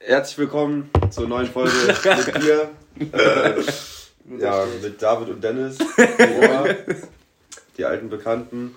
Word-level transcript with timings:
Herzlich 0.00 0.38
willkommen 0.38 0.90
zur 1.10 1.26
neuen 1.26 1.48
Folge 1.48 1.72
mit 2.26 2.42
dir. 2.42 2.70
Äh, 3.12 3.60
ja, 4.38 4.64
mit 4.80 5.02
David 5.02 5.28
und 5.28 5.42
Dennis, 5.42 5.76
die 7.76 7.84
alten 7.84 8.08
Bekannten. 8.08 8.76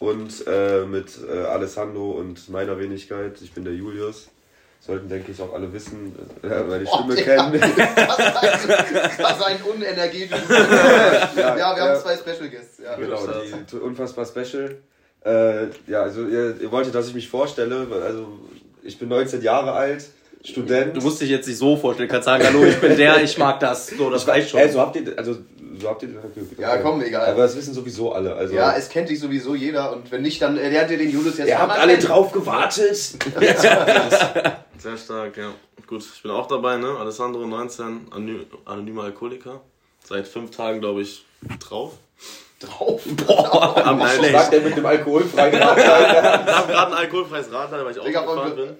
Und 0.00 0.46
äh, 0.48 0.84
mit 0.84 1.10
äh, 1.28 1.44
Alessandro 1.44 2.10
und 2.10 2.48
meiner 2.48 2.78
Wenigkeit. 2.78 3.40
Ich 3.40 3.52
bin 3.52 3.64
der 3.64 3.74
Julius. 3.74 4.28
Sollten, 4.80 5.08
denke 5.08 5.32
ich, 5.32 5.40
auch 5.40 5.54
alle 5.54 5.72
wissen, 5.72 6.14
äh, 6.42 6.62
meine 6.62 6.86
Stimme 6.86 7.12
Oh, 7.12 7.22
kennen. 7.22 7.52
Was 9.18 9.42
ein 9.42 9.62
unenergetisches. 9.62 10.48
ja, 10.48 11.34
wir 11.34 11.56
ja. 11.58 11.76
haben 11.76 12.00
zwei 12.00 12.16
Special 12.16 12.48
Guests. 12.48 12.78
Ja. 12.78 12.96
Genau, 12.96 13.26
die 13.26 13.76
unfassbar 13.76 14.24
special. 14.24 14.76
Äh, 15.24 15.66
ja, 15.86 16.02
also 16.02 16.26
ihr, 16.26 16.60
ihr 16.60 16.70
wolltet, 16.72 16.94
dass 16.94 17.08
ich 17.08 17.14
mich 17.14 17.28
vorstelle. 17.28 17.86
Also 18.04 18.38
ich 18.82 18.98
bin 18.98 19.08
19 19.08 19.42
Jahre 19.42 19.72
alt, 19.72 20.04
Student. 20.44 20.96
Du 20.96 21.00
musst 21.00 21.20
dich 21.20 21.30
jetzt 21.30 21.46
nicht 21.48 21.58
so 21.58 21.76
vorstellen, 21.76 22.08
kannst 22.08 22.26
sagen, 22.26 22.44
hallo, 22.44 22.64
ich 22.64 22.76
bin 22.80 22.96
der, 22.96 23.22
ich 23.22 23.36
mag 23.38 23.58
das. 23.60 23.88
So, 23.88 24.08
das 24.10 24.26
reicht 24.28 24.50
schon. 24.50 24.60
Ey, 24.60 24.70
so 24.70 24.80
habt 24.80 24.96
ihr, 24.96 25.12
also 25.16 25.36
so 25.80 25.88
habt 25.88 26.02
ihr. 26.02 26.08
Okay, 26.10 26.40
Ja, 26.58 26.76
komm, 26.78 27.02
egal. 27.02 27.26
Aber 27.32 27.42
das 27.42 27.56
wissen 27.56 27.74
sowieso 27.74 28.12
alle. 28.12 28.34
Also 28.34 28.54
Ja, 28.54 28.74
es 28.76 28.88
kennt 28.88 29.08
dich 29.08 29.20
sowieso 29.20 29.54
jeder 29.54 29.92
und 29.92 30.10
wenn 30.10 30.22
nicht, 30.22 30.40
dann 30.42 30.54
lernt 30.56 30.90
ihr 30.90 30.98
den 30.98 31.10
Julius 31.10 31.38
jetzt 31.38 31.48
ihr 31.48 31.58
habt 31.58 31.72
alle 31.78 31.94
kennen. 31.94 32.06
drauf 32.06 32.32
gewartet. 32.32 32.96
Sehr 34.78 34.96
stark, 34.96 35.36
ja. 35.36 35.52
Gut, 35.86 36.02
ich 36.14 36.22
bin 36.22 36.30
auch 36.30 36.46
dabei, 36.46 36.76
ne? 36.76 36.88
Alessandro, 36.98 37.46
19, 37.46 38.08
anony 38.10 38.46
anonymer 38.64 39.04
Alkoholiker. 39.04 39.60
Seit 40.04 40.28
fünf 40.28 40.50
Tagen, 40.50 40.80
glaube 40.80 41.02
ich, 41.02 41.24
drauf. 41.60 41.92
drauf. 42.60 43.02
Boah, 43.26 43.76
Am 43.86 44.00
schlecht. 44.08 44.32
Sagt 44.32 44.52
der 44.52 44.60
mit 44.62 44.76
dem 44.76 44.86
alkoholfreien 44.86 45.54
Radler. 45.62 46.44
Ich 46.46 46.52
habe 46.54 46.72
gerade 46.72 46.86
ein 46.92 46.98
alkoholfreies 46.98 47.52
Radler, 47.52 47.84
weil 47.84 47.92
ich 47.92 47.98
aufgefahren 48.00 48.48
von- 48.48 48.56
bin. 48.56 48.76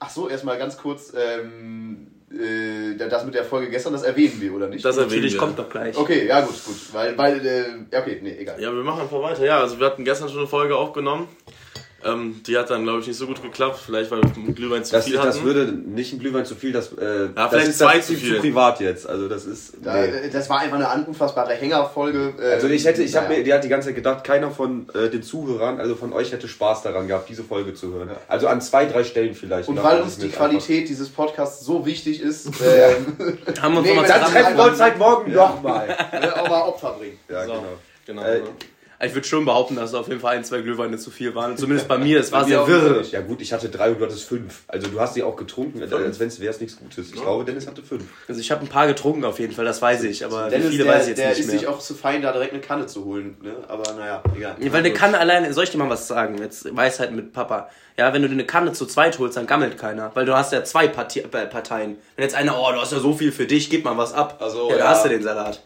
Ach 0.00 0.10
so, 0.10 0.28
erstmal 0.28 0.58
ganz 0.58 0.76
kurz, 0.78 1.12
ähm, 1.16 2.06
äh, 2.30 2.96
das 2.96 3.24
mit 3.24 3.34
der 3.34 3.44
Folge 3.44 3.68
gestern, 3.70 3.94
das 3.94 4.04
erwähnen 4.04 4.40
wir, 4.40 4.54
oder 4.54 4.68
nicht? 4.68 4.84
Das 4.84 4.96
erwähnen 4.96 5.10
Natürlich 5.10 5.32
wir. 5.32 5.40
kommt 5.40 5.58
doch 5.58 5.68
gleich. 5.68 5.96
okay, 5.96 6.26
ja 6.26 6.40
gut, 6.40 6.54
gut. 6.64 6.76
Weil, 6.92 7.18
weil, 7.18 7.44
äh, 7.44 7.64
ja, 7.90 8.00
okay, 8.00 8.20
nee, 8.22 8.36
egal. 8.38 8.60
Ja, 8.60 8.72
wir 8.72 8.82
machen 8.82 9.02
einfach 9.02 9.20
weiter. 9.20 9.44
Ja, 9.44 9.60
also 9.60 9.78
wir 9.80 9.86
hatten 9.86 10.04
gestern 10.04 10.28
schon 10.28 10.38
eine 10.38 10.46
Folge 10.46 10.76
aufgenommen. 10.76 11.28
Ähm, 12.04 12.42
die 12.46 12.56
hat 12.56 12.70
dann, 12.70 12.84
glaube 12.84 13.00
ich, 13.00 13.08
nicht 13.08 13.16
so 13.16 13.26
gut 13.26 13.42
geklappt. 13.42 13.80
Vielleicht, 13.84 14.08
weil 14.12 14.22
wir 14.22 14.30
mit 14.36 14.54
Glühwein 14.54 14.84
zu 14.84 14.92
Das, 14.92 15.04
viel 15.06 15.16
hatten. 15.18 15.26
das 15.26 15.42
würde 15.42 15.64
nicht 15.72 16.12
ein 16.12 16.20
Glühwein 16.20 16.44
zu 16.46 16.54
viel, 16.54 16.70
das, 16.72 16.92
äh, 16.92 17.28
das 17.34 17.50
vielleicht 17.50 17.68
ist 17.68 17.78
zwei 17.78 17.96
das 17.96 18.06
zu 18.06 18.14
viel. 18.14 18.34
zu 18.36 18.40
privat 18.40 18.78
jetzt. 18.80 19.08
Also 19.08 19.28
das 19.28 19.44
ist. 19.46 19.74
Da, 19.82 19.94
Nee. 19.94 20.06
äh, 20.06 20.30
Das 20.30 20.48
war 20.48 20.60
einfach 20.60 20.76
eine 20.78 21.06
unfassbare 21.06 21.54
Hängerfolge. 21.54 22.34
äh, 22.40 22.52
Also 22.52 22.68
ich 22.68 22.84
hätte, 22.84 23.02
ich 23.02 23.16
habe 23.16 23.26
naja. 23.26 23.38
mir, 23.38 23.44
die 23.44 23.52
hat 23.52 23.64
die 23.64 23.68
ganze 23.68 23.88
Zeit 23.88 23.96
gedacht, 23.96 24.22
keiner 24.22 24.52
von 24.52 24.86
äh, 24.94 25.08
den 25.10 25.24
Zuhörern, 25.24 25.80
also 25.80 25.96
von 25.96 26.12
euch 26.12 26.30
hätte 26.30 26.46
Spaß 26.46 26.82
daran 26.82 27.08
gehabt, 27.08 27.28
diese 27.28 27.42
Folge 27.42 27.74
zu 27.74 27.92
hören. 27.92 28.10
Also 28.28 28.46
an 28.46 28.60
zwei, 28.60 28.86
drei 28.86 29.02
Stellen 29.02 29.34
vielleicht. 29.34 29.68
Und 29.68 29.82
weil 29.82 30.00
uns 30.00 30.18
die 30.18 30.28
Qualität 30.28 30.88
dieses 30.88 31.08
Podcasts 31.08 31.64
so 31.66 31.84
wichtig 31.84 32.20
ist, 32.22 32.46
ähm, 32.64 33.38
Haben 33.60 33.74
wir 33.74 33.78
uns 33.80 33.88
Nee, 33.88 33.94
noch 33.96 34.02
mal 34.02 34.06
das 34.08 34.16
Einfach, 34.18 34.32
dann 34.32 34.42
treffen 34.44 34.56
wir 34.56 34.64
uns 34.66 34.80
halt 34.80 34.98
morgen 34.98 35.32
nochmal. 35.32 35.96
auch 36.36 36.48
mal 36.48 36.62
Opfer 36.62 36.92
bringen. 36.98 37.18
Ja, 37.28 37.44
So. 37.44 37.52
genau. 37.54 37.64
Genau. 38.06 38.22
Äh, 38.22 38.40
Ich 39.00 39.14
würde 39.14 39.26
schon 39.26 39.44
behaupten, 39.44 39.76
dass 39.76 39.90
es 39.90 39.94
auf 39.94 40.08
jeden 40.08 40.20
Fall 40.20 40.36
ein, 40.36 40.44
zwei 40.44 40.60
Glühweine 40.60 40.98
zu 40.98 41.12
viel 41.12 41.34
waren. 41.36 41.56
Zumindest 41.56 41.86
bei 41.86 41.98
mir, 41.98 42.18
es 42.18 42.32
war 42.32 42.44
sehr 42.44 42.66
wirr. 42.66 43.02
Ja 43.02 43.20
gut, 43.20 43.40
ich 43.40 43.52
hatte 43.52 43.68
drei 43.68 43.90
und 43.90 44.00
du 44.00 44.04
hattest 44.04 44.24
fünf. 44.24 44.62
Also 44.66 44.88
du 44.88 44.98
hast 44.98 45.14
sie 45.14 45.22
auch 45.22 45.36
getrunken, 45.36 45.80
als 45.80 46.18
wenn 46.18 46.28
es 46.28 46.40
wäre 46.40 46.54
nichts 46.58 46.76
Gutes. 46.76 47.10
Ich 47.10 47.14
glaube, 47.14 47.44
Dennis 47.44 47.68
hatte 47.68 47.82
fünf. 47.82 48.04
Also 48.26 48.40
ich 48.40 48.50
habe 48.50 48.62
ein 48.62 48.68
paar 48.68 48.88
getrunken 48.88 49.24
auf 49.24 49.38
jeden 49.38 49.54
Fall, 49.54 49.64
das 49.64 49.80
weiß 49.80 50.02
ich. 50.02 50.24
Aber 50.24 50.50
Dennis, 50.50 50.70
viele 50.70 50.84
der, 50.84 50.94
weiß 50.94 51.02
ich 51.02 51.08
jetzt 51.10 51.18
der 51.18 51.28
nicht 51.28 51.38
ist 51.38 51.46
mehr. 51.46 51.58
sich 51.58 51.68
auch 51.68 51.78
zu 51.78 51.94
fein, 51.94 52.22
da 52.22 52.32
direkt 52.32 52.52
eine 52.52 52.60
Kanne 52.60 52.86
zu 52.86 53.04
holen. 53.04 53.36
Ne? 53.40 53.54
Aber 53.68 53.92
naja, 53.94 54.22
egal. 54.36 54.56
Ja, 54.58 54.72
weil 54.72 54.80
eine 54.80 54.92
Kanne 54.92 55.18
alleine, 55.18 55.52
soll 55.52 55.64
ich 55.64 55.70
dir 55.70 55.78
mal 55.78 55.88
was 55.88 56.08
sagen? 56.08 56.38
Jetzt 56.38 56.74
Weisheit 56.74 57.12
mit 57.12 57.32
Papa. 57.32 57.68
Ja, 57.96 58.12
wenn 58.12 58.22
du 58.22 58.28
dir 58.28 58.34
eine 58.34 58.46
Kanne 58.46 58.72
zu 58.72 58.86
zweit 58.86 59.18
holst, 59.18 59.36
dann 59.36 59.46
gammelt 59.46 59.78
keiner. 59.78 60.10
Weil 60.14 60.24
du 60.24 60.36
hast 60.36 60.52
ja 60.52 60.64
zwei 60.64 60.88
Parti 60.88 61.20
äh, 61.20 61.26
Parteien. 61.28 61.98
Wenn 62.16 62.22
jetzt 62.24 62.34
einer, 62.34 62.58
oh, 62.58 62.72
du 62.72 62.80
hast 62.80 62.92
ja 62.92 62.98
so 62.98 63.12
viel 63.12 63.30
für 63.30 63.46
dich, 63.46 63.70
gib 63.70 63.84
mal 63.84 63.96
was 63.96 64.12
ab. 64.12 64.38
Ach 64.40 64.50
so, 64.50 64.70
ja, 64.70 64.78
da 64.78 64.84
ja. 64.84 64.90
hast 64.90 65.04
du 65.04 65.08
den 65.08 65.22
Salat. 65.22 65.62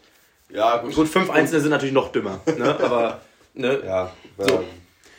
Ja, 0.53 0.78
gut. 0.78 0.95
Gut, 0.95 1.08
fünf 1.08 1.31
Einzelne 1.31 1.61
sind 1.61 1.70
natürlich 1.70 1.95
noch 1.95 2.12
dümmer. 2.12 2.41
Ne? 2.47 2.78
Aber, 2.82 3.21
ne? 3.54 3.81
Ja, 3.84 4.12
So. 4.38 4.65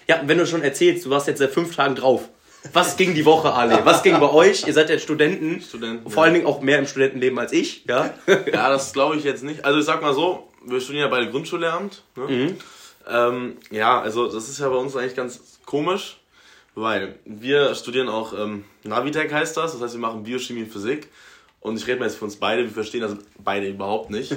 Ja, 0.08 0.22
wenn 0.26 0.38
du 0.38 0.46
schon 0.46 0.62
erzählst, 0.64 1.06
du 1.06 1.10
warst 1.10 1.28
jetzt 1.28 1.40
seit 1.40 1.52
fünf 1.52 1.76
Tagen 1.76 1.96
drauf. 1.96 2.28
Was 2.72 2.96
ging 2.96 3.14
die 3.14 3.26
Woche, 3.26 3.54
Ali? 3.54 3.76
Was 3.84 4.04
ging 4.04 4.20
bei 4.20 4.30
euch? 4.30 4.66
Ihr 4.68 4.74
seid 4.74 4.90
ja 4.90 4.98
Studenten. 4.98 5.62
Studenten, 5.62 6.10
Vor 6.10 6.24
allen 6.24 6.34
Dingen 6.34 6.46
auch 6.46 6.62
mehr 6.62 6.80
im 6.80 6.88
Studentenleben 6.88 7.38
als 7.40 7.52
ich. 7.52 7.84
Ja? 7.86 8.14
Ja, 8.28 8.70
das 8.70 8.94
glaube 8.94 9.18
ich 9.18 9.24
jetzt 9.24 9.44
nicht. 9.44 9.66
Also 9.66 9.80
ich 9.80 9.86
sag 9.86 10.02
mal 10.02 10.14
so, 10.14 10.50
wir 10.66 10.80
studieren 10.80 11.06
ja 11.06 11.10
beide 11.10 11.30
Grundschullehramt. 11.30 12.04
Ne? 12.16 12.24
Mhm. 12.28 12.58
Ähm, 13.10 13.58
ja, 13.70 14.00
also 14.02 14.28
das 14.32 14.48
ist 14.48 14.60
ja 14.60 14.70
bei 14.70 14.76
uns 14.76 14.96
eigentlich 14.96 15.16
ganz 15.16 15.60
komisch, 15.66 16.20
weil 16.76 17.16
wir 17.26 17.76
studieren 17.76 18.08
auch 18.08 18.34
ähm, 18.34 18.64
Navitec 18.84 19.32
heißt 19.32 19.58
das, 19.58 19.74
das 19.74 19.82
heißt 19.82 19.94
wir 19.96 20.00
machen 20.02 20.24
Biochemie 20.24 20.64
und 20.64 20.72
Physik. 20.72 21.10
Und 21.64 21.78
ich 21.78 21.88
rede 21.88 22.00
mal 22.00 22.06
jetzt 22.08 22.18
für 22.18 22.26
uns 22.26 22.36
beide, 22.36 22.64
wir 22.64 22.70
verstehen 22.72 23.00
das 23.02 23.16
beide 23.42 23.68
überhaupt 23.68 24.10
nicht. 24.10 24.36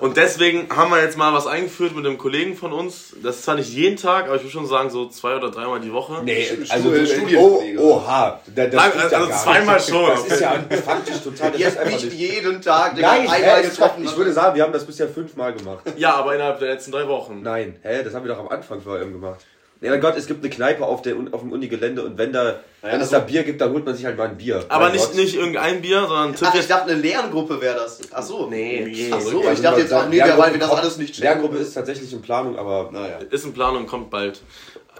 Und 0.00 0.16
deswegen 0.16 0.74
haben 0.74 0.90
wir 0.90 1.02
jetzt 1.02 1.18
mal 1.18 1.34
was 1.34 1.46
eingeführt 1.46 1.94
mit 1.94 2.06
einem 2.06 2.16
Kollegen 2.16 2.56
von 2.56 2.72
uns. 2.72 3.14
Das 3.22 3.36
ist 3.36 3.44
zwar 3.44 3.56
nicht 3.56 3.68
jeden 3.70 3.98
Tag, 3.98 4.24
aber 4.28 4.36
ich 4.36 4.42
würde 4.42 4.50
schon 4.52 4.66
sagen 4.66 4.88
so 4.88 5.06
zwei 5.10 5.36
oder 5.36 5.50
dreimal 5.50 5.78
die 5.80 5.92
Woche. 5.92 6.22
Nee, 6.24 6.48
also 6.70 6.88
Stu- 6.90 7.02
oh, 7.02 7.04
Studienkollege. 7.06 7.80
oha. 7.82 8.40
Das, 8.46 8.70
das 8.70 8.74
Nein, 8.74 8.92
also 8.98 9.28
gar 9.28 9.42
zweimal 9.42 9.76
nicht. 9.76 9.88
schon. 9.90 10.06
Das 10.08 10.26
ist 10.26 10.40
ja 10.40 10.64
faktisch 10.86 11.18
total. 11.22 11.50
Das 11.50 11.60
Jetzt 11.60 11.84
nicht 11.84 12.04
nicht. 12.04 12.18
jeden 12.18 12.62
Tag, 12.62 12.96
Nein, 12.98 13.30
hä, 13.30 13.68
ich 14.02 14.16
würde 14.16 14.32
sagen, 14.32 14.56
wir 14.56 14.62
haben 14.62 14.72
das 14.72 14.86
bisher 14.86 15.08
fünfmal 15.08 15.52
gemacht. 15.52 15.84
Ja, 15.98 16.14
aber 16.14 16.34
innerhalb 16.34 16.60
der 16.60 16.68
letzten 16.68 16.92
drei 16.92 17.06
Wochen. 17.08 17.42
Nein, 17.42 17.76
hä, 17.82 18.02
das 18.02 18.14
haben 18.14 18.24
wir 18.24 18.32
doch 18.34 18.40
am 18.40 18.48
Anfang 18.48 18.80
vor 18.80 18.94
allem 18.94 19.12
gemacht. 19.12 19.44
Ja, 19.80 19.90
mein 19.90 20.00
Gott, 20.00 20.14
es 20.16 20.26
gibt 20.26 20.42
eine 20.42 20.48
Kneipe 20.54 20.84
auf, 20.86 21.02
der, 21.02 21.14
auf 21.32 21.40
dem 21.42 21.52
Unigelände 21.52 22.02
und 22.04 22.16
wenn 22.16 22.32
da, 22.32 22.60
wenn 22.80 22.92
es 22.92 23.00
also- 23.00 23.12
da 23.12 23.18
Bier 23.20 23.42
gibt, 23.42 23.60
dann 23.60 23.72
holt 23.72 23.84
man 23.84 23.94
sich 23.94 24.04
halt 24.06 24.16
mal 24.16 24.28
ein 24.28 24.36
Bier. 24.38 24.64
Aber 24.68 24.84
Mein 24.86 24.92
nicht, 24.92 25.04
Gott. 25.06 25.14
nicht 25.16 25.34
irgendein 25.34 25.82
Bier, 25.82 26.00
sondern 26.06 26.34
Ach, 26.42 26.54
ich 26.54 26.66
dachte, 26.66 26.92
eine 26.92 27.00
Lerngruppe 27.00 27.60
wäre 27.60 27.74
das. 27.74 28.00
Ach 28.12 28.22
so. 28.22 28.46
Nee. 28.48 29.10
Ach 29.12 29.20
so, 29.20 29.38
Also 29.40 29.50
ich 29.50 29.60
dachte 29.60 29.80
jetzt, 29.80 29.92
ach 29.92 30.08
nee, 30.08 30.20
weil 30.20 30.52
wir 30.52 30.60
das 30.60 30.70
alles 30.70 30.96
nicht 30.96 31.14
checken. 31.14 31.24
Lerngruppe 31.28 31.58
ist 31.58 31.74
tatsächlich 31.74 32.12
in 32.12 32.22
Planung, 32.22 32.56
aber 32.58 32.90
Naja. 32.92 33.18
Ist 33.30 33.44
in 33.44 33.52
Planung, 33.52 33.86
kommt 33.86 34.10
bald. 34.10 34.40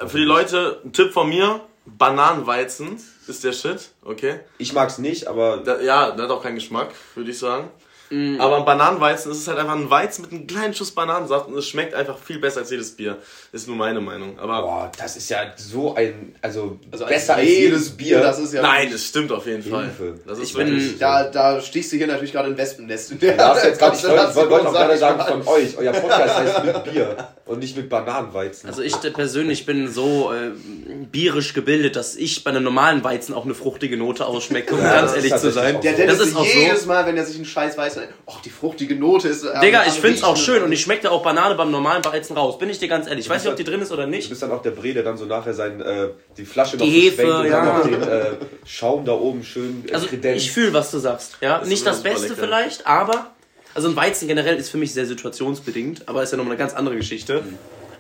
Äh, 0.00 0.06
Für 0.06 0.18
die 0.18 0.24
Leute, 0.24 0.80
ein 0.84 0.92
Tipp 0.92 1.12
von 1.12 1.28
mir: 1.28 1.60
Bananenweizen 1.86 3.00
ist 3.26 3.44
der 3.44 3.52
Shit, 3.52 3.90
okay? 4.04 4.40
ich 4.58 4.72
mag's 4.72 4.98
nicht, 4.98 5.26
aber 5.28 5.58
Da, 5.58 5.80
ja, 5.80 6.10
der 6.10 6.24
hat 6.24 6.30
auch 6.30 6.42
keinen 6.42 6.56
Geschmack, 6.56 6.88
würde 7.14 7.30
ich 7.30 7.38
sagen. 7.38 7.68
Aber 8.10 8.58
ein 8.58 8.64
Bananenweizen 8.64 9.32
ist 9.32 9.38
es 9.38 9.48
halt 9.48 9.58
einfach 9.58 9.74
ein 9.74 9.90
Weizen 9.90 10.22
mit 10.22 10.32
einem 10.32 10.46
kleinen 10.46 10.74
Schuss 10.74 10.90
Bananensaft 10.92 11.48
und 11.48 11.56
es 11.56 11.66
schmeckt 11.66 11.94
einfach 11.94 12.16
viel 12.18 12.38
besser 12.38 12.60
als 12.60 12.70
jedes 12.70 12.92
Bier. 12.92 13.16
Ist 13.52 13.66
nur 13.66 13.76
meine 13.76 14.00
Meinung. 14.00 14.38
Aber 14.38 14.62
boah, 14.62 14.92
das 14.98 15.16
ist 15.16 15.28
ja 15.30 15.52
so 15.56 15.94
ein, 15.94 16.34
also, 16.42 16.78
Also 16.90 17.06
besser 17.06 17.36
als 17.36 17.44
jedes 17.48 17.90
Bier, 17.90 18.20
das 18.20 18.38
ist 18.38 18.52
ja. 18.54 18.62
nein, 18.62 18.90
es 18.92 19.06
stimmt 19.06 19.32
auf 19.32 19.46
jeden 19.46 19.62
Fall. 19.62 19.84
Hilfe. 19.84 20.20
Das 20.26 20.38
ist 20.38 20.50
Ich 20.50 20.54
bin- 20.54 20.68
wirklich. 20.68 20.98
Da, 20.98 21.24
da 21.24 21.60
stichst 21.60 21.92
du 21.92 21.96
hier 21.96 22.06
natürlich 22.06 22.32
gerade 22.32 22.48
ein 22.50 22.56
Wespennest. 22.58 23.12
In 23.12 23.18
Du 23.18 23.26
der 23.26 23.36
darfst 23.36 23.64
jetzt 23.64 23.78
gerade, 23.78 23.96
ich 23.96 24.02
wollte, 24.04 24.16
ich 24.16 24.24
Konstellation, 24.24 24.50
wollte 24.50 24.68
auch 24.68 24.72
gerade 24.72 24.98
sagen 24.98 25.42
von 25.44 25.54
euch, 25.54 25.76
euer 25.78 25.92
Podcast 25.92 26.36
heißt 26.38 26.64
mit 26.64 26.84
Bier 26.84 27.16
und 27.46 27.58
nicht 27.58 27.76
mit 27.76 27.88
Bananenweizen. 27.88 28.68
Also 28.68 28.82
ich 28.82 28.94
persönlich 29.12 29.66
bin 29.66 29.88
so 29.90 30.32
äh, 30.32 30.50
bierisch 31.10 31.54
gebildet, 31.54 31.96
dass 31.96 32.16
ich 32.16 32.44
bei 32.44 32.50
einem 32.50 32.64
normalen 32.64 33.02
Weizen 33.04 33.34
auch 33.34 33.44
eine 33.44 33.54
fruchtige 33.54 33.96
Note 33.96 34.26
ausschmecke, 34.26 34.74
um 34.74 34.80
Ja, 34.80 34.94
ganz 35.00 35.12
das 35.14 35.24
ehrlich 35.24 35.36
zu 35.36 35.50
sein. 35.50 35.80
Der 35.80 35.92
so. 35.92 35.96
Dennis 35.98 36.18
Das 36.18 36.26
ist 36.28 36.36
auch 36.36 36.44
so. 36.46 36.58
jedes 36.58 36.86
Mal, 36.86 37.06
wenn 37.06 37.16
er 37.16 37.24
sich 37.24 37.36
einen 37.36 37.44
Scheiß 37.44 37.76
weiß, 37.96 38.08
ach, 38.26 38.40
die 38.42 38.50
fruchtige 38.50 38.94
Note 38.96 39.28
ist. 39.28 39.44
äh, 39.44 39.60
Digga, 39.60 39.84
ich 39.86 39.94
find's 39.94 40.22
auch 40.22 40.36
schön 40.36 40.62
und 40.62 40.72
ich 40.72 40.80
schmecke 40.82 41.10
auch 41.10 41.22
Banane 41.22 41.54
beim 41.54 41.70
normalen 41.70 42.04
Weizen 42.04 42.36
raus. 42.36 42.58
Bin 42.58 42.68
ich 42.70 42.78
dir 42.78 42.88
ganz 42.88 43.06
ehrlich. 43.06 43.24
Ich 43.26 43.30
weiß 43.30 43.42
nicht, 43.44 43.50
ob 43.50 43.56
die 43.56 43.64
drin 43.64 43.80
ist 43.80 43.92
oder 43.92 44.04
Du 44.04 44.10
nicht. 44.10 44.28
bist 44.28 44.42
dann 44.42 44.52
auch 44.52 44.62
der 44.62 44.70
Bre, 44.72 44.92
der 44.94 45.02
dann 45.02 45.16
so 45.16 45.24
nachher 45.24 45.54
sein, 45.54 45.80
äh, 45.80 46.08
die 46.36 46.44
Flasche 46.44 46.76
noch 46.76 46.84
Die 46.84 46.90
Hefe, 46.90 47.38
und 47.40 47.46
ja. 47.46 47.64
dann 47.64 47.78
noch 47.78 47.82
den 47.84 48.02
äh, 48.02 48.24
Schaum 48.66 49.04
da 49.04 49.12
oben 49.12 49.44
schön 49.44 49.84
äh, 49.88 49.92
Also 49.94 50.06
kredenzt. 50.06 50.44
ich 50.44 50.52
fühle, 50.52 50.72
was 50.72 50.90
du 50.90 50.98
sagst. 50.98 51.36
Ja, 51.40 51.58
Das 51.60 51.68
nicht 51.68 51.86
das 51.86 52.02
Beste 52.02 52.28
lecker. 52.28 52.40
vielleicht, 52.40 52.86
aber 52.86 53.30
also 53.74 53.88
ein 53.88 53.96
Weizen 53.96 54.28
generell 54.28 54.56
ist 54.56 54.68
für 54.70 54.78
mich 54.78 54.92
sehr 54.92 55.06
situationsbedingt, 55.06 56.08
aber 56.08 56.22
ist 56.22 56.30
ja 56.30 56.36
nochmal 56.36 56.52
eine 56.52 56.58
ganz 56.58 56.74
andere 56.74 56.96
Geschichte. 56.96 57.42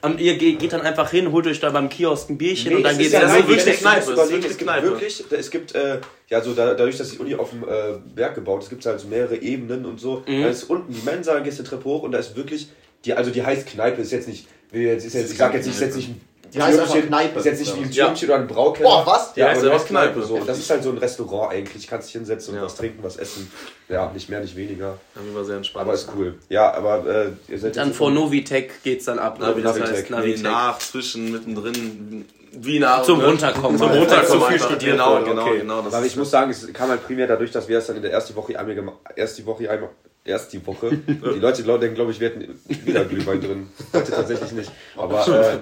Und 0.04 0.20
ihr 0.20 0.36
ge- 0.36 0.52
geht 0.54 0.72
dann 0.72 0.82
einfach 0.82 1.10
hin, 1.10 1.32
holt 1.32 1.46
euch 1.46 1.60
da 1.60 1.70
beim 1.70 1.88
Kiosk 1.88 2.28
ein 2.30 2.38
Bierchen 2.38 2.70
Nee, 2.70 2.76
und 2.76 2.82
dann 2.82 2.92
es 2.94 3.06
ist 3.06 3.12
ja 3.12 3.20
dann 3.20 3.28
das 3.30 3.38
ist 3.38 3.48
wirklich 3.48 3.66
eine 3.66 3.76
Kneipe, 3.76 4.12
Überlegen, 4.12 4.30
wirklich 4.32 4.50
es 4.52 4.58
gibt 4.58 4.70
Kneipe. 4.70 4.86
wirklich, 4.86 5.24
es 5.30 5.50
gibt, 5.50 5.74
äh, 5.74 5.98
ja, 6.28 6.40
so 6.42 6.52
da, 6.52 6.74
dadurch, 6.74 6.96
dass 6.98 7.10
die 7.10 7.18
Uni 7.18 7.34
auf 7.34 7.50
dem 7.50 7.62
äh, 7.64 7.66
Berg 8.14 8.34
gebaut 8.34 8.62
ist, 8.62 8.68
gibt 8.68 8.82
es 8.82 8.86
halt 8.86 9.00
so 9.00 9.08
mehrere 9.08 9.36
Ebenen 9.36 9.84
und 9.86 9.98
so. 10.00 10.22
Mhm. 10.26 10.42
Da 10.42 10.48
ist 10.48 10.64
unten 10.64 10.92
die 10.92 11.00
Mensa, 11.04 11.34
dann 11.34 11.44
gehst 11.44 11.58
du 11.58 11.62
die 11.62 11.68
Treppe 11.70 11.84
hoch 11.84 12.02
und 12.02 12.12
da 12.12 12.18
ist 12.18 12.36
wirklich, 12.36 12.68
die, 13.04 13.14
also 13.14 13.30
die 13.30 13.42
heißt 13.44 13.66
Kneipe, 13.66 14.02
ist 14.02 14.12
jetzt 14.12 14.28
nicht, 14.28 14.46
jetzt, 14.72 15.04
ist 15.06 15.14
jetzt, 15.14 15.32
ich 15.32 15.38
sag 15.38 15.54
jetzt 15.54 15.66
nicht, 15.66 15.74
ist 15.76 15.80
jetzt 15.80 15.96
nicht 15.96 16.08
ein 16.10 16.20
Die 16.54 16.62
heißt 16.62 16.78
einfach 16.78 17.06
Kneipe. 17.06 17.38
Ist 17.38 17.44
jetzt 17.44 17.60
nicht 17.60 17.76
wie 17.76 17.82
ein 17.82 17.90
Ja. 17.90 18.04
Türmchen 18.06 18.28
oder 18.28 18.38
ein 18.38 18.46
Braukeller. 18.46 18.88
Boah, 18.88 19.06
was? 19.06 19.34
Die 19.34 19.40
Ja, 19.40 19.48
heißt 19.48 19.64
einfach 19.64 19.86
Kneipe 19.86 20.22
so. 20.22 20.38
Das 20.44 20.58
ist 20.58 20.70
halt 20.70 20.82
so 20.84 20.90
ein 20.90 20.98
Restaurant 20.98 21.52
eigentlich. 21.52 21.86
Kannst 21.88 22.08
dich 22.08 22.12
hinsetzen 22.14 22.54
und 22.54 22.60
Ja. 22.60 22.66
was 22.66 22.76
trinken, 22.76 23.02
was 23.02 23.16
essen. 23.16 23.50
Ja, 23.88 24.10
nicht 24.14 24.28
mehr, 24.28 24.40
nicht 24.40 24.54
weniger. 24.56 24.98
Haben 25.16 25.34
wir 25.34 25.44
sehr 25.44 25.56
entspannt. 25.56 25.84
Aber 25.84 25.94
ist 25.94 26.08
cool. 26.16 26.36
Ja, 26.48 26.72
aber 26.72 27.06
äh, 27.06 27.52
ihr 27.52 27.58
seid 27.58 27.76
Dann 27.76 27.92
vor 27.92 28.10
Novitec 28.10 28.82
geht's 28.84 29.04
dann 29.06 29.18
ab, 29.18 29.38
ne? 29.38 29.46
Na, 29.48 29.56
wie 29.56 29.62
das 29.62 29.80
heißt, 29.80 30.08
wie 30.08 30.12
Navitec. 30.12 30.42
nach, 30.42 30.78
zwischen, 30.78 31.32
mittendrin, 31.32 32.24
wie 32.52 32.78
nach. 32.78 33.02
Zum 33.02 33.18
ne? 33.18 33.26
Runterkommen. 33.26 33.76
Zum 33.76 33.88
halt. 33.88 34.00
Runterkommen. 34.00 34.58
Zu 34.58 34.68
viel 34.68 34.92
Genau, 34.92 35.22
genau, 35.24 35.52
genau. 35.52 35.82
Das 35.82 35.94
Aber 35.94 36.06
ich 36.06 36.16
muss 36.16 36.30
sagen, 36.30 36.50
es 36.50 36.72
kam 36.72 36.88
halt 36.88 37.04
primär 37.04 37.26
dadurch, 37.26 37.50
dass 37.50 37.68
wir 37.68 37.78
es 37.78 37.86
dann 37.86 37.96
in 37.96 38.02
der 38.02 38.12
ersten 38.12 38.34
Woche 38.36 38.58
einmal 38.58 38.74
gemacht 38.74 38.96
erst 39.16 39.38
die 39.38 39.46
Woche 39.46 39.68
einmal 39.68 39.90
erst 40.24 40.52
die 40.52 40.66
Woche. 40.66 40.90
Die 41.06 41.38
Leute 41.38 41.62
denken, 41.62 41.94
glaube 41.94 42.12
ich, 42.12 42.20
wir 42.20 42.28
hätten 42.30 42.58
wieder 42.84 43.04
Glühwein 43.04 43.40
drin. 43.40 43.68
Heute 43.92 44.10
tatsächlich 44.10 44.52
nicht. 44.52 44.72
Aber 44.96 45.26
äh, 45.28 45.58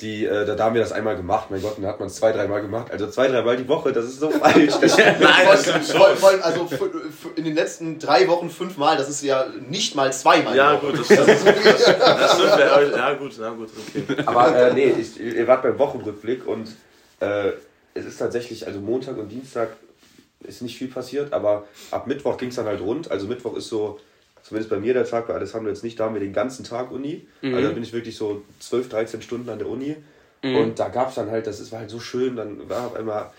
die, 0.00 0.24
äh, 0.24 0.46
da, 0.46 0.54
da 0.54 0.64
haben 0.64 0.74
wir 0.74 0.80
das 0.80 0.92
einmal 0.92 1.16
gemacht, 1.16 1.50
mein 1.50 1.60
Gott, 1.60 1.76
und 1.76 1.82
da 1.82 1.90
hat 1.90 2.00
man 2.00 2.08
es 2.08 2.14
zwei, 2.14 2.32
dreimal 2.32 2.62
gemacht. 2.62 2.90
Also 2.90 3.08
zwei, 3.08 3.28
dreimal 3.28 3.56
die 3.56 3.68
Woche, 3.68 3.92
das 3.92 4.06
ist 4.06 4.20
so 4.20 4.30
falsch. 4.30 4.74
Das 4.80 4.96
Nein, 4.98 5.18
das. 5.20 5.92
Vor 5.92 6.28
allem, 6.28 6.42
also 6.42 6.68
in 7.36 7.44
den 7.44 7.54
letzten 7.54 7.98
drei 7.98 8.26
Wochen 8.28 8.50
fünfmal, 8.50 8.96
das 8.96 9.08
ist 9.08 9.22
ja 9.22 9.46
nicht 9.68 9.94
mal 9.94 10.12
zweimal. 10.12 10.56
Ja, 10.56 10.76
gut, 10.76 10.98
das 10.98 11.04
stimmt. 11.06 11.28
Das 11.28 12.34
stimmt. 12.34 12.58
Ja, 12.96 13.12
gut, 13.14 13.32
na 13.38 13.50
gut, 13.50 13.68
okay. 13.88 14.22
Aber 14.26 14.56
äh, 14.56 14.74
nee, 14.74 14.94
ich, 14.98 15.20
ihr 15.20 15.46
wart 15.46 15.62
beim 15.62 15.78
Wochenrückblick 15.78 16.46
und 16.46 16.68
äh, 17.20 17.52
es 17.94 18.04
ist 18.06 18.18
tatsächlich, 18.18 18.66
also 18.66 18.80
Montag 18.80 19.18
und 19.18 19.28
Dienstag 19.28 19.70
ist 20.40 20.62
nicht 20.62 20.78
viel 20.78 20.88
passiert, 20.88 21.32
aber 21.32 21.66
ab 21.90 22.06
Mittwoch 22.06 22.38
ging 22.38 22.48
es 22.48 22.56
dann 22.56 22.66
halt 22.66 22.80
rund. 22.80 23.10
Also 23.10 23.26
Mittwoch 23.26 23.56
ist 23.56 23.68
so, 23.68 24.00
zumindest 24.50 24.68
bei 24.68 24.80
mir 24.80 24.94
der 24.94 25.06
Tag, 25.06 25.28
bei 25.28 25.34
Alessandro 25.34 25.68
jetzt 25.68 25.84
nicht, 25.84 26.00
da 26.00 26.06
haben 26.06 26.14
wir 26.14 26.20
den 26.20 26.32
ganzen 26.32 26.64
Tag 26.64 26.90
Uni. 26.90 27.24
Also 27.54 27.68
da 27.68 27.72
bin 27.72 27.84
ich 27.84 27.92
wirklich 27.92 28.16
so 28.16 28.42
12, 28.58 28.88
13 28.88 29.22
Stunden 29.22 29.48
an 29.48 29.60
der 29.60 29.68
Uni. 29.68 29.94
Und 30.42 30.80
da 30.80 30.88
gab 30.88 31.10
es 31.10 31.14
dann 31.14 31.30
halt, 31.30 31.46
das 31.46 31.60
ist, 31.60 31.70
war 31.70 31.78
halt 31.78 31.90
so 31.90 32.00
schön, 32.00 32.34
dann 32.34 32.68
war 32.68 32.88
auf 32.88 32.96
einmal, 32.96 33.30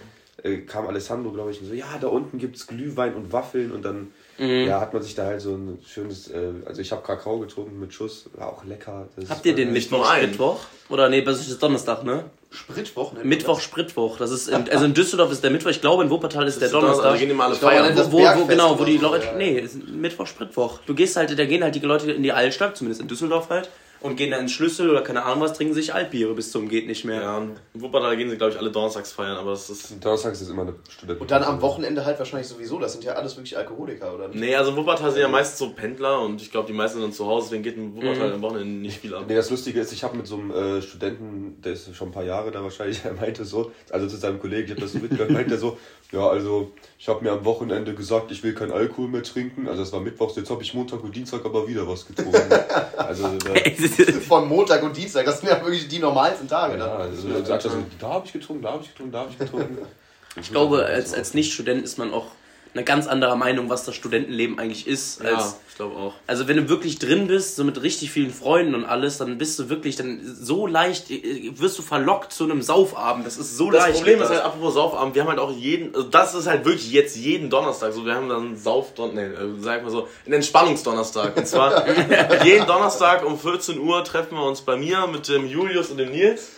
äh, 0.41 0.59
kam 0.59 0.87
Alessandro, 0.87 1.31
glaube 1.31 1.51
ich, 1.51 1.59
und 1.59 1.67
so, 1.67 1.73
ja, 1.73 1.97
da 1.99 2.07
unten 2.07 2.37
gibt 2.37 2.55
es 2.55 2.65
Glühwein 2.65 3.13
und 3.13 3.33
Waffeln 3.33 3.73
und 3.73 3.83
dann 3.83 4.13
ja, 4.37 4.79
hat 4.79 4.93
man 4.93 5.03
sich 5.03 5.13
da 5.13 5.25
halt 5.25 5.41
so 5.41 5.53
ein 5.53 5.79
schönes, 5.85 6.29
äh, 6.29 6.53
also 6.65 6.81
ich 6.81 6.91
habe 6.91 7.03
Kakao 7.03 7.39
getrunken 7.39 7.77
mit 7.79 7.93
Schuss, 7.93 8.29
war 8.33 8.47
auch 8.47 8.63
lecker. 8.63 9.07
Das 9.17 9.29
Habt 9.29 9.45
ihr 9.45 9.53
den 9.53 9.73
Nicht 9.73 9.91
Mittwoch. 9.91 10.11
Spritwoch? 10.15 10.59
Oder 10.89 11.09
nee, 11.09 11.21
das 11.21 11.45
ist 11.47 11.61
Donnerstag, 11.61 12.03
ne? 12.03 12.23
Spritwochen. 12.53 13.19
Mittwoch, 13.23 13.61
Spritwoch. 13.61 14.17
Das 14.17 14.29
ist 14.29 14.49
in, 14.49 14.69
also 14.69 14.83
in 14.85 14.93
Düsseldorf 14.93 15.31
ist 15.31 15.41
der 15.43 15.51
Mittwoch, 15.51 15.69
ich 15.69 15.79
glaube 15.79 16.03
in 16.03 16.09
Wuppertal 16.09 16.45
ist 16.47 16.59
der 16.59 16.67
Also, 16.67 16.81
Donnerstag. 16.81 17.13
wir 17.13 17.19
gehen 17.19 17.29
immer 17.29 17.45
alle 17.45 17.53
Ich 17.53 17.59
glaube, 17.61 17.75
feiern. 17.75 17.95
das 17.95 18.11
wo, 18.11 18.17
wo, 18.17 18.21
Bergfest 18.23 18.49
genau, 18.49 18.77
wo 18.79 18.83
die 18.83 18.97
Leute, 18.97 19.25
ja. 19.27 19.33
nee, 19.37 19.57
ist 19.59 19.87
Mittwoch, 19.87 20.27
Spritwoch. 20.27 20.79
Du 20.85 20.93
gehst 20.93 21.15
halt, 21.15 21.37
da 21.37 21.45
gehen 21.45 21.63
halt 21.63 21.75
die 21.75 21.79
Leute 21.79 22.11
in 22.11 22.23
die 22.23 22.33
Altstadt, 22.33 22.75
zumindest 22.75 23.01
in 23.01 23.07
Düsseldorf 23.07 23.49
halt, 23.49 23.69
und 24.01 24.15
gehen 24.15 24.31
dann 24.31 24.41
ins 24.41 24.51
Schlüssel 24.51 24.89
oder 24.89 25.01
keine 25.01 25.23
Ahnung 25.23 25.41
was, 25.41 25.53
trinken 25.53 25.73
sich 25.73 25.93
Altbiere 25.93 26.33
bis 26.33 26.51
zum 26.51 26.67
geht 26.67 26.87
nicht 26.87 27.05
mehr. 27.05 27.21
Ja, 27.21 27.37
in 27.37 27.81
Wuppertal 27.81 28.17
gehen 28.17 28.29
sie, 28.29 28.37
glaube 28.37 28.53
ich, 28.53 28.59
alle 28.59 28.71
donnerstags 28.71 29.11
feiern, 29.11 29.37
aber 29.37 29.51
das 29.51 29.69
ist. 29.69 30.03
Donnerstags 30.03 30.41
ist 30.41 30.49
immer 30.49 30.63
eine 30.63 30.73
Studenten. 30.89 31.21
Und 31.21 31.29
dann 31.31 31.43
am 31.43 31.61
Wochenende 31.61 32.03
halt 32.05 32.17
wahrscheinlich 32.19 32.47
sowieso. 32.47 32.79
Das 32.79 32.93
sind 32.93 33.03
ja 33.03 33.13
alles 33.13 33.35
wirklich 33.37 33.57
Alkoholiker, 33.57 34.13
oder? 34.15 34.27
Nee, 34.29 34.55
also 34.55 34.71
in 34.71 34.77
Wuppertal 34.77 35.11
sind 35.11 35.21
ja 35.21 35.27
meistens 35.27 35.59
so 35.59 35.69
Pendler 35.69 36.21
und 36.21 36.41
ich 36.41 36.51
glaube, 36.51 36.67
die 36.67 36.73
meisten 36.73 36.99
sind 36.99 37.13
zu 37.13 37.25
Hause, 37.25 37.47
deswegen 37.47 37.63
geht 37.63 37.77
in 37.77 37.95
Wuppertal 37.95 38.29
Mhm. 38.29 38.33
am 38.35 38.41
Wochenende 38.41 38.81
nicht 38.81 38.99
viel 38.99 39.13
ab. 39.13 39.25
Nee, 39.27 39.35
das 39.35 39.49
Lustige 39.49 39.79
ist, 39.79 39.91
ich 39.93 40.03
habe 40.03 40.17
mit 40.17 40.25
so 40.27 40.35
einem 40.37 40.51
äh, 40.51 40.81
Studenten, 40.81 41.61
der 41.61 41.73
ist 41.73 41.95
schon 41.95 42.09
ein 42.09 42.11
paar 42.11 42.23
Jahre 42.23 42.51
da 42.51 42.63
wahrscheinlich, 42.63 43.01
er 43.05 43.13
meinte 43.13 43.45
so, 43.45 43.71
also 43.91 44.07
zu 44.07 44.17
seinem 44.17 44.39
Kollegen, 44.39 44.65
ich 44.65 44.71
habe 44.71 44.81
das 44.81 44.93
so 44.93 44.99
mitgehört, 44.99 45.29
meinte 45.29 45.53
er 45.55 45.59
so, 45.59 45.77
ja, 46.11 46.27
also 46.27 46.71
ich 46.99 47.07
habe 47.07 47.23
mir 47.23 47.31
am 47.31 47.45
Wochenende 47.45 47.93
gesagt, 47.93 48.31
ich 48.31 48.43
will 48.43 48.53
keinen 48.53 48.71
Alkohol 48.73 49.07
mehr 49.07 49.23
trinken. 49.23 49.67
Also 49.69 49.81
das 49.83 49.93
war 49.93 50.01
Mittwochs, 50.01 50.35
jetzt 50.35 50.49
habe 50.49 50.61
ich 50.61 50.73
Montag 50.73 51.01
und 51.03 51.15
Dienstag 51.15 51.45
aber 51.45 51.67
wieder 51.67 51.87
was 51.87 52.05
getrunken. 52.05 52.37
Also 52.97 53.23
da, 53.39 53.53
Von 54.27 54.47
Montag 54.47 54.83
und 54.83 54.95
Dienstag, 54.95 55.25
das 55.25 55.39
sind 55.39 55.49
ja 55.49 55.61
wirklich 55.61 55.87
die 55.87 55.99
normalsten 55.99 56.47
Tage. 56.47 56.77
ja, 56.77 56.85
ne? 56.85 56.91
also 56.91 57.29
er 57.29 57.45
sagt 57.45 57.65
er 57.65 57.71
so, 57.71 57.77
da 57.99 58.09
habe 58.09 58.25
ich 58.25 58.33
getrunken, 58.33 58.63
da 58.63 58.71
habe 58.73 58.83
ich 58.83 58.89
getrunken, 58.89 59.11
da 59.11 59.19
habe 59.19 59.31
ich 59.31 59.37
getrunken. 59.37 59.77
Ich 60.39 60.49
glaube, 60.51 60.85
als, 60.85 61.13
als 61.13 61.33
Nicht-Student 61.33 61.83
ist 61.83 61.97
man 61.97 62.13
auch 62.13 62.27
eine 62.73 62.83
ganz 62.85 63.07
andere 63.07 63.35
Meinung, 63.35 63.69
was 63.69 63.83
das 63.83 63.95
Studentenleben 63.95 64.57
eigentlich 64.57 64.87
ist. 64.87 65.19
Als, 65.21 65.31
Ja, 65.31 65.53
ich 65.69 65.75
glaube 65.75 65.95
auch. 65.97 66.13
Also 66.25 66.47
wenn 66.47 66.55
du 66.55 66.69
wirklich 66.69 66.99
drin 66.99 67.27
bist, 67.27 67.57
so 67.57 67.65
mit 67.65 67.81
richtig 67.81 68.11
vielen 68.11 68.31
Freunden 68.33 68.75
und 68.75 68.85
alles, 68.85 69.17
dann 69.17 69.37
bist 69.37 69.59
du 69.59 69.67
wirklich 69.69 69.97
dann 69.97 70.21
so 70.39 70.67
leicht, 70.67 71.11
äh, 71.11 71.51
wirst 71.55 71.77
du 71.77 71.81
verlockt 71.81 72.31
zu 72.31 72.45
einem 72.45 72.61
Saufabend. 72.61 73.25
Das 73.27 73.37
ist 73.37 73.57
so 73.57 73.69
Das 73.71 73.83
leicht. 73.83 73.97
Problem 73.97 74.15
geht 74.19 74.23
ist 74.23 74.29
das. 74.29 74.37
halt, 74.37 74.45
apropos 74.45 74.73
Saufabend, 74.75 75.15
wir 75.15 75.21
haben 75.23 75.29
halt 75.29 75.39
auch 75.39 75.51
jeden, 75.51 75.93
also 75.93 76.07
das 76.07 76.33
ist 76.33 76.47
halt 76.47 76.63
wirklich 76.63 76.91
jetzt 76.91 77.17
jeden 77.17 77.49
Donnerstag 77.49 77.91
so, 77.91 78.05
wir 78.05 78.15
haben 78.15 78.29
dann 78.29 78.55
Sauf, 78.55 78.93
nee, 79.13 79.21
äh, 79.21 79.35
sag 79.59 79.83
mal 79.83 79.89
so, 79.91 80.07
einen 80.25 80.35
Entspannungsdonnerstag. 80.35 81.35
Und 81.35 81.47
zwar 81.47 81.85
jeden 82.45 82.65
Donnerstag 82.67 83.25
um 83.25 83.37
14 83.37 83.79
Uhr 83.79 84.03
treffen 84.05 84.35
wir 84.37 84.45
uns 84.45 84.61
bei 84.61 84.77
mir 84.77 85.07
mit 85.07 85.27
dem 85.27 85.45
Julius 85.45 85.89
und 85.89 85.97
dem 85.97 86.11
Nils. 86.11 86.51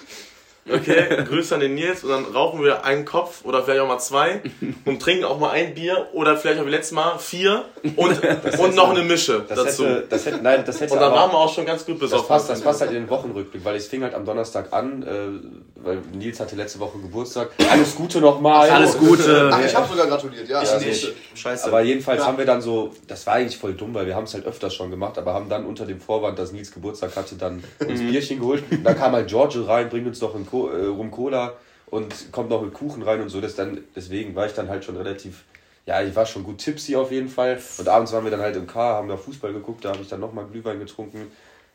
Okay, 0.72 1.24
Grüße 1.28 1.56
an 1.56 1.60
den 1.62 1.76
Nils 1.76 2.04
und 2.06 2.10
dann 2.10 2.24
rauchen 2.26 2.64
wir 2.64 2.86
einen 2.86 3.04
Kopf 3.04 3.44
oder 3.44 3.64
vielleicht 3.64 3.82
auch 3.82 3.88
mal 3.88 4.00
zwei 4.00 4.42
und 4.86 5.02
trinken 5.02 5.26
auch 5.26 5.38
mal 5.38 5.50
ein 5.52 5.74
Bier 5.74 6.08
oder 6.14 6.38
vielleicht 6.38 6.60
auch 6.62 6.66
wie 6.66 6.70
letztes 6.70 6.94
Mal 6.94 7.18
vier 7.20 7.66
und, 7.98 8.22
und 8.60 8.76
noch 8.76 8.92
eine 8.92 9.04
Mische 9.04 9.44
Das 9.48 9.58
dazu. 9.62 9.86
hätte, 9.86 10.06
das 10.10 10.26
hätte, 10.26 10.38
nein, 10.42 10.64
das 10.66 10.80
hätte 10.80 10.94
und 10.94 11.02
dann 11.02 11.12
aber- 11.12 11.22
waren 11.22 11.32
wir 11.32 11.38
auch 11.38 11.54
schon 11.54 11.66
ganz 11.66 11.86
gut 11.86 11.96
Das 11.96 12.12
besoffen. 12.12 12.28
passt, 12.30 12.50
das 12.50 12.62
passt 12.62 12.80
halt 12.80 12.92
in 12.92 12.98
den 12.98 13.10
Wochenrückblick, 13.10 13.66
weil 13.66 13.76
es 13.76 13.88
fing 13.88 14.04
halt 14.04 14.14
am 14.14 14.26
Donnerstag 14.26 14.72
an, 14.72 15.04
äh, 15.04 15.84
weil 15.84 15.98
Nils 16.14 16.40
hatte 16.40 16.56
letzte 16.56 16.80
Woche 16.80 16.98
Geburtstag. 16.98 17.50
Alles 17.70 17.94
Gute 17.96 18.22
nochmal. 18.22 18.70
Alles 18.70 18.98
Gute. 18.98 19.50
Ach, 19.52 19.60
ich 19.66 19.76
habe 19.76 19.88
sogar 19.90 20.08
gratuliert, 20.08 20.48
ja. 20.48 20.64
Ja, 20.64 20.80
nee. 20.80 20.86
nee. 20.88 21.08
Scheiße. 21.36 21.68
Aber 21.68 21.82
jedenfalls 21.82 22.26
haben 22.26 22.38
wir 22.38 22.46
dann 22.46 22.62
so, 22.62 22.94
das 23.08 23.28
war 23.28 23.34
eigentlich 23.34 23.58
voll 23.58 23.74
dumm, 23.74 23.94
weil 23.94 24.06
wir 24.06 24.16
haben 24.16 24.24
es 24.24 24.34
halt 24.34 24.46
öfters 24.46 24.74
schon 24.74 24.90
gemacht, 24.92 25.18
aber 25.18 25.34
haben 25.34 25.50
dann 25.50 25.66
unter 25.66 25.86
dem 25.86 26.00
Vorwand, 26.00 26.40
dass 26.40 26.54
Nils 26.54 26.72
Geburtstag 26.72 27.18
hatte, 27.18 27.36
dann 27.36 27.62
uns 27.86 28.00
Bierchen 28.00 28.40
geholt. 28.40 28.64
Da 28.84 28.94
kam 28.94 29.12
halt 29.12 29.28
Giorgio 29.28 29.64
rein, 29.66 29.90
bringt 29.90 30.08
uns 30.08 30.22
noch 30.22 30.34
ein 30.36 30.46
Co 30.54 30.70
äh, 30.70 30.86
Rum 30.86 31.10
Cola 31.10 31.54
und 31.88 32.32
kommt 32.32 32.50
noch 32.52 32.62
mit 32.62 32.74
Kuchen 32.74 33.02
rein 33.02 33.22
und 33.22 33.30
so. 33.30 33.42
Das 33.42 33.56
dann, 33.56 33.84
deswegen 33.96 34.36
war 34.36 34.46
ich 34.46 34.54
dann 34.54 34.70
halt 34.70 34.86
schon 34.86 34.98
relativ, 34.98 35.44
ja, 35.88 36.02
ich 36.04 36.16
war 36.16 36.28
schon 36.28 36.44
gut 36.44 36.60
tipsy 36.60 36.96
auf 36.96 37.12
jeden 37.12 37.28
Fall. 37.30 37.60
Und 37.80 37.88
abends 37.88 38.14
waren 38.14 38.24
wir 38.24 38.32
dann 38.32 38.42
halt 38.42 38.56
im 38.56 38.68
Car, 38.68 38.96
haben 38.98 39.10
da 39.10 39.18
Fußball 39.18 39.52
geguckt, 39.52 39.84
da 39.84 39.90
habe 39.90 40.04
ich 40.04 40.10
dann 40.10 40.20
nochmal 40.20 40.46
Glühwein 40.46 40.78
getrunken. 40.80 41.32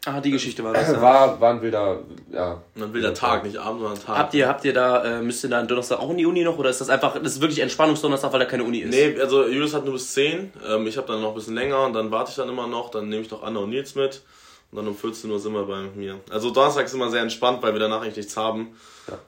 ah, 0.06 0.20
die 0.20 0.30
Geschichte 0.30 0.62
war 0.62 0.72
das. 0.72 0.92
Ja. 0.92 1.02
War, 1.02 1.40
war 1.40 1.54
ein 1.54 1.60
wilder, 1.60 1.98
ja. 2.32 2.62
Und 2.74 2.80
dann 2.80 2.92
will 2.94 3.02
der 3.02 3.14
Tag, 3.14 3.42
nicht 3.42 3.58
Abend, 3.58 3.80
sondern 3.80 4.00
Tag. 4.00 4.16
Habt 4.16 4.34
ihr, 4.34 4.48
habt 4.48 4.64
ihr 4.64 4.72
da, 4.72 5.04
äh, 5.04 5.22
müsst 5.22 5.42
ihr 5.44 5.50
da 5.50 5.58
am 5.58 5.66
Donnerstag 5.66 5.98
auch 5.98 6.10
in 6.10 6.18
die 6.18 6.26
Uni 6.26 6.44
noch 6.44 6.56
oder 6.56 6.70
ist 6.70 6.80
das 6.80 6.88
einfach, 6.88 7.20
das 7.20 7.32
ist 7.32 7.40
wirklich 7.40 7.58
Entspannungsdonnerstag, 7.58 8.32
weil 8.32 8.40
da 8.40 8.46
keine 8.46 8.62
Uni 8.62 8.78
ist? 8.78 8.90
Nee, 8.90 9.20
also 9.20 9.46
Julius 9.46 9.74
hat 9.74 9.84
nur 9.84 9.94
bis 9.94 10.14
10. 10.14 10.52
Ähm, 10.68 10.86
ich 10.86 10.96
habe 10.96 11.08
dann 11.08 11.20
noch 11.20 11.30
ein 11.30 11.34
bisschen 11.34 11.54
länger 11.54 11.84
und 11.84 11.94
dann 11.94 12.10
warte 12.12 12.30
ich 12.30 12.36
dann 12.36 12.48
immer 12.48 12.68
noch. 12.68 12.90
Dann 12.90 13.08
nehme 13.08 13.22
ich 13.22 13.30
noch 13.30 13.42
Anna 13.42 13.58
und 13.60 13.70
Nils 13.70 13.96
mit. 13.96 14.22
Und 14.70 14.76
dann 14.76 14.88
um 14.88 14.96
14 14.96 15.30
Uhr 15.30 15.38
sind 15.40 15.52
wir 15.54 15.64
bei 15.64 15.82
mir. 15.94 16.20
Also 16.30 16.50
Donnerstag 16.50 16.86
ist 16.86 16.94
immer 16.94 17.10
sehr 17.10 17.22
entspannt, 17.22 17.62
weil 17.62 17.72
wir 17.72 17.80
danach 17.80 18.02
eigentlich 18.02 18.16
nichts 18.16 18.36
haben. 18.36 18.76
Ja. 19.08 19.18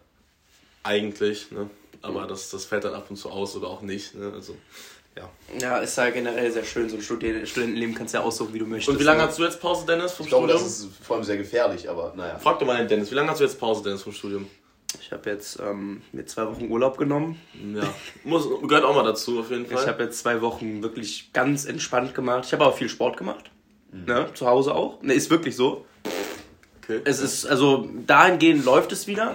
Eigentlich, 0.82 1.50
ne? 1.50 1.68
Aber 2.02 2.26
das, 2.26 2.50
das 2.50 2.64
fällt 2.64 2.84
dann 2.84 2.94
ab 2.94 3.06
und 3.10 3.16
zu 3.16 3.30
aus 3.30 3.54
oder 3.56 3.68
auch 3.68 3.82
nicht. 3.82 4.14
Ne? 4.14 4.32
Also, 4.34 4.56
ja. 5.16 5.28
Ja, 5.60 5.78
ist 5.78 5.96
ja 5.98 6.08
generell 6.10 6.50
sehr 6.50 6.64
schön, 6.64 6.88
so 6.88 6.96
ein 6.96 7.02
Studi- 7.02 7.44
Studentenleben 7.44 7.94
kannst 7.94 8.14
du 8.14 8.18
ja 8.18 8.24
aussuchen, 8.24 8.54
wie 8.54 8.58
du 8.58 8.64
möchtest. 8.66 8.88
Und 8.88 8.98
wie 8.98 9.04
lange 9.04 9.20
ne? 9.22 9.28
hast 9.28 9.38
du 9.38 9.44
jetzt 9.44 9.60
Pause, 9.60 9.84
Dennis, 9.86 10.12
vom 10.12 10.24
Ich 10.24 10.30
glaube, 10.30 10.46
Studium? 10.48 10.64
das 10.66 10.78
ist 10.80 10.88
vor 11.02 11.16
allem 11.16 11.24
sehr 11.24 11.36
gefährlich, 11.36 11.88
aber 11.90 12.14
naja. 12.16 12.38
Frag 12.38 12.58
doch 12.58 12.66
mal 12.66 12.78
den 12.78 12.88
Dennis, 12.88 13.10
wie 13.10 13.14
lange 13.16 13.30
hast 13.30 13.40
du 13.40 13.44
jetzt 13.44 13.58
Pause, 13.60 13.82
Dennis, 13.82 14.02
vom 14.02 14.12
Studium? 14.12 14.46
Ich 15.00 15.12
habe 15.12 15.28
jetzt 15.30 15.58
ähm, 15.60 16.02
mir 16.12 16.24
zwei 16.26 16.46
Wochen 16.46 16.70
Urlaub 16.70 16.96
genommen. 16.98 17.40
Ja, 17.74 17.82
muss, 18.24 18.48
gehört 18.66 18.84
auch 18.84 18.94
mal 18.94 19.04
dazu, 19.04 19.40
auf 19.40 19.50
jeden 19.50 19.66
Fall. 19.66 19.82
Ich 19.82 19.88
habe 19.88 20.02
jetzt 20.04 20.18
zwei 20.20 20.40
Wochen 20.40 20.82
wirklich 20.82 21.32
ganz 21.32 21.64
entspannt 21.66 22.14
gemacht. 22.14 22.44
Ich 22.46 22.52
habe 22.52 22.64
auch 22.64 22.76
viel 22.76 22.88
Sport 22.88 23.16
gemacht. 23.16 23.50
Ne? 23.92 24.28
Zu 24.34 24.46
Hause 24.46 24.74
auch. 24.74 25.02
Ne, 25.02 25.14
ist 25.14 25.30
wirklich 25.30 25.56
so. 25.56 25.84
okay. 26.82 27.00
Es 27.04 27.20
ist, 27.20 27.46
also 27.46 27.88
dahingehend 28.06 28.64
läuft 28.64 28.92
es 28.92 29.06
wieder. 29.06 29.34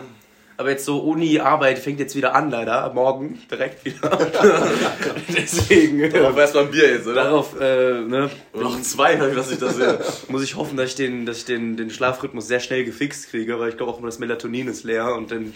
Aber 0.58 0.70
jetzt 0.70 0.86
so 0.86 1.00
Uni, 1.00 1.38
Arbeit 1.42 1.80
fängt 1.80 2.00
jetzt 2.00 2.16
wieder 2.16 2.34
an, 2.34 2.50
leider. 2.50 2.94
Morgen 2.94 3.42
direkt 3.52 3.84
wieder. 3.84 4.10
Deswegen. 5.28 6.06
Aber 6.26 6.40
erstmal 6.40 6.64
ein 6.66 6.72
Bier 6.72 6.92
jetzt, 6.92 7.08
oder? 7.08 7.26
Darauf 7.26 7.60
äh, 7.60 8.00
ne, 8.02 8.30
auch 8.54 8.82
zwei, 8.82 9.20
was 9.36 9.52
ich 9.52 9.60
das 9.60 9.76
sehe. 9.76 10.00
muss 10.30 10.44
ich 10.44 10.56
hoffen, 10.56 10.78
dass 10.78 10.92
ich, 10.92 10.96
den, 10.96 11.26
dass 11.26 11.40
ich 11.40 11.46
den, 11.46 11.76
den 11.76 11.90
Schlafrhythmus 11.90 12.48
sehr 12.48 12.62
schnell 12.62 12.86
gefixt 12.86 13.30
kriege, 13.32 13.60
weil 13.60 13.70
ich 13.70 13.78
glaube 13.78 13.92
auch 13.92 13.98
immer 13.98 14.08
das 14.08 14.20
Melatonin 14.20 14.70
ist 14.70 14.86
leer 14.86 15.14
und 15.16 15.32
dann. 15.32 15.54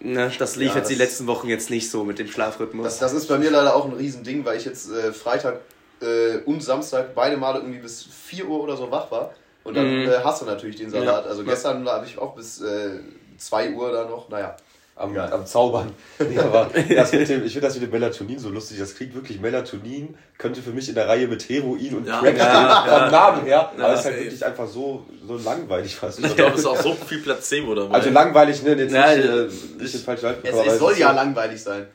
Ne, 0.00 0.32
das 0.38 0.56
lief 0.56 0.70
Ja, 0.70 0.78
jetzt 0.78 0.90
die 0.90 0.94
das- 0.94 1.06
letzten 1.06 1.26
Wochen 1.28 1.48
jetzt 1.48 1.70
nicht 1.70 1.88
so 1.90 2.02
mit 2.04 2.18
dem 2.18 2.28
Schlafrhythmus. 2.28 2.84
Das, 2.84 2.98
das 2.98 3.12
ist 3.12 3.26
bei 3.28 3.38
mir 3.38 3.50
leider 3.50 3.74
auch 3.76 3.84
ein 3.84 3.92
Riesending, 3.92 4.44
weil 4.44 4.56
ich 4.58 4.64
jetzt 4.64 4.90
äh, 4.90 5.12
Freitag 5.12 5.60
äh, 6.00 6.38
und 6.44 6.62
Samstag 6.62 7.14
beide 7.14 7.36
Male 7.36 7.58
irgendwie 7.60 7.78
bis 7.80 8.02
4 8.04 8.46
Uhr 8.46 8.62
oder 8.62 8.76
so 8.76 8.90
wach 8.90 9.10
war. 9.10 9.32
Und 9.64 9.74
dann 9.76 10.02
Mhm. 10.02 10.08
äh, 10.08 10.18
hast 10.22 10.42
du 10.42 10.46
natürlich 10.46 10.76
den 10.76 10.90
Salat. 10.90 11.24
Ja. 11.24 11.30
Also 11.30 11.42
gestern 11.44 11.88
habe 11.88 12.06
ich 12.06 12.16
auch 12.18 12.34
bis 12.36 12.60
äh, 12.60 13.00
2 13.38 13.70
Uhr 13.72 13.90
da 13.92 14.04
noch, 14.04 14.28
naja. 14.28 14.56
am, 14.98 15.14
Ja. 15.14 15.30
am 15.30 15.44
Zaubern. 15.44 15.92
Nee, 16.18 16.38
aber 16.38 16.70
das 16.94 17.12
mit 17.12 17.28
dem, 17.28 17.44
ich 17.44 17.52
finde 17.52 17.66
das 17.66 17.74
mit 17.74 17.82
dem 17.84 17.90
Melatonin 17.90 18.38
so 18.38 18.48
lustig. 18.48 18.78
Das 18.78 18.94
klingt 18.94 19.14
wirklich 19.14 19.38
Melatonin, 19.40 20.16
könnte 20.38 20.62
für 20.62 20.70
mich 20.70 20.88
in 20.88 20.94
der 20.94 21.06
Reihe 21.06 21.26
mit 21.28 21.46
Heroin 21.50 21.96
und 21.96 22.06
Ja. 22.06 22.20
Crack 22.20 22.38
Ja, 22.38 22.86
vom 22.88 23.10
Namen 23.10 23.42
her. 23.44 23.70
Ja, 23.76 23.84
aber 23.84 23.92
es 23.92 24.00
ist 24.00 24.06
halt 24.06 24.16
wirklich 24.20 24.46
einfach 24.46 24.66
so, 24.66 25.04
so 25.26 25.36
langweilig 25.36 25.94
fast. 25.96 26.20
Ich 26.24 26.34
glaube, 26.34 26.52
es 26.54 26.60
ist 26.60 26.66
auch 26.66 26.80
so 26.80 26.94
viel 26.94 27.18
Placebo 27.18 27.74
dabei. 27.74 27.94
Also 27.94 28.08
langweilig, 28.10 28.62
ne? 28.62 28.72
Jetzt 28.74 28.94
Ja, 28.94 29.14
nicht, 29.14 29.26
ja. 29.26 29.36
äh, 29.42 29.48
nicht 29.82 29.94
den 29.94 30.00
falschen 30.00 30.34
Es, 30.42 30.54
es 30.66 30.78
soll 30.78 30.96
ja 30.96 31.10
so- 31.10 31.14
langweilig 31.16 31.62
sein. 31.62 31.86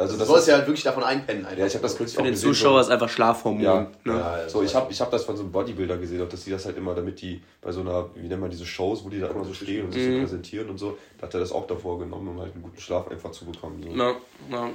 Also 0.00 0.12
Also 0.12 0.14
du 0.14 0.18
das 0.20 0.28
sollst 0.28 0.42
ist, 0.42 0.48
ja 0.52 0.54
halt 0.58 0.66
wirklich 0.66 0.84
davon 0.84 1.02
einpennen. 1.02 1.44
Einfach. 1.44 1.58
ja, 1.58 1.66
ich 1.66 1.74
habe 1.74 1.82
das 1.82 1.96
kürzlich 1.96 2.14
Für 2.14 2.20
auch 2.20 2.24
den 2.24 2.32
gesehen, 2.34 2.48
Zuschauer 2.54 2.84
so- 2.84 2.88
ist 2.88 2.92
einfach 2.92 3.08
Schlafhormon. 3.08 3.60
Ja, 3.62 3.80
ne? 4.04 4.12
Ja, 4.14 4.48
so 4.48 4.62
ich 4.62 4.74
habe 4.74 4.92
ich 4.92 5.00
hab 5.00 5.10
das 5.10 5.24
von 5.24 5.36
so 5.36 5.42
einem 5.42 5.50
Bodybuilder 5.50 5.96
gesehen, 5.96 6.22
auch 6.22 6.28
dass 6.28 6.44
die 6.44 6.50
das 6.52 6.64
halt 6.66 6.76
immer, 6.76 6.94
damit 6.94 7.20
die 7.20 7.42
bei 7.60 7.72
so 7.72 7.80
einer, 7.80 8.08
wie 8.14 8.28
nennt 8.28 8.40
man 8.40 8.48
diese 8.50 8.64
Shows, 8.64 9.04
wo 9.04 9.08
die 9.08 9.18
da 9.18 9.26
immer 9.26 9.44
so 9.44 9.52
stehen 9.52 9.86
und 9.86 9.92
sich 9.92 10.02
Mhm. 10.06 10.14
so 10.14 10.20
präsentieren 10.20 10.68
und 10.70 10.78
so, 10.78 10.96
da 11.18 11.26
hat 11.26 11.34
er 11.34 11.40
das 11.40 11.50
auch 11.50 11.66
davor 11.66 11.98
genommen, 11.98 12.28
um 12.28 12.40
halt 12.40 12.54
einen 12.54 12.62
guten 12.62 12.80
Schlaf 12.80 13.08
einfach 13.10 13.32
zu 13.32 13.44
bekommen. 13.44 13.82
So. 13.82 13.88
Na, 13.92 14.14
na. 14.48 14.70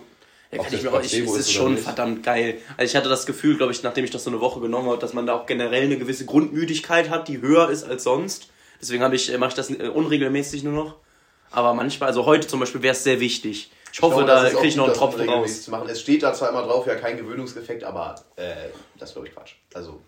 Ja, 0.51 0.57
kann 0.57 0.67
ich 0.67 0.73
das 0.73 0.83
mir 0.83 0.93
auch, 0.93 1.01
ich, 1.01 1.13
es 1.17 1.35
ist 1.37 1.51
schon 1.51 1.75
nicht. 1.75 1.83
verdammt 1.83 2.21
geil. 2.21 2.59
Also 2.77 2.91
ich 2.91 2.95
hatte 2.95 3.09
das 3.09 3.25
Gefühl, 3.25 3.55
glaube 3.57 3.71
ich, 3.71 3.81
nachdem 3.81 4.03
ich 4.05 4.11
das 4.11 4.23
so 4.25 4.29
eine 4.29 4.39
Woche 4.41 4.59
genommen 4.59 4.87
habe, 4.89 4.99
dass 4.99 5.13
man 5.13 5.25
da 5.25 5.33
auch 5.33 5.45
generell 5.47 5.83
eine 5.85 5.97
gewisse 5.97 6.25
Grundmüdigkeit 6.25 7.09
hat, 7.09 7.27
die 7.27 7.41
höher 7.41 7.69
ist 7.71 7.85
als 7.85 8.03
sonst. 8.03 8.49
Deswegen 8.79 9.01
habe 9.03 9.15
ich, 9.15 9.33
äh, 9.33 9.37
mache 9.39 9.49
ich 9.49 9.55
das 9.55 9.71
äh, 9.71 9.87
unregelmäßig 9.87 10.63
nur 10.63 10.73
noch. 10.73 10.95
Aber 11.49 11.73
manchmal, 11.73 12.09
also 12.09 12.25
heute 12.25 12.45
zum 12.47 12.59
Beispiel 12.59 12.81
wäre 12.83 12.91
es 12.91 13.03
sehr 13.03 13.19
wichtig. 13.19 13.71
Ich 13.93 14.01
hoffe, 14.01 14.25
glaube, 14.25 14.31
da 14.31 14.49
kriege 14.49 14.67
ich 14.67 14.75
noch 14.75 14.85
einen 14.85 14.95
Tropfen 14.95 15.29
raus. 15.29 15.61
Zu 15.61 15.71
machen. 15.71 15.87
Es 15.87 16.01
steht 16.01 16.23
da 16.23 16.33
zwar 16.33 16.49
immer 16.49 16.63
drauf, 16.63 16.87
ja, 16.87 16.95
kein 16.95 17.15
Gewöhnungseffekt, 17.15 17.83
aber 17.83 18.15
äh, 18.35 18.69
das 18.97 19.09
ist, 19.09 19.13
glaube 19.13 19.27
ich, 19.27 19.35
Quatsch. 19.35 19.53
Also, 19.75 20.01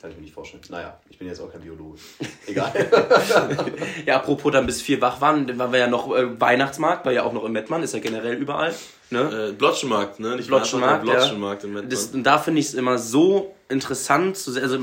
Kann 0.00 0.10
ich 0.10 0.16
mir 0.16 0.22
nicht 0.22 0.32
vorstellen. 0.32 0.62
Naja, 0.70 0.98
ich 1.10 1.18
bin 1.18 1.28
jetzt 1.28 1.40
auch 1.40 1.52
kein 1.52 1.60
Biologe. 1.60 1.98
Egal. 2.46 2.72
Ja, 4.06 4.16
apropos 4.16 4.50
dann 4.50 4.64
bis 4.64 4.80
vier 4.80 5.00
wach 5.02 5.20
waren, 5.20 5.46
dann 5.46 5.58
waren 5.58 5.72
wir 5.72 5.78
ja 5.78 5.88
noch 5.88 6.10
äh, 6.16 6.40
Weihnachtsmarkt, 6.40 7.04
war 7.04 7.12
ja 7.12 7.24
auch 7.24 7.34
noch 7.34 7.44
im 7.44 7.52
Mettmann, 7.52 7.82
ist 7.82 7.92
ja 7.92 8.00
generell 8.00 8.34
überall. 8.34 8.74
Ne? 9.10 9.50
Äh, 9.50 9.52
Blotschenmarkt, 9.52 10.20
ne? 10.20 10.36
Nicht 10.36 10.48
Blotschenmarkt, 10.48 11.02
Weihnachtsmarkt, 11.02 11.06
ja. 11.06 11.12
Blotschenmarkt 11.18 11.64
in 11.64 11.72
Mettmann. 11.74 11.90
Das, 11.90 12.06
und 12.06 12.22
da 12.22 12.38
finde 12.38 12.60
ich 12.60 12.68
es 12.68 12.74
immer 12.74 12.96
so 12.96 13.54
interessant 13.68 14.38
zu 14.38 14.52
sehen. 14.52 14.62
Also, 14.62 14.78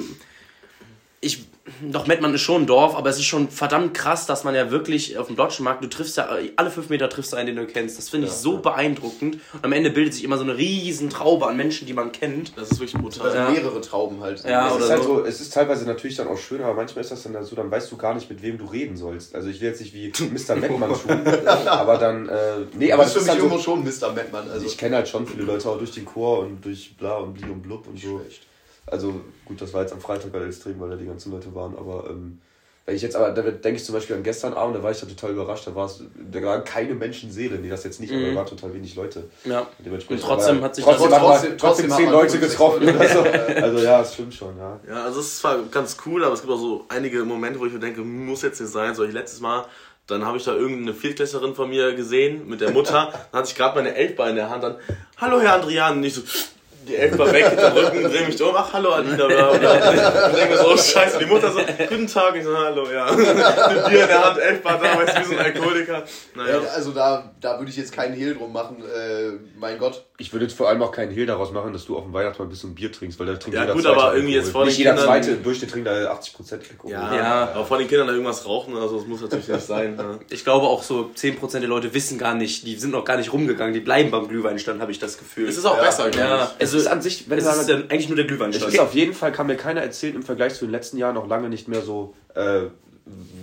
ich, 1.21 1.45
doch, 1.81 2.07
Mettmann 2.07 2.33
ist 2.33 2.41
schon 2.41 2.63
ein 2.63 2.65
Dorf, 2.67 2.95
aber 2.95 3.09
es 3.09 3.17
ist 3.17 3.25
schon 3.25 3.49
verdammt 3.49 3.93
krass, 3.93 4.25
dass 4.25 4.43
man 4.43 4.55
ja 4.55 4.71
wirklich 4.71 5.17
auf 5.17 5.27
dem 5.27 5.35
deutschen 5.35 5.63
Markt, 5.63 5.83
du 5.83 5.87
triffst 5.89 6.17
ja, 6.17 6.29
alle 6.55 6.71
fünf 6.71 6.89
Meter 6.89 7.09
triffst 7.09 7.33
du 7.33 7.37
einen, 7.37 7.47
den 7.47 7.55
du 7.55 7.65
kennst. 7.65 7.97
Das 7.97 8.09
finde 8.09 8.27
ich 8.27 8.33
so 8.33 8.57
beeindruckend. 8.57 9.35
Und 9.53 9.63
am 9.63 9.71
Ende 9.71 9.89
bildet 9.89 10.13
sich 10.13 10.23
immer 10.23 10.37
so 10.37 10.43
eine 10.43 10.57
riesen 10.57 11.09
Traube 11.09 11.47
an 11.47 11.57
Menschen, 11.57 11.87
die 11.87 11.93
man 11.93 12.11
kennt. 12.11 12.53
Das 12.57 12.71
ist 12.71 12.79
wirklich 12.79 13.01
brutal. 13.01 13.27
Also 13.27 13.37
Ja. 13.37 13.49
mehrere 13.49 13.81
Trauben 13.81 14.21
halt. 14.21 14.43
Ja, 14.43 14.67
Es 14.67 14.73
oder 14.75 14.83
ist 14.85 14.91
halt 14.91 15.03
so. 15.03 15.15
so, 15.19 15.25
es 15.25 15.41
ist 15.41 15.53
teilweise 15.53 15.85
natürlich 15.85 16.15
dann 16.15 16.27
auch 16.27 16.37
schön, 16.37 16.61
aber 16.61 16.73
manchmal 16.73 17.03
ist 17.03 17.11
das 17.11 17.23
dann 17.23 17.43
so, 17.43 17.55
dann 17.55 17.69
weißt 17.71 17.91
du 17.91 17.97
gar 17.97 18.13
nicht, 18.13 18.29
mit 18.29 18.41
wem 18.41 18.57
du 18.57 18.65
reden 18.65 18.97
sollst. 18.97 19.35
Also 19.35 19.49
ich 19.49 19.61
will 19.61 19.69
jetzt 19.69 19.81
nicht 19.81 19.93
wie 19.93 20.09
Mr. 20.23 20.55
Mettmann 20.55 20.93
tun, 20.93 21.21
aber 21.67 21.97
dann, 21.97 22.29
äh, 22.29 22.35
nee, 22.77 22.91
aber 22.91 23.03
das 23.03 23.11
ist 23.11 23.17
für 23.17 23.19
mich 23.23 23.29
halt 23.29 23.39
irgendwo 23.39 23.57
so, 23.57 23.63
schon 23.63 23.83
Mr. 23.83 24.13
Mettmann. 24.13 24.49
Also, 24.49 24.65
ich 24.65 24.77
kenne 24.77 24.95
halt 24.97 25.07
schon 25.07 25.25
viele 25.27 25.43
Leute 25.43 25.69
auch 25.69 25.77
durch 25.77 25.91
den 25.91 26.05
Chor 26.05 26.39
und 26.39 26.63
durch 26.63 26.95
bla 26.97 27.17
und 27.17 27.33
bli 27.33 27.45
und 27.49 27.61
blub 27.61 27.87
und 27.87 27.99
so. 27.99 28.19
Schlecht. 28.19 28.41
Also 28.87 29.21
gut, 29.45 29.61
das 29.61 29.73
war 29.73 29.81
jetzt 29.81 29.93
am 29.93 30.01
Freitag 30.01 30.31
halt 30.33 30.45
extrem, 30.47 30.79
weil 30.79 30.89
da 30.91 30.95
die 30.95 31.05
ganzen 31.05 31.31
Leute 31.31 31.53
waren, 31.55 31.75
aber 31.77 32.09
ähm, 32.09 32.39
wenn 32.85 32.95
ich 32.95 33.01
jetzt 33.01 33.15
aber, 33.15 33.31
da 33.31 33.41
denke 33.41 33.77
ich 33.79 33.83
zum 33.83 33.95
Beispiel 33.95 34.15
an 34.15 34.21
gestern 34.21 34.53
Abend, 34.53 34.75
da 34.75 34.83
war 34.83 34.91
ich 34.91 34.99
da 34.99 35.07
total 35.07 35.31
überrascht, 35.31 35.65
da 35.65 35.73
war 35.73 35.87
es, 35.87 36.03
da 36.31 36.41
waren 36.43 36.63
keine 36.63 36.93
Menschenseele, 36.93 37.57
nee, 37.57 37.67
das 37.69 37.83
jetzt 37.83 37.99
nicht, 37.99 38.13
aber 38.13 38.21
Mhm. 38.21 38.29
da 38.29 38.35
waren 38.35 38.45
total 38.45 38.73
wenig 38.75 38.93
Leute. 38.95 39.23
Ja. 39.43 39.65
Dementsprechend, 39.83 40.23
Und 40.23 40.29
trotzdem 40.29 40.57
aber 40.57 40.65
hat 40.65 40.75
sich 40.75 40.85
trotzdem, 40.85 41.09
trotzdem- 41.09 41.57
trotzdem, 41.57 41.89
zehn 41.89 42.11
Leute 42.11 42.37
getroffen 42.37 42.83
oder 42.87 43.07
so. 43.09 43.23
Also 43.63 43.79
ja, 43.83 44.01
es 44.01 44.13
stimmt 44.13 44.35
schon, 44.35 44.55
ja. 44.57 44.79
Ja, 44.87 45.03
also 45.05 45.19
es 45.19 45.25
ist 45.27 45.39
zwar 45.39 45.57
ganz 45.71 45.97
cool, 46.05 46.23
aber 46.23 46.35
es 46.35 46.41
gibt 46.41 46.53
auch 46.53 46.59
so 46.59 46.85
einige 46.89 47.23
Momente, 47.25 47.59
wo 47.59 47.65
ich 47.65 47.73
mir 47.73 47.79
denke, 47.79 48.01
muss 48.01 48.43
jetzt 48.43 48.61
nicht 48.61 48.71
sein. 48.71 48.93
So 48.93 49.03
ich 49.03 49.13
letztes 49.13 49.39
Mal, 49.41 49.65
dann 50.05 50.23
habe 50.23 50.37
ich 50.37 50.43
da 50.43 50.53
irgendeine 50.53 50.93
Viertklässlerin 50.93 51.55
von 51.55 51.67
mir 51.69 51.95
gesehen 51.95 52.47
mit 52.47 52.61
der 52.61 52.69
Mutter. 52.69 53.09
Dann 53.31 53.39
hatte 53.39 53.49
ich 53.49 53.55
gerade 53.55 53.75
meine 53.77 53.95
Elfbar 53.95 54.29
in 54.29 54.35
der 54.35 54.51
Hand. 54.51 54.63
Dann, 54.63 54.75
hallo 55.17 55.41
Herr 55.41 55.55
Andrian. 55.55 55.97
Und 55.97 56.03
ich 56.03 56.13
so, 56.13 56.21
die 56.87 56.95
Elfbar 56.95 57.31
weg, 57.33 57.47
hinter 57.49 57.71
dem 57.71 57.85
Rücken, 57.85 58.03
drehe 58.03 58.25
mich 58.27 58.41
um. 58.41 58.55
Ach, 58.55 58.71
hallo 58.73 58.91
Alina. 58.91 59.25
Bla, 59.27 59.51
bla. 59.53 59.71
Und 60.27 60.35
denke 60.35 60.57
so, 60.57 60.67
oh, 60.73 60.77
scheiße. 60.77 61.19
Die 61.19 61.25
Mutter 61.25 61.51
so, 61.51 61.59
guten 61.89 62.07
Tag. 62.07 62.35
Ich 62.35 62.43
so, 62.43 62.57
hallo, 62.57 62.85
ja. 62.91 63.11
Mit 63.15 63.25
Bier 63.89 64.01
in 64.03 64.07
der 64.07 64.23
Hand, 64.25 64.37
Elfbar 64.39 64.79
da, 64.81 64.97
weißt 64.99 65.17
du, 65.17 65.21
wie 65.21 65.25
so 65.25 65.31
ein 65.33 65.39
Alkoholiker. 65.45 66.03
Naja. 66.35 66.61
Ja, 66.61 66.69
also 66.75 66.91
da, 66.91 67.31
da 67.41 67.57
würde 67.59 67.69
ich 67.71 67.77
jetzt 67.77 67.91
keinen 67.91 68.13
Hehl 68.13 68.35
drum 68.35 68.53
machen. 68.53 68.77
Äh, 68.83 69.31
mein 69.57 69.77
Gott. 69.77 70.05
Ich 70.17 70.31
würde 70.31 70.45
jetzt 70.45 70.55
vor 70.55 70.69
allem 70.69 70.81
auch 70.81 70.91
keinen 70.93 71.11
Hehl 71.11 71.25
daraus 71.25 71.51
machen, 71.51 71.73
dass 71.73 71.85
du 71.85 71.97
auf 71.97 72.03
dem 72.03 72.13
Weihnachtsmarkt 72.13 72.49
bis 72.51 72.61
zum 72.61 72.73
Bier 72.73 72.89
trinkst, 72.91 73.19
weil 73.19 73.27
da 73.27 73.33
trinkt 73.33 73.55
Ja, 73.55 73.61
jeder 73.63 73.73
gut, 73.73 73.83
Zweite 73.83 73.97
aber 74.01 74.15
irgendwie 74.15 74.35
jetzt 74.35 74.49
vor 74.51 74.63
Nicht 74.63 74.77
den 74.77 74.83
jeder 74.83 74.91
Kindern- 74.91 75.07
Zweite 75.07 75.31
im 75.31 75.43
Durchschnitt 75.43 75.71
trinkt 75.71 75.87
da 75.89 76.11
80 76.11 76.33
Prozent 76.33 76.63
Alkohol. 76.71 76.91
Ja, 76.93 77.15
Ja. 77.15 77.49
aber 77.53 77.65
vor 77.65 77.77
den 77.77 77.87
Kindern 77.89 78.07
da 78.07 78.13
irgendwas 78.13 78.45
rauchen, 78.45 78.77
also 78.77 78.97
das 78.97 79.07
muss 79.07 79.19
natürlich 79.21 79.47
nicht 79.49 79.65
sein. 79.65 79.95
Ja. 79.97 80.19
Ich 80.29 80.45
glaube 80.45 80.67
auch 80.67 80.83
so 80.83 81.11
10% 81.13 81.59
der 81.59 81.67
Leute 81.69 81.93
wissen 81.93 82.17
gar 82.17 82.33
nicht, 82.33 82.65
die 82.65 82.75
sind 82.77 82.91
noch 82.91 83.03
gar 83.03 83.17
nicht 83.17 83.33
rumgegangen, 83.33 83.73
die 83.73 83.81
bleiben 83.81 84.09
beim 84.09 84.29
Glühweinstand, 84.29 84.81
habe 84.81 84.91
ich 84.93 84.99
das 84.99 85.17
Gefühl. 85.17 85.49
Es 85.49 85.57
ist 85.57 85.65
auch 85.65 85.77
Ja. 85.77 85.83
besser, 85.83 86.09
ja, 86.15 86.45
ich. 86.45 86.49
Es 86.63 86.73
also 86.77 86.87
ist 86.87 86.91
an 86.93 87.01
sich, 87.01 87.29
wenn 87.29 87.37
es 87.37 87.43
du 87.45 87.49
ist 87.51 87.69
dann 87.69 87.83
eigentlich 87.89 88.07
nur 88.09 88.15
der 88.15 88.25
Es 88.25 88.29
Glühweinstand. 88.29 88.73
ist 88.73 88.79
auf 88.79 88.93
jeden 88.93 89.13
Fall, 89.13 89.31
kann 89.31 89.47
mir 89.47 89.55
keiner 89.57 89.81
erzählen, 89.81 90.15
im 90.15 90.23
Vergleich 90.23 90.53
zu 90.55 90.65
den 90.65 90.71
letzten 90.71 90.97
Jahren 90.97 91.15
noch 91.15 91.27
lange 91.27 91.49
nicht 91.49 91.67
mehr 91.67 91.81
so 91.81 92.13
äh, 92.35 92.63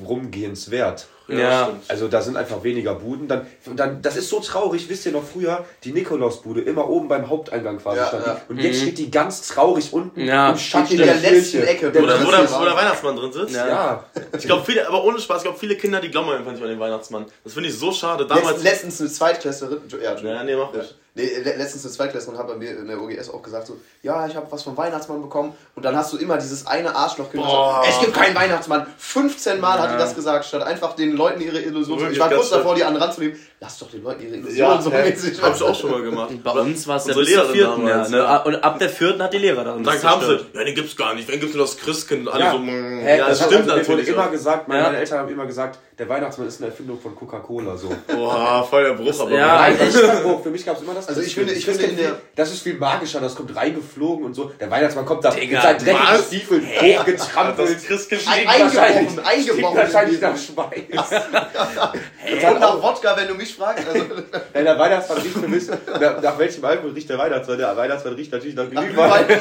rumgehenswert. 0.07 1.07
Ja. 1.29 1.65
stimmt. 1.67 1.83
Also 1.89 2.09
da 2.09 2.21
sind 2.21 2.37
einfach 2.37 2.63
weniger 2.65 2.95
Buden. 2.97 3.29
Dann, 3.29 3.47
dann, 3.77 4.03
das 4.03 4.17
ist 4.17 4.29
so 4.29 4.41
traurig, 4.41 4.89
wisst 4.89 5.07
ihr 5.07 5.13
noch 5.13 5.23
früher, 5.25 5.65
die 5.85 5.93
Nikolausbude 5.93 6.61
immer 6.63 6.89
oben 6.91 7.09
beim 7.09 7.29
Haupteingang 7.31 7.79
quasi 7.79 7.99
Ja, 7.99 8.09
stand. 8.09 8.27
ja. 8.27 8.41
Und 8.49 8.59
jetzt 8.59 8.81
steht 8.83 8.99
die 8.99 9.11
ganz 9.11 9.47
traurig 9.49 9.93
unten 9.93 10.21
Ja. 10.21 10.51
im 10.51 10.59
Schatten 10.59 10.93
In 10.93 10.99
der 10.99 11.15
Kirche. 11.15 11.31
letzten 11.37 11.63
Ecke. 11.63 11.91
Der 11.93 12.03
Wo 12.03 12.07
der, 12.07 12.27
wo, 12.27 12.31
der, 12.31 12.51
wo 12.61 12.65
der 12.65 12.75
Weihnachtsmann 12.75 13.17
drin 13.17 13.33
sitzt. 13.33 13.55
Ja. 13.55 13.67
ja. 13.69 14.05
Ich 14.37 14.45
glaube, 14.45 14.65
viele, 14.67 14.87
aber 14.87 15.05
ohne 15.05 15.21
Spaß, 15.21 15.39
ich 15.39 15.45
glaube, 15.45 15.59
viele 15.59 15.77
Kinder, 15.77 16.01
die 16.01 16.11
glauben 16.11 16.29
einfach 16.31 16.53
nicht 16.53 16.63
an 16.63 16.69
den 16.69 16.81
Weihnachtsmann. 16.81 17.27
Das 17.45 17.55
finde 17.55 17.69
ich 17.69 17.77
so 17.79 17.93
schade. 17.93 18.27
Damals. 18.27 18.49
Letzt, 18.63 18.65
letztens 18.65 19.01
eine 19.01 19.11
Zweitklässlerin. 19.11 19.79
Ja, 20.03 20.17
Ja, 20.19 20.45
nee, 20.45 20.57
mach 20.57 20.75
ruhig. 20.75 20.93
Nee, 21.15 21.31
le- 21.45 21.57
letztens 21.57 21.85
eine 21.85 21.93
Zweitklässlerin 21.93 22.39
hat 22.39 22.49
bei 22.49 22.55
mir 22.55 22.71
in 22.71 22.87
der 22.89 22.99
OGS 22.99 23.29
auch 23.29 23.43
gesagt 23.43 23.67
so, 23.67 23.77
ja, 24.03 24.27
ich 24.27 24.35
habe 24.35 24.47
was 24.51 24.63
vom 24.63 24.75
Weihnachtsmann 24.79 25.21
bekommen 25.21 25.53
und 25.75 25.85
dann 25.85 25.95
hast 25.95 26.11
du 26.13 26.17
immer 26.17 26.39
dieses 26.39 26.67
eine 26.67 26.97
Arschlochkind, 26.97 27.43
das 27.45 27.53
Boah. 27.53 27.83
sagt, 27.85 27.89
es 27.95 28.01
gibt 28.01 28.15
keinen 28.15 28.35
Weihnachtsmann. 28.35 28.87
15 28.97 29.61
Mal 29.61 29.79
hat 29.79 29.93
die 29.93 29.99
das 29.99 30.15
gesagt, 30.15 30.47
statt 30.47 30.63
einfach 30.63 30.97
den 30.97 31.13
Leuten 31.13 31.43
ihre 31.43 31.59
Illusion 31.61 31.99
zu 31.99 32.05
Wirklich 32.05 32.17
Ich 32.17 32.23
war 32.23 32.31
kurz 32.31 32.49
davor, 32.49 32.75
die 32.75 32.85
anderen 32.85 33.05
ranzunehmen. 33.05 33.39
Lass 33.61 33.79
doch 33.79 33.91
den 33.91 34.03
Leuten 34.03 34.23
ihre 34.23 34.37
Illusion 34.37 34.57
Ja, 34.57 34.81
so 34.81 34.89
mäßig. 34.91 35.41
hab 35.43 35.55
ich 35.55 35.63
auch 35.63 35.75
schon 35.75 35.91
mal 35.91 36.03
gemacht. 36.03 36.31
Bei 36.43 36.51
uns 36.53 36.89
war 36.89 36.97
es 36.97 37.07
ja 37.07 37.15
bis 37.15 37.15
zur 37.15 37.25
Lehrerin 37.25 37.53
vierten, 37.53 37.83
ja, 37.87 37.89
damals, 37.91 38.09
ne? 38.11 38.17
ja. 38.17 38.37
Und 38.43 38.65
ab 38.65 38.79
der 38.79 38.89
vierten 38.89 39.23
hat 39.23 39.33
die 39.35 39.39
Lehrer 39.39 39.65
dann. 39.65 39.85
Dann 39.85 40.01
kam 40.01 40.21
sie, 40.23 40.41
ja, 40.55 40.65
den 40.65 40.75
gibt's 40.75 40.97
gar 40.97 41.15
nicht. 41.15 41.29
Wenn 41.29 41.39
gibt's 41.39 41.55
nur 41.55 41.67
das 41.67 41.77
Christkind? 41.77 42.27
Und 42.27 42.33
alle 42.33 42.45
Ja. 42.45 42.53
so, 42.53 42.59
mm, 42.59 43.01
Hä, 43.01 43.19
ja, 43.19 43.29
das 43.29 43.39
das 43.39 43.47
stimmt 43.49 43.71
also, 43.71 43.75
mir 43.75 43.77
wurde 43.77 43.89
natürlich. 43.99 44.09
immer 44.09 44.27
auch. 44.27 44.31
gesagt, 44.31 44.67
meine, 44.67 44.81
Ja. 44.81 44.87
meine 44.87 44.99
Eltern 44.99 45.19
haben 45.19 45.29
immer 45.29 45.45
gesagt, 45.47 45.79
der 45.99 46.09
Weihnachtsmann 46.09 46.49
ist 46.49 46.61
eine 46.61 46.71
Erfindung 46.71 46.99
von 46.99 47.15
Coca-Cola. 47.15 47.77
So. 47.77 47.95
Boah, 48.09 48.67
voll 48.69 48.83
der 48.85 48.95
Bruch, 48.95 49.21
aber. 49.21 49.31
ja, 49.31 49.69
Spruch. 50.19 50.43
für 50.43 50.51
mich 50.51 50.65
gab 50.65 50.77
es 50.79 50.83
immer 50.83 50.95
das. 50.95 51.02
Also 51.09 51.21
ich 51.21 51.35
finde- 51.35 51.53
ich 51.53 51.65
Das 51.67 51.77
finde 51.77 51.93
in 51.93 51.97
der- 51.99 52.17
das 52.37 52.53
ist 52.53 52.63
viel 52.63 52.75
magischer, 52.75 53.21
das 53.21 53.35
kommt 53.35 53.55
reingeflogen 53.55 54.25
und 54.27 54.35
so. 54.35 54.53
Der 54.61 54.71
Weihnachtsmann 54.71 55.05
kommt 55.05 55.25
da 55.25 55.31
Digga, 55.31 55.55
mit 55.55 55.63
seinen 55.63 55.79
dreckigen 55.79 56.07
was? 56.19 56.27
Stiefeln 56.27 56.67
hochgetrampelt. 56.67 57.79
Das 57.91 58.09
Ein- 58.27 58.49
eingebrochen, 58.49 59.21
eingebrochen. 59.25 59.77
wahrscheinlich 59.77 60.21
nach 60.21 60.37
Schweiß. 60.37 61.23
Und 62.53 62.61
nach 62.61 62.83
Wodka, 62.83 63.17
wenn 63.17 63.29
du 63.29 63.35
mich 63.35 63.55
fragst. 63.55 63.87
Also, 63.87 64.05
Nein, 64.55 64.65
der 64.65 64.79
Weihnachtsmann 64.79 65.19
riecht 65.19 65.37
für 65.39 65.49
mich, 65.49 65.65
nach, 65.69 66.23
nach 66.23 66.39
welchem 66.39 66.65
Alkohol 66.65 66.93
riecht 66.93 67.09
der 67.11 67.19
Weihnachtsmann? 67.19 67.59
Der 67.59 67.77
Weihnachtsmann 67.77 68.15
riecht 68.15 68.33
natürlich 68.33 68.55
nach 68.55 68.69
Glühwein. 68.71 69.25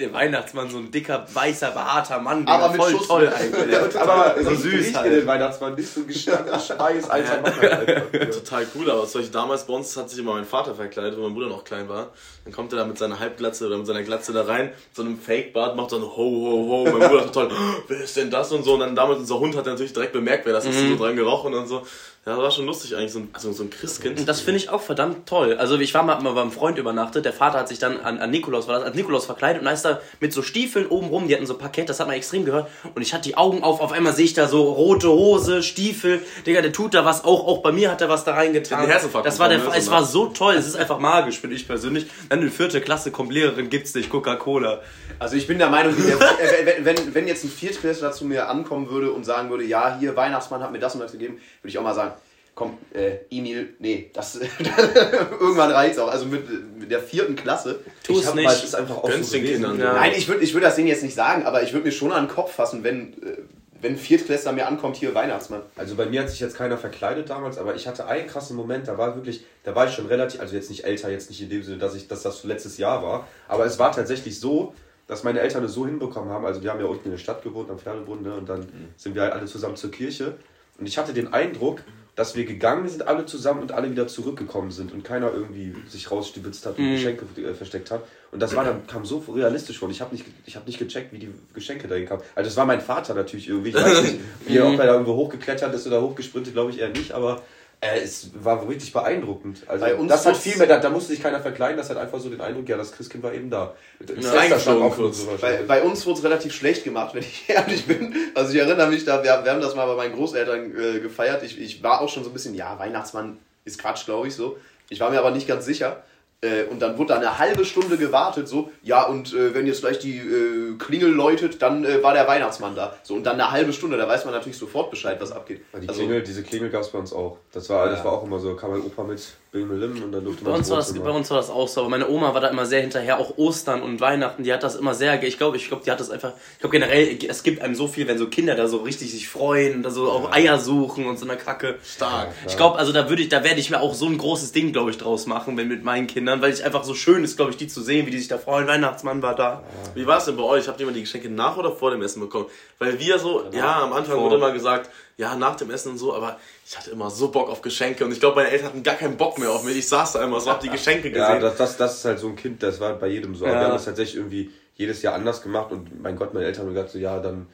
Der 0.00 0.12
Weihnachtsmann, 0.12 0.70
so 0.70 0.78
ein 0.78 0.90
dicker, 0.90 1.26
weißer, 1.32 1.70
behaarter 1.72 2.20
Mann, 2.20 2.46
Aber 2.46 2.72
voll 2.74 2.92
Schuss. 2.92 3.08
toll 3.08 3.28
eigentlich. 3.36 3.76
Aber 3.98 4.34
So 4.42 4.54
süß 4.54 4.94
halt. 4.94 5.12
den 5.12 5.26
Weihnachtsmann 5.26 5.74
nicht 5.74 5.92
so 5.92 6.02
gestanden 6.04 6.54
Schweiß, 6.60 7.10
alter 7.10 7.40
Mann. 7.42 8.30
Total 8.30 8.66
cool, 8.74 8.90
aber 8.90 9.06
solche 9.06 9.30
damals 9.30 9.57
bei 9.66 9.74
uns 9.74 9.96
hat 9.96 10.08
sich 10.10 10.18
immer 10.18 10.34
mein 10.34 10.44
Vater 10.44 10.74
verkleidet, 10.74 11.18
wo 11.18 11.22
mein 11.22 11.34
Bruder 11.34 11.48
noch 11.48 11.64
klein 11.64 11.88
war. 11.88 12.10
Dann 12.44 12.52
kommt 12.52 12.72
er 12.72 12.78
da 12.78 12.84
mit 12.84 12.98
seiner 12.98 13.18
Halbglatze 13.18 13.66
oder 13.66 13.76
mit 13.78 13.86
seiner 13.86 14.02
Glatze 14.02 14.32
da 14.32 14.42
rein, 14.44 14.66
mit 14.66 14.76
so 14.94 15.02
einem 15.02 15.18
Fake-Bart, 15.18 15.76
macht 15.76 15.92
dann 15.92 16.02
ho, 16.02 16.16
ho, 16.16 16.68
ho. 16.68 16.84
Mein 16.98 17.08
Bruder 17.08 17.26
total, 17.30 17.48
"Oh, 17.48 17.82
wer 17.88 18.00
ist 18.00 18.16
denn 18.16 18.30
das 18.30 18.52
und 18.52 18.64
so. 18.64 18.74
Und 18.74 18.80
dann 18.80 18.94
damals 18.94 19.18
unser 19.20 19.38
Hund 19.38 19.56
hat 19.56 19.66
natürlich 19.66 19.92
direkt 19.92 20.12
bemerkt, 20.12 20.46
wer 20.46 20.52
das 20.52 20.64
ist, 20.66 20.80
Mhm. 20.80 20.90
so 20.96 21.04
dran 21.04 21.16
gerochen 21.16 21.54
und 21.54 21.66
so. 21.66 21.82
Ja, 22.26 22.34
das 22.34 22.42
war 22.42 22.50
schon 22.50 22.66
lustig 22.66 22.94
eigentlich, 22.94 23.12
so 23.12 23.20
ein, 23.20 23.30
so, 23.38 23.52
so 23.52 23.62
ein 23.62 23.70
Christkind. 23.70 24.20
Und 24.20 24.28
das 24.28 24.42
finde 24.42 24.58
ich 24.58 24.68
auch 24.68 24.82
verdammt 24.82 25.26
toll. 25.26 25.56
Also 25.56 25.78
ich 25.78 25.94
war 25.94 26.02
mal, 26.02 26.20
mal 26.20 26.34
beim 26.34 26.52
Freund 26.52 26.76
übernachtet, 26.76 27.24
der 27.24 27.32
Vater 27.32 27.58
hat 27.58 27.68
sich 27.68 27.78
dann 27.78 28.00
an, 28.00 28.18
an 28.18 28.30
Nikolaus, 28.30 28.68
war 28.68 28.74
das, 28.74 28.84
als 28.84 28.96
Nikolaus 28.96 29.24
verkleidet 29.24 29.60
und 29.60 29.64
da 29.64 29.72
ist 29.72 29.82
da 29.82 30.00
mit 30.20 30.34
so 30.34 30.42
Stiefeln 30.42 30.86
oben 30.88 31.08
rum, 31.08 31.26
die 31.26 31.34
hatten 31.34 31.46
so 31.46 31.54
ein 31.54 31.58
Parkett, 31.58 31.88
das 31.88 32.00
hat 32.00 32.06
man 32.06 32.16
extrem 32.16 32.44
gehört 32.44 32.68
und 32.94 33.00
ich 33.00 33.14
hatte 33.14 33.22
die 33.22 33.36
Augen 33.38 33.62
auf, 33.62 33.80
auf 33.80 33.92
einmal 33.92 34.12
sehe 34.12 34.26
ich 34.26 34.34
da 34.34 34.46
so 34.46 34.62
rote 34.70 35.08
Hose, 35.08 35.62
Stiefel, 35.62 36.20
Digga, 36.44 36.60
der 36.60 36.72
tut 36.72 36.92
da 36.92 37.06
was, 37.06 37.24
auch, 37.24 37.46
auch 37.46 37.62
bei 37.62 37.72
mir 37.72 37.90
hat 37.90 38.02
er 38.02 38.10
was 38.10 38.24
da 38.24 38.34
reingetan. 38.34 38.82
Den 38.82 38.90
Herzinfarkt 38.90 39.26
das 39.26 39.38
war 39.38 39.48
der, 39.48 39.56
bekommen, 39.56 39.72
ne, 39.72 39.78
es 39.78 39.86
so 39.86 39.92
war 39.92 40.04
so 40.04 40.26
toll, 40.26 40.54
es 40.56 40.66
ist 40.66 40.76
einfach 40.76 40.98
magisch, 40.98 41.40
finde 41.40 41.56
ich 41.56 41.66
persönlich. 41.66 42.06
Dann 42.28 42.42
in 42.42 42.50
vierte 42.50 42.82
Klasse 42.82 43.10
kommt 43.10 43.32
Lehrerin, 43.32 43.70
gibt's 43.70 43.94
nicht, 43.94 44.10
Coca-Cola. 44.10 44.82
Also 45.18 45.36
ich 45.36 45.46
bin 45.46 45.58
der 45.58 45.70
Meinung, 45.70 45.94
äh, 45.96 46.66
wenn, 46.66 46.84
wenn, 46.84 47.14
wenn 47.14 47.26
jetzt 47.26 47.44
ein 47.44 47.50
Viertklässler 47.50 48.12
zu 48.12 48.26
mir 48.26 48.48
ankommen 48.48 48.90
würde 48.90 49.12
und 49.12 49.24
sagen 49.24 49.48
würde, 49.48 49.64
ja, 49.64 49.96
hier, 49.98 50.14
Weihnachtsmann 50.14 50.62
hat 50.62 50.72
mir 50.72 50.78
das 50.78 50.94
und 50.94 51.00
das 51.00 51.12
gegeben, 51.12 51.40
würde 51.62 51.68
ich 51.70 51.78
auch 51.78 51.82
mal 51.82 51.94
sagen, 51.94 52.12
komm, 52.58 52.76
äh, 52.92 53.18
Emil, 53.30 53.74
nee, 53.78 54.10
das 54.12 54.40
irgendwann 55.40 55.70
reicht's 55.70 55.96
auch. 56.00 56.08
Also 56.08 56.26
mit, 56.26 56.42
mit 56.76 56.90
der 56.90 56.98
vierten 57.00 57.36
Klasse. 57.36 57.78
Tu 58.02 58.14
Ich 58.14 58.18
es 58.18 58.26
mal- 58.34 58.42
nicht. 58.42 58.50
es 58.50 58.64
ist 58.64 58.74
einfach 58.74 58.96
auch 58.96 59.10
so. 59.10 59.38
Kindern. 59.38 59.78
Ja. 59.78 59.92
Nein, 59.92 60.12
ich 60.16 60.26
würde 60.26 60.42
ich 60.42 60.52
würd 60.54 60.64
das 60.64 60.74
denen 60.74 60.88
jetzt 60.88 61.04
nicht 61.04 61.14
sagen, 61.14 61.44
aber 61.46 61.62
ich 61.62 61.72
würde 61.72 61.86
mir 61.86 61.92
schon 61.92 62.10
an 62.10 62.26
den 62.26 62.34
Kopf 62.34 62.52
fassen, 62.52 62.82
wenn, 62.82 63.12
äh, 63.22 63.36
wenn 63.80 63.96
Viertklässler 63.96 64.50
mir 64.50 64.66
ankommt, 64.66 64.96
hier 64.96 65.14
Weihnachtsmann. 65.14 65.62
Also 65.76 65.94
bei 65.94 66.06
mir 66.06 66.22
hat 66.22 66.30
sich 66.30 66.40
jetzt 66.40 66.56
keiner 66.56 66.76
verkleidet 66.76 67.30
damals, 67.30 67.58
aber 67.58 67.76
ich 67.76 67.86
hatte 67.86 68.06
einen 68.06 68.26
krassen 68.26 68.56
Moment, 68.56 68.88
da 68.88 68.98
war 68.98 69.14
wirklich, 69.14 69.44
da 69.62 69.76
war 69.76 69.86
ich 69.86 69.94
schon 69.94 70.06
relativ, 70.06 70.40
also 70.40 70.56
jetzt 70.56 70.68
nicht 70.68 70.82
älter, 70.84 71.10
jetzt 71.10 71.30
nicht 71.30 71.40
in 71.40 71.48
dem 71.50 71.62
Sinne, 71.62 71.78
dass 71.78 71.94
ich, 71.94 72.08
dass 72.08 72.22
das 72.22 72.42
letztes 72.42 72.76
Jahr 72.78 73.04
war, 73.04 73.28
aber 73.46 73.66
es 73.66 73.78
war 73.78 73.92
tatsächlich 73.92 74.40
so, 74.40 74.74
dass 75.06 75.22
meine 75.22 75.38
Eltern 75.40 75.62
es 75.62 75.74
so 75.74 75.86
hinbekommen 75.86 76.28
haben, 76.30 76.44
also 76.44 76.60
wir 76.60 76.70
haben 76.72 76.80
ja 76.80 76.86
unten 76.86 77.04
in 77.04 77.12
der 77.12 77.18
Stadt 77.18 77.42
gewohnt, 77.44 77.70
am 77.70 77.78
Pferdebrunnen, 77.78 78.24
ne, 78.24 78.34
und 78.34 78.48
dann 78.48 78.66
sind 78.96 79.14
wir 79.14 79.22
halt 79.22 79.32
alle 79.32 79.46
zusammen 79.46 79.76
zur 79.76 79.92
Kirche 79.92 80.34
und 80.80 80.86
ich 80.86 80.98
hatte 80.98 81.12
den 81.12 81.32
Eindruck, 81.32 81.82
dass 82.18 82.34
wir 82.34 82.44
gegangen 82.44 82.88
sind, 82.88 83.06
alle 83.06 83.26
zusammen 83.26 83.62
und 83.62 83.70
alle 83.70 83.92
wieder 83.92 84.08
zurückgekommen 84.08 84.72
sind 84.72 84.92
und 84.92 85.04
keiner 85.04 85.32
irgendwie 85.32 85.72
sich 85.86 86.10
rausstibitzt 86.10 86.66
hat 86.66 86.76
und 86.76 86.90
Geschenke 86.90 87.24
äh, 87.40 87.54
versteckt 87.54 87.92
hat. 87.92 88.02
Und 88.32 88.42
das 88.42 88.56
war 88.56 88.64
dann, 88.64 88.88
kam 88.88 89.04
so 89.04 89.18
realistisch 89.18 89.78
vor. 89.78 89.88
Ich 89.88 90.00
habe 90.00 90.12
nicht, 90.12 90.26
ich 90.44 90.56
hab 90.56 90.66
nicht 90.66 90.80
gecheckt, 90.80 91.12
wie 91.12 91.18
die 91.18 91.30
Geschenke 91.54 91.86
dahin 91.86 92.06
kamen. 92.06 92.20
Also 92.34 92.48
es 92.48 92.56
war 92.56 92.66
mein 92.66 92.80
Vater 92.80 93.14
natürlich 93.14 93.48
irgendwie. 93.48 93.68
Ich 93.68 93.76
weiß 93.76 94.02
nicht, 94.02 94.18
wie 94.48 94.56
er, 94.56 94.66
ob 94.66 94.80
er 94.80 94.86
da 94.86 94.92
irgendwo 94.94 95.14
hochgeklettert 95.14 95.72
ist 95.72 95.86
oder 95.86 96.02
hochgesprintet, 96.02 96.54
glaube 96.54 96.72
ich 96.72 96.80
eher 96.80 96.88
nicht, 96.88 97.12
aber 97.12 97.40
äh, 97.80 98.00
es 98.00 98.30
war 98.34 98.68
wirklich 98.68 98.92
beeindruckend. 98.92 99.62
Also 99.68 99.84
Bei 99.84 99.94
uns 99.94 100.10
das 100.10 100.26
hat 100.26 100.36
viel 100.36 100.56
mehr, 100.56 100.66
da, 100.66 100.78
da 100.78 100.90
musste 100.90 101.12
sich 101.12 101.22
keiner 101.22 101.40
verkleiden, 101.40 101.76
das 101.76 101.88
hat 101.90 101.96
einfach 101.96 102.18
so 102.18 102.28
den 102.28 102.40
Eindruck, 102.40 102.68
ja, 102.68 102.76
das 102.76 102.90
Christkind 102.90 103.22
war 103.22 103.32
eben 103.32 103.50
da. 103.50 103.74
Das 104.00 104.62
stand 104.62 104.80
offen 104.80 105.04
kurz. 105.04 105.20
und 105.20 105.30
so 105.30 105.38
Bei, 105.40 105.62
bei 105.62 105.82
uns 105.82 106.04
wurde 106.04 106.18
es 106.18 106.24
relativ 106.24 106.52
schlecht 106.52 106.82
gemacht, 106.82 107.14
wenn 107.14 107.22
ich 107.22 107.44
ehrlich 107.48 107.86
bin. 107.86 108.14
Also 108.34 108.52
ich 108.52 108.58
erinnere 108.58 108.88
mich 108.88 109.04
da, 109.04 109.22
wir, 109.22 109.44
wir 109.44 109.52
haben 109.52 109.60
das 109.60 109.76
mal 109.76 109.86
bei 109.86 109.94
meinen 109.94 110.14
Großeltern 110.16 110.76
äh, 110.76 110.98
gefeiert. 111.00 111.44
Ich, 111.44 111.60
ich 111.60 111.82
war 111.82 112.00
auch 112.00 112.08
schon 112.08 112.24
so 112.24 112.30
ein 112.30 112.32
bisschen, 112.32 112.54
ja, 112.54 112.76
Weihnachtsmann 112.78 113.38
ist 113.64 113.80
Quatsch, 113.80 114.06
glaube 114.06 114.26
ich 114.26 114.34
so. 114.34 114.58
Ich 114.88 114.98
war 114.98 115.10
mir 115.10 115.18
aber 115.20 115.30
nicht 115.30 115.46
ganz 115.46 115.64
sicher. 115.64 116.02
Äh, 116.40 116.64
und 116.70 116.80
dann 116.80 116.96
wurde 116.98 117.14
da 117.14 117.16
eine 117.16 117.38
halbe 117.38 117.64
Stunde 117.64 117.96
gewartet, 117.96 118.46
so, 118.46 118.70
ja, 118.82 119.02
und 119.04 119.34
äh, 119.34 119.54
wenn 119.54 119.66
jetzt 119.66 119.80
gleich 119.80 119.98
die 119.98 120.18
äh, 120.18 120.76
Klingel 120.78 121.10
läutet, 121.10 121.60
dann 121.60 121.84
äh, 121.84 122.00
war 122.00 122.14
der 122.14 122.28
Weihnachtsmann 122.28 122.76
da. 122.76 122.96
So, 123.02 123.14
und 123.14 123.24
dann 123.24 123.34
eine 123.40 123.50
halbe 123.50 123.72
Stunde, 123.72 123.96
da 123.96 124.06
weiß 124.06 124.24
man 124.24 124.34
natürlich 124.34 124.56
sofort 124.56 124.90
Bescheid, 124.90 125.20
was 125.20 125.32
abgeht. 125.32 125.62
Die 125.82 125.88
Also, 125.88 126.00
Klingel, 126.00 126.22
diese 126.22 126.44
Klingel 126.44 126.70
gab 126.70 126.82
es 126.82 126.90
bei 126.90 126.98
uns 127.00 127.12
auch. 127.12 127.38
Das 127.52 127.68
war, 127.70 127.88
das 127.88 128.04
war 128.04 128.12
auch 128.12 128.22
immer 128.22 128.38
so, 128.38 128.54
kam 128.54 128.70
mein 128.70 128.82
Opa 128.82 129.02
mit 129.02 129.20
Bimmelim 129.50 130.02
und 130.02 130.12
dann 130.12 130.24
durfte 130.24 130.44
Bei 130.44 130.50
man 130.50 130.60
uns, 130.60 130.68
war 130.68 130.76
das, 130.76 130.92
bei 130.92 131.10
uns 131.10 131.30
war 131.30 131.38
das 131.38 131.48
auch 131.48 131.68
so, 131.68 131.80
aber 131.80 131.88
meine 131.88 132.08
Oma 132.08 132.34
war 132.34 132.40
da 132.40 132.48
immer 132.48 132.66
sehr 132.66 132.82
hinterher, 132.82 133.18
auch 133.18 133.38
Ostern 133.38 133.82
und 133.82 133.98
Weihnachten, 134.00 134.42
die 134.42 134.52
hat 134.52 134.62
das 134.62 134.76
immer 134.76 134.94
sehr, 134.94 135.22
ich 135.22 135.38
glaube, 135.38 135.56
ich 135.56 135.68
glaube, 135.68 135.84
die 135.84 135.90
hat 135.90 136.00
das 136.00 136.10
einfach, 136.10 136.32
ich 136.52 136.58
glaube 136.58 136.72
generell, 136.72 137.18
es 137.26 137.42
gibt 137.42 137.62
einem 137.62 137.74
so 137.74 137.88
viel, 137.88 138.06
wenn 138.08 138.18
so 138.18 138.26
Kinder 138.28 138.54
da 138.54 138.68
so 138.68 138.78
richtig 138.78 139.10
sich 139.10 139.26
freuen 139.26 139.76
und 139.76 139.82
da 139.84 139.90
so 139.90 140.10
auch 140.10 140.32
Eier 140.32 140.58
suchen 140.58 141.06
und 141.06 141.18
so 141.18 141.26
eine 141.26 141.38
Kacke. 141.38 141.78
Stark. 141.82 142.28
Ich 142.46 142.58
glaube, 142.58 142.78
also 142.78 142.92
da 142.92 143.08
würde 143.08 143.22
ich, 143.22 143.30
da 143.30 143.42
werde 143.42 143.58
ich 143.58 143.70
mir 143.70 143.80
auch 143.80 143.94
so 143.94 144.06
ein 144.06 144.18
großes 144.18 144.52
Ding, 144.52 144.72
glaube 144.72 144.90
ich, 144.90 144.98
draus 144.98 145.26
machen, 145.26 145.56
wenn 145.56 145.68
mit 145.68 145.82
meinen 145.82 146.06
Kindern, 146.06 146.42
weil 146.42 146.52
es 146.52 146.60
einfach 146.60 146.84
so 146.84 146.94
schön 146.94 147.24
ist, 147.24 147.36
glaube 147.36 147.50
ich, 147.50 147.56
die 147.56 147.68
zu 147.68 147.80
sehen, 147.80 148.06
wie 148.06 148.10
die 148.10 148.18
sich 148.18 148.28
da 148.28 148.36
freuen. 148.36 148.66
Weihnachtsmann 148.66 149.22
war 149.22 149.34
da. 149.34 149.62
Wie 149.94 150.06
war 150.06 150.18
es 150.18 150.26
denn 150.26 150.36
bei 150.36 150.42
euch? 150.42 150.68
Habt 150.68 150.78
ihr 150.80 150.84
immer 150.84 150.94
die 150.94 151.00
Geschenke 151.00 151.30
nach 151.30 151.56
oder 151.56 151.72
vor 151.72 151.90
dem 151.90 152.02
Essen 152.02 152.20
bekommen? 152.20 152.46
Weil 152.78 152.98
wir 152.98 153.18
so, 153.18 153.44
ja, 153.52 153.82
am 153.82 153.92
Anfang 153.92 154.16
Vor. 154.16 154.24
wurde 154.24 154.36
immer 154.36 154.52
gesagt, 154.52 154.90
ja, 155.18 155.36
nach 155.36 155.56
dem 155.56 155.70
Essen 155.70 155.90
und 155.92 155.98
so, 155.98 156.14
aber 156.14 156.38
ich 156.66 156.78
hatte 156.78 156.90
immer 156.90 157.10
so 157.10 157.28
Bock 157.30 157.50
auf 157.50 157.60
Geschenke 157.60 158.04
und 158.04 158.12
ich 158.12 158.20
glaube, 158.20 158.36
meine 158.36 158.50
Eltern 158.50 158.68
hatten 158.68 158.82
gar 158.82 158.94
keinen 158.94 159.16
Bock 159.16 159.38
mehr 159.38 159.50
auf 159.50 159.64
mich. 159.64 159.76
Ich 159.76 159.88
saß 159.88 160.12
da 160.12 160.24
immer 160.24 160.40
so, 160.40 160.48
hab 160.50 160.60
die 160.60 160.70
Geschenke 160.70 161.10
gesehen. 161.10 161.20
Ja, 161.20 161.38
das, 161.38 161.56
das, 161.56 161.76
das 161.76 161.96
ist 161.98 162.04
halt 162.06 162.18
so 162.20 162.28
ein 162.28 162.36
Kind, 162.36 162.62
das 162.62 162.80
war 162.80 162.94
bei 162.94 163.08
jedem 163.08 163.34
so. 163.34 163.44
Aber 163.44 163.54
Ja. 163.54 163.60
wir 163.60 163.66
haben 163.66 163.74
das 163.74 163.84
tatsächlich 163.84 164.16
irgendwie 164.16 164.50
jedes 164.76 165.02
Jahr 165.02 165.14
anders 165.14 165.42
gemacht 165.42 165.72
und 165.72 166.00
mein 166.00 166.16
Gott, 166.16 166.32
meine 166.34 166.46
Eltern 166.46 166.66
haben 166.66 166.74
gesagt 166.74 166.90
so, 166.90 166.98
ja, 166.98 167.18
dann 167.18 167.46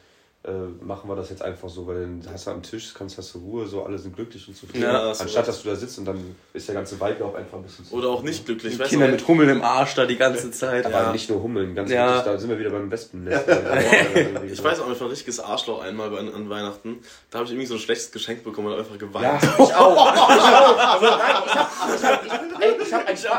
äh, 0.47 0.85
machen 0.85 1.09
wir 1.09 1.17
das 1.17 1.31
jetzt 1.31 1.41
einfach 1.43 1.69
so, 1.71 1.87
weil 1.87 2.01
dann 2.03 2.23
hast 2.33 2.47
du 2.47 2.51
am 2.51 2.63
Tisch, 2.63 2.93
kannst 2.93 3.17
hast 3.17 3.35
du 3.35 3.39
Ruhe, 3.39 3.67
so 3.67 3.83
alle 3.85 3.97
sind 3.99 4.15
glücklich 4.15 4.47
und 4.47 4.55
zufrieden. 4.55 4.83
Ja, 4.85 5.09
Anstatt 5.11 5.49
dass 5.49 5.63
du 5.63 5.71
da 5.71 5.75
sitzt 5.77 5.99
und 5.99 6.05
dann 6.05 6.37
ist 6.53 6.69
der 6.69 6.75
ganze 6.75 7.01
Vibe 7.01 7.25
auch 7.25 7.35
einfach 7.35 7.57
ein 7.57 7.63
bisschen 7.63 7.87
zu. 7.87 7.95
Oder 7.95 8.09
auch 8.11 8.23
nicht 8.23 8.45
glücklich. 8.45 8.79
weißt 8.79 8.91
Kinder 8.91 9.07
du? 9.07 9.13
mit 9.13 9.27
Hummeln 9.27 9.49
im 9.49 9.63
Arsch 9.63 9.95
da 9.95 10.05
die 10.05 10.17
ganze 10.19 10.51
Zeit. 10.53 10.85
Aber 10.87 11.13
nicht 11.13 11.31
nur 11.31 11.43
Hummeln, 11.43 11.75
ganz 11.75 11.91
Ja. 11.91 12.09
ehrlich, 12.09 12.23
da 12.25 12.37
sind 12.39 12.51
wir 12.51 12.59
wieder 12.59 12.71
beim 12.71 12.91
Wespennest. 12.91 13.45
Ich 14.53 14.63
weiß 14.63 14.81
auch, 14.81 14.91
ich 14.91 15.01
war 15.01 15.07
ein 15.07 15.11
richtiges 15.11 15.41
Arschloch 15.41 15.83
einmal 15.83 16.11
bei, 16.11 16.19
an 16.19 16.49
Weihnachten. 16.51 17.01
Da 17.31 17.39
habe 17.39 17.47
ich 17.47 17.53
irgendwie 17.53 17.67
so 17.67 17.75
ein 17.75 17.81
schlechtes 17.81 18.13
Geschenk 18.13 18.45
bekommen 18.45 18.67
und 18.69 18.75
hab 18.75 18.81
einfach 18.81 18.99
geweint. 18.99 19.43
Ja, 19.43 19.65
ich 19.65 19.75
auch. 19.75 20.15
Ich 21.95 22.01
auch. 22.01 22.05
Ich 22.07 22.93
habe 22.93 23.07
ein, 23.07 23.17
Fa- 23.17 23.37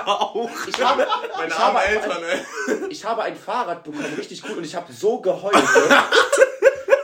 ich 0.68 0.82
habe, 0.84 1.08
Meine 1.38 1.48
ich 1.48 1.54
armen 1.56 1.78
habe 1.78 1.86
Eltern, 1.88 2.18
ey. 2.24 2.40
ich 2.90 3.06
habe 3.06 3.24
ein 3.24 3.36
Fahrrad 3.36 3.84
bekommen, 3.84 4.06
richtig 4.18 4.44
cool, 4.48 4.58
und 4.58 4.64
ich 4.66 4.76
habe 4.76 4.92
so 4.92 5.20
geheult. 5.20 5.56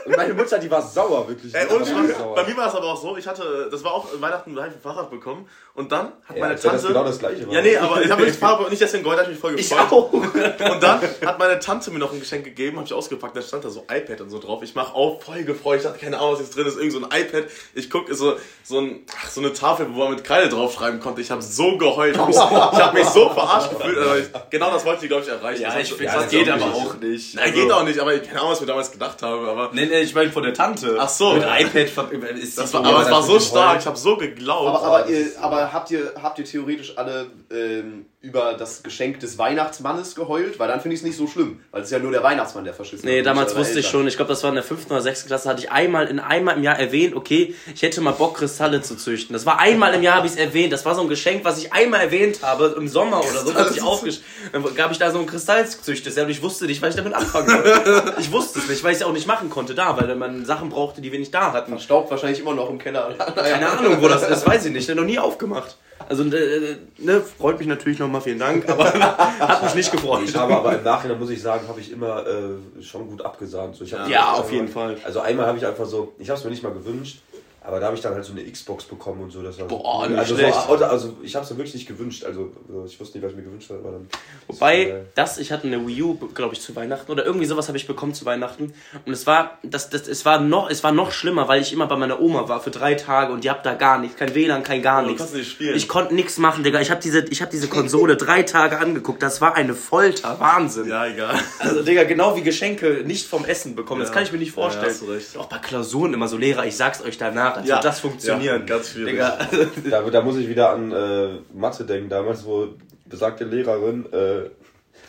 Und 0.04 0.16
meine 0.16 0.34
Mutter, 0.34 0.58
die 0.58 0.70
war 0.70 0.82
sauer, 0.82 1.28
wirklich. 1.28 1.54
Ey, 1.54 1.64
richtig 1.64 1.94
sauer. 2.18 2.34
bei 2.34 2.44
mir 2.44 2.56
war 2.56 2.68
es 2.68 2.74
aber 2.74 2.86
auch 2.92 3.00
so, 3.00 3.16
ich 3.16 3.26
hatte, 3.26 3.68
das 3.70 3.82
war 3.84 3.92
auch 3.94 4.06
Weihnachten, 4.20 4.54
da 4.54 4.62
hab 4.62 4.68
ich 4.70 4.76
ein 4.76 4.80
Fahrrad 4.82 5.10
bekommen 5.10 5.48
und 5.74 5.90
dann 5.92 6.06
hat 6.28 6.36
Ja, 6.36 6.40
meine 6.40 6.42
wenn 6.48 6.50
das 6.52 6.62
Tante... 6.62 6.86
genau 6.88 7.04
das 7.04 7.18
Gleiche 7.18 7.46
war. 7.46 7.54
Ja, 7.54 7.62
nee, 7.62 7.76
aber 7.76 8.02
ich 8.02 8.10
habe 8.10 8.22
nicht 8.24 8.36
Farbe 8.40 8.64
und 8.64 8.70
nicht 8.70 8.82
deswegen 8.82 9.02
geheult, 9.04 9.18
hab 9.20 9.26
ich 9.26 9.32
mich 9.32 9.40
voll 9.40 9.58
Ich 9.58 9.68
gefreut. 9.68 9.92
auch. 9.92 10.12
Und 10.12 10.82
dann 10.82 11.00
hat 11.24 11.38
meine 11.38 11.58
Tante 11.58 11.90
mir 11.90 11.98
noch 11.98 12.12
ein 12.12 12.20
Geschenk 12.20 12.44
gegeben, 12.44 12.76
habe 12.78 12.86
ich 12.86 12.92
ausgepackt, 12.94 13.36
da 13.36 13.42
stand 13.42 13.64
da 13.64 13.70
so 13.70 13.84
iPad 13.90 14.20
und 14.22 14.30
so 14.30 14.38
drauf. 14.38 14.62
Ich 14.62 14.74
mach 14.74 14.94
auf, 14.94 15.22
voll 15.22 15.44
gefreut, 15.44 15.78
ich 15.78 15.82
dachte, 15.84 15.98
keine 15.98 16.18
Ahnung, 16.18 16.32
was 16.34 16.40
jetzt 16.40 16.56
drin 16.56 16.66
ist, 16.66 16.76
irgend 16.76 16.92
so 16.92 16.98
ein 16.98 17.04
iPad. 17.20 17.44
Ich 17.74 17.88
gucke 17.90 18.14
so, 18.14 18.34
so, 18.64 18.78
ein, 18.80 19.06
ach, 19.22 19.30
so 19.30 19.40
eine 19.40 19.52
Tafel, 19.52 19.86
wo 19.92 19.98
man 20.00 20.14
mit 20.14 20.24
Kreide 20.24 20.48
draufschreiben 20.48 21.00
konnte. 21.00 21.20
Ich 21.20 21.30
habe 21.30 21.42
so 21.42 21.76
geheult, 21.78 22.14
ich 22.14 22.18
habe 22.20 22.28
mich, 22.28 22.36
ich 22.36 22.42
hab 22.82 22.94
mich 22.94 23.06
so 23.06 23.28
verarscht 23.30 23.70
gefühlt. 23.70 23.98
Also 23.98 24.14
ich, 24.16 24.28
genau 24.50 24.70
das 24.70 24.84
wollte 24.84 25.04
ich, 25.04 25.08
glaube 25.08 25.22
ich, 25.24 25.28
erreichen. 25.28 25.62
Ja, 25.62 25.68
Das 25.68 25.76
hat- 25.76 25.82
ich 25.82 25.88
finde, 25.92 26.04
das 26.04 26.14
das 26.14 26.24
hat 26.24 26.30
geht 26.30 26.50
auch 26.50 26.54
aber 26.54 26.74
auch 26.74 26.94
nicht. 26.98 27.34
Nein, 27.34 27.52
geht 27.54 27.72
auch 27.72 27.84
nicht, 27.84 27.98
aber 27.98 28.14
ich 28.14 28.22
keine 28.22 28.38
Ahnung, 28.40 28.50
was 28.52 28.58
ich 28.58 28.62
mir 28.62 28.66
damals 28.68 28.90
gedacht 28.92 29.22
habe, 29.22 29.48
aber... 29.48 29.70
Nee, 29.72 29.86
nee, 29.86 30.01
ich 30.02 30.14
meine 30.14 30.30
von 30.30 30.42
der 30.42 30.54
Tante. 30.54 30.96
Ach 30.98 31.08
so. 31.08 31.32
Mit 31.34 31.42
iPad 31.44 31.88
ver- 31.88 32.10
ist 32.32 32.58
Das 32.58 32.72
war, 32.74 32.84
aber 32.84 33.02
es 33.02 33.10
war 33.10 33.22
so 33.22 33.38
stark, 33.40 33.80
ich 33.80 33.86
habe 33.86 33.96
so 33.96 34.16
geglaubt. 34.16 34.68
Aber, 34.68 34.82
aber, 34.82 35.08
ihr, 35.08 35.26
aber 35.40 35.72
habt, 35.72 35.90
ihr, 35.90 36.12
habt 36.22 36.38
ihr 36.38 36.44
theoretisch 36.44 36.96
alle 36.96 37.26
ähm, 37.50 38.06
über 38.22 38.54
das 38.54 38.84
Geschenk 38.84 39.18
des 39.18 39.36
Weihnachtsmannes 39.36 40.14
geheult? 40.14 40.58
Weil 40.60 40.68
dann 40.68 40.80
finde 40.80 40.94
ich 40.94 41.00
es 41.00 41.04
nicht 41.06 41.16
so 41.16 41.26
schlimm. 41.26 41.60
Weil 41.72 41.82
es 41.82 41.88
ist 41.88 41.92
ja 41.92 41.98
nur 41.98 42.12
der 42.12 42.22
Weihnachtsmann, 42.22 42.64
der 42.64 42.72
verschissen 42.72 43.04
Nee, 43.04 43.22
damals 43.22 43.56
wusste 43.56 43.80
ich 43.80 43.86
Eltern. 43.86 43.90
schon, 43.90 44.08
ich 44.08 44.16
glaube, 44.16 44.28
das 44.28 44.42
war 44.44 44.50
in 44.50 44.54
der 44.54 44.64
fünften 44.64 44.92
oder 44.92 45.02
sechsten 45.02 45.26
Klasse, 45.26 45.48
hatte 45.48 45.60
ich 45.60 45.72
einmal 45.72 46.06
in 46.06 46.20
einmal 46.20 46.56
im 46.56 46.62
Jahr 46.62 46.78
erwähnt, 46.78 47.16
okay, 47.16 47.54
ich 47.74 47.82
hätte 47.82 48.00
mal 48.00 48.12
Bock, 48.12 48.36
Kristalle 48.36 48.80
zu 48.80 48.96
züchten. 48.96 49.32
Das 49.32 49.44
war 49.44 49.58
einmal 49.58 49.92
im 49.94 50.02
Jahr, 50.02 50.16
habe 50.16 50.26
ich 50.26 50.34
es 50.34 50.38
erwähnt. 50.38 50.72
Das 50.72 50.84
war 50.84 50.94
so 50.94 51.02
ein 51.02 51.08
Geschenk, 51.08 51.44
was 51.44 51.58
ich 51.58 51.72
einmal 51.72 52.00
erwähnt 52.00 52.38
habe, 52.42 52.74
im 52.78 52.86
Sommer 52.86 53.18
oder 53.18 53.44
so, 53.44 53.52
als 53.52 53.76
ich 53.76 53.82
aufgesch... 53.82 54.20
Dann 54.52 54.62
gab 54.76 54.92
ich 54.92 54.98
da 54.98 55.10
so 55.10 55.18
ein 55.18 55.26
Kristallzüchtes, 55.26 56.16
und 56.16 56.30
ich 56.30 56.42
wusste 56.42 56.66
nicht, 56.66 56.80
was 56.80 56.90
ich 56.90 56.96
damit 56.96 57.14
anfangen 57.14 57.48
soll. 57.48 58.14
Ich 58.20 58.30
wusste 58.30 58.60
es 58.60 58.68
nicht, 58.68 58.84
weil 58.84 58.92
ich 58.92 58.98
es 58.98 59.04
auch 59.04 59.12
nicht 59.12 59.26
machen 59.26 59.50
konnte 59.50 59.74
da, 59.74 60.00
weil 60.00 60.14
man 60.14 60.44
Sachen 60.44 60.68
brauchte, 60.68 61.00
die 61.00 61.10
wir 61.10 61.18
nicht 61.18 61.34
da 61.34 61.52
hatten. 61.52 61.76
Staubt 61.80 62.10
wahrscheinlich 62.10 62.38
immer 62.38 62.54
noch 62.54 62.70
im 62.70 62.78
Keller. 62.78 63.14
Keine 63.34 63.68
Ahnung, 63.68 64.00
wo 64.00 64.06
das 64.06 64.28
ist, 64.28 64.46
weiß 64.46 64.66
ich 64.66 64.72
nicht. 64.72 64.88
Noch 64.94 65.04
nie 65.04 65.18
aufgemacht. 65.18 65.76
Also, 66.08 66.24
äh, 66.24 66.76
ne, 66.98 67.20
freut 67.20 67.58
mich 67.58 67.68
natürlich 67.68 67.98
nochmal, 67.98 68.20
vielen 68.20 68.38
Dank, 68.38 68.68
aber 68.68 68.92
hat 69.38 69.62
mich 69.64 69.74
nicht 69.74 69.92
gefreut. 69.92 70.22
Ich 70.24 70.34
habe 70.36 70.56
aber 70.56 70.76
im 70.78 70.84
Nachhinein, 70.84 71.18
muss 71.18 71.30
ich 71.30 71.40
sagen, 71.42 71.66
habe 71.68 71.80
ich 71.80 71.92
immer 71.92 72.26
äh, 72.26 72.82
schon 72.82 73.08
gut 73.08 73.22
abgesahnt. 73.22 73.76
So, 73.76 73.84
Ja, 73.84 74.32
auf 74.32 74.50
jeden 74.52 74.68
Fall. 74.68 74.96
Also 75.04 75.20
einmal 75.20 75.46
habe 75.46 75.58
ich 75.58 75.66
einfach 75.66 75.86
so, 75.86 76.12
ich 76.18 76.28
habe 76.30 76.38
es 76.38 76.44
mir 76.44 76.50
nicht 76.50 76.62
mal 76.62 76.72
gewünscht, 76.72 77.22
aber 77.64 77.78
da 77.80 77.86
habe 77.86 77.96
ich 77.96 78.02
dann 78.02 78.14
halt 78.14 78.24
so 78.24 78.32
eine 78.32 78.42
Xbox 78.50 78.84
bekommen 78.84 79.22
und 79.22 79.30
so. 79.30 79.42
Das 79.42 79.58
war 79.60 79.68
Boah, 79.68 80.08
nicht 80.08 80.18
also, 80.18 80.34
schlecht. 80.36 80.54
so, 80.66 80.74
also 80.84 81.16
ich 81.22 81.34
habe 81.36 81.44
es 81.44 81.50
mir 81.52 81.58
wirklich 81.58 81.74
nicht 81.74 81.86
gewünscht. 81.86 82.24
Also 82.24 82.50
ich 82.86 82.98
wusste 82.98 83.18
nicht, 83.18 83.24
was 83.24 83.30
ich 83.32 83.36
mir 83.36 83.44
gewünscht 83.44 83.70
habe, 83.70 83.80
aber 83.80 83.92
dann. 83.92 84.08
Wobei, 84.48 84.82
Äh, 84.82 84.94
das, 85.14 85.38
ich 85.38 85.52
hatte 85.52 85.66
eine 85.68 85.86
Wii 85.86 86.02
U, 86.02 86.14
glaube 86.34 86.54
ich, 86.54 86.60
zu 86.60 86.74
Weihnachten 86.74 87.10
oder 87.10 87.24
irgendwie 87.24 87.46
sowas 87.46 87.68
habe 87.68 87.78
ich 87.78 87.86
bekommen 87.86 88.14
zu 88.14 88.24
Weihnachten. 88.24 88.72
Und 89.06 89.12
es 89.12 89.26
war, 89.26 89.58
das, 89.62 89.90
das, 89.90 90.08
es 90.08 90.24
war 90.24 90.40
noch, 90.40 90.70
es 90.70 90.82
war 90.82 90.92
noch 90.92 91.12
schlimmer, 91.12 91.46
weil 91.48 91.62
ich 91.62 91.72
immer 91.72 91.86
bei 91.86 91.96
meiner 91.96 92.20
Oma 92.20 92.48
war 92.48 92.60
für 92.60 92.70
drei 92.70 92.94
Tage 92.94 93.32
und 93.32 93.44
die 93.44 93.50
habt 93.50 93.64
da 93.64 93.74
gar 93.74 93.98
nichts, 93.98 94.16
kein 94.16 94.34
WLAN, 94.34 94.62
kein 94.64 94.82
gar 94.82 95.02
du 95.02 95.08
nichts. 95.08 95.22
kannst 95.22 95.34
nicht 95.36 95.50
spielen. 95.50 95.76
Ich 95.76 95.88
konnte 95.88 96.14
nichts 96.14 96.38
machen, 96.38 96.64
Digga. 96.64 96.80
Ich 96.80 96.90
habe 96.90 97.00
diese, 97.00 97.20
ich 97.26 97.40
habe 97.42 97.50
diese 97.52 97.68
Konsole 97.68 98.16
drei 98.16 98.42
Tage 98.42 98.78
angeguckt. 98.78 99.22
Das 99.22 99.40
war 99.40 99.54
eine 99.54 99.74
Folter, 99.74 100.40
Wahnsinn. 100.40 100.88
Ja, 100.88 101.06
egal. 101.06 101.38
Also, 101.60 101.82
Digga, 101.82 102.04
genau 102.04 102.34
wie 102.36 102.42
Geschenke 102.42 103.02
nicht 103.04 103.28
vom 103.28 103.44
Essen 103.44 103.76
bekommen. 103.76 104.00
Das 104.00 104.08
Ja. 104.08 104.14
kann 104.14 104.22
ich 104.24 104.32
mir 104.32 104.38
nicht 104.38 104.48
Ja, 104.56 104.62
vorstellen. 104.62 104.86
hast 104.86 105.02
du 105.02 105.06
recht. 105.06 105.36
Auch 105.36 105.46
bei 105.46 105.58
Klausuren 105.58 106.12
immer 106.12 106.26
so 106.28 106.36
Lehrer, 106.36 106.66
ich 106.66 106.76
sag's 106.76 107.00
euch 107.02 107.18
danach, 107.18 107.51
als 107.56 107.68
Ja. 107.68 107.76
wird 107.76 107.84
das 107.84 108.00
funktionieren. 108.00 108.60
Ja, 108.60 108.66
ganz 108.66 108.90
schwierig. 108.90 109.18
Da, 109.90 110.02
da 110.02 110.22
muss 110.22 110.36
ich 110.36 110.48
wieder 110.48 110.70
an 110.70 110.92
äh, 110.92 111.28
Mathe 111.54 111.84
denken, 111.84 112.08
damals, 112.08 112.44
wo 112.44 112.68
besagte 113.06 113.44
Lehrerin 113.44 114.06
äh, 114.12 114.50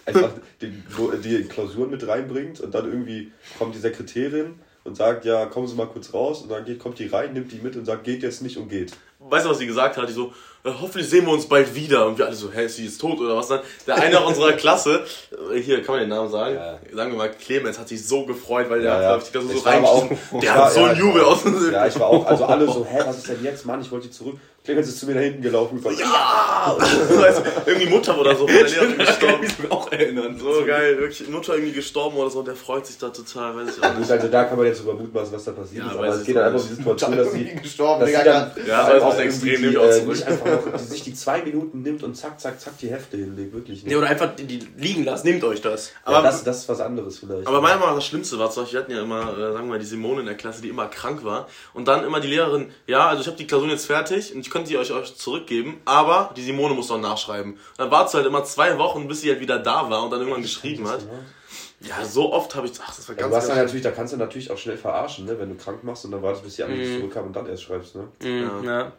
einfach 0.06 0.30
die, 0.62 0.84
wo, 0.96 1.12
die 1.12 1.44
Klausuren 1.44 1.90
mit 1.90 2.08
reinbringt 2.08 2.60
und 2.60 2.74
dann 2.76 2.86
irgendwie 2.86 3.32
kommt 3.58 3.76
die 3.76 3.80
Sekretärin 3.80 4.60
und 4.84 4.98
sagt, 4.98 5.26
ja, 5.26 5.46
kommen 5.46 5.68
Sie 5.68 5.76
mal 5.76 5.88
kurz 5.88 6.14
raus 6.14 6.42
und 6.42 6.52
dann 6.52 6.66
geht, 6.66 6.80
kommt 6.80 7.00
die 7.00 7.08
rein, 7.08 7.34
nimmt 7.34 7.52
die 7.52 7.60
mit 7.60 7.76
und 7.76 7.86
sagt, 7.86 8.04
geht 8.04 8.22
jetzt 8.24 8.42
nicht 8.42 8.58
und 8.58 8.68
geht. 8.70 8.94
Weißt 9.20 9.46
du, 9.46 9.50
was 9.50 9.60
sie 9.60 9.68
gesagt 9.68 9.96
hat? 9.96 10.10
Die 10.10 10.14
so, 10.14 10.34
hoffentlich 10.66 11.10
sehen 11.10 11.26
wir 11.26 11.34
uns 11.34 11.46
bald 11.48 11.74
wieder. 11.76 12.06
Und 12.06 12.18
wir 12.18 12.26
alle 12.26 12.36
so, 12.36 12.52
hä, 12.52 12.66
ist 12.66 12.76
sie 12.78 12.86
jetzt 12.86 13.00
tot 13.00 13.20
oder 13.20 13.36
was 13.36 13.48
dann? 13.48 13.60
Der 13.88 13.96
eine 13.96 14.20
unserer 14.26 14.54
Klasse, 14.54 15.04
äh, 15.54 15.60
hier, 15.60 15.82
kann 15.84 15.96
man 15.96 16.00
den 16.02 16.10
Namen 16.10 16.30
sagen? 16.30 16.56
Ja. 16.56 16.80
Sagen 16.96 17.12
wir 17.12 17.18
mal, 17.18 17.32
Clemens 17.32 17.78
hat 17.80 17.88
sich 17.88 18.06
so 18.08 18.26
gefreut, 18.26 18.70
weil 18.70 18.82
der 18.82 18.92
Ja, 18.92 18.96
hat, 18.96 19.02
ja. 19.04 19.10
glaub 19.10 19.22
ich, 19.22 19.28
die 19.28 19.32
Klasse 19.32 19.48
so 19.48 19.58
Ich 19.60 19.68
auch- 19.86 20.40
Der 20.42 20.50
war- 20.56 20.66
hat 20.66 20.74
so 20.74 20.80
ja, 20.82 20.86
einen 20.88 21.00
Jubel 21.00 21.24
aus 21.24 21.44
dem 21.44 21.72
Ja, 21.72 21.88
ich 21.88 22.00
war 22.00 22.08
auch, 22.08 22.26
also 22.26 22.46
alle 22.46 22.66
so, 22.66 22.86
hä, 22.90 23.00
was 23.06 23.18
ist 23.18 23.28
denn 23.30 23.44
jetzt, 23.44 23.66
Mann, 23.66 23.82
ich 23.82 23.92
wollte 23.92 24.10
zurück. 24.10 24.36
Clemens 24.66 24.88
ist 24.88 25.00
zu 25.02 25.08
mir 25.08 25.16
da 25.16 25.20
hinten 25.20 25.42
gelaufen. 25.42 25.78
Ich 25.80 25.84
war, 25.84 25.92
Ja! 25.92 26.78
weißt 27.22 27.42
irgendwie 27.66 27.88
Mutter 27.90 28.18
oder 28.18 28.34
so 28.34 28.46
der 28.46 28.64
kann 28.66 28.98
gestorben. 28.98 29.44
ich 29.44 29.60
mich 29.60 29.70
auch 29.70 29.92
erinnern. 29.92 30.40
So 30.40 30.64
geil, 30.66 30.98
wirklich 31.00 31.28
Mutter 31.28 31.56
irgendwie 31.56 31.74
gestorben 31.74 32.16
oder 32.16 32.30
so 32.30 32.40
und 32.40 32.48
der 32.48 32.56
freut 32.56 32.86
sich 32.88 32.98
da 32.98 33.10
total, 33.10 33.58
weiß 33.58 33.76
ich 33.78 33.84
auch 33.84 33.90
Gut, 33.90 34.00
nicht. 34.00 34.12
also 34.12 34.28
da 34.30 34.46
kann 34.46 34.58
man 34.58 34.66
jetzt 34.68 34.80
über 34.80 34.94
mutmaßen, 34.94 35.34
was 35.36 35.44
da 35.44 35.52
passiert 35.52 35.84
Ja, 35.84 35.92
ist. 35.92 35.98
Aber 35.98 36.08
es 36.08 36.24
geht 36.24 36.38
dann 36.38 36.44
auch 36.44 36.48
einfach 36.54 36.62
um 36.62 36.66
die 36.68 36.74
nicht. 36.76 36.78
Situation, 36.78 37.18
dass 37.18 37.32
sie, 37.34 37.56
gestorben, 37.62 38.00
dass 38.00 38.10
sie 38.10 38.16
dann 38.24 38.52
Ja, 38.66 38.88
das 38.88 38.96
ist 38.98 39.04
auch 39.04 39.20
extrem, 39.20 39.78
auch 39.78 39.84
äh, 39.84 39.92
zurück. 39.92 40.08
nicht 40.08 40.28
einfach 40.28 40.46
die 40.58 40.84
sich 40.84 41.04
die 41.04 41.14
zwei 41.14 41.42
Minuten 41.42 41.82
nimmt 41.82 42.04
und 42.04 42.16
zack, 42.16 42.40
zack, 42.40 42.60
zack 42.60 42.78
die 42.80 42.90
Hefte 42.90 43.18
hinlegt. 43.18 43.54
Wirklich 43.54 43.84
nicht. 43.84 43.88
Nee, 43.88 43.96
oder 43.96 44.08
einfach 44.08 44.36
die, 44.36 44.46
die 44.46 44.60
liegen 44.78 45.04
lassen, 45.04 45.28
nehmt 45.28 45.44
euch 45.44 45.62
das. 45.62 45.92
aber 46.04 46.18
Aber- 46.18 46.28
das, 46.28 46.44
das 46.44 46.58
ist 46.60 46.70
was 46.70 46.80
anderes 46.80 47.20
vielleicht. 47.20 47.48
Aber 47.48 47.62
meiner 47.62 47.76
Meinung 47.76 47.90
nach 47.92 47.96
das 47.96 48.06
Schlimmste 48.08 48.38
war, 48.40 48.50
zum 48.52 48.64
Beispiel, 48.64 48.80
wir 48.80 48.84
hatten 48.84 48.92
ja 48.92 49.02
immer, 49.04 49.38
äh, 49.38 49.54
sagen 49.54 49.66
wir 49.66 49.72
mal, 49.74 49.80
die 49.80 49.86
Simone 49.86 50.20
in 50.22 50.26
der 50.26 50.36
Klasse, 50.36 50.62
die 50.62 50.70
immer 50.70 50.88
krank 50.88 51.24
war. 51.24 51.48
Und 51.74 51.88
dann 51.88 52.04
immer 52.04 52.20
die 52.20 52.28
Lehrerin, 52.28 52.72
ja, 52.88 53.08
also 53.08 53.22
ich 53.22 53.28
habe 53.28 53.38
die 53.38 53.48
Klausuren 53.48 53.72
jetzt 53.72 53.86
fertig 53.86 54.34
und 54.34 54.42
ich 54.42 54.50
könnte 54.50 54.70
die 54.70 54.78
euch, 54.78 54.92
euch 54.92 55.16
zurückgeben, 55.16 55.82
aber 55.86 56.32
die 56.38 56.44
Simone 56.44 56.74
muss 56.74 56.90
noch 56.90 57.00
nachschreiben. 57.00 57.54
Und 57.54 57.60
dann 57.78 57.92
wartest 57.92 58.14
du 58.14 58.18
halt 58.20 58.28
immer 58.28 58.44
zwei 58.44 58.78
Wochen, 58.78 59.08
bis 59.08 59.22
sie 59.22 59.30
halt 59.30 59.40
wieder 59.40 59.60
da 59.60 59.90
war 59.90 60.04
und 60.04 60.12
dann 60.12 60.20
irgendwann 60.20 60.42
geschrieben 60.42 60.88
hat. 60.88 61.02
Ja, 61.82 62.06
so 62.06 62.32
oft 62.32 62.56
habe 62.56 62.66
ich, 62.68 62.74
ach, 62.82 62.96
das 62.96 63.10
war 63.10 63.16
Ja, 63.16 63.24
ganz, 63.24 63.32
du 63.32 63.38
hast 63.38 63.48
dann 63.50 63.56
ganz 63.58 63.66
natürlich, 63.68 63.84
da 63.84 63.92
kannst 63.92 64.14
du 64.14 64.18
natürlich 64.18 64.50
auch 64.52 64.58
schnell 64.58 64.78
verarschen, 64.78 65.26
ne? 65.26 65.38
wenn 65.38 65.50
du 65.50 65.56
krank 65.56 65.84
machst 65.84 66.06
und 66.06 66.12
dann 66.12 66.22
wartest, 66.22 66.46
bis 66.46 66.56
die 66.56 66.64
anderen 66.64 66.82
Mhm. 66.90 66.98
zurückkamen 67.00 67.28
und 67.28 67.36
dann 67.36 67.46
erst 67.48 67.64
schreibst. 67.64 67.96
Ne? 67.96 68.08
Mhm, 68.24 68.64
ja. 68.66 68.92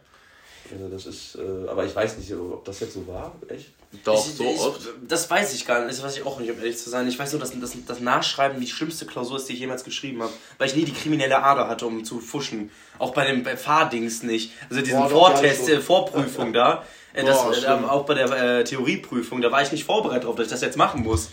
Also 0.72 0.88
das 0.88 1.06
ist, 1.06 1.36
äh, 1.36 1.68
aber 1.68 1.84
ich 1.84 1.94
weiß 1.94 2.16
nicht, 2.16 2.32
ob 2.32 2.64
das 2.64 2.80
jetzt 2.80 2.94
so 2.94 3.06
war, 3.06 3.34
echt. 3.48 3.66
doch, 4.02 4.26
ich, 4.26 4.34
so 4.34 4.44
ich, 4.44 4.60
oft. 4.60 4.80
Das 5.06 5.30
weiß 5.30 5.52
ich 5.54 5.66
gar 5.66 5.80
nicht, 5.84 5.98
das 5.98 6.02
weiß 6.02 6.16
ich 6.16 6.24
auch 6.24 6.38
nicht, 6.40 6.50
um 6.50 6.58
ehrlich 6.58 6.78
zu 6.78 6.88
sein. 6.88 7.06
Ich 7.06 7.18
weiß 7.18 7.32
nur, 7.32 7.40
dass 7.40 7.52
das, 7.58 7.76
das 7.86 8.00
Nachschreiben 8.00 8.58
die 8.60 8.66
schlimmste 8.66 9.04
Klausur 9.04 9.36
ist, 9.36 9.48
die 9.48 9.52
ich 9.52 9.58
jemals 9.58 9.84
geschrieben 9.84 10.22
habe. 10.22 10.32
Weil 10.56 10.68
ich 10.68 10.74
nie 10.74 10.84
die 10.84 10.94
kriminelle 10.94 11.42
Ader 11.42 11.68
hatte, 11.68 11.86
um 11.86 12.04
zu 12.04 12.18
fuschen. 12.18 12.70
Auch 12.98 13.12
bei 13.12 13.26
dem 13.26 13.42
bei 13.42 13.58
Fahrdings 13.58 14.22
nicht. 14.22 14.52
Also 14.70 14.82
diesen 14.82 15.00
Boah, 15.00 15.10
Vortest, 15.10 15.68
ja, 15.68 15.74
äh, 15.74 15.80
Vorprüfung 15.80 16.54
da. 16.54 16.84
Äh, 17.12 17.24
das, 17.24 17.42
Boah, 17.42 17.52
äh, 17.52 17.56
schlimm. 17.56 17.84
auch 17.84 18.06
bei 18.06 18.14
der 18.14 18.30
äh, 18.30 18.64
Theorieprüfung, 18.64 19.42
da 19.42 19.52
war 19.52 19.60
ich 19.60 19.70
nicht 19.70 19.84
vorbereitet 19.84 20.24
darauf, 20.24 20.36
dass 20.36 20.46
ich 20.46 20.52
das 20.52 20.62
jetzt 20.62 20.78
machen 20.78 21.02
muss. 21.02 21.28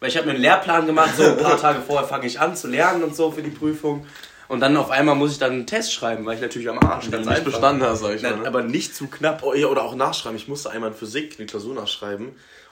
Weil 0.00 0.08
ich 0.08 0.16
habe 0.16 0.26
mir 0.26 0.32
einen 0.32 0.42
Lehrplan 0.42 0.86
gemacht, 0.86 1.12
so 1.16 1.22
ein 1.22 1.36
paar 1.36 1.56
Tage 1.60 1.80
vorher 1.80 2.08
fange 2.08 2.26
ich 2.26 2.40
an 2.40 2.56
zu 2.56 2.66
lernen 2.66 3.04
und 3.04 3.14
so 3.14 3.30
für 3.30 3.42
die 3.42 3.50
Prüfung. 3.50 4.04
Und 4.52 4.60
dann 4.60 4.76
auf 4.76 4.90
einmal 4.90 5.14
muss 5.14 5.32
ich 5.32 5.38
dann 5.38 5.52
einen 5.52 5.66
Test 5.66 5.94
schreiben, 5.94 6.26
weil 6.26 6.34
ich 6.34 6.42
natürlich 6.42 6.68
am 6.68 6.78
Arsch 6.78 7.08
du 7.08 7.18
nicht 7.18 7.42
bestanden 7.42 7.82
hast, 7.82 8.00
sag 8.00 8.16
ich 8.16 8.20
mal. 8.20 8.32
Nein, 8.32 8.42
Ne? 8.42 8.46
aber 8.46 8.62
nicht 8.62 8.94
zu 8.94 9.06
knapp. 9.06 9.42
Oh, 9.42 9.54
ja, 9.54 9.66
oder 9.66 9.82
auch 9.82 9.94
nachschreiben. 9.94 10.36
Ich 10.36 10.46
musste 10.46 10.68
einmal 10.68 10.90
in 10.90 10.94
Physik 10.94 11.36
eine 11.38 11.46
Klausur 11.46 11.74
nachschreiben. 11.74 12.26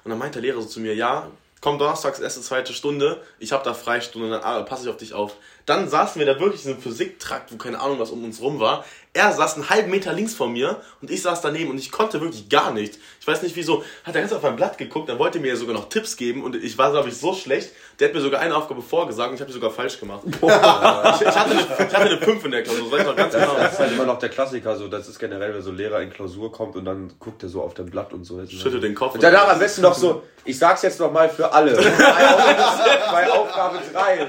Und 0.05 0.11
dann 0.11 0.19
meinte 0.19 0.43
der 0.43 0.51
Lehrer 0.51 0.61
so 0.61 0.69
zu 0.69 0.79
mir, 0.81 0.95
ja, 0.95 1.31
komm 1.63 1.79
donnerstags, 1.79 2.21
erste, 2.21 2.43
zweite 2.43 2.75
Stunde, 2.75 3.23
ich 3.39 3.53
habe 3.53 3.65
da 3.65 3.73
Freistunde, 3.73 4.29
dann 4.29 4.43
ah, 4.43 4.61
passe 4.61 4.83
ich 4.85 4.91
auf 4.91 4.99
dich 4.99 5.15
auf. 5.15 5.37
Dann 5.67 5.89
saßen 5.89 6.19
wir 6.19 6.27
da 6.27 6.41
wirklich 6.41 6.65
in 6.65 6.73
einem 6.73 6.83
Physiktrakt, 6.83 7.53
wo 7.53 7.57
keine 7.57 7.81
Ahnung, 7.81 7.99
was 7.99 8.11
um 8.11 8.25
uns 8.25 8.41
rum 8.41 8.61
war. 8.61 8.85
Er 9.13 9.33
saß 9.33 9.57
einen 9.57 9.69
halben 9.69 9.91
Meter 9.91 10.13
links 10.13 10.35
von 10.35 10.53
mir 10.53 10.81
und 11.03 11.11
ich 11.11 11.23
saß 11.23 11.41
daneben 11.41 11.71
und 11.71 11.79
ich 11.79 11.91
konnte 11.91 12.21
wirklich 12.21 12.49
gar 12.49 12.73
nichts. 12.73 12.97
Ich 13.21 13.27
weiß 13.27 13.43
nicht 13.43 13.57
wieso, 13.57 13.83
hat 14.05 14.15
er 14.15 14.21
ganz 14.21 14.33
auf 14.33 14.43
mein 14.43 14.55
Blatt 14.55 14.79
geguckt, 14.79 15.09
dann 15.09 15.19
wollte 15.19 15.39
er 15.39 15.43
mir 15.43 15.57
sogar 15.57 15.75
noch 15.75 15.89
Tipps 15.89 16.17
geben 16.17 16.45
und 16.45 16.55
ich 16.55 16.79
war, 16.79 16.93
glaube 16.93 17.09
ich, 17.09 17.17
so 17.17 17.35
schlecht. 17.35 17.73
Der 17.99 18.09
hat 18.09 18.15
mir 18.15 18.21
sogar 18.21 18.41
eine 18.41 18.55
Aufgabe 18.55 18.83
vorgesagt 18.83 19.31
und 19.31 19.35
ich 19.35 19.41
habe 19.41 19.51
die 19.51 19.55
sogar 19.55 19.73
falsch 19.73 19.99
gemacht. 19.99 20.21
ich, 20.27 20.33
ich, 20.33 20.43
hatte 20.43 21.51
eine, 21.51 21.61
ich 21.61 21.97
hatte 21.97 21.97
eine 21.97 22.19
5 22.19 22.45
in 22.45 22.51
der 22.53 22.63
Klausur, 22.63 22.85
das 22.85 22.93
weiß 22.93 23.01
ich 23.01 23.07
noch 23.07 23.17
ganz 23.17 23.35
genau. 23.35 23.55
Das 23.57 23.73
ist 23.73 23.79
halt 23.81 23.93
immer 23.93 24.07
noch 24.07 24.19
der 24.21 24.29
Klassiker, 24.29 24.77
so, 24.77 24.87
das 24.87 25.09
ist 25.09 25.19
generell, 25.19 25.55
wenn 25.55 25.63
so 25.63 25.71
ein 25.71 25.77
Lehrer 25.77 26.01
in 26.03 26.11
Klausur 26.11 26.53
kommt 26.53 26.77
und 26.77 26.85
dann 26.85 27.13
guckt 27.19 27.43
er 27.43 27.49
so 27.49 27.63
auf 27.63 27.75
dein 27.75 27.87
Blatt 27.87 28.13
und 28.13 28.23
so. 28.23 28.41
Schüttel 28.47 28.81
den 28.81 28.95
Kopf. 28.95 29.15
Und 29.15 29.23
danach 29.25 29.49
am 29.49 29.59
besten 29.59 29.83
noch 29.83 29.95
so, 29.95 30.23
ich 30.45 30.57
sag's 30.57 30.83
jetzt 30.83 31.01
noch 31.01 31.11
mal 31.11 31.29
für 31.29 31.53
alle. 31.53 31.75
Bei 31.75 31.83
Aufgabe, 31.83 33.11
bei 33.11 33.31
Aufgabe 33.33 33.79
3. 33.93 34.27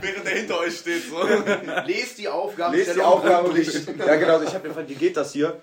Während 0.00 0.26
er 0.26 0.36
hinter 0.36 0.60
euch 0.62 0.78
steht, 0.78 1.02
so. 1.08 1.22
Lest 1.86 2.18
die 2.18 2.28
Aufgabe. 2.28 2.76
Lest 2.76 2.96
die 2.96 3.00
Aufgabe 3.00 3.48
und 3.48 3.58
ich. 3.58 3.72
Ja, 3.98 4.16
genau, 4.16 4.34
also 4.34 4.44
ich 4.46 4.54
habe 4.54 4.62
mir 4.62 4.68
gefragt, 4.68 4.88
wie 4.88 4.94
geht 4.94 5.16
das 5.16 5.32
hier? 5.32 5.60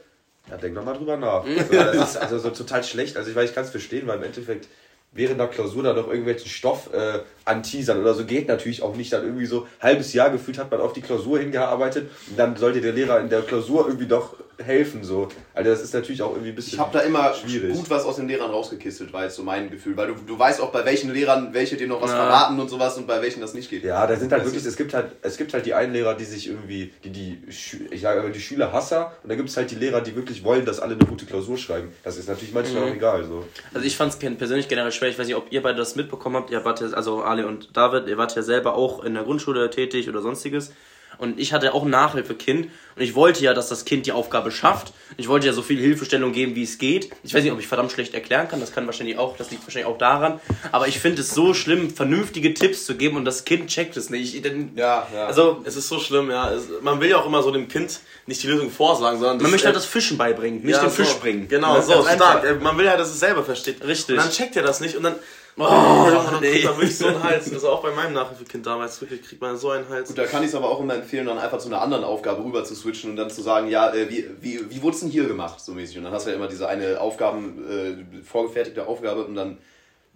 Ja, 0.49 0.57
denk 0.57 0.75
doch 0.75 0.83
mal 0.83 0.93
drüber 0.93 1.17
nach. 1.17 1.45
So, 1.45 1.73
das 1.73 2.11
ist 2.11 2.17
also 2.17 2.39
so 2.39 2.49
total 2.49 2.83
schlecht. 2.83 3.17
Also 3.17 3.29
ich 3.29 3.35
weiß, 3.35 3.49
ich 3.49 3.55
kann 3.55 3.65
es 3.65 3.69
verstehen, 3.69 4.07
weil 4.07 4.17
im 4.17 4.23
Endeffekt 4.23 4.67
während 5.11 5.39
der 5.39 5.47
Klausur 5.47 5.83
dann 5.83 5.95
noch 5.95 6.07
irgendwelchen 6.07 6.47
Stoff 6.49 6.89
äh, 6.93 7.19
anteasern 7.45 7.99
oder 7.99 8.13
so 8.13 8.25
geht 8.25 8.47
natürlich 8.47 8.81
auch 8.83 8.95
nicht. 8.95 9.11
Dann 9.11 9.23
irgendwie 9.23 9.45
so 9.47 9.67
halbes 9.81 10.13
Jahr 10.13 10.29
gefühlt 10.29 10.57
hat 10.57 10.69
man 10.71 10.81
auf 10.81 10.93
die 10.93 11.01
Klausur 11.01 11.39
hingearbeitet 11.39 12.09
und 12.29 12.37
dann 12.37 12.55
sollte 12.55 12.79
der 12.81 12.93
Lehrer 12.93 13.19
in 13.19 13.29
der 13.29 13.41
Klausur 13.41 13.85
irgendwie 13.87 14.05
doch 14.07 14.35
helfen. 14.63 15.03
So. 15.05 15.29
Also 15.53 15.69
das 15.71 15.81
ist 15.81 15.93
natürlich 15.93 16.21
auch 16.21 16.31
irgendwie 16.31 16.49
ein 16.49 16.55
bisschen 16.55 16.73
Ich 16.73 16.79
habe 16.79 16.91
da 16.91 16.99
immer 16.99 17.33
schwierig. 17.33 17.73
gut 17.73 17.89
was 17.89 18.03
aus 18.03 18.17
den 18.17 18.27
Lehrern 18.27 18.51
rausgekistelt, 18.51 19.13
war 19.13 19.23
jetzt 19.23 19.35
so 19.37 19.43
mein 19.43 19.69
Gefühl. 19.71 19.95
Weil 19.95 20.07
du, 20.07 20.15
du 20.27 20.37
weißt 20.37 20.59
auch, 20.61 20.71
bei 20.71 20.83
welchen 20.85 21.13
Lehrern 21.13 21.53
welche 21.53 21.77
dir 21.77 21.87
noch 21.87 22.01
was 22.01 22.11
Ja. 22.11 22.17
verraten 22.17 22.59
und 22.59 22.69
sowas 22.69 22.97
und 22.97 23.07
bei 23.07 23.21
welchen 23.21 23.39
das 23.41 23.53
nicht 23.53 23.69
geht. 23.69 23.83
Ja, 23.83 24.05
da 24.05 24.15
sind 24.17 24.31
halt 24.33 24.43
wirklich, 24.43 24.65
es 24.65 24.75
gibt 24.75 24.93
halt, 24.93 25.13
es 25.21 25.37
gibt 25.37 25.53
halt 25.53 25.65
die 25.65 25.73
einen 25.73 25.93
Lehrer, 25.93 26.13
die 26.13 26.25
sich 26.25 26.47
irgendwie, 26.49 26.91
die, 27.05 27.09
die, 27.09 27.41
ich 27.89 28.01
sage 28.01 28.19
aber 28.19 28.29
die 28.31 28.41
Schüler 28.41 28.73
Hasser 28.73 29.13
und 29.23 29.29
dann 29.29 29.37
gibt 29.37 29.49
es 29.49 29.55
halt 29.57 29.71
die 29.71 29.75
Lehrer, 29.75 30.01
die 30.01 30.15
wirklich 30.15 30.43
wollen, 30.43 30.65
dass 30.65 30.79
alle 30.81 30.93
eine 30.95 31.05
gute 31.05 31.25
Klausur 31.25 31.57
schreiben. 31.57 31.89
Das 32.03 32.17
ist 32.17 32.27
natürlich 32.27 32.53
manchmal 32.53 32.83
auch 32.83 32.93
egal, 32.93 33.23
so. 33.23 33.45
Also 33.73 33.85
ich 33.87 33.95
fand 33.95 34.11
es 34.13 34.19
persönlich 34.37 34.67
generell 34.67 34.91
schwer. 34.99 35.09
Ich 35.09 35.17
weiß 35.17 35.27
nicht, 35.27 35.35
ob 35.35 35.51
ihr 35.51 35.63
beide 35.63 35.77
das 35.77 35.95
mitbekommen 35.95 36.35
habt. 36.35 36.51
Ihr 36.51 36.63
wart 36.63 36.81
ja, 36.81 36.87
also 36.89 37.23
Ali 37.23 37.43
und 37.43 37.75
David, 37.75 38.07
ihr 38.07 38.17
wart 38.17 38.35
ja 38.35 38.43
selber 38.43 38.75
auch 38.75 39.03
in 39.03 39.15
der 39.15 39.23
Grundschule 39.23 39.69
tätig 39.69 40.07
oder 40.09 40.21
sonstiges. 40.21 40.73
Und 41.19 41.39
ich 41.39 41.53
hatte 41.53 41.73
auch 41.73 41.83
ein 41.83 41.89
Nachhilfekind 41.89 42.69
und 42.95 43.01
ich 43.01 43.13
wollte 43.13 43.43
ja, 43.43 43.53
dass 43.53 43.69
das 43.69 43.85
Kind 43.85 44.05
die 44.05 44.13
Aufgabe 44.13 44.51
schafft. 44.51 44.93
Ich 45.17 45.27
wollte 45.27 45.47
ja 45.47 45.53
so 45.53 45.61
viel 45.61 45.79
Hilfestellung 45.79 46.31
geben, 46.31 46.55
wie 46.55 46.63
es 46.63 46.77
geht. 46.77 47.11
Ich 47.23 47.33
weiß 47.33 47.43
nicht, 47.43 47.51
ob 47.51 47.59
ich 47.59 47.67
verdammt 47.67 47.91
schlecht 47.91 48.13
erklären 48.13 48.47
kann. 48.47 48.59
Das 48.59 48.71
kann 48.71 48.85
wahrscheinlich 48.85 49.17
auch, 49.17 49.35
das 49.35 49.51
liegt 49.51 49.63
wahrscheinlich 49.63 49.91
auch 49.91 49.97
daran. 49.97 50.39
Aber 50.71 50.87
ich 50.87 50.99
finde 50.99 51.21
es 51.21 51.31
so 51.31 51.53
schlimm, 51.53 51.89
vernünftige 51.89 52.53
Tipps 52.53 52.85
zu 52.85 52.95
geben 52.95 53.17
und 53.17 53.25
das 53.25 53.43
Kind 53.43 53.67
checkt 53.67 53.97
es 53.97 54.09
nicht. 54.09 54.33
Ich, 54.33 54.41
denn, 54.41 54.71
Ja, 54.75 55.07
ja. 55.13 55.25
Also 55.25 55.61
Es 55.65 55.75
ist 55.75 55.89
so 55.89 55.99
schlimm, 55.99 56.31
ja. 56.31 56.51
Es, 56.51 56.67
man 56.81 57.01
will 57.01 57.09
ja 57.09 57.17
auch 57.17 57.25
immer 57.25 57.43
so 57.43 57.51
dem 57.51 57.67
Kind 57.67 57.99
nicht 58.25 58.41
die 58.43 58.47
Lösung 58.47 58.71
vorsagen, 58.71 59.19
sondern 59.19 59.41
man 59.41 59.51
möchte 59.51 59.67
halt 59.67 59.75
äh, 59.75 59.79
das 59.79 59.85
Fischen 59.85 60.17
beibringen, 60.17 60.61
nicht 60.61 60.75
ja, 60.75 60.81
den 60.81 60.89
so. 60.89 61.03
Fisch 61.03 61.15
bringen. 61.15 61.47
Genau, 61.47 61.81
so 61.81 62.03
stark. 62.03 62.61
Man 62.61 62.77
will 62.77 62.85
ja, 62.85 62.95
dass 62.95 63.09
es 63.09 63.19
selber 63.19 63.43
versteht. 63.43 63.85
Richtig. 63.85 64.17
Und 64.17 64.23
dann 64.23 64.31
checkt 64.31 64.55
er 64.55 64.63
das 64.63 64.79
nicht 64.79 64.95
und 64.95 65.03
dann. 65.03 65.15
Oh, 65.59 66.09
dann 66.09 66.39
nee. 66.41 66.51
kriegt 66.51 66.65
man 66.65 66.75
wirklich 66.77 66.97
so 66.97 67.07
einen 67.07 67.21
Hals. 67.23 67.51
Also 67.53 67.69
auch 67.69 67.81
bei 67.81 67.91
meinem 67.91 68.13
Nachhilfekind 68.13 68.65
damals 68.65 68.99
wirklich 69.01 69.21
kriegt 69.23 69.41
man 69.41 69.57
so 69.57 69.71
einen 69.71 69.87
Hals. 69.89 70.07
Gut, 70.09 70.17
da 70.17 70.25
kann 70.25 70.41
ich 70.43 70.49
es 70.49 70.55
aber 70.55 70.69
auch 70.69 70.79
immer 70.79 70.95
empfehlen, 70.95 71.25
dann 71.27 71.37
einfach 71.37 71.57
zu 71.59 71.67
einer 71.67 71.81
anderen 71.81 72.03
Aufgabe 72.03 72.43
rüber 72.43 72.63
zu 72.63 72.75
switchen 72.75 73.11
und 73.11 73.15
dann 73.17 73.29
zu 73.29 73.41
sagen, 73.41 73.67
ja, 73.67 73.93
äh, 73.93 74.09
wie, 74.09 74.25
wie, 74.41 74.69
wie 74.69 74.81
wurde 74.81 74.95
es 74.95 75.01
denn 75.01 75.09
hier 75.09 75.25
gemacht, 75.27 75.59
so 75.59 75.73
mäßig. 75.73 75.97
Und 75.97 76.05
dann 76.05 76.13
hast 76.13 76.25
du 76.25 76.29
ja 76.31 76.35
immer 76.37 76.47
diese 76.47 76.67
eine 76.67 77.01
Aufgaben, 77.01 77.63
äh, 77.69 78.23
vorgefertigte 78.23 78.87
Aufgabe 78.87 79.25
und 79.25 79.35
dann 79.35 79.57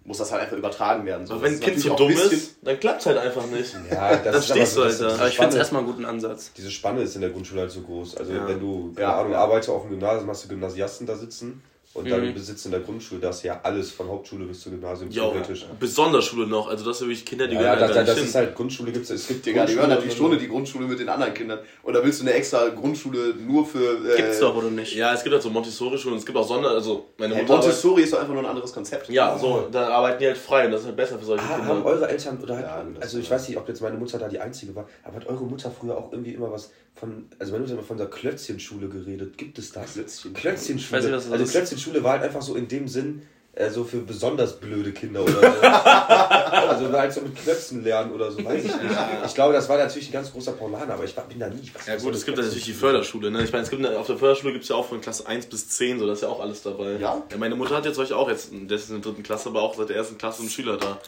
muss 0.06 0.18
das 0.18 0.32
halt 0.32 0.42
einfach 0.42 0.56
übertragen 0.58 1.06
werden. 1.06 1.26
So, 1.26 1.32
Aber 1.34 1.44
wenn 1.44 1.52
das 1.52 1.60
ein 1.62 1.64
Kind 1.66 1.80
so 1.80 1.94
dumm 1.94 2.10
ist, 2.10 2.56
dann 2.60 2.78
klappt 2.78 3.06
halt 3.06 3.16
einfach 3.16 3.46
nicht. 3.46 3.74
Ja, 3.90 4.16
das 4.16 4.22
Dann 4.24 4.34
ist 4.34 4.44
stehst 4.50 4.76
aber 4.78 4.86
du 4.88 4.92
so, 4.92 5.02
halt 5.04 5.10
das- 5.12 5.16
da. 5.16 5.18
Aber 5.22 5.28
ich 5.28 5.34
finde 5.36 5.48
es 5.50 5.54
erstmal 5.56 5.82
einen 5.82 5.90
guten 5.90 6.04
Ansatz. 6.04 6.52
Diese 6.56 6.70
Spanne 6.70 7.00
ist 7.02 7.14
in 7.14 7.22
der 7.22 7.30
Grundschule 7.30 7.62
halt 7.62 7.70
so 7.70 7.80
groß. 7.80 8.16
Also 8.18 8.32
Ja. 8.34 8.46
wenn 8.46 8.60
du, 8.60 8.92
keine 8.94 9.00
Ja, 9.08 9.18
Ahnung, 9.20 9.32
ja. 9.32 9.38
arbeitest 9.38 9.70
auf 9.70 9.82
dem 9.82 9.90
Gymnasium, 9.92 10.28
hast 10.28 10.44
du 10.44 10.48
Gymnasiasten 10.48 11.06
da 11.06 11.16
sitzen 11.16 11.62
und 11.94 12.04
Mhm. 12.06 12.10
dann 12.10 12.36
sitzt 12.38 12.66
in 12.66 12.72
der 12.72 12.80
Grundschule, 12.80 13.20
da 13.20 13.30
ist 13.30 13.42
ja 13.44 13.60
alles 13.62 13.90
von 13.92 14.08
Hauptschule 14.08 14.44
bis 14.46 14.60
zum 14.60 14.72
Gymnasium 14.72 15.10
Ja, 15.10 15.22
theoretisch. 15.30 15.64
besonders 15.80 16.24
Schule 16.24 16.46
noch. 16.46 16.68
Also 16.68 16.84
das 16.84 16.98
sind 16.98 17.08
wirklich 17.08 17.24
Kinder, 17.24 17.46
die 17.46 17.54
Ja, 17.54 17.62
ja, 17.62 17.74
gehören 17.74 17.88
das, 17.88 17.96
da 17.96 18.04
das, 18.04 18.14
das 18.16 18.24
ist 18.24 18.34
halt 18.34 18.54
Grundschule 18.54 18.90
gibt's, 18.92 19.10
es 19.10 19.26
gibt 19.28 19.46
Digga, 19.46 19.64
die 19.64 19.74
hören 19.76 19.88
natürlich 19.90 20.14
schon 20.16 20.32
in 20.32 20.38
die 20.38 20.48
Grundschule 20.48 20.86
mit 20.86 20.98
den 20.98 21.08
anderen 21.08 21.32
Kindern. 21.32 21.60
Oder 21.84 22.04
willst 22.04 22.20
du 22.20 22.24
eine 22.24 22.34
extra 22.34 22.68
Grundschule 22.68 23.34
nur 23.36 23.64
für. 23.66 24.12
Äh, 24.12 24.16
Gibt's 24.16 24.40
doch 24.40 24.54
oder 24.56 24.70
nicht? 24.70 24.94
Ja, 24.94 25.14
es 25.14 25.22
gibt 25.22 25.32
halt 25.32 25.42
so 25.42 25.50
Montessori-Schulen, 25.50 26.16
es 26.18 26.26
gibt 26.26 26.36
auch 26.36 26.46
Sonder... 26.46 26.70
Also 26.70 27.06
meine 27.16 27.34
Hey, 27.34 27.42
Mutter... 27.42 27.58
Montessori 27.58 28.02
ist 28.02 28.12
doch 28.12 28.18
einfach 28.20 28.32
nur 28.34 28.42
ein 28.42 28.48
anderes 28.50 28.72
Konzept. 28.72 29.08
ja, 29.08 29.38
so, 29.38 29.68
da 29.70 29.88
arbeiten 29.88 30.18
die 30.18 30.26
halt 30.26 30.36
frei 30.38 30.66
und 30.66 30.72
das 30.72 30.80
ist 30.82 30.86
halt 30.88 30.96
besser 30.96 31.18
für 31.18 31.24
solche 31.24 31.44
Ah, 31.44 31.56
Kinder. 31.56 31.68
haben 31.68 31.82
eure 31.84 32.08
Eltern 32.08 32.38
oder 32.42 32.56
hat, 32.56 32.64
Ja, 32.64 32.84
das 32.94 33.02
also 33.04 33.18
ich 33.20 33.30
weiß 33.30 33.48
nicht, 33.48 33.56
ob 33.56 33.68
jetzt 33.68 33.80
meine 33.80 33.96
Mutter 33.96 34.18
da 34.18 34.28
die 34.28 34.40
einzige 34.40 34.74
war, 34.74 34.88
aber 35.04 35.16
hat 35.16 35.26
eure 35.28 35.44
Mutter 35.44 35.70
früher 35.70 35.96
auch 35.96 36.10
irgendwie 36.12 36.32
immer 36.32 36.50
was 36.50 36.70
von, 36.96 37.26
also 37.40 37.50
meine 37.52 37.62
Mutter 37.62 37.72
hat 37.72 37.78
immer 37.78 37.86
von 37.88 37.96
der 37.96 38.06
Klötzchenschule 38.06 38.88
geredet. 38.88 39.36
Gibt 39.36 39.58
es 39.58 39.72
das? 39.72 39.94
Klötzchen. 39.94 40.32
Klötzchenschule. 40.32 40.78
Ich 40.78 40.92
weiß 40.92 41.04
nicht, 41.04 41.12
was 41.14 41.24
das 41.24 41.32
also 41.32 41.44
ist. 41.44 41.52
Klötzchenschule 41.84 42.04
war 42.04 42.12
halt 42.12 42.22
einfach 42.22 42.42
so 42.42 42.54
in 42.54 42.68
dem 42.68 42.88
Sinn, 42.88 43.22
äh, 43.54 43.70
so 43.70 43.84
für 43.84 43.98
besonders 43.98 44.58
blöde 44.58 44.92
Kinder 44.92 45.22
oder 45.22 45.32
so. 45.32 45.38
also 45.68 46.92
halt 46.92 47.12
so 47.12 47.20
mit 47.20 47.36
Klötzen 47.36 47.84
lernen 47.84 48.12
oder 48.12 48.30
so, 48.32 48.44
weiß 48.44 48.64
ich 48.64 48.74
nicht. 48.74 48.96
Ich 49.26 49.34
glaube, 49.34 49.52
das 49.52 49.68
war 49.68 49.78
natürlich 49.78 50.08
ein 50.08 50.12
ganz 50.12 50.32
großer 50.32 50.52
Paulaner, 50.52 50.94
aber 50.94 51.04
ich 51.04 51.16
war- 51.16 51.24
bin 51.28 51.38
da 51.38 51.48
nie. 51.48 51.70
Was 51.74 51.86
Ja 51.86 51.94
was 51.94 52.02
gut, 52.02 52.14
es 52.14 52.24
gibt 52.24 52.36
eine 52.38 52.46
natürlich 52.46 52.64
die? 52.64 52.72
Förderschule. 52.72 53.30
Ne? 53.30 53.44
Ich 53.44 53.52
meine, 53.52 53.64
es 53.64 53.70
gibt 53.70 53.86
auf 53.86 54.06
der 54.06 54.16
Förderschule 54.18 54.52
gibt 54.52 54.64
es 54.64 54.70
ja 54.70 54.76
auch 54.76 54.86
von 54.86 55.00
Klasse 55.00 55.26
1 55.26 55.46
bis 55.46 55.68
10, 55.68 55.98
so 56.00 56.06
das 56.06 56.18
ist 56.18 56.22
ja 56.22 56.28
auch 56.28 56.40
alles 56.40 56.62
dabei. 56.62 56.96
Ja? 56.96 57.22
meine 57.38 57.54
Mutter 57.54 57.76
hat 57.76 57.84
jetzt 57.84 57.98
euch 57.98 58.12
auch 58.12 58.28
jetzt, 58.28 58.50
das 58.68 58.82
ist 58.82 58.90
in 58.90 59.00
der 59.00 59.04
dritten 59.12 59.22
Klasse, 59.22 59.48
aber 59.50 59.62
auch 59.62 59.74
seit 59.76 59.88
der 59.88 59.96
ersten 59.96 60.18
Klasse 60.18 60.40
einen 60.40 60.50
Schüler 60.50 60.76
da. 60.76 60.98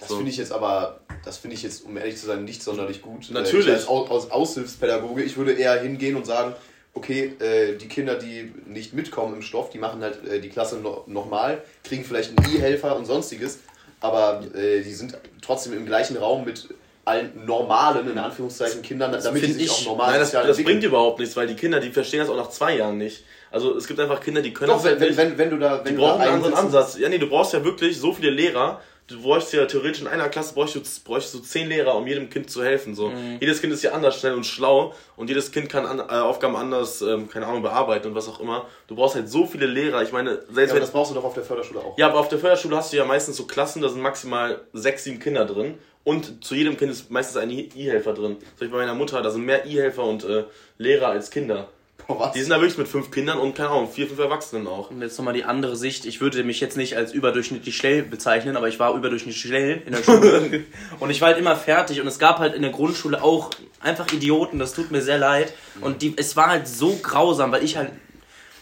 Das 0.00 0.08
So. 0.08 0.16
finde 0.16 0.30
ich 0.30 0.36
jetzt 0.36 0.52
aber, 0.52 1.00
das 1.24 1.38
finde 1.38 1.54
ich 1.56 1.62
jetzt, 1.62 1.84
um 1.84 1.96
ehrlich 1.96 2.16
zu 2.18 2.26
sein, 2.26 2.44
nicht 2.44 2.62
sonderlich 2.62 3.00
gut. 3.00 3.30
Natürlich. 3.30 3.66
Äh, 3.66 3.70
ich 3.70 3.76
als 3.76 3.88
Au- 3.88 4.06
aus 4.08 4.30
Aushilfspädagoge, 4.30 5.22
ich 5.22 5.36
würde 5.36 5.52
eher 5.52 5.80
hingehen 5.80 6.16
und 6.16 6.26
sagen, 6.26 6.54
okay, 6.94 7.32
äh, 7.40 7.76
die 7.76 7.88
Kinder, 7.88 8.14
die 8.16 8.52
nicht 8.66 8.94
mitkommen 8.94 9.34
im 9.34 9.42
Stoff, 9.42 9.70
die 9.70 9.78
machen 9.78 10.02
halt 10.02 10.24
äh, 10.26 10.40
die 10.40 10.48
Klasse 10.48 10.76
no 10.78 11.04
nochmal, 11.06 11.62
kriegen 11.82 12.04
vielleicht 12.04 12.30
einen 12.38 12.54
E-Helfer 12.56 12.96
und 12.96 13.04
sonstiges, 13.04 13.58
aber 14.00 14.42
äh, 14.54 14.80
die 14.82 14.92
sind 14.94 15.16
trotzdem 15.42 15.72
im 15.74 15.86
gleichen 15.86 16.16
Raum 16.16 16.44
mit 16.44 16.68
allen 17.06 17.44
normalen, 17.44 18.10
in 18.10 18.16
Anführungszeichen, 18.16 18.80
Kindern, 18.80 19.12
damit 19.22 19.42
die 19.42 19.52
sich 19.52 19.64
ich- 19.64 19.70
auch 19.70 19.84
normal 19.84 20.12
Nein, 20.12 20.20
das, 20.20 20.30
das 20.32 20.62
bringt 20.62 20.82
überhaupt 20.84 21.18
nichts, 21.18 21.36
weil 21.36 21.46
die 21.46 21.54
Kinder, 21.56 21.78
die 21.80 21.90
verstehen 21.90 22.20
das 22.20 22.30
auch 22.30 22.36
nach 22.36 22.48
zwei 22.48 22.76
Jahren 22.78 22.96
nicht. 22.96 23.24
Also 23.50 23.76
es 23.76 23.86
gibt 23.86 24.00
einfach 24.00 24.20
Kinder, 24.20 24.40
die 24.40 24.52
können 24.54 24.70
Doch, 24.70 24.76
das 24.78 24.86
halt 24.86 25.00
wenn, 25.00 25.08
nicht. 25.08 25.18
wenn, 25.18 25.30
wenn, 25.32 25.38
wenn 25.38 25.50
du 25.50 25.58
da, 25.58 25.84
wenn 25.84 25.94
die 25.94 26.00
brauchen 26.00 26.20
einen 26.22 26.34
anderen 26.34 26.54
Ansatz. 26.54 26.96
Ja, 26.98 27.08
nee, 27.10 27.18
du 27.18 27.28
brauchst 27.28 27.52
ja 27.52 27.62
wirklich 27.62 27.98
so 28.00 28.12
viele 28.12 28.30
Lehrer. 28.30 28.80
Du 29.06 29.20
bräuchst 29.20 29.52
ja 29.52 29.66
theoretisch 29.66 30.00
in 30.00 30.06
einer 30.06 30.30
Klasse 30.30 30.54
bräuchst 30.54 30.76
du, 30.76 30.80
bräuchst 31.04 31.34
du 31.34 31.38
zehn 31.40 31.68
Lehrer, 31.68 31.94
um 31.94 32.06
jedem 32.06 32.30
Kind 32.30 32.48
zu 32.48 32.64
helfen. 32.64 32.94
So. 32.94 33.08
Mhm. 33.08 33.36
Jedes 33.38 33.60
Kind 33.60 33.70
ist 33.72 33.82
ja 33.82 33.92
anders 33.92 34.18
schnell 34.18 34.32
und 34.32 34.46
schlau 34.46 34.94
und 35.16 35.28
jedes 35.28 35.52
Kind 35.52 35.68
kann 35.68 35.84
an, 35.84 35.98
äh, 35.98 36.02
Aufgaben 36.02 36.56
anders, 36.56 37.02
ähm, 37.02 37.28
keine 37.28 37.46
Ahnung, 37.46 37.60
bearbeiten 37.60 38.08
und 38.08 38.14
was 38.14 38.28
auch 38.28 38.40
immer. 38.40 38.66
Du 38.86 38.94
brauchst 38.96 39.14
halt 39.14 39.28
so 39.28 39.44
viele 39.44 39.66
Lehrer. 39.66 40.02
Ich 40.02 40.12
meine, 40.12 40.40
selbst 40.50 40.70
Ja, 40.70 40.74
wenn 40.76 40.80
das 40.80 40.90
brauchst 40.90 41.10
du 41.10 41.14
doch 41.14 41.24
auf 41.24 41.34
der 41.34 41.42
Förderschule 41.44 41.80
auch. 41.80 41.98
ja, 41.98 42.08
aber 42.08 42.18
auf 42.18 42.28
der 42.28 42.38
Förderschule 42.38 42.76
hast 42.76 42.94
du 42.94 42.96
ja 42.96 43.04
meistens 43.04 43.36
so 43.36 43.44
Klassen, 43.44 43.82
da 43.82 43.90
sind 43.90 44.00
maximal 44.00 44.62
sechs, 44.72 45.04
sieben 45.04 45.20
Kinder 45.20 45.44
drin. 45.44 45.78
Und 46.02 46.42
zu 46.44 46.54
jedem 46.54 46.76
Kind 46.76 46.90
ist 46.92 47.10
meistens 47.10 47.36
ein 47.38 47.50
E-Helfer 47.50 48.12
drin. 48.14 48.36
So 48.58 48.64
wie 48.66 48.70
bei 48.70 48.78
meiner 48.78 48.94
Mutter, 48.94 49.20
da 49.22 49.30
sind 49.30 49.44
mehr 49.44 49.66
E-Helfer 49.66 50.04
und 50.04 50.24
äh, 50.24 50.44
Lehrer 50.78 51.08
als 51.08 51.30
Kinder. 51.30 51.68
Boah, 52.06 52.18
was? 52.20 52.32
Die 52.32 52.40
sind 52.40 52.50
da 52.50 52.60
wirklich 52.60 52.78
mit 52.78 52.88
fünf 52.88 53.10
Kindern 53.10 53.38
und, 53.38 53.54
keine 53.54 53.70
Ahnung, 53.70 53.90
vier, 53.90 54.06
fünf 54.06 54.18
Erwachsenen 54.18 54.66
auch. 54.66 54.90
Und 54.90 55.02
jetzt 55.02 55.18
nochmal 55.18 55.34
die 55.34 55.44
andere 55.44 55.76
Sicht. 55.76 56.06
Ich 56.06 56.20
würde 56.20 56.44
mich 56.44 56.60
jetzt 56.60 56.76
nicht 56.76 56.96
als 56.96 57.12
überdurchschnittlich 57.12 57.76
schnell 57.76 58.02
bezeichnen, 58.02 58.56
aber 58.56 58.68
ich 58.68 58.78
war 58.78 58.94
überdurchschnittlich 58.94 59.42
schnell 59.42 59.82
in 59.86 59.92
der 59.92 60.02
Schule. 60.02 60.64
und 61.00 61.10
ich 61.10 61.20
war 61.20 61.28
halt 61.28 61.38
immer 61.38 61.56
fertig. 61.56 62.00
Und 62.00 62.06
es 62.06 62.18
gab 62.18 62.38
halt 62.38 62.54
in 62.54 62.62
der 62.62 62.70
Grundschule 62.70 63.22
auch 63.22 63.50
einfach 63.80 64.12
Idioten, 64.12 64.58
das 64.58 64.74
tut 64.74 64.90
mir 64.90 65.02
sehr 65.02 65.18
leid. 65.18 65.52
Und 65.80 66.02
die, 66.02 66.14
es 66.16 66.36
war 66.36 66.48
halt 66.48 66.68
so 66.68 66.98
grausam, 67.02 67.52
weil 67.52 67.64
ich 67.64 67.76
halt. 67.76 67.90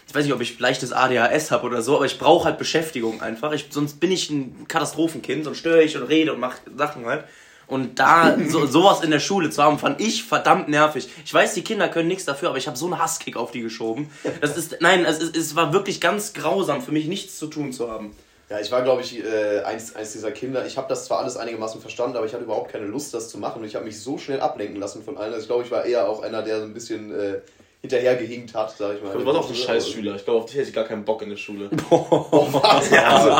Ich 0.05 0.13
weiß 0.13 0.25
nicht, 0.25 0.33
ob 0.33 0.41
ich 0.41 0.59
leichtes 0.59 0.93
ADHS 0.93 1.49
habe 1.49 1.65
oder 1.65 1.81
so, 1.81 1.95
aber 1.95 2.05
ich 2.05 2.19
brauche 2.19 2.45
halt 2.45 2.59
Beschäftigung 2.59 3.21
einfach. 3.21 3.51
Ich, 3.51 3.67
sonst 3.71 3.99
bin 3.99 4.11
ich 4.11 4.29
ein 4.29 4.67
Katastrophenkind 4.67 5.47
und 5.47 5.55
störe 5.55 5.81
ich 5.81 5.97
und 5.97 6.03
rede 6.03 6.33
und 6.33 6.39
mache 6.39 6.57
Sachen 6.75 7.05
halt. 7.07 7.23
Und 7.67 7.99
da 7.99 8.37
so, 8.47 8.65
sowas 8.67 9.01
in 9.01 9.11
der 9.11 9.19
Schule 9.19 9.49
zu 9.49 9.63
haben, 9.63 9.79
fand 9.79 10.01
ich 10.01 10.23
verdammt 10.23 10.69
nervig. 10.69 11.09
Ich 11.25 11.33
weiß, 11.33 11.53
die 11.53 11.63
Kinder 11.63 11.87
können 11.89 12.07
nichts 12.07 12.25
dafür, 12.25 12.49
aber 12.49 12.57
ich 12.57 12.67
habe 12.67 12.77
so 12.77 12.85
einen 12.85 12.99
Hasskick 12.99 13.37
auf 13.37 13.51
die 13.51 13.61
geschoben. 13.61 14.09
Das 14.41 14.57
ist, 14.57 14.77
nein, 14.81 15.05
es, 15.05 15.19
ist, 15.19 15.35
es 15.35 15.55
war 15.55 15.73
wirklich 15.73 16.01
ganz 16.01 16.33
grausam 16.33 16.81
für 16.81 16.91
mich, 16.91 17.07
nichts 17.07 17.37
zu 17.37 17.47
tun 17.47 17.71
zu 17.71 17.89
haben. 17.89 18.15
Ja, 18.49 18.59
ich 18.59 18.71
war, 18.71 18.83
glaube 18.83 19.01
ich, 19.01 19.23
äh, 19.23 19.61
eins, 19.61 19.95
eins 19.95 20.11
dieser 20.11 20.31
Kinder. 20.31 20.65
Ich 20.65 20.77
habe 20.77 20.87
das 20.87 21.05
zwar 21.05 21.19
alles 21.19 21.37
einigermaßen 21.37 21.81
verstanden, 21.81 22.17
aber 22.17 22.25
ich 22.25 22.33
hatte 22.33 22.43
überhaupt 22.43 22.71
keine 22.71 22.85
Lust, 22.85 23.13
das 23.13 23.29
zu 23.29 23.37
machen. 23.37 23.61
Und 23.61 23.67
ich 23.67 23.75
habe 23.75 23.85
mich 23.85 23.99
so 23.99 24.17
schnell 24.17 24.41
ablenken 24.41 24.79
lassen 24.79 25.03
von 25.03 25.17
allen. 25.17 25.33
Also 25.33 25.43
ich 25.43 25.47
glaube, 25.47 25.63
ich 25.63 25.71
war 25.71 25.85
eher 25.85 26.07
auch 26.07 26.21
einer, 26.21 26.43
der 26.43 26.59
so 26.59 26.65
ein 26.65 26.73
bisschen 26.73 27.11
äh, 27.17 27.39
hinterhergehinkt 27.83 28.55
hat, 28.55 28.73
sag 28.77 28.95
ich 28.95 29.03
mal. 29.03 29.11
Du 29.11 29.25
warst 29.25 29.39
auch 29.39 29.49
ein 29.49 29.55
Scheißschüler. 29.55 30.15
Ich 30.15 30.23
glaube, 30.23 30.39
auf 30.39 30.45
dich 30.45 30.55
hätte 30.55 30.69
ich 30.69 30.73
gar 30.73 30.85
keinen 30.85 31.03
Bock 31.03 31.21
in 31.21 31.29
der 31.29 31.35
Schule. 31.37 31.69
Was? 31.89 32.91
Also, 32.93 33.31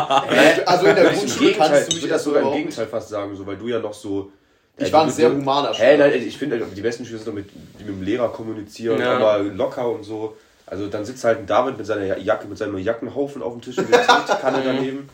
also 0.65 0.85
in 0.85 0.95
der 0.95 1.05
Grundschule 1.05 1.49
Gegenteil, 1.51 1.69
kannst 1.69 1.87
du 1.87 1.87
ich 1.87 1.93
mich 1.93 2.01
würde 2.03 2.13
das 2.13 2.23
sogar 2.25 2.41
im 2.43 2.51
Gegenteil 2.51 2.87
fast 2.87 3.09
sagen, 3.09 3.35
so, 3.37 3.47
weil 3.47 3.55
du 3.55 3.69
ja 3.69 3.79
noch 3.79 3.93
so, 3.93 4.31
Ich 4.77 4.91
war 4.91 5.03
ein 5.03 5.09
sehr 5.11 5.31
humaner 5.31 5.73
Schüler. 5.73 5.97
nein, 5.97 6.13
ich 6.27 6.37
finde, 6.37 6.61
die 6.75 6.81
besten 6.81 7.05
Schüler 7.05 7.19
sind 7.19 7.27
doch 7.29 7.33
mit, 7.33 7.49
die 7.79 7.85
mit 7.85 7.95
dem 7.95 8.03
Lehrer 8.03 8.27
kommunizieren, 8.29 8.99
Ja. 8.99 9.15
aber 9.17 9.39
locker 9.43 9.89
und 9.89 10.03
so. 10.03 10.35
Also 10.65 10.87
dann 10.87 11.05
sitzt 11.05 11.23
halt 11.23 11.39
ein 11.39 11.45
David 11.45 11.77
mit 11.77 11.85
seiner 11.85 12.17
Jacke, 12.17 12.47
mit 12.47 12.57
seinem 12.57 12.77
Jackenhaufen 12.77 13.41
auf 13.41 13.53
dem 13.53 13.61
Tisch 13.61 13.77
mit 13.77 13.93
der 13.93 14.05
Teekanne 14.25 14.61
daneben. 14.65 15.09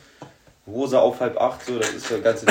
Hose 0.72 1.00
auf 1.00 1.20
halb 1.20 1.40
acht, 1.40 1.66
so, 1.66 1.78
das 1.78 1.90
ist 1.90 2.10
der 2.10 2.20
ganze 2.20 2.46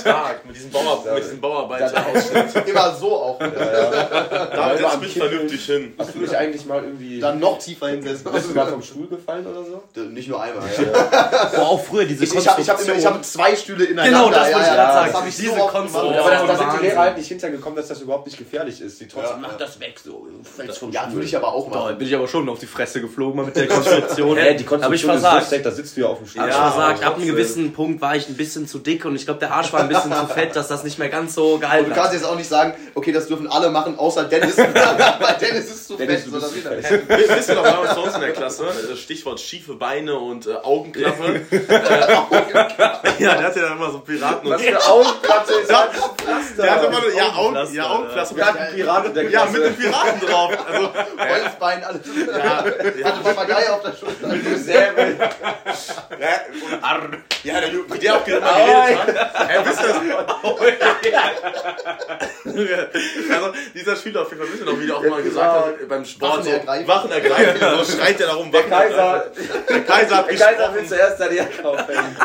Stark, 0.00 0.44
mit 0.46 0.56
diesem, 0.56 0.70
Bauer, 0.70 1.04
mit 1.14 1.24
diesem 1.24 1.40
Bauarbeiterausschnitt. 1.40 2.66
Immer 2.66 2.94
so 2.94 3.12
auch. 3.14 3.38
Da 3.38 4.76
setzt 4.76 5.00
mich 5.00 5.14
vernünftig 5.14 5.64
hin. 5.64 5.94
Hast 5.98 6.14
du 6.14 6.20
dich 6.20 6.36
eigentlich 6.36 6.64
mal 6.66 6.82
irgendwie. 6.82 7.20
Dann 7.20 7.38
noch 7.38 7.58
tiefer 7.58 7.88
hinsetzen. 7.88 8.30
bist 8.32 8.50
du 8.50 8.54
mal 8.54 8.66
vom 8.66 8.82
Stuhl 8.82 9.06
gefallen 9.06 9.46
oder 9.46 9.64
so? 9.64 10.00
Nicht 10.02 10.28
nur 10.28 10.42
einmal. 10.42 10.64
Ja. 10.76 11.50
Boah, 11.54 11.68
auch 11.68 11.84
früher 11.84 12.04
diese 12.04 12.24
Ich, 12.24 12.34
ich 12.34 12.48
habe 12.48 12.60
ich 12.60 12.68
ich 12.68 13.06
hab 13.06 13.24
zwei 13.24 13.56
Stühle 13.56 13.84
ineinander. 13.84 14.26
Genau, 14.26 14.30
das 14.30 14.52
wollte 14.52 14.60
ich 14.60 14.66
ja, 14.66 14.74
gerade 14.74 14.88
ja, 14.88 14.92
sagen. 14.92 15.12
Das 15.12 15.20
hab 15.20 15.28
ich 15.28 15.36
Diese 15.36 15.54
so 15.54 15.66
Konstruktion. 15.66 16.14
Aber 16.14 16.30
da, 16.30 16.46
da 16.46 16.56
sind 16.56 16.72
die. 16.80 16.86
Lehrer 16.86 17.00
halt 17.00 17.16
nicht 17.16 17.28
hintergekommen, 17.28 17.76
dass 17.76 17.88
das 17.88 18.00
überhaupt 18.00 18.26
nicht 18.26 18.38
gefährlich 18.38 18.80
ist. 18.80 19.00
Die 19.00 19.08
trotzdem. 19.08 19.42
Ja. 19.42 19.48
Mach 19.48 19.56
das 19.56 19.80
weg, 19.80 20.00
so. 20.02 20.26
Fällst 20.56 20.78
vom 20.78 20.92
Ja, 20.92 21.12
würde 21.12 21.26
ich 21.26 21.36
aber 21.36 21.48
auch 21.48 21.70
Da 21.70 21.78
machen. 21.78 21.98
bin 21.98 22.06
ich 22.08 22.14
aber 22.14 22.28
schon 22.28 22.48
auf 22.48 22.58
die 22.58 22.66
Fresse 22.66 23.00
geflogen 23.00 23.36
mal 23.36 23.46
mit 23.46 23.56
der 23.56 23.68
Konstruktion. 23.68 24.36
Hä, 24.36 24.54
die 24.54 24.66
Aber 24.66 24.94
ich 24.94 25.06
Konstruktion 25.06 25.16
ist 25.16 25.50
so 25.50 25.56
da 25.58 25.70
sitzt 25.70 25.96
du 25.96 26.00
ja 26.00 26.06
auf 26.08 26.18
dem 26.18 26.26
Stuhl. 26.26 26.52
Hab 26.52 26.95
ich 26.96 27.02
Ja. 27.02 27.08
Ab 27.08 27.16
einem 27.16 27.26
gewissen 27.26 27.72
Punkt 27.72 28.00
war 28.00 28.16
ich 28.16 28.28
ein 28.28 28.36
bisschen 28.36 28.66
zu 28.66 28.78
dick 28.78 29.04
und 29.04 29.14
ich 29.16 29.24
glaube, 29.24 29.40
der 29.40 29.52
Arsch 29.52 29.72
war 29.72 29.80
ein 29.80 29.88
bisschen 29.88 30.12
zu 30.12 30.26
fett, 30.26 30.56
dass 30.56 30.68
das 30.68 30.82
nicht 30.84 30.98
mehr 30.98 31.08
ganz 31.08 31.34
so 31.34 31.54
Und 31.54 31.60
gehalten 31.60 31.84
du 31.86 31.90
hat. 31.92 31.98
kannst 32.02 32.14
jetzt 32.14 32.24
auch 32.24 32.36
nicht 32.36 32.48
sagen, 32.48 32.74
okay, 32.94 33.12
das 33.12 33.26
dürfen 33.28 33.46
alle 33.48 33.70
machen, 33.70 33.98
außer 33.98 34.24
Dennis. 34.24 34.56
Weil 34.58 35.36
Dennis 35.40 35.64
ist 35.66 35.86
zu 35.88 35.96
Dennis, 35.96 36.22
fett. 36.22 36.32
du 36.32 36.40
bist 36.40 36.52
zu 36.52 36.60
fett. 36.60 37.08
Wisst 37.36 37.48
ihr 37.48 37.54
noch 37.54 37.64
damals 37.64 37.94
bei 37.94 38.00
uns 38.00 38.14
in 38.14 38.20
der 38.20 38.32
Klasse? 38.32 38.64
äh, 38.92 38.96
Stichwort 38.96 39.40
schiefe 39.40 39.74
Beine 39.74 40.14
und 40.18 40.46
äh, 40.46 40.54
Augenklappe. 40.54 41.42
ja, 43.18 43.34
der 43.34 43.42
hatte 43.44 43.60
ja 43.60 43.72
immer 43.72 43.90
so 43.90 44.00
Piraten 44.00 44.46
und. 44.48 44.54
Was 44.54 44.62
für 44.62 44.86
Augenplatte 44.90 45.52
ist 45.54 45.70
Ja, 45.70 45.88
das? 46.26 46.56
Der 46.56 46.70
hatte 46.74 46.86
immer 46.86 47.14
ja, 47.16 47.32
Augen, 47.34 47.74
ja, 47.74 47.90
Augenpflaster. 47.90 48.36
Wir 48.36 48.46
hatten 48.46 48.74
Piraten 48.74 49.14
der 49.14 49.30
Ja, 49.30 49.46
mit 49.46 49.62
den 49.62 49.76
Piraten 49.76 50.20
drauf. 50.26 50.52
Also, 50.70 50.88
Holzbein, 51.18 51.84
alles. 51.84 52.00
ja, 52.36 52.64
Hatte 53.04 53.20
Papagei 53.22 53.70
auf 53.70 53.82
der 53.82 53.92
Schulter. 53.96 54.30
Säbel. 54.58 55.16
ja, 56.20 56.28
der, 57.44 57.72
Ju- 57.72 57.84
wie 57.92 57.98
der 57.98 58.14
auch 58.16 58.26
immer 58.26 58.40
geredet 58.40 58.98
hat. 58.98 59.08
Ey, 59.50 59.58
wisst 59.64 59.80
ihr 59.82 59.88
das? 59.88 59.96
Also, 63.32 63.52
dieser 63.74 63.96
Schüler 63.96 64.22
auf 64.22 64.30
jeden 64.30 64.42
Fall, 64.42 64.52
wisst 64.52 64.62
ihr 64.64 64.70
noch, 64.72 64.80
wie 64.80 64.86
der 64.86 64.96
auch 64.96 65.02
mal 65.04 65.22
gesagt 65.22 65.66
hat, 65.66 65.88
beim 65.88 66.04
Sport 66.04 66.32
Wachen 66.32 66.44
so, 66.44 66.50
ergreifen. 66.50 66.88
Wachen 66.88 67.12
ergreifen, 67.12 67.84
so 67.84 67.92
schreit 67.96 68.18
der 68.18 68.26
darum, 68.28 68.52
Wachen 68.52 68.70
Kaiser, 68.70 68.96
ergreifen. 68.96 69.32
Der 69.68 69.84
Kaiser 69.84 70.16
hat 70.16 70.28
der 70.30 70.36
Kaiser 70.36 70.74
will 70.74 70.86
zuerst 70.86 71.18
seine 71.18 71.34
Jacke 71.34 71.64
aufhängen. 71.64 72.16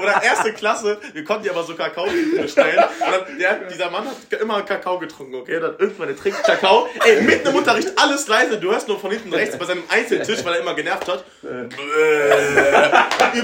Oder 0.00 0.22
erste 0.22 0.52
Klasse, 0.52 0.98
wir 1.12 1.24
konnten 1.24 1.46
ja 1.46 1.52
aber 1.52 1.62
so 1.64 1.74
Kakao 1.74 2.06
bestellen. 2.40 2.78
Und 2.78 3.12
dann, 3.12 3.38
der, 3.38 3.54
dieser 3.72 3.90
Mann 3.90 4.04
hat 4.06 4.16
immer 4.40 4.62
Kakao 4.62 4.98
getrunken, 4.98 5.34
okay? 5.36 5.60
Dann 5.60 5.74
irgendwann, 5.78 6.08
der 6.08 6.16
trinkt 6.16 6.42
Kakao. 6.44 6.88
Ey, 7.04 7.20
mitten 7.22 7.48
im 7.48 7.54
Unterricht, 7.54 7.92
alles 7.96 8.28
leise. 8.28 8.58
Du 8.58 8.70
hörst 8.72 8.88
nur 8.88 8.98
von 9.00 9.10
hinten 9.10 9.32
rechts 9.32 9.56
bei 9.56 9.64
seinem 9.64 9.84
Einzeltisch, 9.88 10.44
weil 10.44 10.54
er 10.54 10.60
immer 10.60 10.74
genervt 10.74 11.08
hat. 11.08 11.24
über 11.42 11.64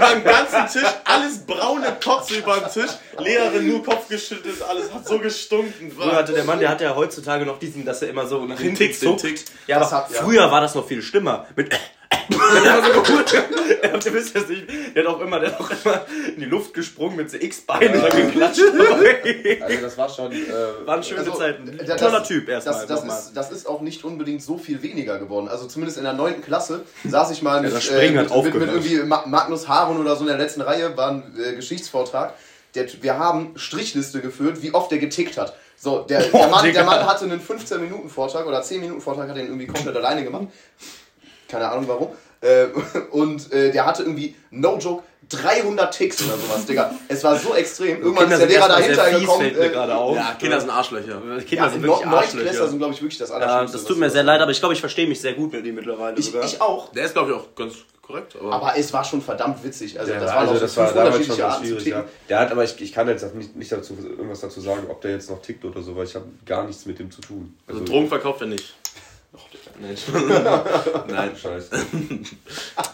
den 0.08 0.24
ganzen 0.32 0.80
Tisch, 0.80 0.90
alles 1.04 1.38
braune 1.46 1.96
Kotze 2.02 2.36
über 2.36 2.58
den 2.58 2.70
Tisch. 2.70 2.90
Lehrerin 3.18 3.68
nur 3.68 3.82
Kopf 3.84 4.08
geschüttelt, 4.08 4.60
alles 4.62 4.92
hat 4.92 5.06
so 5.06 5.18
gestunken. 5.18 5.92
Früher 5.96 6.16
hatte 6.16 6.32
der 6.32 6.44
Mann, 6.44 6.58
der 6.58 6.68
hat 6.70 6.80
ja 6.80 6.94
heutzutage 6.94 7.44
noch 7.46 7.58
diesen, 7.58 7.84
dass 7.84 8.02
er 8.02 8.08
immer 8.08 8.26
so 8.26 8.44
nach 8.44 8.58
hinten 8.58 8.76
Tick, 8.76 8.98
den 8.98 9.08
zuckt. 9.18 9.20
Tick. 9.20 9.44
Ja, 9.66 9.76
aber 9.76 9.84
Das 9.84 9.92
hat- 9.92 10.10
ja. 10.10 10.22
früher 10.22 10.50
war 10.50 10.60
das 10.60 10.74
noch 10.74 10.86
viel 10.86 11.02
schlimmer. 11.02 11.46
Mit 11.56 11.72
so 12.30 13.02
gut. 13.02 13.34
Hat, 13.92 14.06
ihr 14.06 14.12
wisst 14.14 14.34
das 14.36 14.48
nicht, 14.48 14.64
der 14.94 15.04
hat 15.04 15.14
auch 15.14 15.20
immer, 15.20 15.40
der 15.40 15.52
hat 15.52 15.60
auch 15.60 15.70
immer 15.70 16.06
in 16.34 16.40
die 16.40 16.44
Luft 16.46 16.72
gesprungen 16.74 17.16
mit 17.16 17.30
so 17.30 17.36
X-Beinen 17.36 17.94
und 18.02 18.02
dann 18.12 18.16
geklatscht. 18.26 18.60
Also 19.60 19.80
das 19.82 19.98
war 19.98 20.08
schon... 20.08 20.32
Äh, 20.32 20.86
Waren 20.86 21.02
schöne 21.02 21.20
Also, 21.20 21.32
Zeiten. 21.32 21.78
das- 21.86 22.00
Toller 22.00 22.22
Typ 22.24 22.48
erstmal. 22.48 22.86
Das, 22.86 23.04
das, 23.04 23.04
ist, 23.26 23.32
das 23.34 23.52
ist 23.52 23.66
auch 23.68 23.80
nicht 23.80 24.04
unbedingt 24.04 24.42
so 24.42 24.58
viel 24.58 24.82
weniger 24.82 25.18
geworden. 25.18 25.48
Also 25.48 25.66
zumindest 25.66 25.98
in 25.98 26.04
der 26.04 26.12
9. 26.12 26.42
Klasse 26.42 26.82
saß 27.04 27.30
ich 27.32 27.42
mal 27.42 27.60
mit, 27.62 27.72
das 27.72 27.84
Springen 27.84 28.18
hat 28.18 28.30
mit, 28.34 28.44
mit, 28.44 28.54
mit 28.54 28.68
irgendwie 28.70 28.96
Ma 29.02 29.24
Magnus 29.26 29.68
Harun 29.68 29.98
oder 30.00 30.14
so 30.16 30.22
in 30.22 30.28
der 30.28 30.38
letzten 30.38 30.60
Reihe, 30.60 30.96
war 30.96 31.10
ein 31.10 31.22
äh, 31.38 31.54
Geschichtsvortrag. 31.54 32.34
Der, 32.74 32.86
wir 33.02 33.18
haben 33.18 33.52
Strichliste 33.56 34.20
geführt, 34.20 34.62
wie 34.62 34.72
oft 34.72 34.90
der 34.90 34.98
getickt 34.98 35.36
hat. 35.36 35.54
So, 35.76 36.00
der, 36.00 36.22
der, 36.22 36.48
Mann, 36.48 36.72
der 36.72 36.84
Mann 36.84 37.04
hatte 37.06 37.24
einen 37.24 37.40
15-Minuten-Vortrag 37.40 38.46
oder 38.46 38.60
10-Minuten-Vortrag, 38.62 39.28
hat 39.28 39.36
den 39.36 39.46
irgendwie 39.46 39.66
komplett 39.66 39.96
alleine 39.96 40.22
gemacht. 40.22 40.46
Keine 41.52 41.68
Ahnung 41.70 41.84
warum. 41.86 42.08
Äh, 42.40 42.66
und 43.12 43.52
äh, 43.52 43.70
der 43.70 43.86
hatte 43.86 44.02
irgendwie, 44.02 44.34
no 44.50 44.78
joke, 44.78 45.04
300 45.28 45.94
Ticks 45.94 46.22
oder 46.24 46.36
sowas, 46.36 46.66
Digga. 46.66 46.90
Es 47.08 47.22
war 47.22 47.36
so 47.38 47.54
extrem. 47.54 48.02
Irgendwann 48.02 48.28
Kinder 48.28 48.34
ist 48.36 48.40
der 48.40 48.48
sind 48.48 48.50
Lehrer 48.50 48.68
dahinter 48.68 49.04
fies, 49.04 49.20
gekommen. 49.20 49.40
fällt 49.42 49.58
mir 49.58 49.64
äh, 49.66 49.68
gerade 49.70 49.94
auf. 49.94 50.16
Ja, 50.16 50.34
Kinder 50.38 50.60
sind 50.60 50.70
Arschlöcher. 50.70 51.20
Kinder 51.20 51.64
ja, 51.64 51.70
sind 51.70 51.76
in 51.76 51.82
wirklich 51.84 52.06
Neuntklässler 52.10 52.16
Arschlöcher. 52.18 52.68
sind, 52.68 52.78
glaube 52.78 52.94
ich, 52.94 53.00
wirklich 53.02 53.18
das 53.18 53.28
Ja, 53.30 53.34
Allerschlimmste. 53.36 53.76
das 53.76 53.82
was 53.84 53.88
tut 53.88 53.98
mir 53.98 54.10
sehr 54.10 54.24
leid, 54.24 54.40
aber 54.40 54.50
ich 54.50 54.58
glaube, 54.58 54.74
ich 54.74 54.80
verstehe 54.80 55.06
mich 55.06 55.20
sehr 55.20 55.34
gut 55.34 55.52
mit 55.52 55.64
ihm 55.64 55.74
mittlerweile 55.76 56.18
Ich, 56.18 56.26
sogar. 56.26 56.44
ich 56.44 56.60
auch. 56.60 56.90
Der 56.92 57.04
ist, 57.04 57.14
glaube 57.14 57.30
ich, 57.30 57.36
auch 57.36 57.54
ganz 57.54 57.74
korrekt. 58.02 58.36
Aber, 58.38 58.52
Aber 58.52 58.72
es 58.76 58.92
war 58.92 59.04
schon 59.04 59.22
verdammt 59.22 59.62
witzig. 59.64 59.98
Also, 59.98 60.12
Ja, 60.12 60.20
das 60.20 60.30
waren 60.30 60.38
also 60.48 60.54
auch 60.54 60.60
das 60.60 60.74
so 60.74 60.80
war 60.80 60.88
fünf 60.88 61.02
damals 61.04 61.26
schon 61.26 61.40
Arten 61.40 61.64
schwierig, 61.64 61.86
ja. 61.86 62.04
Der 62.28 62.38
hat, 62.40 62.50
aber 62.52 62.64
ich, 62.64 62.80
ich 62.82 62.92
kann 62.92 63.08
jetzt 63.08 63.24
auch 63.24 63.32
nicht, 63.32 63.56
nicht 63.56 63.72
dazu, 63.72 63.96
irgendwas 63.96 64.40
dazu 64.40 64.60
sagen, 64.60 64.86
ob 64.90 65.00
der 65.00 65.12
jetzt 65.12 65.30
noch 65.30 65.40
tickt 65.40 65.64
oder 65.64 65.80
so, 65.80 65.96
weil 65.96 66.04
ich 66.04 66.14
habe 66.14 66.26
gar 66.44 66.64
nichts 66.66 66.84
mit 66.84 66.98
dem 66.98 67.10
zu 67.10 67.20
tun. 67.22 67.54
also 67.68 67.82
Drogen 67.84 68.08
verkauft 68.08 68.40
er 68.42 68.48
nicht. 68.48 68.74
Nein, 69.80 69.96
Nein. 71.08 71.30
Scheiße. 71.40 71.70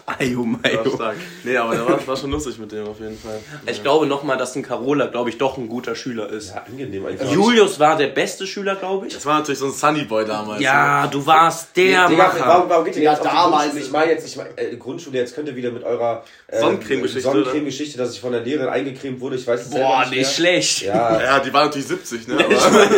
Ayo, 0.07 0.41
Ja, 0.41 0.47
Mayo. 0.47 0.99
Nee, 1.45 1.57
aber 1.57 1.75
der 1.75 1.87
war, 1.87 2.07
war 2.07 2.17
schon 2.17 2.31
lustig 2.31 2.59
mit 2.59 2.73
dem 2.73 2.87
auf 2.87 2.99
jeden 3.01 3.19
Fall. 3.19 3.39
Ich 3.67 3.83
glaube 3.83 4.07
nochmal, 4.07 4.37
dass 4.39 4.57
ein 4.57 4.63
Carola, 4.63 5.07
glaube 5.07 5.31
ich, 5.31 5.39
doch 5.39 5.59
ein 5.59 5.69
guter 5.69 5.95
Schüler 5.95 6.29
ist. 6.31 6.55
Ja, 6.55 6.63
angenehm 6.67 7.05
eigentlich. 7.07 7.31
Julius 7.31 7.79
war 7.79 7.97
der 7.97 8.09
beste 8.09 8.47
Schüler, 8.47 8.77
glaube 8.77 9.07
ich. 9.07 9.15
Das 9.15 9.27
war 9.27 9.39
natürlich 9.39 9.59
so 9.59 9.67
ein 9.67 9.73
Sunnyboy 9.73 10.25
damals. 10.25 10.61
Ja, 10.63 11.07
du 11.09 11.25
warst 11.27 11.77
der 11.77 12.09
Digga, 12.09 12.25
Macher. 12.25 12.47
warum, 12.47 12.69
warum 12.71 12.85
geht 12.85 12.97
ihr 12.97 13.03
Ja, 13.03 13.13
jetzt 13.13 13.25
damals- 13.25 13.63
Grundschule? 13.65 13.85
Ich 13.85 13.91
meine 13.93 14.13
jetzt, 14.13 14.27
ich 14.27 14.37
meine, 14.37 14.51
äh, 14.57 14.77
Grundschule, 14.77 15.19
jetzt 15.19 15.35
könnt 15.35 15.49
ihr 15.49 15.57
wieder 15.57 15.71
mit 15.71 15.85
eurer 15.85 16.25
äh, 16.47 16.59
Sonnencreme-Geschichte, 16.61 17.21
Sonnencreme-Geschichte, 17.23 17.99
dass 17.99 18.13
ich 18.15 18.21
von 18.21 18.33
der 18.33 18.41
Lehrerin 18.43 18.69
eingecremt 18.71 19.21
wurde. 19.21 19.37
Ich 19.37 19.47
weiß 19.47 19.63
es 19.67 19.71
Boah, 19.71 20.01
nicht 20.01 20.15
mehr. 20.15 20.25
schlecht. 20.25 20.83
Ja, 20.83 21.21
Ja, 21.23 21.39
die 21.41 21.53
war 21.53 21.65
natürlich 21.67 21.87
70, 21.89 22.29
ne? 22.29 22.39
Aber 22.45 22.89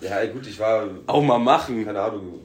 ja, 0.00 0.24
gut, 0.32 0.46
ich 0.46 0.58
war, 0.58 0.84
Auch 1.06 1.22
mal 1.22 1.38
machen. 1.38 1.84
keine 1.84 2.00
Ahnung, 2.00 2.43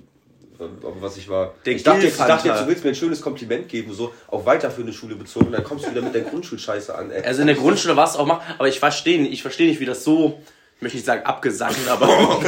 auf 0.60 0.96
was 1.00 1.18
ich 1.18 1.30
war. 1.30 1.54
Der 1.66 1.74
ich 1.74 1.84
dachte, 1.84 2.06
jetzt, 2.06 2.20
ich 2.20 2.26
dachte 2.26 2.48
jetzt, 2.48 2.62
du 2.62 2.68
willst 2.68 2.84
mir 2.84 2.92
ein 2.92 2.96
schönes 2.96 3.22
Kompliment 3.22 3.70
geben, 3.70 3.94
so 3.94 4.14
auf 4.28 4.46
weiterführende 4.46 4.94
Schule 4.94 5.16
bezogen, 5.16 5.48
und 5.48 5.52
dann 5.54 5.64
kommst 5.64 5.86
du 5.86 5.92
wieder 5.92 6.02
mit 6.02 6.14
der 6.14 6.22
Grundschulscheiße 6.22 6.94
an. 6.96 7.12
Ey. 7.12 7.24
Also 7.24 7.42
in 7.42 7.48
der 7.48 7.56
Grundschule 7.56 7.96
war 7.96 8.08
es 8.08 8.16
auch 8.16 8.26
mal, 8.26 8.42
aber 8.58 8.68
ich 8.68 8.80
verstehe 8.80 9.22
nicht, 9.22 9.32
ich 9.32 9.42
verstehe 9.42 9.68
nicht, 9.68 9.80
wie 9.80 9.86
das 9.86 10.04
so, 10.04 10.40
ich 10.76 10.82
möchte 10.82 10.98
nicht 10.98 11.06
sagen 11.06 11.26
abgesackt, 11.26 11.88
aber 11.88 12.08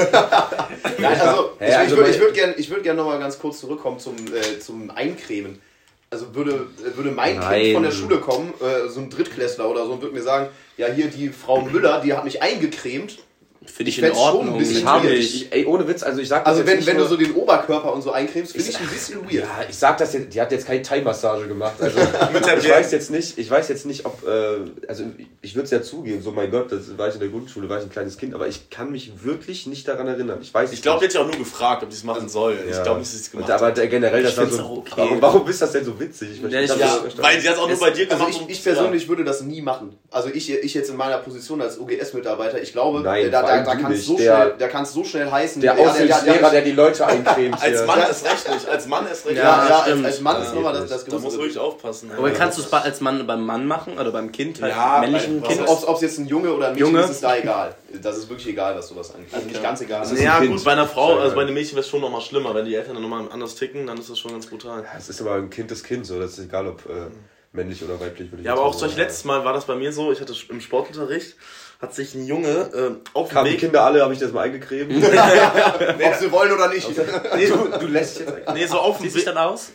Nein, 0.97 1.19
also, 1.19 1.51
Hä, 1.59 1.69
ich, 1.69 1.77
also 1.77 1.91
ich 1.91 1.97
würde 1.97 2.09
ich 2.11 2.19
würd 2.19 2.33
gerne 2.33 2.55
würd 2.57 2.83
gern 2.83 2.95
nochmal 2.97 3.19
ganz 3.19 3.39
kurz 3.39 3.59
zurückkommen 3.59 3.99
zum, 3.99 4.15
äh, 4.15 4.59
zum 4.59 4.91
Eincremen. 4.91 5.61
Also 6.09 6.35
würde, 6.35 6.67
würde 6.95 7.11
mein 7.11 7.37
Nein. 7.37 7.61
Kind 7.61 7.73
von 7.75 7.83
der 7.83 7.91
Schule 7.91 8.17
kommen, 8.17 8.53
äh, 8.59 8.89
so 8.89 8.99
ein 8.99 9.09
Drittklässler 9.09 9.69
oder 9.69 9.85
so, 9.85 9.93
und 9.93 10.01
würde 10.01 10.13
mir 10.13 10.21
sagen, 10.21 10.49
ja 10.75 10.87
hier 10.87 11.07
die 11.07 11.29
Frau 11.29 11.61
Müller, 11.61 12.01
die 12.01 12.13
hat 12.13 12.25
mich 12.25 12.41
eingecremt. 12.41 13.19
Finde 13.65 13.89
ich 13.89 13.97
Ich 13.97 14.03
in 14.03 14.05
fänd's 14.05 14.19
schon 14.19 14.29
ein 14.31 14.37
Ordnung. 14.37 14.57
bisschen 14.57 14.77
Ich 14.79 14.85
habe 14.85 15.09
ich, 15.09 15.51
ey, 15.51 15.65
ohne 15.65 15.87
Witz, 15.87 16.01
also 16.03 16.19
ich 16.19 16.27
sag 16.27 16.43
das 16.43 16.47
Also 16.49 16.61
jetzt 16.61 16.69
wenn, 16.69 16.77
nicht 16.77 16.87
wenn 16.87 16.97
du 16.97 17.05
so 17.05 17.15
den 17.15 17.33
Oberkörper 17.33 17.93
und 17.93 18.01
so 18.01 18.11
eincremst, 18.11 18.53
finde 18.53 18.69
ich 18.69 18.79
ein 18.79 18.87
bisschen 18.87 19.21
weird. 19.21 19.33
Ja, 19.33 19.47
ich 19.69 19.75
sag 19.77 19.97
das 19.99 20.13
jetzt, 20.13 20.33
die 20.33 20.41
hat 20.41 20.51
jetzt 20.51 20.65
keine 20.65 20.81
Thai-Massage 20.81 21.47
gemacht. 21.47 21.73
Also 21.79 21.99
ich 22.59 22.69
weiß 22.69 22.91
jetzt 22.91 23.11
nicht, 23.11 23.37
ich 23.37 23.49
weiß 23.51 23.67
jetzt 23.69 23.85
nicht, 23.85 24.05
ob, 24.05 24.27
äh, 24.27 24.57
also 24.87 25.03
ich 25.41 25.53
würde 25.55 25.65
es 25.65 25.71
ja 25.71 25.81
zugeben, 25.83 26.21
so 26.23 26.31
mein 26.31 26.49
Gott, 26.49 26.71
das 26.71 26.97
war 26.97 27.07
ich 27.07 27.13
in 27.13 27.19
der 27.19 27.29
Grundschule, 27.29 27.69
war 27.69 27.77
ich 27.77 27.83
ein 27.83 27.91
kleines 27.91 28.17
Kind, 28.17 28.33
aber 28.33 28.47
ich 28.47 28.69
kann 28.71 28.91
mich 28.91 29.11
wirklich 29.23 29.67
nicht 29.67 29.87
daran 29.87 30.07
erinnern. 30.07 30.39
Ich 30.41 30.51
weiß 30.53 30.71
ich 30.73 30.81
glaube, 30.81 30.99
die 31.01 31.05
hat 31.05 31.13
ja 31.13 31.21
auch 31.21 31.27
nur 31.27 31.37
gefragt, 31.37 31.83
ob 31.83 31.89
die 31.89 31.95
es 31.95 32.03
machen 32.03 32.29
soll. 32.29 32.57
Ich 32.67 32.75
Ja. 32.75 32.81
glaube 32.83 32.99
nicht, 32.99 33.11
dass 33.11 33.17
sie 33.19 33.21
es 33.21 33.27
Und, 33.27 33.31
gemacht 33.45 33.51
hat. 33.53 33.61
aber 33.61 33.71
der, 33.71 33.87
generell, 33.87 34.23
das 34.23 34.31
Ich 34.31 34.37
war 34.37 34.47
so. 34.47 34.63
auch 34.63 34.77
okay. 34.79 34.91
Warum, 34.95 35.21
warum 35.21 35.47
ist 35.47 35.61
das 35.61 35.71
denn 35.71 35.85
so 35.85 35.99
witzig? 35.99 36.29
Ich 36.33 36.39
verstehe 36.39 36.65
Ja, 36.65 36.73
ich- 36.73 36.79
ja. 36.79 37.23
Weil 37.23 37.39
sie 37.39 37.47
hat 37.47 37.55
es 37.55 37.61
auch 37.61 37.69
nur 37.69 37.79
bei 37.79 37.91
dir 37.91 38.09
Also 38.11 38.25
gemacht. 38.25 38.41
ich, 38.47 38.57
ich 38.57 38.63
persönlich 38.63 39.07
würde 39.07 39.23
das 39.23 39.41
nie 39.41 39.61
machen. 39.61 39.95
Also 40.09 40.29
ich, 40.33 40.51
ich 40.51 40.73
jetzt 40.73 40.89
in 40.89 40.97
meiner 40.97 41.19
Position 41.19 41.61
als 41.61 41.77
UGS-Mitarbeiter, 41.77 42.59
ich 42.61 42.71
glaube, 42.73 43.01
Nein, 43.01 43.29
da, 43.31 43.50
da, 43.57 43.63
da 43.63 43.75
du 43.75 43.81
kann 43.81 43.91
es 43.93 44.05
so, 44.05 44.17
Der- 44.17 44.35
schnell- 44.35 44.55
da 44.57 44.67
kann's 44.67 44.93
so 44.93 45.03
schnell 45.03 45.29
heißen. 45.31 45.61
Der 45.61 45.77
Aushilfslehrer, 45.77 46.49
der 46.49 46.61
die 46.61 46.71
Leute 46.71 47.05
eincremt. 47.07 47.61
als 47.61 47.77
hier. 47.77 47.85
Mann 47.85 47.99
ist 48.09 48.25
recht 48.25 48.49
nicht. 48.53 48.67
Als 48.67 48.87
Mann 48.87 49.07
ist 49.07 49.25
recht 49.25 49.37
Ja, 49.37 49.43
ja, 49.43 49.75
als, 49.77 49.81
stimmt. 49.87 50.05
als 50.05 50.21
Mann 50.21 50.41
ist 50.41 50.53
nochmal 50.55 50.73
das, 50.73 50.89
das 50.89 51.05
Da 51.05 51.11
muss 51.13 51.23
größere. 51.23 51.41
wirklich 51.41 51.57
aufpassen. 51.59 52.11
aber 52.17 52.31
kannst 52.31 52.57
du 52.57 52.61
es 52.63 52.71
als 52.73 53.01
Mann 53.01 53.25
beim 53.27 53.45
Mann 53.45 53.65
machen 53.67 53.97
oder 53.99 54.11
beim 54.11 54.31
Kind, 54.31 54.61
halt 54.61 54.73
Ja, 54.73 54.99
männlichen 55.01 55.41
Kind? 55.43 55.61
Ob 55.67 55.95
es 55.95 56.01
jetzt 56.01 56.17
ein 56.19 56.27
Junge 56.27 56.53
oder 56.53 56.67
ein 56.67 56.73
Mädchen 56.73 56.87
Junge? 56.87 57.03
ist, 57.03 57.11
ist 57.11 57.23
da 57.23 57.35
egal. 57.37 57.75
Das 58.01 58.17
ist 58.17 58.29
wirklich 58.29 58.47
egal, 58.49 58.75
was 58.75 58.87
sowas 58.87 59.13
angeht. 59.13 59.33
Also 59.33 59.47
nicht 59.47 59.61
ganz 59.61 59.81
egal. 59.81 60.03
ist 60.03 60.19
Ja, 60.21 60.39
gut, 60.39 60.63
bei 60.63 60.71
einer 60.71 60.87
Frau, 60.87 61.17
also 61.19 61.35
bei 61.35 61.41
einem 61.41 61.53
Mädchen 61.53 61.73
wäre 61.75 61.81
es 61.81 61.89
schon 61.89 62.01
nochmal 62.01 62.21
schlimmer. 62.21 62.53
Wenn 62.55 62.65
die 62.65 62.75
Eltern 62.75 62.93
dann 62.93 63.03
nochmal 63.03 63.25
anders 63.31 63.55
ticken, 63.55 63.85
dann 63.87 63.97
ist 63.97 64.09
das 64.09 64.17
schon 64.19 64.31
ganz 64.31 64.45
brutal. 64.47 64.83
Es 64.97 65.09
ist 65.09 65.21
aber 65.21 65.35
ein 65.35 65.49
Kind 65.49 65.71
des 65.71 65.83
Kind, 65.83 66.05
so. 66.05 66.19
Das 66.19 66.37
ist 66.37 66.45
egal, 66.45 66.67
ob 66.67 66.85
äh, 66.85 67.07
männlich 67.53 67.83
oder 67.83 67.99
weiblich. 67.99 68.31
würde 68.31 68.41
ich 68.41 68.45
Ja, 68.45 68.53
aber 68.53 68.61
auch 68.63 68.71
zum 68.71 68.81
Beispiel 68.83 68.97
sagen. 68.99 69.07
letztes 69.09 69.25
Mal 69.25 69.43
war 69.43 69.53
das 69.53 69.65
bei 69.65 69.75
mir 69.75 69.91
so, 69.91 70.11
ich 70.11 70.21
hatte 70.21 70.33
im 70.49 70.61
Sportunterricht, 70.61 71.35
hat 71.81 71.95
sich 71.95 72.13
ein 72.13 72.27
Junge 72.27 72.47
äh, 72.47 72.91
auf 73.13 73.29
dem 73.29 73.33
Kamen 73.33 73.45
die 73.47 73.53
Weg... 73.53 73.59
Kinder 73.59 73.83
alle, 73.83 74.03
habe 74.03 74.13
ich 74.13 74.19
das 74.19 74.31
mal 74.31 74.41
eingecremt. 74.41 74.91
Ob 75.03 76.15
sie 76.15 76.31
wollen 76.31 76.51
oder 76.51 76.69
nicht. 76.69 76.87
du, 76.97 77.79
du 77.79 77.87
lässt 77.87 78.19
jetzt 78.19 78.33
Nee, 78.53 78.67
so 78.67 78.77
auf 78.79 78.99
dem 78.99 79.09
sieht 79.09 79.25
Weg... 79.25 79.25
das 79.25 79.35
aus? 79.35 79.71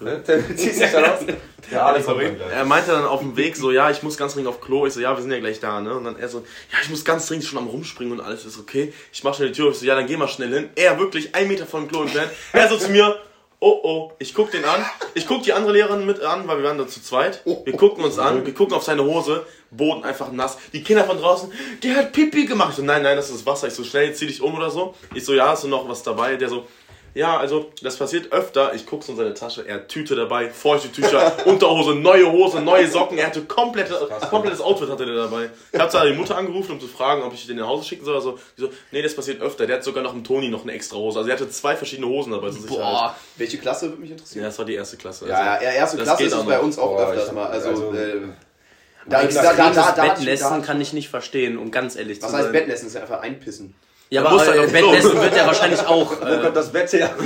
Der 0.00 0.56
zieht 0.56 0.74
sich 0.74 0.90
dann 0.92 1.04
aus. 1.04 1.20
Ja, 1.70 1.92
kommt 1.92 2.04
Sorry. 2.04 2.36
dann. 2.38 2.50
Er 2.50 2.64
meinte 2.64 2.92
dann 2.92 3.04
auf 3.04 3.20
dem 3.20 3.36
Weg 3.36 3.56
so, 3.56 3.70
ja, 3.70 3.90
ich 3.90 4.02
muss 4.02 4.16
ganz 4.16 4.34
dringend 4.34 4.48
auf 4.48 4.60
Klo. 4.60 4.86
Ich 4.86 4.92
so, 4.92 5.00
ja, 5.00 5.14
wir 5.16 5.22
sind 5.22 5.30
ja 5.30 5.38
gleich 5.38 5.60
da, 5.60 5.80
ne? 5.80 5.94
Und 5.94 6.04
dann 6.04 6.18
er 6.18 6.28
so, 6.28 6.38
ja, 6.72 6.78
ich 6.82 6.90
muss 6.90 7.04
ganz 7.04 7.26
dringend 7.26 7.46
schon 7.46 7.58
am 7.58 7.66
Rumspringen 7.66 8.12
und 8.12 8.24
alles 8.24 8.44
ist 8.44 8.58
okay. 8.58 8.92
Ich 9.12 9.24
mach 9.24 9.34
schnell 9.34 9.48
die 9.48 9.54
Tür 9.54 9.68
auf. 9.68 9.74
Ich 9.74 9.80
so, 9.80 9.86
ja, 9.86 9.94
dann 9.94 10.06
geh 10.06 10.16
mal 10.16 10.28
schnell 10.28 10.52
hin. 10.52 10.68
Er 10.76 10.98
wirklich 10.98 11.34
ein 11.34 11.48
Meter 11.48 11.66
vom 11.66 11.88
Klo 11.88 12.02
entfernt. 12.02 12.30
Er 12.52 12.68
so 12.68 12.76
zu 12.76 12.90
mir, 12.90 13.18
oh 13.60 13.80
oh, 13.82 14.12
ich 14.18 14.34
guck 14.34 14.50
den 14.50 14.64
an. 14.64 14.84
Ich 15.14 15.26
guck 15.26 15.42
die 15.42 15.52
andere 15.52 15.72
Lehrerin 15.72 16.06
mit 16.06 16.20
an, 16.20 16.46
weil 16.46 16.58
wir 16.58 16.64
waren 16.64 16.78
da 16.78 16.86
zu 16.86 17.02
zweit. 17.02 17.42
Wir 17.64 17.76
gucken 17.76 18.04
uns 18.04 18.18
an, 18.18 18.46
wir 18.46 18.54
gucken 18.54 18.74
auf 18.74 18.84
seine 18.84 19.04
Hose, 19.04 19.44
Boden 19.70 20.04
einfach 20.04 20.32
nass. 20.32 20.58
Die 20.72 20.82
Kinder 20.82 21.04
von 21.04 21.18
draußen, 21.18 21.52
der 21.82 21.96
hat 21.96 22.12
Pipi 22.12 22.46
gemacht. 22.46 22.70
Ich 22.70 22.76
so, 22.76 22.82
nein, 22.82 23.02
nein, 23.02 23.16
das 23.16 23.30
ist 23.30 23.44
Wasser. 23.46 23.68
Ich 23.68 23.74
so, 23.74 23.84
schnell, 23.84 24.14
zieh 24.14 24.26
dich 24.26 24.40
um 24.40 24.54
oder 24.56 24.70
so. 24.70 24.94
Ich 25.14 25.24
so, 25.24 25.34
ja, 25.34 25.48
hast 25.48 25.64
du 25.64 25.68
noch 25.68 25.88
was 25.88 26.02
dabei? 26.02 26.36
Der 26.36 26.48
so, 26.48 26.66
ja, 27.14 27.36
also 27.36 27.70
das 27.82 27.96
passiert 27.96 28.32
öfter. 28.32 28.74
Ich 28.74 28.86
guck 28.86 29.02
so 29.02 29.12
in 29.12 29.18
seine 29.18 29.34
Tasche, 29.34 29.66
er 29.66 29.76
hat 29.76 29.88
Tüte 29.88 30.14
dabei, 30.14 30.50
feuchte 30.50 30.92
Tücher, 30.92 31.32
Unterhose, 31.46 31.94
neue 31.96 32.30
Hose, 32.30 32.60
neue 32.60 32.86
Socken. 32.86 33.18
Er 33.18 33.26
hatte 33.26 33.42
komplette, 33.42 34.08
komplettes 34.30 34.60
Outfit 34.60 34.88
hatte 34.88 35.04
der 35.04 35.16
dabei. 35.16 35.50
Ich 35.72 35.80
habe 35.80 35.90
zwar 35.90 36.06
die 36.06 36.12
Mutter 36.12 36.36
angerufen, 36.36 36.72
um 36.72 36.80
zu 36.80 36.86
fragen, 36.86 37.22
ob 37.22 37.32
ich 37.34 37.46
den 37.46 37.56
nach 37.56 37.66
Hause 37.66 37.84
schicken 37.88 38.04
soll. 38.04 38.14
Also, 38.14 38.38
die 38.56 38.60
so, 38.62 38.70
nee, 38.92 39.02
das 39.02 39.14
passiert 39.16 39.40
öfter. 39.42 39.66
Der 39.66 39.76
hat 39.76 39.84
sogar 39.84 40.02
noch 40.04 40.14
im 40.14 40.22
Toni 40.22 40.48
noch 40.48 40.62
eine 40.62 40.72
extra 40.72 40.96
Hose. 40.96 41.18
Also 41.18 41.30
er 41.30 41.36
hatte 41.36 41.50
zwei 41.50 41.74
verschiedene 41.76 42.06
Hosen 42.08 42.30
dabei 42.32 42.50
zur 42.50 42.60
Sicherheit. 42.60 42.78
Boah. 42.92 43.16
Welche 43.36 43.58
Klasse 43.58 43.88
würde 43.88 44.00
mich 44.02 44.10
interessieren? 44.12 44.42
Ja, 44.44 44.48
das 44.50 44.58
war 44.58 44.64
die 44.66 44.74
erste 44.74 44.96
Klasse. 44.96 45.24
Also, 45.24 45.34
Ja, 45.34 45.60
ja, 45.62 45.70
erste 45.72 45.96
das 45.96 46.06
Klasse 46.06 46.22
geht 46.24 46.32
ist 46.32 46.46
bei 46.46 46.60
uns 46.60 46.78
auch 46.78 46.94
Boah, 46.94 47.08
öfters 47.08 47.22
ich 47.24 47.28
hab- 47.30 47.34
mal. 47.34 47.46
Also, 47.46 47.68
also- 47.70 47.92
äh, 47.94 48.20
Da, 49.08 49.20
da, 49.20 49.24
das 49.24 49.34
da, 49.34 49.42
da, 49.42 49.70
da, 49.70 49.92
da, 49.92 50.02
Bett 50.02 50.18
da, 50.18 50.22
lässen 50.22 50.60
da, 50.60 50.66
kann 50.66 50.80
ich 50.80 50.92
nicht 50.92 51.08
verstehen, 51.08 51.56
um 51.58 51.70
ganz 51.70 51.96
ehrlich 51.96 52.20
Was 52.22 52.30
zu 52.30 52.36
heißt 52.36 52.44
sein. 52.44 52.52
Bett 52.52 52.68
lassen? 52.68 52.80
Das 52.84 52.88
ist 52.88 52.94
ja 52.94 53.00
einfach 53.02 53.20
einpissen. 53.20 53.74
Ja, 54.10 54.24
aber 54.24 54.36
äh, 54.36 54.58
auf 54.60 54.72
Bett 54.72 54.82
Klo. 54.82 54.92
lässen 54.92 55.20
wird 55.20 55.36
ja 55.36 55.46
wahrscheinlich 55.46 55.80
auch. 55.86 56.10
Wo 56.20 56.24
Äh, 56.26 56.38
kommt 56.40 56.56
das 56.56 56.72
Bett 56.72 56.90
her? 56.94 57.10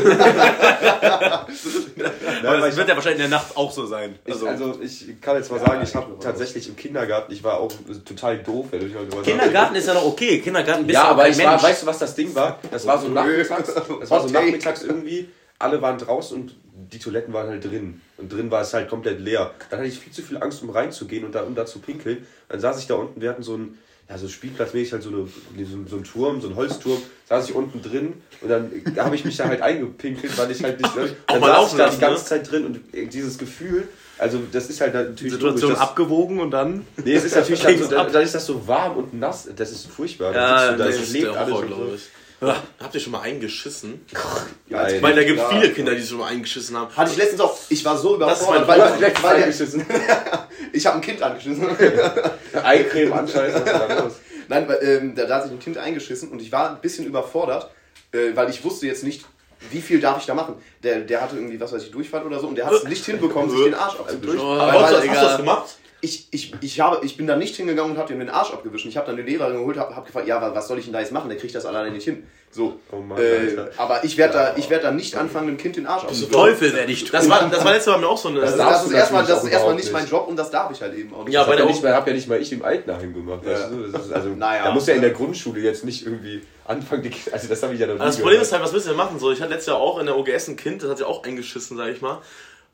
Nein, 2.42 2.60
das 2.60 2.70
ich, 2.70 2.76
wird 2.76 2.88
ja 2.88 2.94
wahrscheinlich 2.96 3.24
in 3.24 3.30
der 3.30 3.38
Nacht 3.38 3.56
auch 3.56 3.70
so 3.70 3.86
sein. 3.86 4.18
ich, 4.24 4.32
Also, 4.32 4.48
also 4.48 4.78
ich 4.82 5.20
kann 5.20 5.36
jetzt 5.36 5.50
mal 5.50 5.60
sagen, 5.60 5.80
ich 5.82 5.94
habe 5.94 6.18
tatsächlich 6.20 6.68
im 6.68 6.76
Kindergarten, 6.76 7.32
ich 7.32 7.44
war 7.44 7.58
auch 7.60 7.70
total 8.04 8.38
doof, 8.38 8.66
wenn 8.70 8.86
ich 8.86 8.94
mal 8.94 9.06
drüber 9.06 9.22
Kindergarten 9.22 9.74
ist 9.76 9.86
ja 9.86 9.94
noch 9.94 10.04
okay. 10.06 10.40
Kindergarten 10.40 10.86
bist 10.86 10.94
Ja, 10.94 11.04
aber 11.04 11.28
ich 11.28 11.42
war, 11.42 11.62
weißt 11.62 11.82
du, 11.82 11.86
was 11.86 11.98
das 11.98 12.14
Ding 12.14 12.34
war? 12.34 12.58
Das 12.70 12.86
war 12.86 12.98
so 12.98 13.08
nachmittags, 13.08 13.74
das 14.00 14.10
war 14.10 14.20
so 14.20 14.28
nachmittags 14.28 14.82
irgendwie, 14.82 15.28
alle 15.58 15.80
waren 15.80 15.98
draußen 15.98 16.36
und 16.40 16.56
die 16.74 16.98
Toiletten 16.98 17.34
waren 17.34 17.48
halt 17.48 17.64
drin. 17.64 18.00
Und 18.16 18.32
drin 18.32 18.50
war 18.50 18.62
es 18.62 18.72
halt 18.72 18.88
komplett 18.88 19.20
leer. 19.20 19.50
Dann 19.70 19.80
hatte 19.80 19.88
ich 19.88 19.98
viel 19.98 20.12
zu 20.12 20.22
viel 20.22 20.38
Angst, 20.38 20.62
um 20.62 20.70
reinzugehen 20.70 21.24
und 21.24 21.34
da, 21.34 21.42
um 21.42 21.54
da 21.54 21.66
zu 21.66 21.80
pinkeln. 21.80 22.26
Dann 22.48 22.60
saß 22.60 22.78
ich 22.78 22.86
da 22.86 22.94
unten, 22.94 23.20
wir 23.20 23.28
hatten 23.30 23.42
so 23.42 23.54
einen, 23.54 23.78
ja, 24.08 24.16
so 24.16 24.26
spielplatzmäßig 24.28 24.92
halt 24.94 25.02
so, 25.02 25.10
eine, 25.10 25.26
so, 25.64 25.78
so 25.86 25.96
einen 25.96 26.04
Turm, 26.04 26.40
so 26.40 26.46
einen 26.48 26.56
Holzturm, 26.56 27.00
saß 27.28 27.48
ich 27.50 27.54
unten 27.54 27.82
drin 27.82 28.14
und 28.40 28.48
dann 28.48 28.70
habe 28.96 29.14
ich 29.14 29.24
mich 29.24 29.36
da 29.36 29.46
halt 29.46 29.60
eingepinkelt, 29.62 30.36
weil 30.38 30.50
ich 30.50 30.62
halt 30.62 30.80
nicht. 30.80 30.94
Dann 31.26 31.40
mal 31.40 31.48
saß 31.52 31.72
ich 31.72 31.78
da 31.78 31.88
die 31.90 31.98
ganze 31.98 32.22
ne? 32.22 32.28
Zeit 32.28 32.50
drin 32.50 32.64
und 32.66 33.12
dieses 33.12 33.38
Gefühl, 33.38 33.88
also 34.18 34.40
das 34.50 34.68
ist 34.70 34.80
halt 34.80 34.94
die 34.94 34.98
natürlich 34.98 35.32
Situation 35.34 35.60
logisch, 35.62 35.78
dass- 35.78 35.80
abgewogen 35.80 36.40
und 36.40 36.50
dann. 36.50 36.86
Nee, 37.04 37.14
es 37.14 37.24
ist 37.24 37.36
natürlich 37.36 37.60
dann, 37.62 37.78
so, 37.78 37.86
dann, 37.90 38.12
dann 38.12 38.22
ist 38.22 38.34
das 38.34 38.46
so 38.46 38.66
warm 38.66 38.96
und 38.96 39.14
nass. 39.14 39.48
Das 39.54 39.70
ist 39.70 39.86
furchtbar. 39.88 40.34
Ja, 40.34 40.72
Dann 40.76 40.78
sitzt 40.78 40.78
du 40.78 40.78
da, 40.78 40.84
nee, 40.84 40.90
Das 40.90 41.02
ist 41.02 41.12
lebt 41.12 41.36
alles 41.36 41.54
Horror, 41.54 41.88
ich. 42.50 42.82
Habt 42.82 42.94
ihr 42.94 43.00
schon 43.00 43.12
mal 43.12 43.20
eingeschissen? 43.20 44.04
Geil. 44.68 44.98
Weil 45.00 45.14
da 45.14 45.24
gibt 45.24 45.38
klar. 45.38 45.50
viele 45.50 45.72
Kinder, 45.72 45.94
die 45.94 46.02
schon 46.02 46.18
mal 46.18 46.28
eingeschissen 46.28 46.76
haben. 46.76 46.94
Hatte 46.96 47.10
ich 47.12 47.16
letztens 47.16 47.40
auch, 47.40 47.56
ich 47.68 47.84
war 47.84 47.96
so 47.96 48.16
überfordert, 48.16 48.66
weil, 48.68 48.80
Bruder. 48.80 49.12
weil, 49.22 49.36
eingeschissen. 49.42 49.86
ich 50.72 50.86
habe 50.86 50.96
ein 50.96 51.02
Kind 51.02 51.22
angeschissen. 51.22 51.66
Eincreme 52.62 53.12
anscheißen, 53.12 53.62
was 53.64 53.72
ist 53.72 53.80
da 53.88 54.02
los? 54.02 54.12
Nein, 54.48 54.68
weil, 54.68 54.78
ähm, 54.82 55.14
da, 55.14 55.24
da 55.24 55.36
hat 55.36 55.44
sich 55.44 55.52
ein 55.52 55.58
Kind 55.60 55.78
eingeschissen 55.78 56.30
und 56.30 56.42
ich 56.42 56.50
war 56.52 56.70
ein 56.70 56.80
bisschen 56.80 57.06
überfordert, 57.06 57.70
äh, 58.12 58.34
weil 58.34 58.50
ich 58.50 58.64
wusste 58.64 58.86
jetzt 58.86 59.04
nicht, 59.04 59.24
wie 59.70 59.80
viel 59.80 60.00
darf 60.00 60.18
ich 60.18 60.26
da 60.26 60.34
machen. 60.34 60.56
Der, 60.82 61.00
der 61.00 61.20
hatte 61.20 61.36
irgendwie, 61.36 61.60
was 61.60 61.72
weiß 61.72 61.84
ich, 61.84 61.90
Durchfall 61.90 62.24
oder 62.24 62.40
so 62.40 62.48
und 62.48 62.56
der 62.56 62.66
hat 62.66 62.72
es 62.72 62.84
nicht 62.84 63.04
hinbekommen, 63.04 63.50
sich 63.50 63.64
den 63.64 63.74
Arsch 63.74 63.94
weil 63.98 64.16
Gott, 64.16 64.92
das- 64.92 65.08
Hast 65.08 65.22
du 65.22 65.26
das 65.26 65.36
gemacht? 65.36 65.76
Ich, 66.04 66.26
ich, 66.32 66.52
ich, 66.60 66.80
habe, 66.80 67.04
ich 67.06 67.16
bin 67.16 67.26
da 67.28 67.36
nicht 67.36 67.54
hingegangen 67.56 67.92
und 67.92 67.98
habe 67.98 68.12
ihm 68.12 68.18
den 68.18 68.28
Arsch 68.28 68.52
abgewischt. 68.52 68.86
Ich 68.86 68.96
habe 68.96 69.06
dann 69.06 69.16
die 69.16 69.22
Lehrerin 69.22 69.54
geholt, 69.58 69.78
habe 69.78 69.94
hab 69.94 70.04
gefragt, 70.04 70.26
ja, 70.26 70.42
wa- 70.42 70.52
was 70.52 70.66
soll 70.66 70.78
ich 70.78 70.84
denn 70.84 70.92
da 70.92 70.98
jetzt 71.00 71.12
machen? 71.12 71.28
Der 71.28 71.38
kriegt 71.38 71.54
das 71.54 71.64
alleine 71.64 71.92
nicht 71.92 72.02
hin. 72.04 72.24
So, 72.50 72.80
Oh 72.90 72.96
Mann, 72.96 73.18
äh, 73.18 73.56
aber 73.78 74.04
ich 74.04 74.18
werde 74.18 74.34
da, 74.34 74.54
ich 74.56 74.68
werd 74.68 74.84
da 74.84 74.90
nicht 74.90 75.16
anfangen, 75.16 75.46
dem 75.46 75.56
Kind 75.56 75.76
den 75.76 75.86
Arsch 75.86 76.02
abzuwischen. 76.02 76.32
Teufel 76.32 76.74
werde 76.74 76.92
ich 76.92 77.00
tun. 77.04 77.10
Das 77.12 77.30
war, 77.30 77.48
das 77.48 77.64
war 77.64 77.72
letztes 77.72 77.92
Mal 77.94 78.00
mir 78.00 78.08
auch 78.08 78.18
so 78.18 78.28
eine. 78.28 78.40
Das, 78.40 78.56
Das 78.56 78.84
ist 78.84 78.92
erstmal, 78.92 79.22
das 79.24 79.30
ist 79.44 79.50
erstmal 79.50 79.60
überhaupt 79.60 79.76
nicht 79.76 79.92
mein 79.92 80.02
nicht. 80.02 80.10
Job 80.12 80.28
und 80.28 80.36
das 80.36 80.50
darf 80.50 80.70
ich 80.70 80.82
halt 80.82 80.94
eben 80.94 81.14
auch 81.14 81.24
nicht. 81.24 81.32
Ja, 81.32 81.44
Das 81.44 81.48
bei 81.48 81.52
hab 81.54 81.58
ja, 81.60 81.64
der 81.64 81.72
nicht 81.72 81.82
mal, 81.82 81.94
hab 81.94 82.06
ja 82.06 82.12
nicht 82.12 82.28
mal 82.28 82.42
ich 82.42 82.52
im 82.52 82.62
Altenheim 82.64 83.14
gemacht. 83.14 83.40
Ja. 83.46 83.52
Ist 83.52 84.12
also, 84.12 84.28
Naja. 84.36 84.64
Da 84.64 84.70
muss 84.72 84.86
ja 84.86 84.94
in 84.94 85.00
der 85.00 85.12
Grundschule 85.12 85.60
jetzt 85.60 85.84
nicht 85.84 86.04
irgendwie 86.04 86.42
anfangen, 86.66 87.04
die, 87.04 87.12
also 87.32 87.48
das 87.48 87.62
habe 87.62 87.72
ich 87.74 87.80
ja 87.80 87.86
noch 87.86 87.94
nie 87.94 88.00
das 88.00 88.16
Problem 88.16 88.32
gehört. 88.32 88.46
ist 88.46 88.52
halt, 88.52 88.62
was 88.64 88.72
willst 88.74 88.86
du 88.86 88.90
denn 88.90 88.98
machen? 88.98 89.18
So, 89.18 89.32
ich 89.32 89.40
hatte 89.40 89.50
letztes 89.52 89.68
Jahr 89.68 89.78
auch 89.78 89.98
in 89.98 90.06
der 90.06 90.18
OGS 90.18 90.48
ein 90.48 90.56
Kind, 90.56 90.82
das 90.82 90.90
hat 90.90 90.98
sich 90.98 91.06
auch 91.06 91.22
eingeschissen, 91.24 91.76
sag 91.78 91.88
ich 91.88 92.02
mal. 92.02 92.20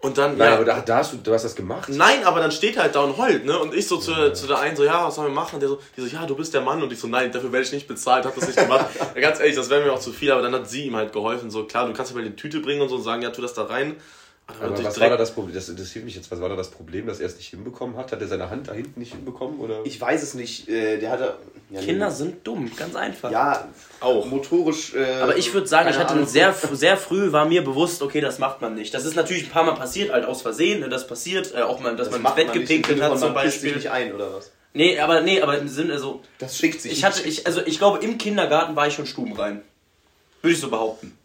Und 0.00 0.16
dann, 0.16 0.36
Nein, 0.36 0.50
ja, 0.50 0.54
aber 0.54 0.64
da, 0.64 0.80
da 0.80 0.98
hast 0.98 1.12
du, 1.12 1.16
du 1.16 1.32
hast 1.32 1.42
das 1.42 1.56
gemacht. 1.56 1.88
Nein, 1.88 2.22
aber 2.24 2.38
dann 2.38 2.52
steht 2.52 2.76
er 2.76 2.84
halt 2.84 2.94
da 2.94 3.00
und 3.00 3.16
heult, 3.16 3.44
ne? 3.44 3.58
Und 3.58 3.74
ich 3.74 3.88
so 3.88 3.96
zu, 3.96 4.32
zu 4.32 4.46
der 4.46 4.60
einen 4.60 4.76
so, 4.76 4.84
ja, 4.84 5.04
was 5.04 5.16
sollen 5.16 5.26
wir 5.26 5.34
machen? 5.34 5.56
Und 5.56 5.60
der 5.60 5.68
so, 5.70 5.80
die 5.96 6.02
so, 6.02 6.06
ja, 6.06 6.24
du 6.24 6.36
bist 6.36 6.54
der 6.54 6.60
Mann. 6.60 6.80
Und 6.80 6.92
ich 6.92 7.00
so, 7.00 7.08
nein, 7.08 7.32
dafür 7.32 7.50
werde 7.50 7.66
ich 7.66 7.72
nicht 7.72 7.88
bezahlt, 7.88 8.24
hab 8.24 8.32
das 8.36 8.46
nicht 8.46 8.56
gemacht. 8.56 8.86
ja, 9.16 9.20
ganz 9.20 9.40
ehrlich, 9.40 9.56
das 9.56 9.70
wäre 9.70 9.84
mir 9.84 9.92
auch 9.92 9.98
zu 9.98 10.12
viel, 10.12 10.30
aber 10.30 10.40
dann 10.40 10.54
hat 10.54 10.70
sie 10.70 10.84
ihm 10.84 10.94
halt 10.94 11.12
geholfen. 11.12 11.50
So, 11.50 11.64
klar, 11.64 11.88
du 11.88 11.94
kannst 11.94 12.12
ihm 12.12 12.16
mal 12.16 12.24
die 12.24 12.36
Tüte 12.36 12.60
bringen 12.60 12.80
und 12.80 12.90
so 12.90 12.94
und 12.94 13.02
sagen, 13.02 13.22
ja, 13.22 13.30
tu 13.30 13.42
das 13.42 13.54
da 13.54 13.64
rein. 13.64 13.96
Aber, 14.60 14.82
was 14.82 14.98
war 14.98 15.10
da 15.10 15.16
das 15.18 15.32
Problem? 15.32 15.54
Das 15.54 15.68
interessiert 15.68 16.04
mich 16.06 16.14
jetzt. 16.16 16.30
Was 16.30 16.40
war 16.40 16.48
da 16.48 16.56
das 16.56 16.70
Problem, 16.70 17.06
dass 17.06 17.20
er 17.20 17.26
es 17.26 17.36
nicht 17.36 17.48
hinbekommen 17.50 17.96
hat? 17.98 18.12
Hat 18.12 18.20
er 18.20 18.28
seine 18.28 18.48
Hand 18.48 18.68
da 18.68 18.72
hinten 18.72 18.98
nicht 18.98 19.12
hinbekommen? 19.12 19.60
Oder? 19.60 19.80
Ich 19.84 20.00
weiß 20.00 20.22
es 20.22 20.32
nicht. 20.34 20.68
Äh, 20.68 20.98
der 20.98 21.10
hatte. 21.10 21.36
Ja, 21.70 21.82
Kinder 21.82 22.08
nee. 22.08 22.14
sind 22.14 22.46
dumm, 22.46 22.70
ganz 22.74 22.96
einfach. 22.96 23.30
Ja, 23.30 23.68
Auch. 24.00 24.24
motorisch. 24.24 24.94
Äh, 24.94 25.20
Aber 25.20 25.36
ich 25.36 25.52
würde 25.52 25.66
sagen, 25.66 25.90
ich 25.90 25.98
hatte 25.98 26.14
Ahnung. 26.14 26.26
sehr, 26.26 26.54
sehr 26.72 26.96
früh 26.96 27.30
war 27.30 27.44
mir 27.44 27.62
bewusst, 27.62 28.00
okay, 28.00 28.22
das 28.22 28.38
macht 28.38 28.62
man 28.62 28.74
nicht. 28.74 28.94
Das 28.94 29.04
ist 29.04 29.16
natürlich 29.16 29.44
ein 29.44 29.50
paar 29.50 29.64
Mal 29.64 29.74
passiert, 29.74 30.10
halt 30.10 30.24
aus 30.24 30.40
Versehen, 30.40 30.80
ne, 30.80 30.88
das 30.88 31.06
passiert, 31.06 31.54
äh, 31.54 31.60
auch 31.60 31.80
mal, 31.80 31.94
dass 31.94 32.08
Das 32.08 32.18
man 32.18 32.24
ins 32.24 32.34
Bett 32.34 32.52
gepinkelt 32.54 33.02
hat 33.02 33.18
zum 33.18 33.34
pisst 33.34 33.60
sich 33.60 33.72
Beispiel. 33.72 33.74
nicht 33.74 33.90
ein 33.90 34.14
oder 34.14 34.32
was? 34.32 34.50
Nee, 34.72 34.98
aber 34.98 35.20
nee, 35.20 35.42
aber 35.42 35.58
im 35.58 35.68
Sinne 35.68 35.98
so, 35.98 36.22
Das 36.38 36.56
schickt 36.56 36.80
sich. 36.80 36.92
ich 36.92 37.04
hatte, 37.04 37.22
ich, 37.28 37.46
also 37.46 37.60
ich 37.66 37.76
glaube 37.76 37.98
im 37.98 38.16
Kindergarten 38.16 38.74
war 38.74 38.86
ich 38.86 38.94
schon 38.94 39.06
stubenrein. 39.06 39.60
Würde 40.40 40.54
ich 40.54 40.60
so 40.60 40.70
behaupten. 40.70 41.17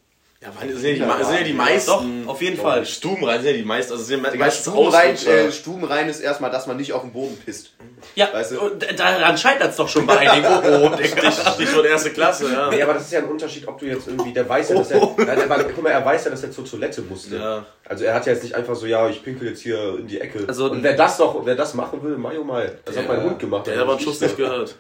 Ja, 0.44 0.50
weil 0.60 0.68
das 0.74 0.82
sind 0.82 0.98
ja 0.98 1.06
die, 1.06 1.20
das 1.20 1.28
sind 1.30 1.38
ja 1.38 1.44
die 1.46 1.54
meisten. 1.54 2.26
Doch, 2.26 2.34
auf 2.34 2.42
jeden 2.42 2.58
Fall. 2.58 2.86
Stubenrein 2.86 3.42
sind 3.42 3.52
ja 3.52 3.58
die 3.58 3.64
meisten. 3.64 3.94
Also 3.94 4.04
sind 4.04 4.26
ja 4.36 4.52
Stubenrein, 4.52 5.16
äh, 5.16 5.52
Stubenrein 5.54 6.10
ist 6.10 6.20
erstmal, 6.20 6.52
dass 6.52 6.68
man 6.68 6.76
nicht 6.76 6.92
auf 6.92 7.02
den 7.04 7.14
Boden 7.14 7.38
pisst. 7.46 7.72
Ja, 8.16 8.28
Weißt 8.34 8.52
du? 8.52 8.58
daran 8.98 9.38
scheitert 9.38 9.70
es 9.72 9.78
doch 9.78 9.88
schon 9.88 10.06
bei 10.06 10.18
einigen. 10.20 10.46
Oh, 10.48 10.90
oh, 10.92 10.96
Digga. 10.98 11.32
Stichwort 11.32 11.86
erste 11.86 12.10
Klasse, 12.10 12.52
ja. 12.52 12.70
Nee, 12.70 12.82
aber 12.84 12.96
das 12.96 13.04
ist 13.04 13.14
ja 13.14 13.20
ein 13.20 13.30
Unterschied, 13.30 13.66
ob 13.70 13.80
du 13.80 13.86
jetzt 13.86 14.06
irgendwie, 14.08 14.34
der 14.34 14.48
weiß 14.50 14.70
ja, 14.70 14.76
dass 14.76 14.92
er, 14.92 15.00
nein, 15.18 15.50
aber, 15.50 15.64
guck 15.64 15.82
mal, 15.82 15.92
er 15.92 16.04
weiß 16.04 16.26
ja, 16.26 16.32
dass 16.32 16.44
er 16.44 16.52
zur 16.52 16.66
Toilette 16.66 17.02
musste. 17.04 17.38
Ja. 17.38 17.66
Also 17.88 18.04
er 18.04 18.14
hat 18.14 18.26
ja 18.26 18.34
jetzt 18.34 18.44
nicht 18.44 18.56
einfach 18.56 18.76
so, 18.76 18.86
ja, 18.86 19.08
ich 19.08 19.24
pinkel 19.24 19.48
jetzt 19.48 19.62
hier 19.62 19.98
in 19.98 20.08
die 20.08 20.20
Ecke. 20.20 20.44
Also- 20.46 20.70
und 20.70 20.84
wer 20.84 20.94
das 20.98 21.20
noch, 21.20 21.46
wer 21.46 21.56
das 21.56 21.74
machen 21.74 22.04
will, 22.04 22.18
mai 22.18 22.38
oh 22.38 22.44
mai, 22.44 22.70
das 22.84 22.98
hat 22.98 23.06
Ja. 23.06 23.14
mein 23.14 23.24
Hund 23.24 23.40
gemacht. 23.40 23.66
Der 23.68 23.76
hat 23.76 23.84
aber 23.84 23.94
einen 23.94 24.02
Schuss 24.02 24.20
nicht 24.20 24.36
gehört. 24.36 24.76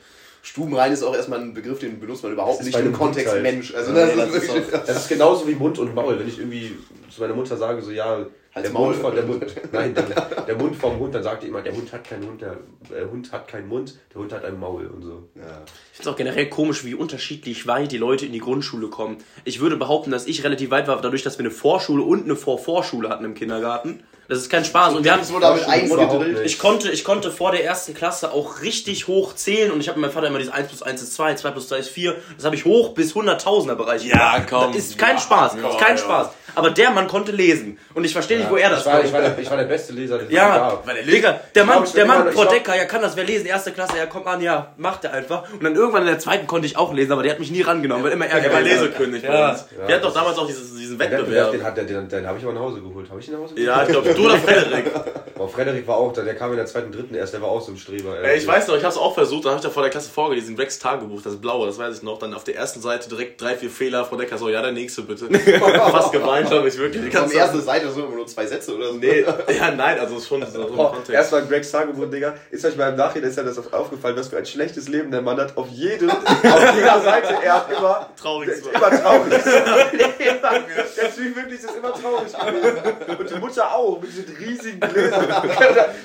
Stubenrein 0.46 0.92
ist 0.92 1.04
auch 1.04 1.16
erstmal 1.16 1.40
ein 1.40 1.54
Begriff, 1.54 1.80
den 1.80 2.02
benutzt 2.02 2.22
man 2.22 2.34
überhaupt 2.34 2.62
nicht 2.64 2.78
im 2.78 2.92
Kontext 2.92 3.32
halt. 3.32 3.44
Mensch. 3.44 3.74
Also 3.74 3.94
Ja, 3.94 4.08
das, 4.08 4.30
nee, 4.30 4.60
ist 4.60 4.72
Das 4.74 4.98
ist 4.98 5.08
genauso 5.08 5.48
wie 5.48 5.56
Mund 5.56 5.80
und 5.80 5.96
Maul. 5.96 6.20
Wenn 6.20 6.28
ich 6.28 6.38
irgendwie 6.38 6.78
zu 7.10 7.22
meiner 7.22 7.34
Mutter 7.34 7.56
sage, 7.56 7.82
so 7.82 7.92
ja, 7.92 8.26
Halt's 8.56 8.70
der 8.70 8.74
Maul. 8.74 8.89
Mund, 8.89 9.02
von, 9.02 9.16
der, 9.16 9.26
Mund, 9.26 9.46
nein, 9.72 9.96
der, 9.96 10.46
der 10.46 10.56
Mund 10.56 10.76
vom 10.76 11.00
Hund, 11.00 11.16
dann 11.16 11.24
sagt 11.24 11.44
die 11.44 11.48
immer, 11.48 11.62
der 11.62 11.74
Hund 11.74 11.92
hat 11.92 12.04
keinen 12.04 12.28
Hund, 12.28 12.42
der, 12.42 12.58
der 12.89 13.10
Hund 13.10 13.32
hat 13.32 13.48
keinen 13.48 13.68
Mund, 13.68 13.96
der 14.13 14.22
Hund 14.22 14.32
hat 14.32 14.46
ein 14.46 14.60
Maul 14.60 14.86
und 14.88 15.02
so. 15.02 15.30
ja. 15.36 15.63
Ich 15.92 15.98
finde 15.98 16.02
es 16.02 16.08
auch 16.08 16.16
generell 16.16 16.50
komisch, 16.50 16.86
wie 16.86 16.94
unterschiedlich 16.94 17.66
weit 17.66 17.92
die 17.92 17.98
Leute 17.98 18.26
in 18.28 18.32
die 18.32 18.39
Grundschule 18.39 18.89
kommen. 18.89 19.18
Ich 19.44 19.60
würde 19.60 19.78
behaupten, 19.78 20.12
dass 20.12 20.28
ich 20.28 20.44
relativ 20.44 20.70
weit 20.70 20.88
war, 20.88 21.02
dadurch, 21.02 21.24
dass 21.24 21.39
wir 21.39 21.46
eine 21.46 21.52
Vorschule 21.52 22.04
und 22.04 22.26
eine 22.26 22.36
Vorvorschule 22.36 23.10
hatten 23.10 23.26
im 23.26 23.34
Kindergarten. 23.34 24.04
Das 24.30 24.38
ist 24.39 24.50
kein 24.50 24.63
Spaß. 24.63 24.94
Und 24.96 25.04
wir 25.04 25.12
haben 25.12 25.28
wurde 25.30 25.46
damit 25.46 25.68
eingedrillt. 25.68 26.46
Ich 26.46 26.58
konnte, 26.58 26.89
ich 26.89 27.04
konnte 27.04 27.30
vor 27.30 27.52
der 27.52 27.66
ersten 27.66 27.94
Klasse 27.94 28.32
auch 28.32 28.62
richtig 28.62 29.08
hoch 29.08 29.36
zählen 29.36 29.72
und 29.72 29.82
ich 29.82 29.89
habe 29.89 30.00
mit 30.00 30.08
meinem 30.08 30.13
Vater 30.13 30.28
immer 30.28 30.39
dieses 30.39 30.54
1 30.54 30.70
plus 30.70 30.82
1 30.82 31.02
ist 31.02 31.13
2, 31.13 31.36
2 31.36 31.52
plus 31.52 31.68
2 31.68 31.78
ist 31.78 31.89
4. 31.89 32.16
Das 32.36 32.46
habe 32.46 32.56
ich 32.56 32.66
hoch 32.66 32.94
bis 32.94 33.13
100.000er 33.13 33.76
Bereich. 33.76 34.06
Ja, 34.06 34.36
gemacht. 34.36 34.48
komm. 34.50 34.74
Das 34.74 34.86
ist 34.86 34.98
kein 34.98 35.20
Spaß. 35.20 35.56
Ja, 35.62 35.70
ist 35.70 35.78
kein 35.78 35.98
ja. 35.98 36.04
Spaß. 36.04 36.30
Aber 36.56 36.70
der 36.70 36.92
Mann 36.92 37.08
konnte 37.08 37.32
lesen. 37.32 37.80
Und 37.94 38.06
ich 38.06 38.13
verstehe 38.13 38.39
nicht, 38.44 38.52
wo 38.52 38.56
er 38.58 38.70
das 38.70 38.80
ich, 38.82 38.86
war, 38.86 39.04
ich, 39.04 39.14
war 39.14 39.22
der, 39.22 39.38
ich 39.40 39.50
war 39.50 39.58
der 39.58 39.64
beste 39.66 39.94
Leser, 39.94 40.18
den 40.18 40.28
es 40.28 40.34
Ja, 40.34 40.58
gab. 40.58 40.88
weil 40.88 40.96
der 40.96 41.04
Digga, 41.04 41.40
der 41.56 41.66
Mann, 41.66 41.84
der 41.96 42.06
Mann 42.06 42.28
immer- 42.28 42.46
Decker, 42.46 42.76
ja 42.76 42.86
kann 42.86 43.02
das, 43.02 43.16
wer 43.16 43.24
lesen, 43.24 43.46
erste 43.46 43.72
Klasse, 43.72 43.98
ja 43.98 44.06
kommt 44.06 44.28
an, 44.28 44.42
ja, 44.42 44.74
macht 44.78 45.04
er 45.06 45.14
einfach. 45.14 45.44
Und 45.52 45.64
dann 45.64 45.76
irgendwann 45.76 46.02
in 46.04 46.08
der 46.10 46.20
zweiten 46.20 46.46
konnte 46.48 46.68
ich 46.68 46.78
auch 46.78 46.94
lesen, 46.94 47.12
aber 47.12 47.24
der 47.24 47.32
hat 47.32 47.40
mich 47.40 47.52
nie 47.52 47.62
rangenommen, 47.62 48.04
weil 48.04 48.12
immer 48.12 48.26
er 48.26 48.44
Er 48.44 48.52
war 48.52 48.60
hat. 48.60 48.66
Lesekönig 48.66 49.24
Ja. 49.24 49.32
bei 49.32 49.50
uns. 49.52 49.66
Ja, 49.82 49.88
Wir 49.88 49.96
hatten 49.96 50.04
doch 50.06 50.14
damals 50.14 50.38
auch 50.38 50.48
dieses, 50.48 50.76
diesen 50.76 51.00
Wettbewerb. 51.00 51.52
den, 51.52 51.64
hat- 51.64 51.78
den, 51.78 51.88
den, 51.88 52.10
den 52.10 52.28
habe 52.28 52.38
ich 52.38 52.44
aber 52.44 52.54
nach 52.54 52.62
Hause 52.62 52.82
geholt. 52.82 53.10
Habe 53.10 53.20
ich 53.20 53.28
ihn 53.28 53.34
nach 53.34 53.40
Hause 53.42 53.56
geholt? 53.56 53.68
Ja, 53.68 53.84
ich 53.84 53.90
glaube 53.90 54.14
Du 54.14 54.26
oder 54.26 54.38
Frederik? 54.38 54.86
Boah, 55.36 55.50
Frederik 55.50 55.88
war 55.88 55.98
auch 55.98 56.14
da, 56.14 56.22
der 56.22 56.36
kam 56.36 56.52
in 56.52 56.58
der 56.58 56.68
zweiten, 56.68 56.92
dritten 56.92 57.16
erst, 57.16 57.34
der 57.34 57.42
war 57.42 57.50
auch 57.50 57.60
so 57.62 57.72
ein 57.72 57.78
Streber. 57.78 58.20
Ey, 58.22 58.38
ich 58.38 58.46
weiß 58.48 58.68
noch, 58.68 58.78
ich 58.78 58.84
hab's 58.84 58.98
auch 58.98 59.14
versucht, 59.16 59.46
dann 59.46 59.54
hab 59.54 59.60
ich 59.60 59.64
da 59.66 59.72
vor 59.72 59.82
der 59.82 59.90
Klasse 59.90 60.10
vorgelesen, 60.12 60.56
Rex 60.56 60.78
Tagebuch, 60.78 61.22
das 61.24 61.38
blaue, 61.38 61.66
das 61.66 61.80
weiß 61.80 61.98
ich 61.98 62.04
noch. 62.04 62.20
Dann 62.20 62.34
auf 62.36 62.44
der 62.44 62.56
ersten 62.56 62.82
Seite 62.82 63.10
direkt 63.10 63.42
drei, 63.42 63.56
vier 63.56 63.72
Fehler, 63.72 64.06
Frau 64.06 64.16
Decker 64.16 64.38
so, 64.38 64.50
ja, 64.50 64.62
der 64.62 64.72
nächste 64.74 65.02
bitte. 65.02 65.28
Fast 65.60 66.12
geweint 66.12 66.52
habe 66.52 66.68
ich 66.68 66.78
wirklich. 66.78 67.02
Die 67.02 67.08
Auf 67.08 67.14
ganze 67.14 67.34
der 67.34 67.44
ersten 67.46 67.62
Seite 67.62 67.88
immer 67.88 68.16
nur 68.16 68.28
zwei 68.34 68.46
Sätze 68.46 68.76
oder 68.76 68.88
so. 68.90 68.94
Nee, 68.96 69.26
ja, 69.58 69.72
nein, 69.72 70.00
also 70.00 70.18
ist 70.18 70.28
schon 70.28 70.46
so 70.52 70.66
Boah, 70.76 70.90
Kontext. 70.92 71.12
erstmal 71.12 71.46
Gregs 71.46 71.72
Tagebuch, 71.72 72.10
Digga. 72.10 72.34
Ist 72.52 72.66
euch 72.66 72.76
mal 72.76 72.90
im 72.90 72.96
Nachhinein 72.96 73.30
ist 73.30 73.38
ja 73.38 73.44
das 73.44 73.58
aufgefallen, 73.74 74.16
was 74.18 74.28
für 74.28 74.38
ein 74.38 74.46
schlechtes 74.46 74.88
Leben 74.90 75.12
der 75.12 75.22
Mann 75.22 75.40
hat. 75.40 75.56
Auf 75.58 75.68
jedem, 75.70 76.10
auf 76.10 76.76
jeder 76.76 77.02
Seite, 77.02 77.36
er 77.44 77.54
hat 77.56 77.72
immer, 77.72 78.10
Traurig 78.20 78.50
der 78.50 78.74
immer 78.74 79.02
traurig. 79.02 79.44
der 79.44 81.16
Typ 81.16 81.36
wirklich 81.36 81.60
ist 81.64 81.76
immer 81.76 81.94
traurig 81.94 82.32
gewesen. 82.34 83.20
Und 83.20 83.30
die 83.30 83.36
Mutter 83.40 83.76
auch, 83.76 84.02
mit 84.02 84.10
diesen 84.12 84.36
riesigen 84.38 84.80
Gläsern. 84.80 85.26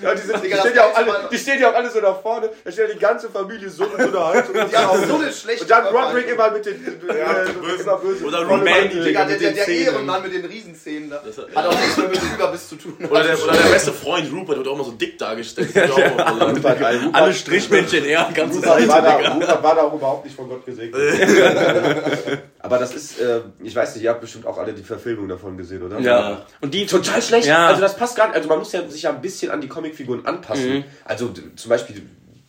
Ja, 0.03 0.14
die, 0.14 0.22
sind, 0.22 0.45
die, 0.45 0.53
stehen 0.53 0.74
ja 0.74 0.85
auch 0.85 0.95
alle, 0.97 1.29
die 1.31 1.39
stehen 1.39 1.61
ja 1.61 1.70
auch 1.70 1.74
alle 1.74 1.91
so 1.91 2.01
nach 2.01 2.20
vorne. 2.20 2.51
Da 2.64 2.70
steht 2.72 2.89
ja 2.89 2.95
die 2.95 3.01
ganze 3.01 3.29
Familie 3.31 3.68
so 3.70 3.85
mit 3.85 3.93
so 4.01 4.09
einer 4.09 4.26
Haltung. 4.26 4.55
Und, 4.57 4.70
Die 4.72 4.76
haben 4.76 5.07
so 5.09 5.14
eine 5.16 5.33
schlechte 5.33 5.62
und 5.64 5.70
dann. 5.70 5.87
Roderick 5.87 6.29
immer 6.29 6.51
mit 6.51 6.66
den, 6.66 6.85
äh, 6.85 7.47
so 7.47 7.61
bösen. 7.61 7.81
immer 7.81 7.97
böse. 7.99 8.24
Oder 8.24 8.43
Romani. 8.45 8.89
Digga, 8.89 9.24
der, 9.24 9.33
mit 9.33 9.41
der, 9.41 9.49
den 9.51 9.57
der 9.57 9.64
Zähnen. 9.64 9.87
Ehrenmann 9.95 10.22
mit 10.22 10.35
den 10.35 10.45
Riesenzähnen 10.45 11.11
da. 11.11 11.22
Das- 11.24 11.39
Hat 11.39 11.66
auch 11.66 11.72
nichts 11.81 11.97
mehr 11.97 12.09
mit 12.09 12.17
Überbiss 12.34 12.68
zu 12.68 12.76
tun. 12.76 12.94
Oder 13.10 13.22
der, 13.22 13.42
oder 13.42 13.52
der 13.52 13.70
beste 13.70 13.92
Freund 13.92 14.30
Rupert 14.32 14.58
wird 14.58 14.68
auch 14.68 14.74
immer 14.74 14.84
so 14.84 14.92
dick 14.92 15.18
dargestellt. 15.18 15.70
Immer 15.74 15.86
so. 15.88 16.44
Rupert, 16.46 16.80
ey, 16.80 16.96
Rupert- 16.96 17.14
Alle 17.14 17.32
Strichmännchen, 17.34 18.04
er, 18.04 18.30
ganze 18.34 18.58
Rupert 18.58 18.78
Seite, 18.78 18.88
war, 18.88 19.02
da. 19.02 19.34
Rupert 19.34 19.62
war 19.62 19.74
da 19.74 19.82
auch 19.82 19.94
überhaupt 19.94 20.24
nicht 20.24 20.36
von 20.36 20.48
Gott 20.48 20.64
gesegnet. 20.66 21.00
Aber 22.60 22.78
das 22.78 22.94
ist, 22.94 23.20
äh, 23.20 23.40
ich 23.62 23.74
weiß 23.74 23.94
nicht, 23.94 24.04
ihr 24.04 24.10
habt 24.10 24.20
bestimmt 24.20 24.46
auch 24.46 24.58
alle 24.58 24.72
die 24.72 24.82
Verfilmung 24.82 25.28
davon 25.28 25.56
gesehen, 25.56 25.82
oder? 25.82 25.98
Ja. 26.00 26.46
Und 26.60 26.74
die 26.74 26.86
Total 26.86 27.22
schlecht. 27.22 27.46
Ja. 27.46 27.68
Also 27.68 27.80
das 27.80 27.96
passt 27.96 28.16
gar 28.16 28.26
nicht. 28.26 28.36
Also 28.36 28.48
man 28.48 28.58
muss 28.58 28.72
ja 28.72 28.86
sich 28.88 29.02
ja 29.02 29.10
ein 29.10 29.20
bisschen 29.20 29.50
an 29.50 29.60
die 29.60 29.68
Comicfiguren 29.68 30.26
anpassen. 30.26 30.78
Mhm. 30.78 30.84
Also 31.04 31.32
zum 31.56 31.68
Beispiel 31.68 32.02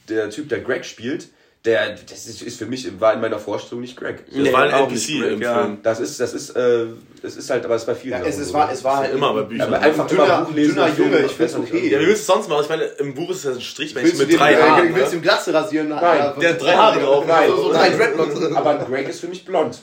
der 0.10 0.30
Typ, 0.30 0.50
der 0.50 0.62
Greg 0.62 0.86
spielt, 0.86 1.30
der, 1.66 1.96
das 2.10 2.26
ist, 2.26 2.42
ist 2.42 2.58
für 2.58 2.66
mich, 2.66 3.00
war 3.02 3.14
in 3.14 3.20
meiner 3.20 3.38
Vorstellung 3.38 3.82
nicht 3.82 3.98
Greg. 3.98 4.26
Das 4.28 4.36
Nee, 4.36 4.54
war 4.54 4.64
ein 4.64 4.74
auch 4.74 4.90
NPC 4.90 5.10
im 5.34 5.42
ja. 5.42 5.62
Film. 5.62 5.80
Das 5.84 6.00
ist, 6.00 6.18
das 6.18 6.34
ist, 6.34 6.52
äh, 6.52 6.86
es 7.22 7.36
ist 7.36 7.50
halt, 7.50 7.66
aber 7.66 7.76
es 7.76 7.86
bei 7.86 7.96
vielen. 7.96 8.22
Ja, 8.22 8.26
es, 8.26 8.38
es, 8.38 8.54
war, 8.54 8.72
es 8.72 8.82
war 8.84 8.98
halt 8.98 9.14
immer 9.14 9.34
bei 9.34 9.42
Büchern. 9.42 9.68
Aber 9.74 9.82
einfach 9.84 10.08
dünner, 10.08 10.24
immer 10.26 10.42
Buch 10.46 10.54
lesen 10.56 10.76
dünner 10.76 10.88
Junge, 10.98 11.22
das 11.22 11.32
ich 11.32 11.38
find's 11.38 11.56
okay. 11.56 11.90
Ja, 11.90 12.00
wie 12.00 12.08
willst 12.08 12.30
du 12.30 12.34
sonst 12.34 12.48
machen? 12.48 12.64
Ich 12.64 12.70
meine, 12.70 12.84
im 12.84 13.14
Buch 13.14 13.30
ist 13.32 13.44
das 13.44 13.56
ein 13.58 13.62
Strichmännchen 13.62 14.18
Willst 14.18 14.22
du 14.22 14.28
mit 14.28 14.40
drei 14.40 14.56
Haaren. 14.56 14.96
willst 14.96 15.12
du 15.12 15.16
ne? 15.18 15.22
ihm 15.22 15.22
Glatze 15.22 15.54
rasieren? 15.54 15.90
Nein, 15.90 16.02
Ja, 16.02 16.32
der 16.32 16.50
hat 16.52 16.62
drei 16.62 16.76
Haare 16.76 17.00
drauf. 17.02 17.26
Nein. 17.28 17.50
So, 17.50 17.58
so 17.58 17.74
drei 17.74 17.90
Dreadlocks 17.90 18.36
drin. 18.36 18.56
Aber 18.56 18.76
Greg 18.86 19.10
ist 19.10 19.20
für 19.20 19.28
mich 19.28 19.44
blond. 19.44 19.82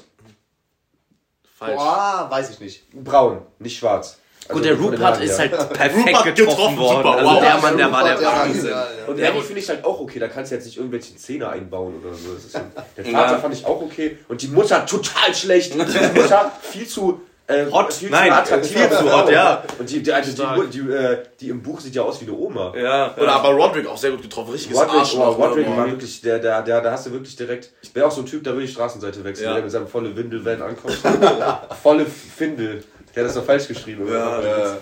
Falsch. 1.58 1.76
Boah, 1.76 2.26
weiß 2.30 2.50
ich 2.50 2.60
nicht. 2.60 2.90
Braun, 2.92 3.42
nicht 3.58 3.78
schwarz. 3.78 4.18
Also 4.48 4.54
Gut, 4.60 4.64
der 4.64 4.74
Rupert 4.78 5.20
ist 5.22 5.38
halt 5.38 5.50
perfekt 5.72 6.06
Rupert 6.08 6.36
getroffen, 6.36 6.36
getroffen, 6.56 6.76
worden. 6.78 6.96
super, 6.98 7.16
Also 7.18 7.30
wow. 7.30 7.40
der 7.42 7.56
Mann, 7.58 7.76
der 7.76 7.92
war 7.92 8.04
der 8.04 8.12
Rupert, 8.16 8.32
ja, 8.32 8.38
Wahnsinn. 8.40 8.66
ja, 8.70 8.70
ja. 8.70 9.06
Und 9.06 9.22
Harry 9.22 9.40
finde 9.42 9.60
ich 9.60 9.68
halt 9.68 9.84
auch 9.84 10.00
okay, 10.00 10.18
da 10.18 10.28
kannst 10.28 10.50
du 10.52 10.56
jetzt 10.56 10.64
nicht 10.66 10.76
irgendwelche 10.76 11.16
Zähne 11.16 11.48
einbauen 11.48 11.94
oder 12.04 12.14
so. 12.14 12.32
Das 12.34 12.44
ist 12.44 12.52
so. 12.52 12.60
Der 12.96 13.04
Vater 13.04 13.32
Ja. 13.32 13.38
fand 13.38 13.54
ich 13.54 13.64
auch 13.66 13.80
okay. 13.82 14.18
Und 14.28 14.42
die 14.42 14.48
Mutter 14.48 14.86
total 14.86 15.34
schlecht. 15.34 15.74
Die 15.74 15.78
Mutter 15.78 16.52
viel 16.62 16.86
zu. 16.86 17.20
Äh, 17.48 17.66
Hot. 17.70 17.92
viel 17.92 18.10
Nein, 18.10 18.32
attraktiv. 18.32 18.72
viel 18.76 18.90
zu 18.90 19.04
hot, 19.12 19.30
ja. 19.30 19.62
Und 19.78 19.88
die, 19.88 20.02
die, 20.02 20.12
also 20.12 20.32
die, 20.32 20.66
die, 20.80 20.90
äh, 20.92 21.18
die 21.40 21.48
im 21.50 21.62
Buch 21.62 21.78
sieht 21.78 21.94
ja 21.94 22.02
aus 22.02 22.20
wie 22.20 22.24
eine 22.24 22.34
Oma. 22.34 22.72
Ja. 22.76 23.14
Oder 23.16 23.34
aber 23.34 23.50
Roderick 23.50 23.86
auch 23.86 23.96
sehr 23.96 24.10
gut 24.10 24.22
getroffen. 24.22 24.50
Richtiges 24.50 24.76
Roderick, 24.76 24.98
Arschloch. 25.02 25.38
Roderick 25.38 25.68
war 25.76 25.86
wirklich, 25.88 26.20
der, 26.22 26.40
der, 26.40 26.62
der, 26.62 26.80
da 26.80 26.90
hast 26.90 27.06
du 27.06 27.12
wirklich 27.12 27.36
direkt. 27.36 27.70
Ich 27.82 27.94
wäre 27.94 28.04
auch 28.08 28.10
so 28.10 28.22
ein 28.22 28.26
Typ, 28.26 28.42
da 28.42 28.50
würde 28.50 28.64
ich 28.64 28.72
Straßenseite 28.72 29.22
wechseln, 29.22 29.44
Ja. 29.44 29.50
wenn 29.50 29.54
der 29.58 29.62
mit 29.62 29.70
seinem 29.70 29.86
volle 29.86 30.16
Windelvan 30.16 30.60
ankommt. 30.60 30.98
Volle 31.84 32.04
Findel. 32.06 32.82
Der 33.16 33.24
hat 33.24 33.30
das 33.30 33.34
doch 33.34 33.46
falsch 33.46 33.66
geschrieben. 33.66 34.06
Ja, 34.06 34.42
ja. 34.42 34.78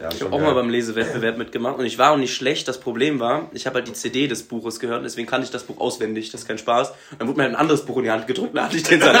ja 0.00 0.08
Ich 0.12 0.20
habe 0.20 0.34
auch 0.34 0.40
mal 0.40 0.54
beim 0.54 0.68
Lesewettbewerb 0.68 1.38
mitgemacht 1.38 1.78
und 1.78 1.86
ich 1.86 1.98
war 1.98 2.10
auch 2.10 2.16
nicht 2.16 2.34
schlecht. 2.34 2.66
Das 2.66 2.80
Problem 2.80 3.20
war, 3.20 3.48
ich 3.52 3.64
habe 3.64 3.76
halt 3.76 3.86
die 3.86 3.92
CD 3.92 4.26
des 4.26 4.42
Buches 4.42 4.80
gehört 4.80 4.98
und 4.98 5.04
deswegen 5.04 5.28
kannte 5.28 5.44
ich 5.44 5.52
das 5.52 5.62
Buch 5.62 5.78
auswendig. 5.78 6.32
Das 6.32 6.40
ist 6.42 6.48
kein 6.48 6.58
Spaß. 6.58 6.90
Und 6.90 7.20
dann 7.20 7.28
wurde 7.28 7.38
mir 7.38 7.44
halt 7.44 7.54
ein 7.54 7.60
anderes 7.60 7.86
Buch 7.86 7.98
in 7.98 8.02
die 8.02 8.10
Hand 8.10 8.26
gedrückt 8.26 8.50
und 8.50 8.56
dann 8.56 8.64
hatte 8.64 8.76
ich 8.76 8.82
den 8.82 9.00
seine 9.00 9.20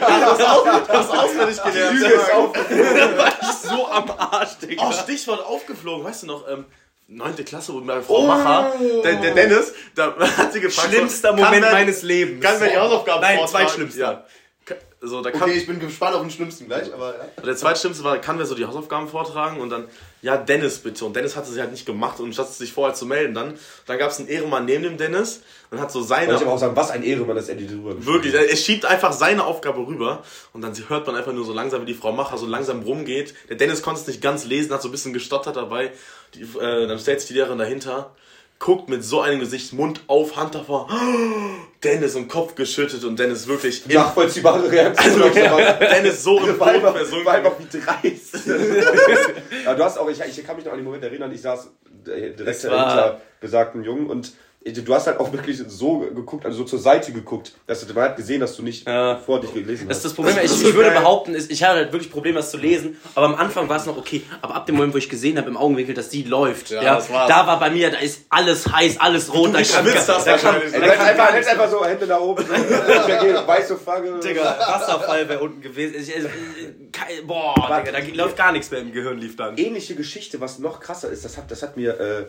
Das 0.00 1.10
auswendig 1.10 1.62
gelernt. 1.62 1.92
Lüge 1.94 2.14
ist 2.14 2.32
auf. 2.32 2.52
Da 2.54 3.18
war 3.18 3.32
ich 3.40 3.70
so 3.70 3.86
am 3.86 4.10
Arsch, 4.10 4.56
Digga. 4.62 4.88
Oh, 4.88 4.92
Stichwort 4.92 5.44
aufgeflogen. 5.44 6.06
Weißt 6.06 6.22
du 6.22 6.28
noch, 6.28 6.48
ähm, 6.48 6.64
neunte 7.08 7.44
Klasse, 7.44 7.74
wo 7.74 7.80
meine 7.80 8.02
Frau 8.02 8.26
Macher, 8.26 8.72
der, 9.04 9.16
der 9.16 9.34
Dennis, 9.34 9.74
da 9.94 10.14
hat 10.38 10.54
sie 10.54 10.60
gefragt, 10.60 10.88
Schlimmster 10.88 11.34
Moment 11.34 11.70
meines 11.70 12.02
Lebens. 12.02 12.42
Kann 12.42 12.56
wer 12.60 12.70
die 12.70 12.78
Hausaufgaben 12.78 13.20
Nein, 13.20 13.38
vortragen? 13.38 13.66
zweitschlimmster. 13.66 14.00
Ja. 14.00 14.24
So, 15.02 15.20
da 15.20 15.30
kann, 15.30 15.42
Okay, 15.42 15.58
ich 15.58 15.66
bin 15.66 15.78
gespannt 15.78 16.14
auf 16.14 16.22
den 16.22 16.30
Schlimmsten 16.30 16.66
gleich, 16.66 16.92
aber 16.92 17.14
ja. 17.18 17.42
Der 17.42 17.54
zweitschlimmste 17.54 18.02
war, 18.02 18.16
kann 18.18 18.38
wer 18.38 18.46
so 18.46 18.54
die 18.54 18.64
Hausaufgaben 18.64 19.08
vortragen 19.08 19.60
und 19.60 19.68
dann, 19.68 19.84
ja, 20.22 20.38
Dennis 20.38 20.78
bitte. 20.78 21.04
Und 21.04 21.14
Dennis 21.14 21.36
hatte 21.36 21.50
sie 21.50 21.60
halt 21.60 21.70
nicht 21.70 21.84
gemacht 21.84 22.18
und 22.18 22.32
statt 22.32 22.50
sich 22.50 22.72
vorher 22.72 22.94
zu 22.94 23.04
melden, 23.04 23.34
dann, 23.34 23.58
dann 23.84 23.98
gab 23.98 24.10
es 24.10 24.18
einen 24.18 24.28
Ehrenmann 24.28 24.64
neben 24.64 24.84
dem 24.84 24.96
Dennis 24.96 25.42
und 25.70 25.80
hat 25.80 25.92
so 25.92 26.00
seine. 26.00 26.28
Wollte 26.28 26.40
ich 26.40 26.46
aber 26.46 26.54
auch 26.54 26.60
sagen, 26.60 26.76
was 26.76 26.90
ein 26.90 27.02
Ehrenmann, 27.02 27.36
dass 27.36 27.50
er 27.50 27.56
die 27.56 27.66
drüber 27.66 28.06
Wirklich, 28.06 28.32
er 28.32 28.48
er 28.48 28.56
schiebt 28.56 28.86
einfach 28.86 29.12
seine 29.12 29.44
Aufgabe 29.44 29.86
rüber 29.86 30.22
und 30.54 30.62
dann 30.62 30.72
hört 30.88 31.06
man 31.06 31.14
einfach 31.14 31.32
nur 31.32 31.44
so 31.44 31.52
langsam, 31.52 31.82
wie 31.82 31.86
die 31.86 31.94
Frau 31.94 32.12
Macher 32.12 32.38
so 32.38 32.46
langsam 32.46 32.82
rumgeht. 32.82 33.34
Der 33.50 33.56
Dennis 33.56 33.82
konnte 33.82 34.00
es 34.00 34.06
nicht 34.06 34.22
ganz 34.22 34.46
lesen, 34.46 34.72
hat 34.72 34.80
so 34.80 34.88
ein 34.88 34.92
bisschen 34.92 35.12
gestottert 35.12 35.56
dabei. 35.56 35.92
Die, 36.34 36.40
äh, 36.40 36.86
dann 36.86 36.98
stellt 36.98 37.20
sich 37.20 37.28
die 37.28 37.34
Lehrerin 37.34 37.58
dahinter, 37.58 38.14
guckt 38.58 38.88
mit 38.88 39.04
so 39.04 39.20
einem 39.20 39.40
Gesicht, 39.40 39.72
Mund 39.72 40.00
auf, 40.06 40.36
Hand 40.36 40.54
davor, 40.54 40.88
Dennis 41.84 42.14
und 42.16 42.28
Kopf 42.28 42.54
geschüttet 42.54 43.04
und 43.04 43.18
Dennis 43.18 43.46
wirklich 43.46 43.84
im, 43.88 43.94
Nachvollziehbare 43.94 44.70
Reaktion. 44.70 45.22
auf 45.22 45.34
sowas. 45.34 45.78
Dennis 45.78 46.22
so 46.22 46.38
im 46.38 46.46
Boden 46.58 46.70
einfach, 46.70 46.96
versunken. 46.96 47.28
einfach 47.28 47.52
wie 47.58 47.78
dreist. 47.78 48.46
ja, 49.64 49.74
du 49.74 49.84
hast 49.84 49.98
auch, 49.98 50.08
ich, 50.08 50.20
ich 50.20 50.46
kann 50.46 50.56
mich 50.56 50.64
noch 50.64 50.72
an 50.72 50.78
den 50.78 50.84
Moment 50.84 51.04
erinnern, 51.04 51.30
ich 51.32 51.42
saß 51.42 51.70
äh, 52.06 52.30
direkt 52.32 52.60
hinter 52.60 53.20
besagten 53.40 53.84
Jungen 53.84 54.06
und 54.06 54.32
du 54.72 54.94
hast 54.94 55.06
halt 55.06 55.20
auch 55.20 55.32
wirklich 55.32 55.62
so 55.68 55.98
geguckt, 56.00 56.44
also 56.44 56.58
so 56.58 56.64
zur 56.64 56.78
Seite 56.80 57.12
geguckt, 57.12 57.52
dass 57.66 57.86
du, 57.86 57.94
man 57.94 58.04
hat 58.04 58.16
gesehen, 58.16 58.40
dass 58.40 58.56
du 58.56 58.62
nicht 58.62 58.86
Ja. 58.86 59.16
vor 59.16 59.40
dich 59.40 59.54
gelesen 59.54 59.86
Das 59.88 59.98
ist 59.98 60.04
hast. 60.04 60.10
das 60.10 60.14
Problem. 60.14 60.36
Ich, 60.42 60.50
ich 60.68 60.74
würde 60.74 60.90
behaupten, 60.90 61.34
ist- 61.34 61.50
ich 61.50 61.62
hatte 61.62 61.76
halt 61.76 61.92
wirklich 61.92 62.10
Probleme, 62.10 62.36
das 62.38 62.50
zu 62.50 62.56
lesen. 62.56 62.96
Aber 63.14 63.26
am 63.26 63.34
Anfang 63.36 63.68
war 63.68 63.76
es 63.76 63.86
noch 63.86 63.96
okay. 63.96 64.22
Aber 64.42 64.54
ab 64.56 64.66
dem 64.66 64.74
Moment, 64.74 64.92
wo 64.94 64.98
ich 64.98 65.08
gesehen 65.08 65.38
habe 65.38 65.48
im 65.48 65.56
Augenwinkel, 65.56 65.94
dass 65.94 66.08
die 66.08 66.24
läuft, 66.24 66.70
ja, 66.70 66.96
das 66.96 67.10
war's. 67.12 67.28
da 67.28 67.46
war 67.46 67.60
bei 67.60 67.70
mir, 67.70 67.90
da 67.90 67.98
ist 67.98 68.22
alles 68.28 68.70
heiß, 68.70 68.98
alles 68.98 69.32
rot. 69.32 69.54
Da 69.54 69.62
kann, 69.62 69.84
geschwitzt 69.84 70.08
hast 70.08 70.26
da 70.26 70.36
kann, 70.36 70.54
wahrscheinlich. 70.56 70.72
Du 70.72 70.80
hättest 70.82 71.48
einfach, 71.50 71.70
so 71.70 71.84
Hände 71.84 72.06
nach 72.06 72.20
oben, 72.20 72.44
weiße 73.46 73.76
Flagge. 73.76 74.18
Digga, 74.20 74.56
Wasserfall 74.58 75.28
wäre 75.28 75.40
unten 75.40 75.60
gewesen. 75.60 75.94
Ich, 76.00 76.92
kein- 76.92 77.26
boah, 77.26 77.54
Digga, 77.84 77.92
da 78.00 78.04
läuft 78.14 78.36
gar 78.36 78.52
nichts 78.52 78.70
mehr 78.70 78.80
im 78.80 78.92
Gehirn, 78.92 79.18
lief 79.18 79.36
dann. 79.36 79.56
ähnliche 79.56 79.94
Geschichte, 79.94 80.40
was 80.40 80.58
noch 80.58 80.80
krasser 80.80 81.10
ist, 81.10 81.24
das 81.24 81.36
hat, 81.36 81.50
das 81.50 81.62
hat 81.62 81.76
mir, 81.76 81.98
äh, 82.00 82.26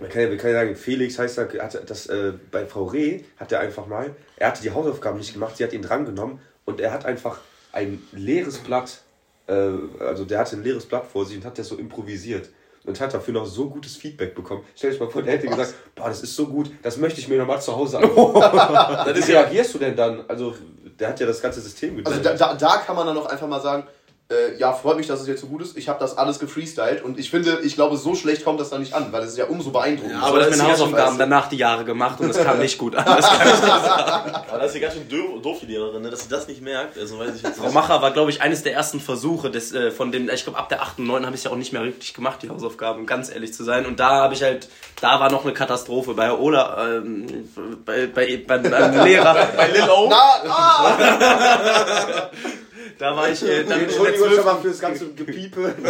man 0.00 0.08
kann 0.08 0.22
ja, 0.22 0.30
wir 0.30 0.36
können 0.36 0.54
ja 0.54 0.60
sagen, 0.60 0.76
Felix 0.76 1.18
heißt 1.18 1.38
er, 1.38 1.48
hat 1.62 1.90
das 1.90 2.06
äh, 2.06 2.32
bei 2.50 2.66
Frau 2.66 2.84
Reh 2.84 3.20
hat 3.38 3.52
er 3.52 3.60
einfach 3.60 3.86
mal, 3.86 4.14
er 4.36 4.48
hatte 4.48 4.62
die 4.62 4.70
Hausaufgaben 4.72 5.18
nicht 5.18 5.32
gemacht, 5.32 5.56
sie 5.56 5.64
hat 5.64 5.72
ihn 5.72 5.82
drangenommen 5.82 6.40
und 6.64 6.80
er 6.80 6.92
hat 6.92 7.04
einfach 7.06 7.38
ein 7.72 8.02
leeres 8.12 8.58
Blatt, 8.58 9.02
äh, 9.46 9.52
also 10.00 10.24
der 10.24 10.38
hatte 10.40 10.56
ein 10.56 10.64
leeres 10.64 10.86
Blatt 10.86 11.06
vor 11.06 11.24
sich 11.26 11.36
und 11.36 11.44
hat 11.44 11.58
das 11.58 11.68
so 11.68 11.76
improvisiert. 11.76 12.48
Und 12.86 12.98
hat 12.98 13.12
dafür 13.12 13.34
noch 13.34 13.44
so 13.44 13.68
gutes 13.68 13.96
Feedback 13.96 14.34
bekommen. 14.34 14.64
Stell 14.74 14.90
dich 14.90 14.98
mal 14.98 15.10
vor, 15.10 15.22
der 15.22 15.34
hätte 15.34 15.46
gesagt, 15.46 15.74
boah, 15.94 16.08
das 16.08 16.22
ist 16.22 16.34
so 16.34 16.46
gut, 16.46 16.70
das 16.82 16.96
möchte 16.96 17.20
ich 17.20 17.28
mir 17.28 17.36
nochmal 17.36 17.60
zu 17.60 17.76
Hause 17.76 17.98
angucken. 18.02 18.40
Wie 18.40 19.32
reagierst 19.32 19.74
du 19.74 19.78
denn 19.78 19.94
dann? 19.94 20.24
Also, 20.26 20.54
der 20.98 21.08
hat 21.10 21.20
ja 21.20 21.26
das 21.26 21.42
ganze 21.42 21.60
System 21.60 21.98
Also 22.02 22.18
gedacht. 22.18 22.40
da, 22.40 22.54
da, 22.54 22.54
da 22.54 22.78
kann 22.78 22.96
man 22.96 23.06
dann 23.06 23.18
auch 23.18 23.26
einfach 23.26 23.46
mal 23.46 23.60
sagen, 23.60 23.86
äh, 24.30 24.56
ja, 24.58 24.72
freut 24.72 24.96
mich, 24.96 25.08
dass 25.08 25.20
es 25.20 25.26
jetzt 25.26 25.40
so 25.40 25.48
gut 25.48 25.60
ist. 25.62 25.76
Ich 25.76 25.88
habe 25.88 25.98
das 25.98 26.16
alles 26.16 26.38
gefreestylt 26.38 27.02
und 27.02 27.18
ich 27.18 27.30
finde, 27.30 27.60
ich 27.64 27.74
glaube, 27.74 27.96
so 27.96 28.14
schlecht 28.14 28.44
kommt 28.44 28.60
das 28.60 28.70
da 28.70 28.78
nicht 28.78 28.94
an, 28.94 29.12
weil 29.12 29.24
es 29.24 29.30
ist 29.30 29.38
ja 29.38 29.46
umso 29.46 29.70
beeindruckender. 29.70 30.18
Aber 30.18 30.28
Aber 30.28 30.40
ich 30.42 30.46
das 30.46 30.56
meine 30.58 30.68
ja 30.68 30.74
Hausaufgaben 30.74 31.18
danach 31.18 31.48
die 31.48 31.56
Jahre 31.56 31.84
gemacht 31.84 32.20
und 32.20 32.30
es 32.30 32.38
kam 32.44 32.60
nicht 32.60 32.78
gut 32.78 32.94
an. 32.94 33.04
Das 33.04 33.28
kann 33.28 33.48
ich 33.48 33.64
Aber 33.64 34.58
das 34.58 34.68
ist 34.68 34.74
ja 34.76 34.80
ganz 34.82 34.94
schön 34.94 35.08
doof, 35.08 35.42
doof 35.42 35.58
die 35.62 35.66
Lehrerin, 35.66 36.02
ne? 36.02 36.10
dass 36.10 36.22
sie 36.22 36.28
das 36.28 36.46
nicht 36.46 36.62
merkt. 36.62 36.96
Also 36.96 37.18
weiß 37.18 37.34
ich 37.34 37.42
jetzt 37.42 37.58
Frau 37.58 37.72
Macher 37.72 38.00
war, 38.02 38.12
glaube 38.12 38.30
ich, 38.30 38.40
eines 38.40 38.62
der 38.62 38.72
ersten 38.72 39.00
Versuche 39.00 39.50
des, 39.50 39.72
äh, 39.72 39.90
von 39.90 40.12
dem, 40.12 40.30
ich 40.30 40.44
glaube, 40.44 40.58
ab 40.58 40.68
der 40.68 40.82
8. 40.82 41.00
und 41.00 41.08
9. 41.08 41.26
habe 41.26 41.34
ich 41.34 41.44
ja 41.44 41.50
auch 41.50 41.56
nicht 41.56 41.72
mehr 41.72 41.82
richtig 41.82 42.14
gemacht, 42.14 42.40
die 42.42 42.50
Hausaufgaben, 42.50 43.00
um 43.00 43.06
ganz 43.06 43.30
ehrlich 43.30 43.52
zu 43.52 43.64
sein. 43.64 43.84
Und 43.84 43.98
da 43.98 44.22
habe 44.22 44.34
ich 44.34 44.42
halt, 44.42 44.68
da 45.00 45.18
war 45.18 45.30
noch 45.32 45.44
eine 45.44 45.54
Katastrophe 45.54 46.14
bei 46.14 46.32
Ola, 46.32 46.98
ähm, 46.98 47.48
bei, 47.84 48.06
bei, 48.06 48.44
bei, 48.46 48.58
beim 48.58 49.04
Lehrer. 49.04 49.48
Bei 49.56 49.68
Lil 49.68 49.90
O. 49.90 50.08
Na, 50.08 50.22
ah! 50.48 52.30
Da 52.98 53.16
war 53.16 53.28
ich, 53.30 53.42
äh, 53.42 53.64
dann 53.64 53.80
Entschuldigung 53.80 54.26
schon 54.26 54.34
12. 54.34 54.44
mal 54.44 54.56
fürs 54.60 54.78
ganze 54.80 55.06
Gepiepe. 55.12 55.74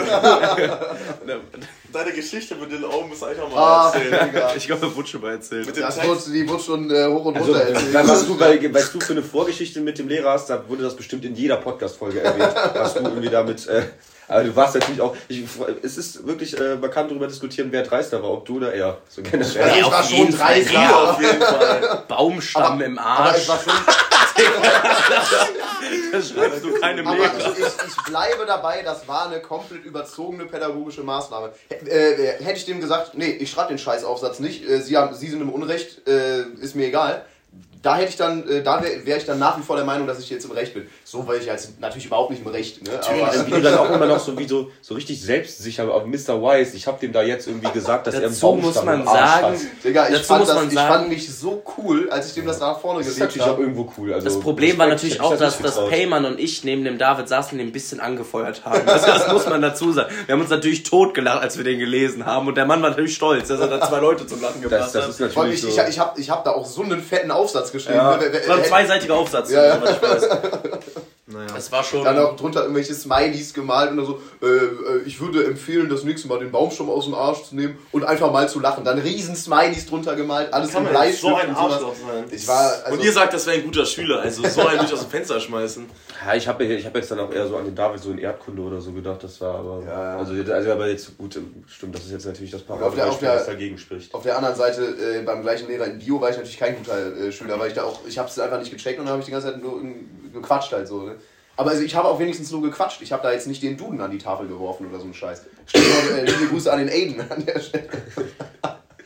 Deine 1.93 2.13
Geschichte 2.13 2.55
mit 2.55 2.71
Lil 2.71 2.85
O 2.85 3.03
muss 3.03 3.19
ich 3.19 3.41
auch 3.41 3.51
mal 3.53 3.59
Ah, 3.59 3.93
erzählen. 3.93 4.27
Digga. 4.29 4.53
Ich 4.57 4.67
glaube, 4.67 4.95
wurde 4.95 5.09
schon 5.09 5.21
mal 5.21 5.33
erzählt. 5.33 5.67
Mit 5.67 5.77
Das 5.77 6.03
wurde, 6.05 6.21
die 6.33 6.49
wurde 6.49 6.63
schon 6.63 6.91
äh, 6.91 7.07
hoch 7.07 7.25
und 7.25 7.37
Also, 7.37 7.53
runter 7.53 7.67
erzählt. 7.67 7.95
dann, 7.95 8.09
was, 8.09 8.27
du, 8.27 8.39
weil, 8.39 8.75
was 8.75 8.93
du 8.93 9.01
für 9.01 9.13
eine 9.13 9.23
Vorgeschichte 9.23 9.81
mit 9.81 9.99
dem 9.99 10.09
Lehrer 10.09 10.31
hast, 10.33 10.49
da 10.51 10.63
wurde 10.69 10.85
das 10.85 10.95
bestimmt 10.95 11.25
in 11.25 11.35
jeder 11.35 11.57
Podcast-Folge 11.57 12.21
erwähnt, 12.21 12.55
was 12.75 12.95
du 12.95 13.01
irgendwie 13.01 13.29
damit. 13.29 13.67
Äh, 13.67 13.83
aber 14.29 14.45
du 14.45 14.55
warst 14.55 14.77
natürlich 14.77 15.01
auch. 15.01 15.17
Ich, 15.27 15.43
es 15.83 15.99
ist 15.99 16.25
wirklich, 16.25 16.57
äh, 16.61 16.77
man 16.77 16.91
kann 16.93 17.09
darüber 17.09 17.27
diskutieren, 17.27 17.69
wer 17.73 17.83
dreister 17.83 18.23
war, 18.23 18.31
ob 18.31 18.45
du 18.47 18.59
oder 18.59 18.73
er. 18.73 18.99
So 19.09 19.23
generell. 19.23 19.79
ich 19.79 19.85
auf 19.85 19.93
war 19.93 20.05
jeden 20.05 20.31
schon 20.31 20.39
Fall. 20.39 20.55
dreist. 20.55 20.71
Hier 20.71 20.97
auf 20.97 21.21
jeden 21.21 21.43
Fall. 21.43 22.05
Baumstamm 22.07 22.63
Aber- 22.75 22.85
im 22.85 22.99
Aber 22.99 23.09
Arsch. 23.31 23.39
ich 23.39 23.49
war 23.49 23.59
schon, 23.59 23.73
Da 26.13 26.23
schreibst 26.23 26.65
du 26.65 26.75
keine 26.81 27.07
Aber 27.07 27.19
ich, 27.19 27.59
ich, 27.59 27.67
ich 27.87 28.05
bleibe 28.05 28.47
dabei, 28.47 28.83
das 28.83 29.07
war 29.09 29.29
eine 29.29 29.41
komplett 29.41 29.85
überzogene 29.85 30.47
pädagogische 30.47 31.03
Maßnahme. 31.03 31.53
H 31.71 31.87
äh, 31.87 32.43
hätte 32.43 32.59
ich 32.59 32.67
dem 32.67 32.81
gesagt, 32.81 33.15
nee, 33.15 33.31
ich 33.31 33.51
schreibe 33.51 33.69
den 33.69 33.79
Scheißaufsatz 33.79 34.41
nicht, 34.41 34.69
äh, 34.69 34.81
Sie, 34.81 34.97
haben, 34.97 35.15
Sie 35.15 35.29
sind 35.29 35.41
im 35.41 35.51
Unrecht, 35.51 36.07
äh, 36.09 36.43
ist 36.61 36.75
mir 36.75 36.87
egal. 36.87 37.25
Da 37.83 37.97
hätte 37.97 38.11
ich 38.11 38.17
dann, 38.17 38.47
äh, 38.47 38.63
da 38.63 38.83
wäre 38.83 39.07
wär 39.07 39.17
ich 39.17 39.25
dann 39.25 39.39
nach 39.39 39.59
wie 39.59 39.63
vor 39.63 39.77
der 39.77 39.87
Meinung, 39.87 40.07
dass 40.07 40.19
ich 40.19 40.29
jetzt 40.29 40.45
im 40.45 40.51
Recht 40.51 40.75
bin. 40.75 40.87
So 41.03 41.27
war 41.27 41.35
ich 41.37 41.47
jetzt 41.47 41.81
natürlich 41.81 42.07
überhaupt 42.07 42.31
nicht 42.31 42.43
im 42.45 42.49
Recht. 42.49 42.83
Ne? 42.87 42.91
Also 43.27 43.47
wie 43.47 43.51
du 43.53 43.63
dann 43.63 43.79
auch 43.79 43.91
immer 43.91 44.05
noch 44.05 44.19
so 44.21 44.39
wie 44.39 44.47
so, 44.47 44.71
so 44.83 44.95
richtig 44.95 45.23
selbstsicher, 45.23 45.85
aber 45.85 46.05
Mr. 46.07 46.43
Wise, 46.43 46.77
ich 46.77 46.87
habe 46.87 47.01
dem 47.01 47.13
da 47.13 47.23
jetzt 47.23 47.47
irgendwie 47.47 47.71
gesagt, 47.71 48.07
dass 48.07 48.15
er 48.17 48.25
im 48.25 48.31
Dazu 48.31 48.53
muss 48.53 48.83
man 48.85 49.05
sagen, 49.07 49.55
hat. 49.55 49.61
Digga, 49.83 50.09
ich, 50.09 50.15
Dazu 50.15 50.25
fand 50.25 50.41
muss 50.41 50.49
das, 50.55 50.73
ich 50.73 50.79
fand 50.79 51.09
mich 51.09 51.35
so 51.35 51.63
cool, 51.79 52.11
als 52.11 52.29
ich 52.29 52.35
dem 52.35 52.47
das 52.47 52.59
da 52.59 52.75
vorne 52.75 52.99
Das 53.01 53.09
ist 53.09 53.15
gelegt 53.15 53.31
natürlich 53.37 53.49
auch 53.49 53.53
habe. 53.55 53.63
irgendwo 53.63 53.93
cool. 53.97 54.13
Also, 54.13 54.27
Das 54.27 54.41
Problem 54.41 54.77
war 54.77 54.87
natürlich 54.87 55.15
ich 55.15 55.21
auch, 55.23 55.37
dass, 55.37 55.59
dass 55.59 55.75
getraut. 55.77 55.91
Payman 55.91 56.25
und 56.27 56.39
ich 56.39 56.63
neben 56.65 56.85
dem 56.85 56.99
David 56.99 57.29
saßen 57.29 57.53
und 57.59 57.61
ihn 57.65 57.69
ein 57.71 57.73
bisschen 57.73 58.01
angefeuert 58.01 58.65
haben. 58.67 58.83
Das, 58.85 59.07
das 59.07 59.33
muss 59.33 59.47
man 59.47 59.63
dazu 59.63 59.91
sagen. 59.93 60.13
Wir 60.27 60.35
haben 60.35 60.41
uns 60.43 60.51
natürlich 60.51 60.83
totgelacht, 60.83 61.43
als 61.43 61.57
wir 61.57 61.65
den 61.65 61.79
gelesen 61.79 62.27
haben. 62.27 62.47
Und 62.47 62.57
der 62.57 62.67
Mann 62.67 62.83
war 62.83 62.91
natürlich 62.91 63.15
stolz, 63.15 63.49
dass 63.49 63.59
er 63.59 63.69
da 63.69 63.81
zwei 63.81 64.01
Leute 64.01 64.27
zum 64.27 64.43
Lachen 64.43 64.61
gebracht 64.61 64.83
Das, 64.83 64.93
das 64.93 65.09
ist 65.09 65.21
hat. 65.21 65.37
Allem, 65.37 65.51
natürlich 65.51 65.55
ich, 65.55 65.75
so. 65.75 65.83
ich, 65.83 65.89
ich 65.89 65.99
habe 65.99 66.21
ich 66.21 66.31
hab 66.31 66.45
da 66.45 66.51
auch 66.51 66.67
so 66.67 66.83
einen 66.83 67.01
fetten 67.03 67.31
Aufsatz 67.31 67.70
geschrieben. 67.73 67.97
Ja. 67.97 68.17
Das 68.17 68.49
war 68.49 68.57
ein 68.57 68.65
zweiseitiger 68.65 69.15
Aufsatz, 69.15 69.51
Ja, 69.51 69.65
ja. 69.67 69.83
Naja. 71.33 71.47
Das 71.55 71.71
war 71.73 71.85
schon. 71.85 72.05
Dann 72.05 72.19
auch 72.19 72.37
drunter 72.37 72.63
irgendwelche 72.63 72.95
Smileys 72.95 73.55
gemalt 73.55 73.91
und 73.93 74.05
so, 74.05 74.21
äh, 74.43 74.47
äh, 74.47 75.03
ich 75.07 75.21
würde 75.21 75.45
empfehlen, 75.45 75.89
das 75.89 76.05
nächste 76.05 76.29
Mal 76.29 76.39
den 76.39 76.51
Baumstamm 76.51 76.91
aus 76.91 77.05
dem 77.05 77.15
Arsch 77.15 77.45
zu 77.45 77.57
nehmen 77.57 77.79
und 77.93 78.05
einfach 78.05 78.33
mal 78.33 78.49
zu 78.49 78.61
lachen. 78.61 78.85
Dann 78.85 78.99
riesen 78.99 79.37
Smileys 79.37 79.87
drunter 79.87 80.17
gemalt, 80.17 80.53
alles 80.53 80.73
Kann 80.73 80.85
in 80.85 80.91
Bleistift 80.91 81.21
so 81.23 81.35
ein 81.35 81.49
und 81.49 81.57
sowas. 81.57 81.73
Arschloch 81.73 81.95
sein? 81.95 82.25
Ich 82.31 82.49
war, 82.49 82.73
also, 82.85 82.93
Und 82.99 83.05
ihr 83.05 83.13
sagt, 83.13 83.33
das 83.35 83.47
wäre 83.47 83.57
ein 83.59 83.65
guter 83.65 83.87
Schüler, 83.87 84.21
also 84.21 84.47
so 84.49 84.67
einen 84.67 84.81
nicht 84.81 84.93
aus 84.93 85.01
dem 85.01 85.11
Fenster 85.11 85.41
schmeißen. 85.41 85.87
Ja, 86.27 86.35
ich 86.35 86.47
habe 86.47 86.63
ich 86.65 86.85
hab 86.85 86.95
jetzt 86.95 87.11
dann 87.11 87.19
auch 87.19 87.33
eher 87.33 87.47
so 87.47 87.57
an 87.57 87.65
den 87.65 87.75
David 87.75 87.99
so 88.03 88.11
in 88.11 88.19
Erdkunde 88.19 88.61
oder 88.61 88.79
so 88.79 88.93
gedacht, 88.93 89.25
das 89.25 89.41
war 89.41 89.55
aber. 89.61 89.83
Ja, 89.87 89.89
ja. 90.13 90.19
Also, 90.19 90.35
also 90.53 90.73
aber 90.73 90.89
jetzt 90.89 91.17
gut, 91.17 91.41
stimmt, 91.67 91.95
das 91.95 92.05
ist 92.05 92.13
jetzt 92.13 92.27
natürlich 92.27 92.51
das 92.51 92.67
der- 92.67 93.35
das 93.37 93.47
dagegen 93.47 93.79
spricht. 93.79 94.15
auf 94.15 94.23
der 94.23 94.37
anderen 94.37 94.55
Seite, 94.55 94.83
äh, 94.83 95.23
beim 95.23 95.41
gleichen 95.41 95.67
Lehrer 95.69 95.87
in 95.87 95.99
Bio 95.99 96.21
war 96.21 96.29
ich 96.29 96.37
natürlich 96.37 96.59
kein 96.59 96.77
guter 96.77 97.17
äh, 97.17 97.33
Schüler, 97.33 97.59
weil 97.59 97.69
ich 97.69 97.75
da 97.75 97.85
auch, 97.85 98.01
ich 98.07 98.19
habe 98.19 98.29
es 98.29 98.39
einfach 98.39 98.59
nicht 98.59 98.71
gecheckt 98.71 98.99
und 98.99 99.07
dann 99.07 99.13
habe 99.13 99.21
ich 99.21 99.27
die 99.27 99.33
ganze 99.33 99.47
Zeit 99.51 99.63
nur 99.63 99.77
irgendwie 99.77 100.05
gequatscht 100.33 100.73
halt 100.73 100.87
so. 100.89 101.03
Ne? 101.05 101.17
Aber 101.61 101.73
also 101.73 101.83
ich 101.83 101.95
habe 101.95 102.09
auch 102.09 102.19
wenigstens 102.19 102.51
nur 102.51 102.63
gequatscht. 102.63 103.03
Ich 103.03 103.13
habe 103.13 103.23
da 103.23 103.33
jetzt 103.33 103.47
nicht 103.47 103.63
den 103.63 103.77
Duden 103.77 104.01
an 104.01 104.11
die 104.11 104.17
Tafel 104.17 104.49
geworfen 104.49 104.87
oder 104.87 104.99
so 104.99 105.05
ein 105.05 105.13
Scheiß. 105.13 105.43
Stichwort, 105.67 106.19
äh, 106.19 106.25
liebe 106.25 106.47
Grüße 106.47 106.73
an 106.73 106.79
den 106.79 106.89
Aiden 106.89 107.21
an 107.31 107.45
der 107.45 107.61
Stelle. 107.61 107.87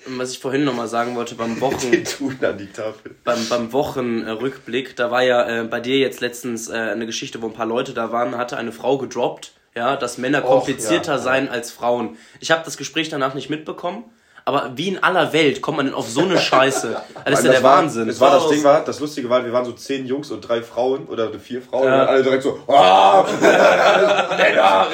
Was 0.06 0.30
ich 0.30 0.38
vorhin 0.38 0.62
nochmal 0.62 0.86
sagen 0.86 1.16
wollte, 1.16 1.34
beim 1.34 1.60
Wochen, 1.60 1.90
Den 1.90 2.04
tun 2.04 2.38
an 2.42 2.56
die 2.56 2.68
Tafel. 2.68 3.16
beim, 3.24 3.48
beim 3.48 3.72
Wochenrückblick, 3.72 4.94
da 4.94 5.10
war 5.10 5.24
ja 5.24 5.62
äh, 5.62 5.64
bei 5.64 5.80
dir 5.80 5.98
jetzt 5.98 6.20
letztens 6.20 6.68
äh, 6.68 6.74
eine 6.74 7.06
Geschichte, 7.06 7.42
wo 7.42 7.46
ein 7.46 7.54
paar 7.54 7.66
Leute 7.66 7.92
da 7.92 8.12
waren, 8.12 8.38
hatte 8.38 8.56
eine 8.56 8.70
Frau 8.70 8.98
gedroppt, 8.98 9.52
ja, 9.74 9.96
dass 9.96 10.18
Männer 10.18 10.44
Och, 10.44 10.50
komplizierter 10.50 11.14
ja. 11.14 11.18
seien 11.18 11.48
als 11.48 11.72
Frauen. 11.72 12.16
Ich 12.38 12.52
habe 12.52 12.64
das 12.64 12.76
Gespräch 12.76 13.08
danach 13.08 13.34
nicht 13.34 13.50
mitbekommen, 13.50 14.04
aber 14.46 14.72
wie 14.74 14.88
in 14.88 15.02
aller 15.02 15.32
Welt 15.32 15.62
kommt 15.62 15.78
man 15.78 15.86
denn 15.86 15.94
auf 15.94 16.08
so 16.08 16.20
eine 16.20 16.38
Scheiße? 16.38 16.96
Das 17.24 17.38
ist 17.38 17.46
ja 17.46 17.52
der 17.52 17.62
war, 17.62 17.78
Wahnsinn. 17.78 18.06
Das, 18.06 18.20
war 18.20 18.32
das 18.38 18.48
Ding 18.50 18.62
war, 18.62 18.84
das 18.84 19.00
Lustige 19.00 19.30
war, 19.30 19.42
wir 19.44 19.52
waren 19.54 19.64
so 19.64 19.72
zehn 19.72 20.04
Jungs 20.06 20.30
und 20.30 20.42
drei 20.42 20.60
Frauen 20.62 21.06
oder 21.06 21.32
vier 21.38 21.62
Frauen 21.62 21.84
Ja. 21.86 22.02
und 22.02 22.08
alle 22.08 22.22
direkt 22.22 22.42
so, 22.42 22.58
ah, 22.68 23.24
Männer, 23.40 24.86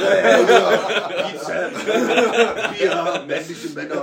Bier, 2.72 3.24
männliche 3.26 3.68
Männer. 3.74 4.02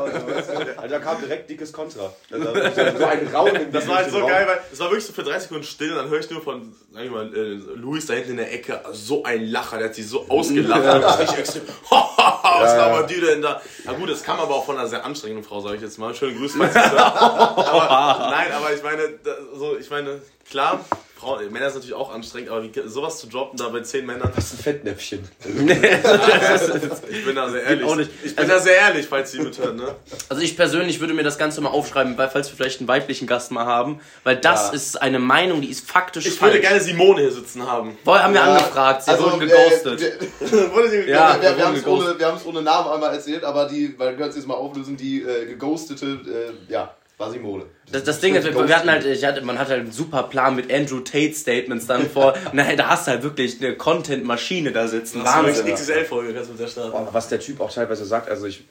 Also 0.78 0.88
da 0.90 1.00
kam 1.00 1.20
direkt 1.22 1.50
dickes 1.50 1.72
Kontra. 1.72 2.12
Also, 2.32 2.46
so 2.54 3.06
ein 3.06 3.28
Raunen. 3.34 3.72
Das 3.72 3.88
war 3.88 3.98
halt 3.98 4.12
so 4.12 4.20
geil, 4.26 4.46
weil 4.48 4.60
es 4.72 4.80
war 4.80 4.88
wirklich 4.90 5.06
so 5.06 5.14
für 5.14 5.24
30 5.24 5.44
Sekunden 5.44 5.64
still 5.64 5.92
und 5.92 5.98
dann 5.98 6.10
höre 6.10 6.20
ich 6.20 6.30
nur 6.30 6.42
von, 6.42 6.74
sag 6.94 7.04
ich 7.04 7.12
mal, 7.12 7.34
äh, 7.34 7.54
Luis 7.76 8.06
da 8.08 8.14
hinten 8.14 8.32
in 8.32 8.38
der 8.38 8.54
Ecke, 8.54 8.82
so 8.92 9.24
ein 9.24 9.46
Lacher, 9.46 9.78
der 9.78 9.88
hat 9.88 9.96
sich 9.96 10.08
so 10.10 10.26
ausgelacht. 10.30 10.84
Ja. 10.84 11.20
Ich 11.22 11.38
extrem, 11.38 11.64
was 11.90 12.72
Ja, 12.74 12.78
ja. 12.78 12.88
labert 12.88 13.10
die 13.10 13.22
denn 13.22 13.42
da? 13.42 13.62
Na 13.86 13.94
gut, 13.94 14.10
das 14.10 14.24
kam 14.24 14.40
aber 14.40 14.56
auch 14.56 14.66
von 14.66 14.78
einer 14.78 14.88
sehr 14.88 15.06
anstrengenden 15.06 15.37
Frau, 15.44 15.62
sage 15.62 15.76
ich 15.78 15.82
jetzt 15.82 15.98
mal. 15.98 16.14
Schöne 16.14 16.38
Grüße, 16.38 16.60
aber, 16.86 18.30
Nein, 18.32 18.52
aber 18.52 18.74
ich 18.74 18.84
meine, 18.84 19.20
so, 19.56 19.78
ich 19.78 19.90
meine, 19.90 20.22
klar, 20.50 20.84
Frauen, 21.20 21.52
Männer 21.52 21.68
ist 21.68 21.74
natürlich 21.74 21.96
auch 21.96 22.14
anstrengend, 22.14 22.50
aber 22.52 22.64
wie, 22.64 22.72
sowas 22.86 23.20
zu 23.20 23.28
droppen 23.28 23.58
da 23.58 23.70
bei 23.70 23.82
10 23.82 24.06
Männern, 24.06 24.32
Das 24.36 24.46
ist 24.46 24.60
ein 24.60 24.64
Fettnäpfchen. 24.64 25.28
ich 27.10 27.26
bin 27.26 27.36
da 27.36 27.50
sehr 27.50 27.64
ehrlich. 27.64 27.84
auch 27.86 27.96
nicht. 27.96 28.12
Ich 28.24 28.36
bin 28.36 28.48
da 28.48 28.60
sehr 28.60 28.76
ehrlich, 28.76 29.08
falls 29.08 29.32
sie 29.32 29.40
mithören, 29.40 29.76
ne? 29.78 29.96
Also 30.30 30.42
ich 30.42 30.56
persönlich 30.56 31.00
würde 31.00 31.14
mir 31.14 31.24
das 31.24 31.38
Ganze 31.38 31.62
mal 31.62 31.70
aufschreiben, 31.70 32.18
weil 32.18 32.30
falls 32.30 32.50
wir 32.50 32.56
vielleicht 32.56 32.80
einen 32.80 32.88
weiblichen 32.88 33.28
Gast 33.28 33.52
mal 33.52 33.66
haben, 33.66 34.00
weil 34.24 34.36
das 34.38 34.68
Ja. 34.68 34.74
ist 34.74 35.02
eine 35.02 35.20
Meinung, 35.20 35.62
die 35.62 35.70
ist 35.70 35.90
faktisch 35.90 36.26
Ich 36.28 36.34
falsch. 36.36 36.54
würde 36.54 36.62
gerne 36.62 36.80
Simone 36.82 37.22
hier 37.22 37.32
sitzen 37.32 37.66
haben. 37.68 37.98
Vorher 38.04 38.24
haben 38.26 38.34
wir 38.34 38.42
Ja, 38.42 38.54
angefragt, 38.56 39.04
sie 39.04 39.12
also, 39.12 39.26
wurden 39.32 39.42
äh, 39.42 39.48
geghostet. 39.48 40.02
wir- 40.02 40.72
Wurde 40.74 41.10
Ja. 41.10 41.36
wir, 41.42 41.50
wir, 41.50 41.58
wir 41.58 41.66
haben 41.66 41.76
es 41.78 41.86
ohne, 42.46 42.58
ohne 42.58 42.62
Namen 42.62 42.90
einmal 42.92 43.14
erzählt, 43.14 43.44
aber 43.44 43.66
die, 43.68 43.98
weil 43.98 44.10
wir 44.12 44.18
können 44.18 44.30
es 44.30 44.36
jetzt 44.36 44.48
mal 44.48 44.54
auflösen, 44.56 44.98
die 44.98 45.22
äh, 45.24 45.46
geghostete, 45.46 46.06
äh, 46.06 46.72
ja, 46.72 46.94
Simone. 47.20 47.66
Das, 47.92 48.04
das 48.04 48.20
Ding 48.20 48.36
ist, 48.36 48.46
wir, 48.46 48.76
hatten 48.76 48.90
halt, 48.90 49.06
ich 49.06 49.26
hatte, 49.26 49.42
man 49.42 49.58
hatte 49.58 49.72
halt 49.72 49.82
einen 49.82 49.92
super 49.92 50.24
Plan 50.24 50.56
mit 50.56 50.72
Andrew 50.72 51.00
Tate 51.00 51.34
Statements 51.34 51.88
dann 51.88 52.08
vor. 52.14 52.36
Und 52.52 52.58
da, 52.58 52.76
da 52.76 52.88
hast 52.90 53.08
du 53.08 53.12
halt 53.12 53.24
wirklich 53.24 53.60
eine 53.60 53.76
Content-Maschine 53.76 54.72
da 54.72 54.88
sitzen. 54.88 55.24
Wahnsinn. 55.24 55.66
XXL-Folge 55.66 56.34
kannst 56.34 56.50
du 56.50 56.54
mit 56.54 56.62
der 56.62 56.68
starten. 56.68 56.92
Boah, 56.92 57.10
was 57.12 57.28
der 57.28 57.40
Typ 57.40 57.60
auch 57.60 57.74
teilweise 57.74 58.06
sagt, 58.06 58.30
also 58.30 58.46
ich, 58.46 58.66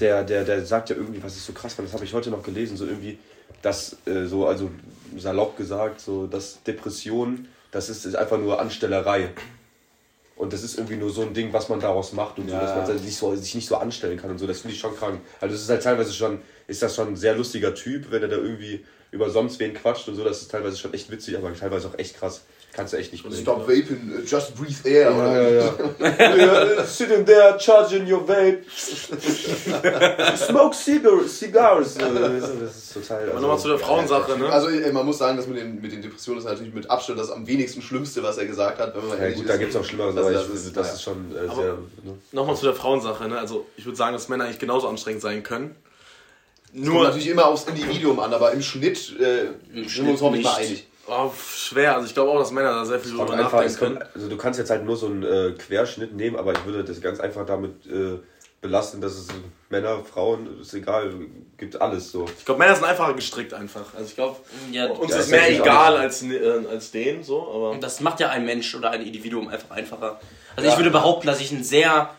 der, 0.00 0.24
der, 0.24 0.44
der 0.44 0.64
sagt 0.64 0.90
ja 0.90 0.96
irgendwie, 0.96 1.22
was 1.22 1.36
ich 1.36 1.42
so 1.42 1.52
krass 1.52 1.74
fand, 1.74 1.86
das 1.86 1.94
habe 1.94 2.04
ich 2.04 2.12
heute 2.12 2.30
noch 2.30 2.42
gelesen, 2.42 2.76
so 2.76 2.86
irgendwie, 2.86 3.18
dass 3.62 3.96
äh, 4.06 4.24
so, 4.24 4.46
also 4.46 4.70
salopp 5.16 5.56
gesagt, 5.56 6.00
so, 6.00 6.26
dass 6.26 6.62
Depression, 6.64 7.46
das 7.70 7.88
ist, 7.88 8.04
ist 8.04 8.16
einfach 8.16 8.38
nur 8.38 8.60
Anstellerei. 8.60 9.30
Und 10.34 10.52
das 10.52 10.64
ist 10.64 10.76
irgendwie 10.76 10.96
nur 10.96 11.10
so 11.10 11.22
ein 11.22 11.34
Ding, 11.34 11.52
was 11.52 11.68
man 11.68 11.78
daraus 11.78 12.12
macht 12.14 12.38
und 12.38 12.48
so, 12.48 12.56
dass 12.56 12.74
man 12.74 12.98
sich, 12.98 13.16
so, 13.16 13.36
sich 13.36 13.54
nicht 13.54 13.68
so 13.68 13.76
anstellen 13.76 14.18
kann 14.18 14.30
und 14.30 14.38
so. 14.38 14.46
Das 14.46 14.60
finde 14.60 14.74
ich 14.74 14.80
schon 14.80 14.96
krank. 14.96 15.20
Also 15.40 15.54
es 15.54 15.62
ist 15.62 15.70
halt 15.70 15.82
teilweise 15.84 16.12
schon, 16.12 16.40
ist 16.66 16.82
das 16.82 16.94
schon 16.94 17.08
ein 17.08 17.16
sehr 17.16 17.34
lustiger 17.36 17.74
Typ, 17.74 18.10
wenn 18.10 18.22
er 18.22 18.28
da 18.28 18.36
irgendwie 18.36 18.84
über 19.10 19.28
sonst 19.30 19.58
wen 19.60 19.74
quatscht 19.74 20.08
und 20.08 20.14
so. 20.16 20.24
Das 20.24 20.40
ist 20.42 20.50
teilweise 20.50 20.76
schon 20.78 20.94
echt 20.94 21.10
witzig, 21.10 21.36
aber 21.36 21.52
teilweise 21.54 21.88
auch 21.88 21.98
echt 21.98 22.18
krass. 22.18 22.42
Kannst 22.74 22.94
du 22.94 22.96
echt 22.96 23.12
nicht 23.12 23.22
bringen. 23.22 23.36
Stop 23.36 23.68
vaping, 23.68 24.12
uh, 24.16 24.20
just 24.26 24.54
breathe 24.56 24.88
air. 24.88 25.10
Ja, 25.10 25.16
oder? 25.18 25.50
ja, 25.50 26.74
ja. 26.76 26.84
Sitting 26.86 27.26
there, 27.26 27.58
charging 27.60 28.10
your 28.10 28.26
vape. 28.26 28.60
Smoke 30.36 30.74
cigar 30.74 31.22
cigars. 31.28 31.94
Das 31.98 32.76
ist 32.76 32.94
total. 32.94 33.30
Aber 33.30 33.40
nochmal 33.40 33.58
zu 33.58 33.68
der 33.68 33.78
Frauensache, 33.78 34.38
ne? 34.38 34.48
Also 34.48 34.68
man 34.92 35.04
muss 35.04 35.18
sagen, 35.18 35.36
dass 35.36 35.46
mit 35.46 35.58
den, 35.58 35.82
mit 35.82 35.92
den 35.92 36.00
Depressionen 36.00 36.38
ist 36.40 36.46
natürlich 36.46 36.72
mit 36.72 36.90
Abstand 36.90 37.18
das 37.18 37.30
am 37.30 37.46
wenigsten 37.46 37.82
Schlimmste, 37.82 38.22
was 38.22 38.38
er 38.38 38.46
gesagt 38.46 38.78
hat. 38.80 38.94
Wenn 38.96 39.06
man 39.06 39.20
Ja, 39.20 39.28
gut, 39.30 39.42
ist. 39.42 39.48
da 39.50 39.56
gibt 39.58 39.70
es 39.70 39.76
auch 39.76 39.84
Schlimmeres, 39.84 40.14
Das- 40.14 40.24
aber 40.24 40.32
das 40.34 40.46
ich, 40.48 40.54
ist- 40.54 40.76
das 40.76 40.94
ist 40.94 41.02
schon 41.02 41.30
äh, 41.36 41.54
sehr. 41.54 41.72
Ne? 42.04 42.18
Nochmal 42.32 42.56
zu 42.56 42.64
der 42.64 42.74
Frauensache, 42.74 43.28
ne? 43.28 43.38
Also 43.38 43.66
ich 43.76 43.84
würde 43.84 43.96
sagen, 43.96 44.14
dass 44.14 44.28
Männer 44.28 44.44
eigentlich 44.44 44.58
genauso 44.58 44.88
anstrengend 44.88 45.20
sein 45.22 45.42
können. 45.42 45.74
Kommt 46.72 46.84
Nur 46.86 47.04
natürlich 47.04 47.28
immer 47.28 47.46
aufs 47.46 47.64
Individuum 47.64 48.18
an, 48.20 48.32
aber 48.32 48.52
im 48.52 48.62
Schnitt 48.62 48.96
äh, 49.20 49.48
sind 49.74 49.90
Schnitt 49.90 50.04
wir 50.06 50.12
uns 50.12 50.20
hoffentlich 50.22 50.44
mal 50.46 50.60
nicht. 50.60 50.70
einig. 50.70 50.86
oh, 51.08 51.30
schwer. 51.56 51.94
Also 51.96 52.06
ich 52.06 52.14
glaube 52.14 52.30
auch, 52.30 52.38
dass 52.38 52.50
Männer 52.50 52.70
da 52.72 52.84
sehr 52.86 52.98
viel 52.98 53.10
drüber 53.10 53.26
Kommt 53.26 53.38
einfach, 53.38 53.52
nachdenken 53.52 53.78
kommt, 53.78 53.98
können. 54.00 54.10
also 54.14 54.28
du 54.28 54.36
kannst 54.38 54.58
jetzt 54.58 54.70
halt 54.70 54.84
nur 54.84 54.96
so 54.96 55.06
einen 55.06 55.22
äh, 55.22 55.52
Querschnitt 55.58 56.14
nehmen, 56.14 56.36
aber 56.36 56.52
ich 56.52 56.64
würde 56.64 56.82
das 56.84 57.00
ganz 57.02 57.20
einfach 57.20 57.44
damit 57.44 57.84
äh, 57.86 58.18
belasten, 58.62 59.00
dass 59.00 59.12
es 59.12 59.26
Männer, 59.68 60.02
Frauen, 60.04 60.60
ist 60.60 60.72
egal, 60.72 61.12
gibt 61.58 61.80
alles 61.80 62.10
so. 62.12 62.26
Ich 62.38 62.44
glaube, 62.44 62.58
Männer 62.60 62.74
sind 62.74 62.84
einfacher 62.84 63.12
gestrickt 63.14 63.52
einfach. 63.52 63.92
Also 63.94 64.06
ich 64.06 64.14
glaube, 64.14 64.36
Ja, 64.70 64.86
uns 64.90 65.12
Ja, 65.12 65.18
ist 65.18 65.30
mehr 65.30 65.50
egal 65.50 65.96
als, 65.96 66.22
äh, 66.22 66.62
als 66.70 66.90
denen, 66.90 67.22
so, 67.24 67.50
aber. 67.52 67.76
das 67.80 68.00
macht 68.00 68.20
ja 68.20 68.28
ein 68.30 68.44
Mensch 68.46 68.74
oder 68.74 68.90
ein 68.90 69.02
Individuum 69.02 69.48
einfach 69.48 69.70
einfacher. 69.72 70.20
Also 70.56 70.68
ich 70.70 70.76
würde 70.76 70.90
behaupten, 70.90 71.26
dass 71.26 71.40
ich 71.40 71.50
ein 71.52 71.64
sehr 71.64 72.10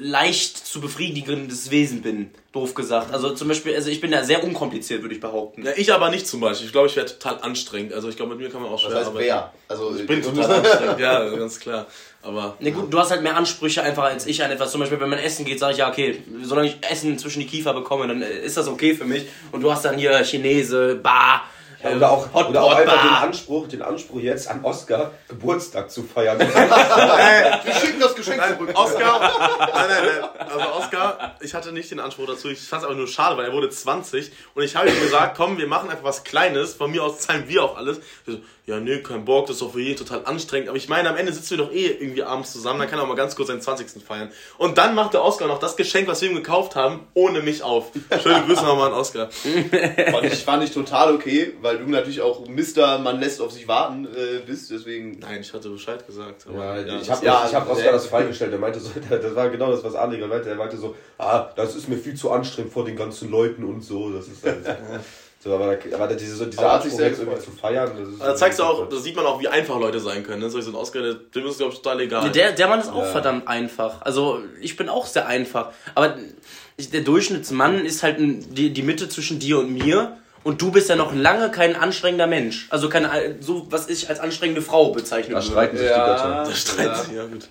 leicht 0.00 0.56
zu 0.64 0.80
befriedigendes 0.80 1.70
Wesen 1.72 2.02
bin, 2.02 2.30
doof 2.52 2.74
gesagt. 2.74 3.12
Also 3.12 3.30
zum 3.34 3.48
Beispiel, 3.48 3.74
also 3.74 3.90
ich 3.90 4.00
bin 4.00 4.12
da 4.12 4.22
sehr 4.22 4.44
unkompliziert, 4.44 5.02
würde 5.02 5.14
ich 5.14 5.20
behaupten. 5.20 5.64
Ja, 5.66 5.72
ich 5.76 5.92
aber 5.92 6.08
nicht 6.10 6.26
zum 6.26 6.38
Beispiel. 6.40 6.66
Ich 6.66 6.72
glaube, 6.72 6.86
ich 6.86 6.94
wäre 6.96 7.06
total 7.06 7.40
anstrengend. 7.42 7.92
Also 7.92 8.08
ich 8.08 8.16
glaube, 8.16 8.36
mit 8.36 8.40
mir 8.40 8.48
kann 8.50 8.62
man 8.62 8.70
auch 8.70 8.78
schwer 8.78 8.90
Das 8.90 8.98
heißt, 9.00 9.08
arbeiten. 9.08 9.26
wer? 9.26 9.52
Also, 9.66 9.94
Ich 9.96 10.06
bin 10.06 10.22
total 10.22 10.50
anstrengend, 10.52 11.00
ja, 11.00 11.28
ganz 11.36 11.58
klar. 11.58 11.86
Aber 12.22 12.56
Ne, 12.60 12.70
gut, 12.72 12.92
du 12.92 12.98
hast 12.98 13.10
halt 13.10 13.22
mehr 13.22 13.36
Ansprüche 13.36 13.82
einfach 13.82 14.04
als 14.04 14.26
ich 14.26 14.42
an 14.42 14.50
etwas. 14.52 14.70
Zum 14.70 14.80
Beispiel, 14.80 15.00
wenn 15.00 15.10
man 15.10 15.18
essen 15.18 15.44
geht, 15.44 15.58
sage 15.58 15.72
ich, 15.72 15.78
ja, 15.78 15.88
okay, 15.90 16.22
solange 16.42 16.68
ich 16.68 16.76
Essen 16.88 17.18
zwischen 17.18 17.40
die 17.40 17.46
Kiefer 17.46 17.74
bekomme, 17.74 18.06
dann 18.06 18.22
äh, 18.22 18.38
ist 18.40 18.56
das 18.56 18.68
okay 18.68 18.94
für 18.94 19.04
mich. 19.04 19.24
Und 19.50 19.62
du 19.62 19.70
hast 19.72 19.84
dann 19.84 19.98
hier 19.98 20.22
Chinese, 20.24 20.94
Bar, 20.96 21.42
äh, 21.82 21.94
Oder 21.94 22.10
auch, 22.10 22.26
Hotpot, 22.34 22.50
oder 22.50 22.62
auch 22.64 22.74
einfach 22.74 23.02
den. 23.02 23.28
Anspruch, 23.28 23.68
den 23.68 23.82
Anspruch 23.82 24.20
jetzt 24.20 24.48
an 24.48 24.64
Oscar 24.64 25.12
Geburtstag 25.28 25.90
zu 25.90 26.02
feiern. 26.02 26.38
wir 27.64 27.74
schicken 27.74 28.00
das 28.00 28.14
Geschenk 28.14 28.38
Nein, 28.38 28.56
zurück. 28.56 28.70
Oscar, 28.74 29.20
nein, 29.20 29.70
nein, 29.88 29.88
nein. 29.88 30.48
Also 30.48 30.72
Oscar, 30.72 31.36
ich 31.40 31.54
hatte 31.54 31.72
nicht 31.72 31.90
den 31.90 32.00
Anspruch 32.00 32.26
dazu. 32.26 32.48
Ich 32.48 32.60
fand 32.60 32.82
es 32.82 32.86
aber 32.86 32.96
nur 32.96 33.06
schade, 33.06 33.36
weil 33.36 33.44
er 33.44 33.52
wurde 33.52 33.70
20 33.70 34.32
und 34.54 34.62
ich 34.62 34.74
habe 34.74 34.88
ihm 34.88 35.00
gesagt, 35.00 35.36
komm, 35.36 35.58
wir 35.58 35.68
machen 35.68 35.90
einfach 35.90 36.04
was 36.04 36.24
Kleines. 36.24 36.74
Von 36.74 36.90
mir 36.90 37.04
aus 37.04 37.20
zahlen 37.20 37.44
wir 37.48 37.62
auch 37.62 37.76
alles. 37.76 38.00
So, 38.26 38.38
ja, 38.68 38.78
nee, 38.80 38.98
kein 38.98 39.24
Bock, 39.24 39.46
das 39.46 39.56
ist 39.56 39.62
doch 39.62 39.72
für 39.72 39.80
jeden 39.80 39.96
total 39.96 40.26
anstrengend. 40.26 40.68
Aber 40.68 40.76
ich 40.76 40.90
meine, 40.90 41.08
am 41.08 41.16
Ende 41.16 41.32
sitzen 41.32 41.56
wir 41.56 41.64
doch 41.64 41.72
eh 41.72 41.86
irgendwie 41.86 42.22
abends 42.22 42.52
zusammen, 42.52 42.80
dann 42.80 42.90
kann 42.90 42.98
er 42.98 43.04
auch 43.04 43.08
mal 43.08 43.14
ganz 43.14 43.34
kurz 43.34 43.48
seinen 43.48 43.62
20. 43.62 44.02
feiern. 44.06 44.30
Und 44.58 44.76
dann 44.76 44.94
macht 44.94 45.14
der 45.14 45.24
Oscar 45.24 45.46
noch 45.46 45.58
das 45.58 45.76
Geschenk, 45.76 46.06
was 46.06 46.20
wir 46.20 46.28
ihm 46.28 46.36
gekauft 46.36 46.76
haben, 46.76 47.06
ohne 47.14 47.40
mich 47.40 47.62
auf. 47.62 47.92
Schöne 48.22 48.42
Grüße 48.44 48.64
nochmal 48.64 48.88
an 48.88 48.94
Oscar. 48.94 49.30
Fand 49.30 50.24
ich, 50.24 50.44
fand 50.44 50.64
ich 50.64 50.70
total 50.72 51.14
okay, 51.14 51.54
weil 51.62 51.67
weil 51.68 51.78
du 51.78 51.90
natürlich 51.90 52.20
auch 52.22 52.46
Mister, 52.48 52.98
man 52.98 53.20
lässt 53.20 53.40
auf 53.40 53.52
sich 53.52 53.68
warten 53.68 54.06
äh, 54.06 54.40
bist, 54.46 54.70
deswegen. 54.70 55.18
Nein, 55.18 55.40
ich 55.42 55.52
hatte 55.52 55.68
Bescheid 55.68 56.06
gesagt. 56.06 56.46
Ja, 56.46 56.52
Aber, 56.58 56.80
ja, 56.86 56.98
ich 57.00 57.10
habe 57.10 57.26
ja, 57.26 57.44
ich 57.46 57.54
hab 57.54 57.64
sehr- 57.66 57.72
Oskar 57.76 57.92
das 57.92 58.06
freigestellt. 58.06 58.52
Er 58.52 58.58
meinte 58.58 58.80
so, 58.80 58.90
das 59.10 59.34
war 59.34 59.48
genau 59.50 59.70
das, 59.70 59.84
was 59.84 59.94
Ali 59.94 60.16
gerade 60.18 60.30
meinte. 60.32 60.48
Er 60.48 60.56
meinte 60.56 60.76
so, 60.78 60.94
ah, 61.18 61.46
das 61.54 61.76
ist 61.76 61.88
mir 61.88 61.96
viel 61.98 62.14
zu 62.14 62.30
anstrengend 62.30 62.72
vor 62.72 62.84
den 62.84 62.96
ganzen 62.96 63.30
Leuten 63.30 63.64
und 63.64 63.82
so. 63.82 64.10
Das 64.10 64.26
ist 64.26 64.42
halt, 64.44 64.64
so, 65.44 65.54
aber, 65.54 65.76
da- 65.76 65.96
aber 65.96 66.08
diese, 66.14 66.36
so, 66.36 66.46
dieser 66.46 66.62
Aber 66.62 66.72
hat 66.74 66.82
sich 66.84 66.98
jetzt 66.98 67.20
irgendwie 67.20 67.38
zu 67.40 67.50
feiern, 67.52 67.92
das 67.98 68.08
ist 68.08 68.20
da 68.20 68.34
zeigst 68.34 68.58
du 68.58 68.64
auch, 68.64 68.88
da 68.88 68.96
sieht 68.96 69.14
man 69.14 69.26
auch, 69.26 69.40
wie 69.40 69.48
einfach 69.48 69.78
Leute 69.78 70.00
sein 70.00 70.22
können. 70.24 70.40
Ne? 70.42 70.50
So 70.50 70.58
ein 70.58 70.74
Oscar, 70.74 71.02
der- 71.02 71.14
dem 71.14 71.46
ist, 71.46 71.58
glaube 71.58 71.72
ich, 71.74 71.78
total 71.80 72.00
egal. 72.00 72.30
Der, 72.32 72.52
der 72.52 72.66
Mann 72.68 72.80
ist 72.80 72.90
auch 72.90 73.04
verdammt 73.04 73.46
einfach. 73.46 74.02
Also 74.02 74.40
ich 74.60 74.76
bin 74.76 74.88
auch 74.88 75.06
sehr 75.06 75.26
einfach. 75.26 75.70
Aber 75.94 76.16
ich, 76.76 76.90
der 76.90 77.00
Durchschnittsmann 77.02 77.84
ist 77.84 78.02
halt 78.02 78.16
die, 78.18 78.70
die 78.72 78.82
Mitte 78.82 79.08
zwischen 79.08 79.38
dir 79.38 79.58
und 79.58 79.72
mir. 79.72 80.16
Und 80.48 80.62
du 80.62 80.72
bist 80.72 80.88
ja 80.88 80.96
noch 80.96 81.14
lange 81.14 81.50
kein 81.50 81.76
anstrengender 81.76 82.26
Mensch. 82.26 82.68
Also 82.70 82.88
keine, 82.88 83.36
so 83.40 83.66
was 83.68 83.90
ich 83.90 84.08
als 84.08 84.18
anstrengende 84.18 84.62
Frau 84.62 84.92
bezeichne. 84.92 85.34
Da 85.34 85.42
streiten 85.42 85.76
sich 85.76 85.86
die 85.86 85.92
Götter. 85.92 86.44
Der 86.48 86.54
Streit, 86.54 87.12
ja, 87.14 87.26
gut. 87.26 87.46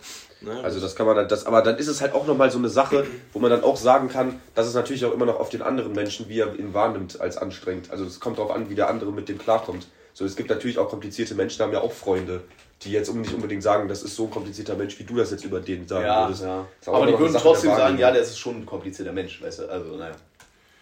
Also 0.63 0.79
das 0.79 0.95
kann 0.95 1.05
man 1.05 1.15
dann, 1.15 1.27
das, 1.27 1.45
aber 1.45 1.61
dann 1.61 1.77
ist 1.77 1.89
es 1.89 2.01
halt 2.01 2.13
auch 2.13 2.25
nochmal 2.25 2.49
so 2.49 2.57
eine 2.57 2.69
Sache, 2.69 3.05
wo 3.33 3.37
man 3.37 3.51
dann 3.51 3.63
auch 3.63 3.77
sagen 3.77 4.09
kann, 4.09 4.41
dass 4.55 4.65
es 4.65 4.73
natürlich 4.73 5.05
auch 5.05 5.13
immer 5.13 5.27
noch 5.27 5.39
auf 5.39 5.49
den 5.49 5.61
anderen 5.61 5.93
Menschen, 5.93 6.27
wie 6.27 6.39
er 6.39 6.57
ihn 6.57 6.73
wahrnimmt, 6.73 7.21
als 7.21 7.37
anstrengend. 7.37 7.91
Also 7.91 8.03
es 8.03 8.19
kommt 8.19 8.39
darauf 8.39 8.49
an, 8.49 8.67
wie 8.71 8.73
der 8.73 8.89
andere 8.89 9.11
mit 9.11 9.29
dem 9.29 9.37
klarkommt. 9.37 9.85
So, 10.15 10.25
es 10.25 10.35
gibt 10.35 10.49
natürlich 10.49 10.79
auch 10.79 10.89
komplizierte 10.89 11.35
Menschen, 11.35 11.57
die 11.57 11.63
haben 11.65 11.73
ja 11.73 11.81
auch 11.81 11.93
Freunde, 11.93 12.41
die 12.81 12.93
jetzt 12.93 13.13
nicht 13.13 13.31
unbedingt 13.31 13.61
sagen, 13.61 13.87
das 13.87 14.01
ist 14.01 14.15
so 14.15 14.23
ein 14.23 14.31
komplizierter 14.31 14.73
Mensch, 14.73 14.97
wie 14.97 15.03
du 15.03 15.17
das 15.17 15.29
jetzt 15.29 15.45
über 15.45 15.59
den 15.59 15.87
sagen 15.87 16.03
Ja, 16.03 16.25
würdest. 16.25 16.41
ja. 16.43 16.65
Aber 16.87 17.05
die 17.05 17.19
würden 17.19 17.37
trotzdem 17.39 17.75
sagen, 17.75 17.99
ja, 17.99 18.09
der 18.09 18.23
ist 18.23 18.39
schon 18.39 18.55
ein 18.55 18.65
komplizierter 18.65 19.13
Mensch, 19.13 19.39
weißt 19.39 19.59
du, 19.59 19.69
also 19.69 19.97
naja. 19.97 20.15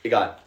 Egal. 0.02 0.38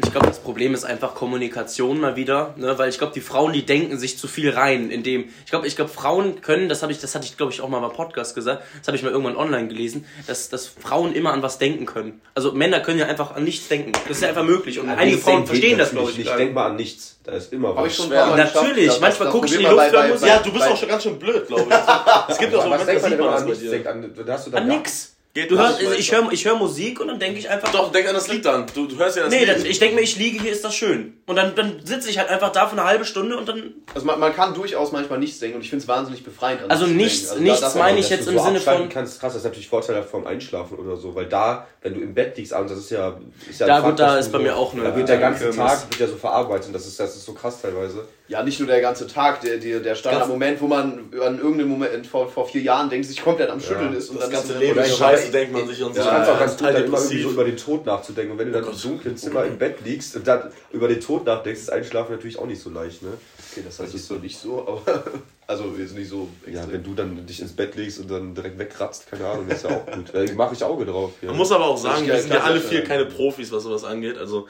Ich 0.00 0.12
glaube, 0.12 0.26
das 0.28 0.38
Problem 0.38 0.74
ist 0.74 0.84
einfach 0.84 1.14
Kommunikation 1.14 2.00
mal 2.00 2.14
wieder, 2.16 2.54
ne? 2.56 2.78
weil 2.78 2.88
ich 2.88 2.98
glaube, 2.98 3.12
die 3.14 3.20
Frauen, 3.20 3.52
die 3.52 3.66
denken 3.66 3.98
sich 3.98 4.16
zu 4.16 4.28
viel 4.28 4.50
rein, 4.50 4.90
in 4.90 5.02
dem 5.02 5.28
ich 5.44 5.50
glaube, 5.50 5.66
ich 5.66 5.74
glaube, 5.76 5.90
Frauen 5.90 6.40
können, 6.40 6.68
das 6.68 6.82
habe 6.82 6.92
ich, 6.92 7.00
das 7.00 7.14
hatte 7.14 7.26
ich 7.26 7.36
glaube 7.36 7.52
ich 7.52 7.60
auch 7.60 7.68
mal 7.68 7.80
beim 7.80 7.92
Podcast 7.92 8.34
gesagt, 8.34 8.62
das 8.78 8.86
habe 8.86 8.96
ich 8.96 9.02
mal 9.02 9.10
irgendwann 9.10 9.36
online 9.36 9.68
gelesen, 9.68 10.06
dass, 10.26 10.48
dass 10.48 10.66
Frauen 10.66 11.12
immer 11.14 11.32
an 11.32 11.42
was 11.42 11.58
denken 11.58 11.84
können. 11.84 12.20
Also 12.34 12.52
Männer 12.52 12.80
können 12.80 12.98
ja 13.00 13.06
einfach 13.06 13.34
an 13.34 13.44
nichts 13.44 13.68
denken. 13.68 13.92
Das 14.06 14.18
ist 14.18 14.22
ja 14.22 14.28
einfach 14.28 14.44
möglich 14.44 14.78
und 14.78 14.86
Ja, 14.86 14.94
einige 14.94 15.18
Frauen 15.18 15.46
verstehen 15.46 15.78
das 15.78 15.90
glaube 15.90 16.10
ich 16.12 16.18
nicht. 16.18 16.28
gar 16.28 16.36
Denk 16.38 16.54
mal 16.54 16.66
an 16.70 16.76
nichts. 16.76 17.18
Da 17.24 17.32
ist 17.32 17.52
immer 17.52 17.74
was. 17.76 17.86
ich 17.88 17.94
schon 17.96 18.10
Ja, 18.10 18.34
natürlich. 18.36 18.86
Das- 18.86 19.00
Manchmal 19.00 19.30
guckst 19.30 19.52
du 19.54 19.58
Problem 19.58 19.76
die 19.76 19.76
Luft 19.82 19.92
bei- 19.92 20.12
bei- 20.20 20.26
Ja, 20.28 20.38
du 20.38 20.52
bist 20.52 20.64
bei- 20.64 20.70
auch 20.72 20.76
schon 20.76 20.88
ganz 20.88 21.02
schön 21.02 21.18
blöd, 21.18 21.46
glaube 21.46 21.66
ich. 21.68 22.28
Es 22.28 22.38
gibt 22.38 22.54
auch 22.54 22.64
so 22.64 22.70
was 22.70 22.80
Momente, 22.80 23.02
da 23.02 23.08
sieht 23.08 23.18
man 23.18 23.28
das 23.32 23.40
an 23.42 23.42
bei 23.42 23.50
nichts? 23.50 23.60
dir. 23.60 23.70
Denkt 23.72 23.86
an, 23.88 24.52
An 24.54 24.68
nix. 24.68 25.14
Geht 25.38 25.50
Du 25.52 25.56
hörst, 25.58 25.80
nicht, 25.80 25.98
ich 26.00 26.10
höre 26.12 26.32
ich 26.32 26.44
hör 26.44 26.56
Musik 26.56 26.98
und 27.00 27.06
dann 27.06 27.20
denke 27.20 27.38
ich 27.38 27.48
einfach. 27.48 27.70
Doch, 27.70 27.92
denk 27.92 28.08
an 28.08 28.14
das 28.14 28.26
Lied 28.26 28.44
dann. 28.44 28.66
Du, 28.74 28.86
du 28.88 28.96
hörst 28.98 29.16
ja 29.16 29.22
das 29.22 29.32
Nee, 29.32 29.44
Lied. 29.44 29.48
dann, 29.50 29.64
ich 29.66 29.78
denke 29.78 29.94
mir, 29.94 30.00
ich 30.00 30.16
liege 30.16 30.40
hier, 30.40 30.50
ist 30.50 30.64
das 30.64 30.74
schön. 30.74 31.16
Und 31.26 31.36
dann, 31.36 31.54
dann 31.54 31.80
sitze 31.84 32.10
ich 32.10 32.18
halt 32.18 32.28
einfach 32.28 32.50
da 32.50 32.66
für 32.66 32.72
eine 32.72 32.82
halbe 32.84 33.04
Stunde 33.04 33.36
und 33.36 33.48
dann. 33.48 33.72
Also 33.94 34.04
man, 34.04 34.18
man 34.18 34.34
kann 34.34 34.52
durchaus 34.54 34.90
manchmal 34.90 35.20
nichts 35.20 35.38
denken 35.38 35.56
und 35.58 35.62
ich 35.62 35.70
finde 35.70 35.82
es 35.84 35.88
wahnsinnig 35.88 36.24
befreiend. 36.24 36.62
Also 36.68 36.86
nichts- 36.86 37.28
denken. 37.28 37.44
nichts 37.44 37.60
das- 37.60 37.74
meine 37.76 37.98
ich 38.00 38.08
dass 38.08 38.18
jetzt 38.18 38.28
im 38.28 38.36
so 38.38 38.44
Sinne 38.44 38.60
von- 38.60 38.88
kannst, 38.88 39.20
krass, 39.20 39.32
das 39.34 39.42
ist 39.42 39.44
natürlich 39.44 39.68
vorteilhaft 39.68 40.10
vom 40.10 40.26
Einschlafen 40.26 40.76
oder 40.76 40.96
so, 40.96 41.14
weil 41.14 41.26
da, 41.26 41.68
wenn 41.82 41.94
du 41.94 42.00
im 42.00 42.14
Bett 42.14 42.36
liegst 42.36 42.52
abends, 42.52 42.72
das 42.72 42.80
ist 42.82 42.90
ja, 42.90 43.16
ist 43.48 43.60
ja 43.60 43.68
Ja, 43.68 43.76
ein 43.76 43.82
gut, 43.82 43.88
Fakt, 43.90 44.00
da 44.00 44.18
ist 44.18 44.32
bei 44.32 44.38
so, 44.38 44.44
mir 44.44 44.56
auch 44.56 44.72
eine- 44.72 44.82
Da 44.82 44.96
wird 44.96 45.08
der 45.08 45.18
ganze. 45.18 45.50
Tag 45.50 45.82
wird 45.90 46.00
ja 46.00 46.06
so 46.08 46.16
verarbeitet 46.16 46.66
und 46.66 46.72
das 46.72 46.84
ist, 46.86 46.98
das 46.98 47.14
ist 47.14 47.24
so 47.24 47.32
krass 47.34 47.62
teilweise. 47.62 48.06
Ja, 48.28 48.42
nicht 48.42 48.58
nur 48.60 48.68
der 48.68 48.82
ganze 48.82 49.06
Tag, 49.06 49.40
der, 49.40 49.56
der, 49.56 49.80
der 49.80 49.94
Standardmoment, 49.94 50.60
wo 50.60 50.66
man 50.66 51.08
an 51.18 51.38
irgendeinem 51.38 51.68
Moment 51.68 52.06
vor, 52.06 52.28
vor 52.28 52.46
vier 52.46 52.60
Jahren 52.60 52.90
denkt, 52.90 53.06
sich 53.06 53.22
komplett 53.22 53.48
am 53.48 53.58
Schütteln 53.58 53.94
ist 53.94 54.10
und 54.10 54.16
das 54.16 54.24
dann 54.24 54.32
ganze 54.34 54.52
ist 54.52 54.58
Leben 54.60 54.72
Oder 54.72 54.82
ist 54.84 54.90
ich- 54.92 54.96
scheiße, 54.98 55.30
denkt 55.32 55.52
man 55.54 55.66
sich 55.66 55.82
und 55.82 55.94
so. 55.94 56.00
Ich 56.02 56.06
fand 56.06 56.22
es 56.24 56.28
auch 56.28 56.34
Ja, 56.34 56.38
ganz 56.40 56.50
gut, 56.52 56.58
total 56.58 56.72
dann 56.74 56.84
immer 56.84 56.98
irgendwie 56.98 57.22
so 57.22 57.30
über 57.30 57.44
den 57.44 57.56
Tod 57.56 57.86
nachzudenken. 57.86 58.32
Und 58.32 58.38
wenn 58.38 58.52
du 58.52 58.60
dann 58.60 58.70
im 58.70 58.78
dunklen 58.82 59.16
Zimmer 59.16 59.44
im 59.46 59.56
Bett 59.56 59.76
liegst 59.82 60.14
und 60.16 60.26
dann 60.26 60.50
über 60.72 60.88
den 60.88 61.00
Tod 61.00 61.24
nachdenkst, 61.24 61.60
ist 61.60 61.72
Einschlafen 61.72 62.12
natürlich 62.12 62.38
auch 62.38 62.44
nicht 62.46 62.60
so 62.60 62.68
leicht, 62.68 63.02
ne? 63.02 63.08
Okay, 63.50 63.62
das 63.64 63.78
heißt, 63.80 63.94
ist 63.94 64.06
so 64.06 64.16
nicht 64.16 64.38
so, 64.38 64.60
aber 64.60 65.04
also 65.46 65.64
ist 65.78 65.94
nicht 65.96 66.10
so 66.10 66.28
Ja, 66.44 66.52
extrem. 66.60 66.72
wenn 66.74 66.82
du 66.84 66.94
dann 66.94 67.26
dich 67.26 67.40
ins 67.40 67.52
Bett 67.54 67.76
legst 67.76 67.98
und 67.98 68.10
dann 68.10 68.34
direkt 68.34 68.58
wegkratzt, 68.58 69.10
keine 69.10 69.26
Ahnung, 69.26 69.48
ist 69.48 69.64
ja 69.64 69.70
auch 69.70 69.86
gut. 69.86 70.04
Da 70.12 70.20
mache 70.34 70.54
ich 70.54 70.62
Auge 70.62 70.84
drauf. 70.84 71.12
Ja. 71.22 71.28
Man 71.28 71.38
muss 71.38 71.50
aber 71.50 71.64
auch 71.64 71.78
sagen, 71.78 72.06
wir 72.06 72.20
sind 72.20 72.34
ja 72.34 72.40
alle 72.40 72.60
vier 72.60 72.80
äh, 72.80 72.86
keine 72.86 73.06
Profis, 73.06 73.50
was 73.52 73.62
sowas 73.62 73.84
angeht. 73.84 74.18
Also, 74.18 74.48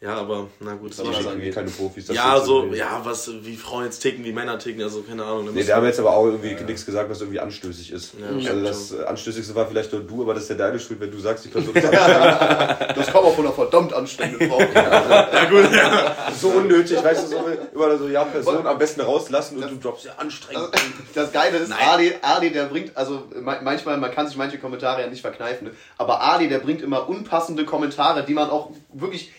ja, 0.00 0.16
aber 0.16 0.48
na 0.60 0.74
gut. 0.74 0.92
Aber 0.98 1.08
das 1.08 1.16
schicken 1.18 1.30
angeht. 1.32 1.54
keine 1.54 1.70
Profis. 1.70 2.06
das 2.06 2.16
Ja, 2.16 2.38
so, 2.38 2.60
irgendwie. 2.62 2.78
ja, 2.78 3.00
was, 3.04 3.30
wie 3.42 3.56
Frauen 3.56 3.84
jetzt 3.84 4.00
ticken, 4.00 4.22
wie 4.24 4.32
Männer 4.32 4.58
ticken, 4.58 4.82
also 4.82 5.00
keine 5.02 5.24
Ahnung. 5.24 5.46
da 5.46 5.52
Nee, 5.52 5.66
wir 5.66 5.74
haben 5.74 5.86
jetzt 5.86 5.98
aber 5.98 6.14
auch 6.14 6.26
irgendwie 6.26 6.54
nichts 6.64 6.84
gesagt, 6.84 7.08
was 7.08 7.20
irgendwie 7.22 7.40
anstößig 7.40 7.90
ist. 7.90 8.12
Ja, 8.20 8.26
also 8.26 8.40
stimmt 8.40 8.66
das 8.66 8.94
Anstößigste 8.98 9.54
war 9.54 9.66
vielleicht 9.66 9.90
nur 9.92 10.02
du, 10.02 10.22
aber 10.22 10.34
das 10.34 10.42
ist 10.42 10.50
ja 10.50 10.56
deine 10.56 10.78
Schuld, 10.78 11.00
wenn 11.00 11.10
du 11.10 11.18
sagst, 11.18 11.46
die 11.46 11.48
Person 11.48 11.74
ist 11.74 11.84
anstrengend. 11.86 12.98
Das 12.98 13.10
kommt 13.12 13.24
auch 13.24 13.34
von 13.34 13.46
einer 13.46 13.54
verdammt 13.54 13.94
anstrengenden 13.94 14.50
Frau. 14.50 14.58
ja, 14.60 15.44
gut, 15.48 15.72
ja. 15.72 16.16
so 16.38 16.48
unnötig, 16.48 17.02
weißt 17.02 17.24
du, 17.24 17.28
so 17.28 17.36
immer 17.74 17.96
so, 17.96 18.08
ja, 18.08 18.24
Person 18.24 18.66
am 18.66 18.76
besten 18.78 19.00
rauslassen 19.00 19.62
und 19.62 19.70
du 19.70 19.76
droppst 19.76 20.04
ja 20.04 20.12
anstrengend. 20.18 20.68
Das 21.14 21.32
Geile 21.32 21.56
ist, 21.56 21.72
Ali, 21.72 22.12
Ali, 22.20 22.50
der 22.52 22.64
bringt, 22.66 22.94
also 22.94 23.22
ma- 23.40 23.60
manchmal, 23.62 23.96
man 23.96 24.10
kann 24.12 24.26
sich 24.26 24.36
manche 24.36 24.58
Kommentare 24.58 25.00
ja 25.00 25.06
nicht 25.06 25.22
verkneifen, 25.22 25.68
ne? 25.68 25.74
aber 25.96 26.20
Ali, 26.20 26.48
der 26.48 26.58
bringt 26.58 26.82
immer 26.82 27.08
unpassende 27.08 27.64
Kommentare, 27.64 28.22
die 28.24 28.34
man 28.34 28.50
auch 28.50 28.70
wirklich 28.92 29.32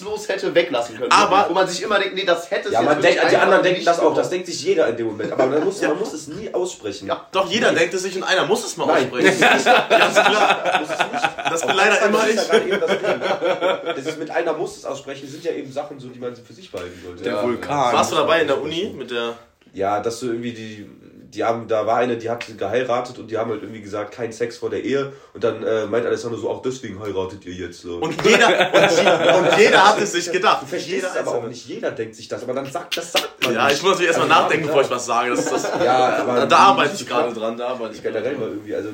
ersatzlos 0.00 0.28
hätte 0.28 0.54
weglassen 0.54 0.96
können. 0.98 1.10
Aber- 1.12 1.46
wo 1.48 1.54
man 1.54 1.66
sich 1.68 1.82
immer 1.82 1.98
denkt, 1.98 2.14
nee, 2.14 2.24
das 2.24 2.50
hätte 2.50 2.68
es 2.68 2.74
Ja, 2.74 2.82
man 2.82 3.00
denkt, 3.00 3.20
die 3.30 3.36
anderen 3.36 3.62
denken 3.62 3.84
das 3.84 4.00
auch, 4.00 4.14
das 4.14 4.30
denkt 4.30 4.46
sich 4.46 4.62
jeder 4.62 4.88
in 4.88 4.96
dem 4.96 5.06
Moment. 5.06 5.32
Aber 5.32 5.46
man 5.46 5.64
muss, 5.64 5.80
man 5.82 5.98
muss 5.98 6.12
es 6.12 6.28
nie 6.28 6.52
aussprechen. 6.52 7.08
Ja. 7.08 7.26
Doch, 7.32 7.50
jeder 7.50 7.72
denkt 7.72 7.94
es 7.94 8.02
sich 8.02 8.16
und 8.16 8.22
einer 8.22 8.46
muss 8.46 8.64
es 8.64 8.76
mal 8.76 8.86
Nein, 8.86 9.04
aussprechen. 9.10 9.40
das 9.40 9.64
Ganz 9.88 10.14
klar. 10.14 10.58
das 10.80 10.90
ist 10.90 11.12
nicht. 11.12 11.24
Das 11.50 11.66
bin 11.66 11.76
leider 11.76 12.02
immer 12.06 12.18
das 12.18 12.28
ist 12.28 12.36
ja 12.36 12.42
ich. 12.42 12.48
gerade 12.48 12.68
eben 12.68 12.80
das 12.80 12.90
Ding. 12.90 13.96
Das 13.96 14.06
ist 14.06 14.18
mit 14.18 14.30
einer 14.30 14.52
muss 14.52 14.76
es 14.76 14.84
aussprechen, 14.84 15.28
sind 15.28 15.44
ja 15.44 15.52
eben 15.52 15.72
Sachen 15.72 15.98
so, 15.98 16.08
die 16.08 16.18
man 16.18 16.34
für 16.36 16.52
sich 16.52 16.70
behalten 16.70 17.00
sollte. 17.04 17.22
Der 17.22 17.34
ja. 17.34 17.42
Vulkan. 17.42 17.92
Warst 17.94 18.12
du 18.12 18.16
dabei 18.16 18.42
in 18.42 18.46
der 18.46 18.60
Uni 18.60 18.92
mit 18.96 19.10
der. 19.10 19.34
ja, 19.72 20.00
dass 20.00 20.20
du 20.20 20.26
irgendwie 20.26 20.52
die, 20.52 20.90
die 21.30 21.44
haben, 21.44 21.68
da 21.68 21.86
war 21.86 21.96
eine, 21.98 22.16
die 22.16 22.30
hat 22.30 22.46
geheiratet 22.56 23.18
und 23.18 23.30
die 23.30 23.36
haben 23.36 23.50
halt 23.50 23.62
irgendwie 23.62 23.82
gesagt, 23.82 24.12
kein 24.14 24.32
Sex 24.32 24.56
vor 24.56 24.70
der 24.70 24.82
Ehe. 24.82 25.12
Und 25.34 25.44
dann 25.44 25.62
äh, 25.62 25.84
meint 25.86 26.06
Alessandro 26.06 26.38
so, 26.40 26.48
auch 26.48 26.62
deswegen 26.62 26.98
heiratet 27.02 27.44
ihr 27.44 27.52
jetzt 27.52 27.82
so. 27.82 27.96
Und 27.96 28.14
jeder, 28.24 28.46
und, 28.48 28.90
je- 28.90 29.38
und 29.52 29.58
jeder 29.58 29.88
hat 29.88 30.00
es 30.00 30.12
sich 30.12 30.32
gedacht. 30.32 30.62
du 30.62 30.66
verstehst 30.66 30.94
Jeder 30.96 31.08
es 31.10 31.16
aber 31.18 31.34
auch 31.38 31.46
nicht. 31.46 31.66
Jeder 31.66 31.90
denkt 31.90 32.14
sich 32.14 32.28
das, 32.28 32.42
aber 32.44 32.54
dann 32.54 32.64
sagt, 32.70 32.96
das 32.96 33.12
sagt 33.12 33.44
man 33.44 33.54
Ja, 33.54 33.66
nicht. 33.66 33.76
ich 33.76 33.82
muss 33.82 33.90
natürlich 33.92 34.08
erstmal 34.08 34.30
Also, 34.30 34.42
nachdenken, 34.42 34.64
ja, 34.66 34.72
bevor 34.72 34.82
ich 34.84 34.90
was 34.90 35.06
sage. 35.06 35.30
Das 35.30 35.38
ist 35.40 35.52
das, 35.52 35.62
Ja, 35.84 36.16
aber 36.20 36.46
da 36.46 36.56
arbeite 36.56 36.94
ich 36.94 37.06
gerade 37.06 37.34
dran, 37.34 37.56
da 37.58 37.68
arbeite 37.68 37.94
ich 37.94 38.02
Generell 38.02 38.22
gerade 38.22 38.36
mal 38.38 38.48
irgendwie, 38.48 38.74
also 38.74 38.88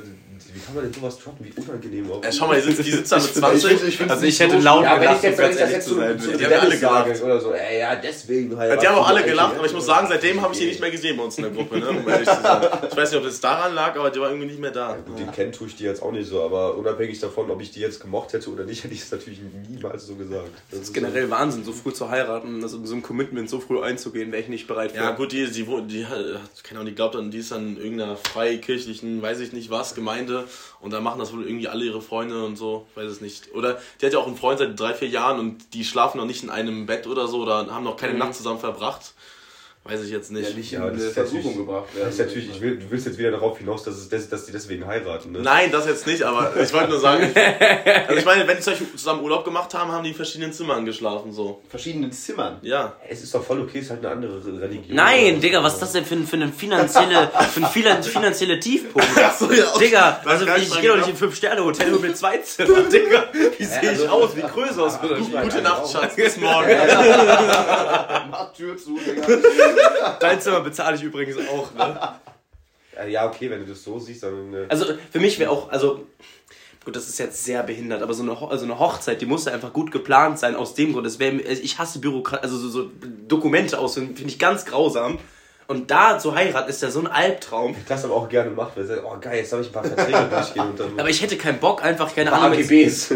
wie 0.54 0.60
kann 0.60 0.74
man 0.74 0.84
denn 0.84 0.92
sowas 0.92 1.18
droppen? 1.18 1.44
Wie 1.46 1.60
unangenehm 1.60 2.10
auch. 2.12 2.22
Ey, 2.22 2.32
schau 2.32 2.46
mal, 2.46 2.60
die 2.60 2.62
sitzt, 2.62 2.86
die 2.86 2.90
sitzt 2.92 3.10
da 3.12 3.16
mit 3.16 3.24
Ich 3.26 3.32
20. 3.34 3.68
finde- 3.70 3.86
ich 3.88 3.96
find's 3.96 4.12
Also 4.12 4.24
ich 4.26 4.40
hätte 4.40 4.56
so 4.58 4.64
laut 4.64 4.84
Ja, 4.84 4.92
wenn 4.94 5.00
gelacht, 5.00 5.16
ich 5.18 5.22
jetzt, 5.24 5.38
wenn 5.38 5.50
ich 5.50 5.56
das 5.58 5.70
jetzt 5.72 5.84
zu, 5.88 5.94
zu 5.94 6.00
sein. 6.00 6.20
zu 6.20 6.36
Die 6.36 6.44
haben 6.46 6.52
alle 6.54 6.78
gelacht. 6.78 7.22
oder 7.22 7.40
so, 7.40 7.52
ey, 7.52 7.78
ja, 7.80 7.96
deswegen 7.96 8.52
Ja, 8.52 8.58
heiratet 8.58 8.82
die 8.82 8.88
haben 8.88 8.96
auch 8.98 9.08
alle 9.08 9.24
gelacht, 9.24 9.56
aber 9.56 9.66
ich 9.66 9.72
muss 9.72 9.86
sagen, 9.86 10.06
seitdem 10.08 10.40
habe 10.40 10.52
ich 10.54 10.60
die 10.60 10.66
nicht 10.66 10.80
mehr 10.80 10.90
gesehen 10.90 11.16
bei 11.16 11.24
uns 11.24 11.36
in 11.38 11.42
der 11.44 11.52
Gruppe, 11.52 11.78
ne? 11.78 11.88
um 11.90 12.08
ehrlich 12.08 12.28
zu 12.28 12.40
sein. 12.42 12.68
Ich 12.90 12.96
weiß 12.96 13.10
nicht, 13.10 13.18
ob 13.18 13.24
das 13.24 13.40
daran 13.40 13.74
lag, 13.74 13.96
aber 13.96 14.10
die 14.10 14.20
war 14.20 14.28
irgendwie 14.30 14.46
nicht 14.46 14.60
mehr 14.60 14.70
da. 14.70 14.96
Gut, 15.06 15.18
den 15.18 15.32
kennen 15.32 15.52
tue 15.52 15.66
ich 15.66 15.76
die 15.76 15.84
jetzt 15.84 16.02
auch 16.02 16.12
nicht 16.12 16.28
so, 16.28 16.42
aber 16.42 16.76
unabhängig 16.76 17.18
davon, 17.20 17.50
ob 17.50 17.60
ich 17.60 17.70
die 17.72 17.80
jetzt 17.80 18.00
gemocht 18.00 18.32
hätte 18.32 18.48
oder 18.50 18.64
nicht, 18.64 18.84
hätte 18.84 18.94
ich 18.94 19.00
es 19.02 19.10
natürlich 19.10 19.40
niemals 19.68 20.06
so 20.06 20.14
gesagt. 20.14 20.48
Das 20.70 20.78
Das 20.80 20.88
ist 20.88 20.94
generell 20.94 21.30
Wahnsinn, 21.30 21.64
so 21.64 21.72
früh 21.72 21.92
zu 21.92 22.08
heiraten, 22.10 22.62
also 22.62 22.78
so 22.84 22.94
ein 22.94 23.02
Commitment 23.02 23.50
so 23.50 23.58
früh 23.60 23.80
einzugehen, 23.82 24.30
wäre 24.30 24.42
ich 24.42 24.48
nicht 24.48 24.66
bereit 24.68 24.92
für. 24.92 24.98
Ja, 24.98 25.10
gut, 25.10 25.32
die, 25.32 25.50
die, 25.50 25.66
wo- 25.66 25.80
die, 25.80 26.06
hat- 26.06 26.18
keine 26.62 26.80
Ahnung, 26.80 26.90
die 26.90 26.94
glaubt 26.94 27.14
dann, 27.16 27.30
die 27.30 27.38
ist 27.38 27.50
dann 27.50 27.76
in 27.76 27.82
irgendeiner 27.82 28.16
freikirchlichen, 28.16 29.20
weiß 29.22 29.40
ich 29.40 29.52
nicht 29.52 29.70
was, 29.70 29.94
Gemeinde 29.94 30.43
und 30.80 30.92
da 30.92 31.00
machen 31.00 31.18
das 31.18 31.32
wohl 31.32 31.46
irgendwie 31.46 31.68
alle 31.68 31.84
ihre 31.84 32.02
Freunde 32.02 32.44
und 32.44 32.56
so, 32.56 32.86
ich 32.90 32.96
weiß 32.96 33.10
es 33.10 33.20
nicht. 33.20 33.54
Oder 33.54 33.78
die 34.00 34.06
hat 34.06 34.12
ja 34.12 34.18
auch 34.18 34.26
einen 34.26 34.36
Freund 34.36 34.58
seit 34.58 34.78
drei, 34.78 34.94
vier 34.94 35.08
Jahren 35.08 35.38
und 35.38 35.74
die 35.74 35.84
schlafen 35.84 36.18
noch 36.18 36.26
nicht 36.26 36.42
in 36.42 36.50
einem 36.50 36.86
Bett 36.86 37.06
oder 37.06 37.26
so 37.26 37.42
oder 37.42 37.66
haben 37.70 37.84
noch 37.84 37.96
keine 37.96 38.14
Nacht 38.14 38.34
zusammen 38.34 38.60
verbracht. 38.60 39.13
Weiß 39.86 40.02
ich 40.02 40.10
jetzt 40.10 40.32
nicht. 40.32 40.48
Ja, 40.48 40.56
nicht 40.56 40.72
Ja, 40.72 40.88
in 40.88 40.94
das 40.94 41.02
ist 41.04 41.12
Versuchung 41.12 41.58
gebracht 41.58 41.84
Das 42.00 42.14
ist 42.14 42.18
natürlich, 42.18 42.48
ich 42.48 42.60
will, 42.62 42.78
du 42.78 42.90
willst 42.90 43.04
jetzt 43.04 43.18
wieder 43.18 43.32
darauf 43.32 43.58
hinaus, 43.58 43.82
dass, 43.82 43.96
es, 43.96 44.08
des- 44.08 44.30
dass 44.30 44.46
die 44.46 44.52
deswegen 44.52 44.86
heiraten. 44.86 45.32
Ne? 45.32 45.40
Nein, 45.40 45.70
das 45.70 45.86
jetzt 45.86 46.06
nicht, 46.06 46.22
aber 46.22 46.56
ich 46.58 46.72
wollte 46.72 46.88
nur 46.88 47.00
sagen, 47.00 47.30
also 48.08 48.18
ich 48.18 48.24
meine, 48.24 48.48
wenn 48.48 48.56
die 48.56 48.62
zum 48.62 48.72
Beispiel 48.72 48.88
zusammen 48.96 49.22
Urlaub 49.22 49.44
gemacht 49.44 49.74
haben, 49.74 49.92
haben 49.92 50.02
die 50.02 50.08
in 50.10 50.16
verschiedenen 50.16 50.54
Zimmern 50.54 50.86
geschlafen, 50.86 51.32
so. 51.32 51.60
verschiedenen 51.68 52.10
Zimmern. 52.12 52.60
Ja. 52.62 52.94
Es 53.06 53.22
ist 53.22 53.34
doch 53.34 53.44
voll 53.44 53.60
okay, 53.60 53.80
es 53.80 53.84
ist 53.84 53.90
halt 53.90 54.06
eine 54.06 54.14
andere 54.14 54.42
Religion. 54.58 54.96
Nein, 54.96 55.38
Digga, 55.42 55.62
was 55.62 55.74
ist 55.74 55.82
das 55.82 55.92
denn 55.92 56.06
für, 56.06 56.14
ein- 56.14 56.26
für 56.26 56.36
eine 56.36 56.48
finanzielle, 56.48 57.30
für 57.52 57.60
ein 57.60 57.66
finan- 57.66 58.02
finanzielle 58.02 58.58
Tiefpunkt? 58.58 59.06
Achso, 59.18 59.52
ja. 59.52 59.66
Digga, 59.78 60.18
Das 60.24 60.32
also 60.40 60.46
ich 60.56 60.62
ich 60.68 60.80
gehe 60.80 60.88
doch 60.88 60.94
nicht 60.96 61.04
sagen. 61.04 61.10
in 61.10 61.16
Fünf-Sterne-Hotel 61.18 61.90
nur 61.90 62.00
mit 62.00 62.16
zwei 62.16 62.38
Zimmern, 62.38 62.88
Digga. 62.90 63.24
Wie 63.58 63.64
sehe 63.64 63.80
ich 63.82 63.88
also- 63.90 64.08
aus? 64.08 64.34
Wie 64.34 64.40
Größe 64.40 64.82
aus? 64.82 64.98
Meine, 65.02 65.44
Gute 65.46 65.60
Nacht, 65.60 65.92
Schatz, 65.92 66.16
bis 66.16 66.38
morgen. 66.38 66.70
Mach 68.30 68.50
Tür 68.54 68.78
zu, 68.78 68.96
Digga. 68.98 69.26
Dein 70.20 70.40
Zimmer 70.40 70.60
bezahle 70.60 70.96
ich 70.96 71.02
übrigens 71.02 71.36
auch, 71.48 71.72
ne? 71.74 71.98
Äh, 72.98 73.10
Ja, 73.10 73.26
okay, 73.26 73.50
wenn 73.50 73.60
du 73.60 73.66
das 73.66 73.82
so 73.82 73.98
siehst, 73.98 74.22
dann. 74.22 74.52
äh, 74.54 74.66
Also 74.68 74.86
für 75.10 75.20
mich 75.20 75.38
wäre 75.38 75.50
auch, 75.50 75.70
also 75.70 76.06
gut, 76.84 76.94
das 76.96 77.08
ist 77.08 77.18
jetzt 77.18 77.44
sehr 77.44 77.62
behindert, 77.62 78.02
aber 78.02 78.12
so 78.14 78.22
eine, 78.22 78.38
Ho- 78.40 78.46
also 78.48 78.64
eine 78.64 78.78
Hochzeit, 78.78 79.20
die 79.20 79.26
musste 79.26 79.52
einfach 79.52 79.72
gut 79.72 79.90
geplant 79.90 80.38
sein 80.38 80.54
aus 80.54 80.74
dem 80.74 80.92
Grund. 80.92 81.06
Es 81.06 81.18
wär, 81.18 81.32
ich 81.34 81.78
hasse 81.78 81.98
Bürokrat, 81.98 82.42
also 82.42 82.56
so, 82.58 82.68
so 82.68 82.90
Dokumente 83.26 83.78
ausfüllen, 83.78 84.14
finde 84.16 84.30
ich 84.30 84.38
ganz 84.38 84.64
grausam. 84.64 85.18
Und 85.66 85.90
da 85.90 86.18
zu 86.18 86.34
heiraten 86.34 86.68
ist 86.68 86.82
ja 86.82 86.90
so 86.90 87.00
ein 87.00 87.06
Albtraum. 87.06 87.74
Das 87.88 88.04
aber 88.04 88.14
auch 88.14 88.28
gerne 88.28 88.50
macht, 88.50 88.76
weil 88.76 88.84
sie 88.84 88.94
sagt, 88.94 89.04
oh 89.06 89.16
geil, 89.20 89.38
jetzt 89.38 89.52
habe 89.52 89.62
ich 89.62 89.68
ein 89.68 89.72
paar 89.72 89.84
Verträge 89.84 90.24
durchgehen 90.30 90.62
und 90.70 90.78
dann 90.80 91.00
Aber 91.00 91.08
ich 91.08 91.22
hätte 91.22 91.36
keinen 91.38 91.58
Bock, 91.58 91.82
einfach, 91.82 92.14
keine 92.14 92.32
Ahnung, 92.32 92.50
mit, 92.58 92.70
AGBs. 92.70 93.10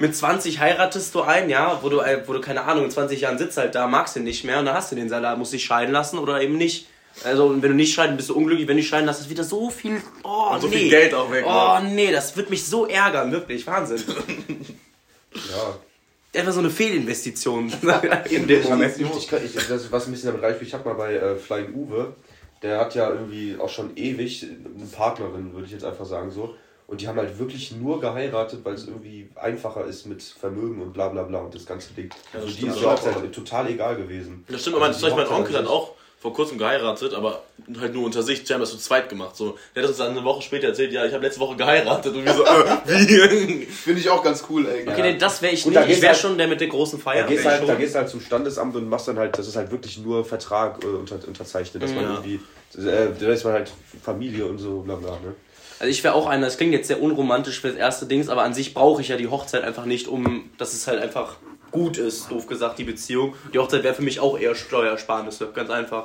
mit 0.00 0.16
20 0.16 0.60
heiratest 0.60 1.14
du 1.14 1.22
einen, 1.22 1.50
ja, 1.50 1.78
wo 1.82 1.90
du, 1.90 2.00
äh, 2.00 2.22
wo 2.26 2.32
du, 2.32 2.40
keine 2.40 2.62
Ahnung, 2.64 2.84
in 2.84 2.90
20 2.90 3.20
Jahren 3.20 3.36
sitzt 3.36 3.58
halt 3.58 3.74
da, 3.74 3.86
magst 3.86 4.16
du 4.16 4.20
ihn 4.20 4.24
nicht 4.24 4.44
mehr 4.44 4.58
und 4.60 4.64
dann 4.64 4.74
hast 4.74 4.92
du 4.92 4.96
den 4.96 5.08
Salat, 5.10 5.36
musst 5.36 5.52
dich 5.52 5.64
scheiden 5.64 5.92
lassen 5.92 6.18
oder 6.18 6.40
eben 6.40 6.56
nicht. 6.56 6.86
Also, 7.24 7.50
wenn 7.50 7.60
du 7.70 7.74
nicht 7.76 7.92
scheiden, 7.94 8.16
bist 8.16 8.28
du 8.30 8.34
unglücklich, 8.36 8.68
wenn 8.68 8.76
du 8.76 8.82
scheiden 8.82 9.06
lässt, 9.06 9.20
ist 9.20 9.30
wieder 9.30 9.42
so 9.44 9.70
viel, 9.70 10.00
oh, 10.22 10.50
Und 10.52 10.60
so 10.60 10.68
nee. 10.68 10.76
viel 10.76 10.90
Geld 10.90 11.14
auch 11.14 11.30
weg, 11.32 11.44
Oh, 11.46 11.78
ne? 11.82 11.90
nee, 11.90 12.12
das 12.12 12.36
wird 12.36 12.48
mich 12.48 12.64
so 12.64 12.86
ärgern, 12.86 13.32
wirklich, 13.32 13.66
Wahnsinn. 13.66 14.02
ja. 15.34 15.76
Einfach 16.34 16.52
so 16.52 16.58
eine 16.60 16.70
Fehlinvestition. 16.70 17.72
in 18.30 18.46
dem 18.46 18.62
Moment. 18.64 18.94
Ich, 18.98 19.28
kann- 19.28 19.40
ich, 19.44 19.54
das, 19.54 19.90
was 19.90 20.06
ein 20.06 20.12
bisschen 20.12 20.28
damit 20.28 20.42
reicht, 20.42 20.62
ich 20.62 20.74
habe 20.74 20.88
mal 20.88 20.94
bei 20.94 21.14
äh, 21.14 21.36
Flying 21.36 21.74
Uwe, 21.74 22.14
der 22.62 22.78
hat 22.80 22.94
ja 22.94 23.10
irgendwie 23.10 23.56
auch 23.58 23.68
schon 23.68 23.96
ewig 23.96 24.44
eine 24.44 24.86
Partnerin, 24.86 25.52
würde 25.54 25.66
ich 25.66 25.72
jetzt 25.72 25.84
einfach 25.84 26.04
sagen 26.06 26.30
so. 26.30 26.54
Und 26.86 27.02
die 27.02 27.08
haben 27.08 27.18
halt 27.18 27.38
wirklich 27.38 27.72
nur 27.72 28.00
geheiratet, 28.00 28.60
weil 28.64 28.72
es 28.74 28.86
irgendwie 28.86 29.28
einfacher 29.34 29.84
ist 29.84 30.06
mit 30.06 30.22
Vermögen 30.22 30.80
und 30.80 30.94
bla 30.94 31.08
bla 31.08 31.22
bla 31.22 31.40
und 31.40 31.54
das 31.54 31.66
ganze 31.66 31.92
Ding. 31.92 32.08
das 32.32 32.42
also 32.42 32.54
die 32.56 32.66
ist 32.66 32.82
auch. 32.84 33.04
ja 33.06 33.14
halt 33.14 33.32
total 33.34 33.68
egal 33.70 33.96
gewesen. 33.96 34.44
Das 34.48 34.62
stimmt, 34.62 34.76
aber 34.76 34.86
mein, 34.86 34.94
Also 34.94 35.06
zum 35.06 35.16
Beispiel 35.16 35.30
mein 35.30 35.40
Onkel 35.42 35.56
hat 35.58 35.66
auch 35.66 35.94
vor 36.20 36.32
kurzem 36.34 36.58
geheiratet, 36.58 37.14
aber 37.14 37.42
halt 37.80 37.94
nur 37.94 38.04
unter 38.04 38.22
sich. 38.24 38.42
Die 38.42 38.52
haben 38.52 38.60
das 38.60 38.70
zu 38.70 38.78
zweit 38.78 39.08
gemacht. 39.08 39.36
So, 39.36 39.56
der 39.74 39.82
hat 39.84 39.88
uns 39.88 39.98
dann 39.98 40.10
eine 40.10 40.24
Woche 40.24 40.42
später 40.42 40.66
erzählt, 40.68 40.92
ja, 40.92 41.04
ich 41.06 41.12
habe 41.12 41.24
letzte 41.24 41.40
Woche 41.40 41.56
geheiratet. 41.56 42.12
Und 42.14 42.24
wir 42.24 42.34
so, 42.34 42.44
äh, 42.44 42.64
wie? 42.86 43.66
Finde 43.66 44.00
ich 44.00 44.10
auch 44.10 44.22
ganz 44.24 44.42
cool, 44.50 44.66
ey. 44.66 44.88
Okay, 44.88 45.02
nee, 45.12 45.16
das 45.18 45.40
wäre 45.42 45.54
ich 45.54 45.62
Gut, 45.62 45.74
nicht. 45.74 45.88
Ich 45.88 46.02
wäre 46.02 46.12
halt- 46.12 46.20
schon 46.20 46.36
der 46.36 46.48
mit 46.48 46.60
der 46.60 46.66
großen 46.68 46.98
Feier. 46.98 47.22
Da 47.22 47.28
gehst, 47.28 47.44
halt, 47.44 47.68
da 47.68 47.74
gehst 47.76 47.94
halt 47.94 48.08
zum 48.08 48.20
Standesamt 48.20 48.74
und 48.74 48.88
machst 48.88 49.06
dann 49.06 49.18
halt, 49.18 49.38
das 49.38 49.46
ist 49.46 49.54
halt 49.56 49.70
wirklich 49.70 49.98
nur 49.98 50.24
Vertrag 50.24 50.82
äh, 50.82 50.86
unter, 50.88 51.18
unterzeichnet, 51.26 51.82
dass 51.82 51.92
man 51.92 52.02
Ja. 52.04 52.10
irgendwie, 52.14 52.40
äh, 52.76 53.08
da 53.20 53.28
ist 53.28 53.44
man 53.44 53.52
halt 53.52 53.72
Familie 54.02 54.46
und 54.46 54.58
so, 54.58 54.80
bla 54.80 54.96
bla, 54.96 55.12
ne? 55.12 55.34
Also 55.80 55.90
ich 55.92 56.02
wäre 56.02 56.14
auch 56.14 56.26
einer, 56.26 56.46
das 56.46 56.56
klingt 56.56 56.72
jetzt 56.72 56.88
sehr 56.88 57.00
unromantisch 57.00 57.60
fürs 57.60 57.76
erste 57.76 58.06
Dings, 58.06 58.28
aber 58.28 58.42
an 58.42 58.52
sich 58.52 58.74
brauche 58.74 59.00
ich 59.00 59.06
ja 59.08 59.16
die 59.16 59.28
Hochzeit 59.28 59.62
einfach 59.62 59.84
nicht, 59.84 60.08
um, 60.08 60.50
dass 60.58 60.72
es 60.72 60.88
halt 60.88 61.00
einfach 61.00 61.36
gut 61.70 61.96
ist, 61.98 62.30
doof 62.30 62.46
gesagt, 62.46 62.78
die 62.78 62.84
Beziehung. 62.84 63.34
Die 63.52 63.58
Hochzeit 63.58 63.82
wäre 63.82 63.94
für 63.94 64.02
mich 64.02 64.20
auch 64.20 64.38
eher 64.38 64.54
Steuersparnisse, 64.54 65.48
ganz 65.54 65.70
einfach. 65.70 66.04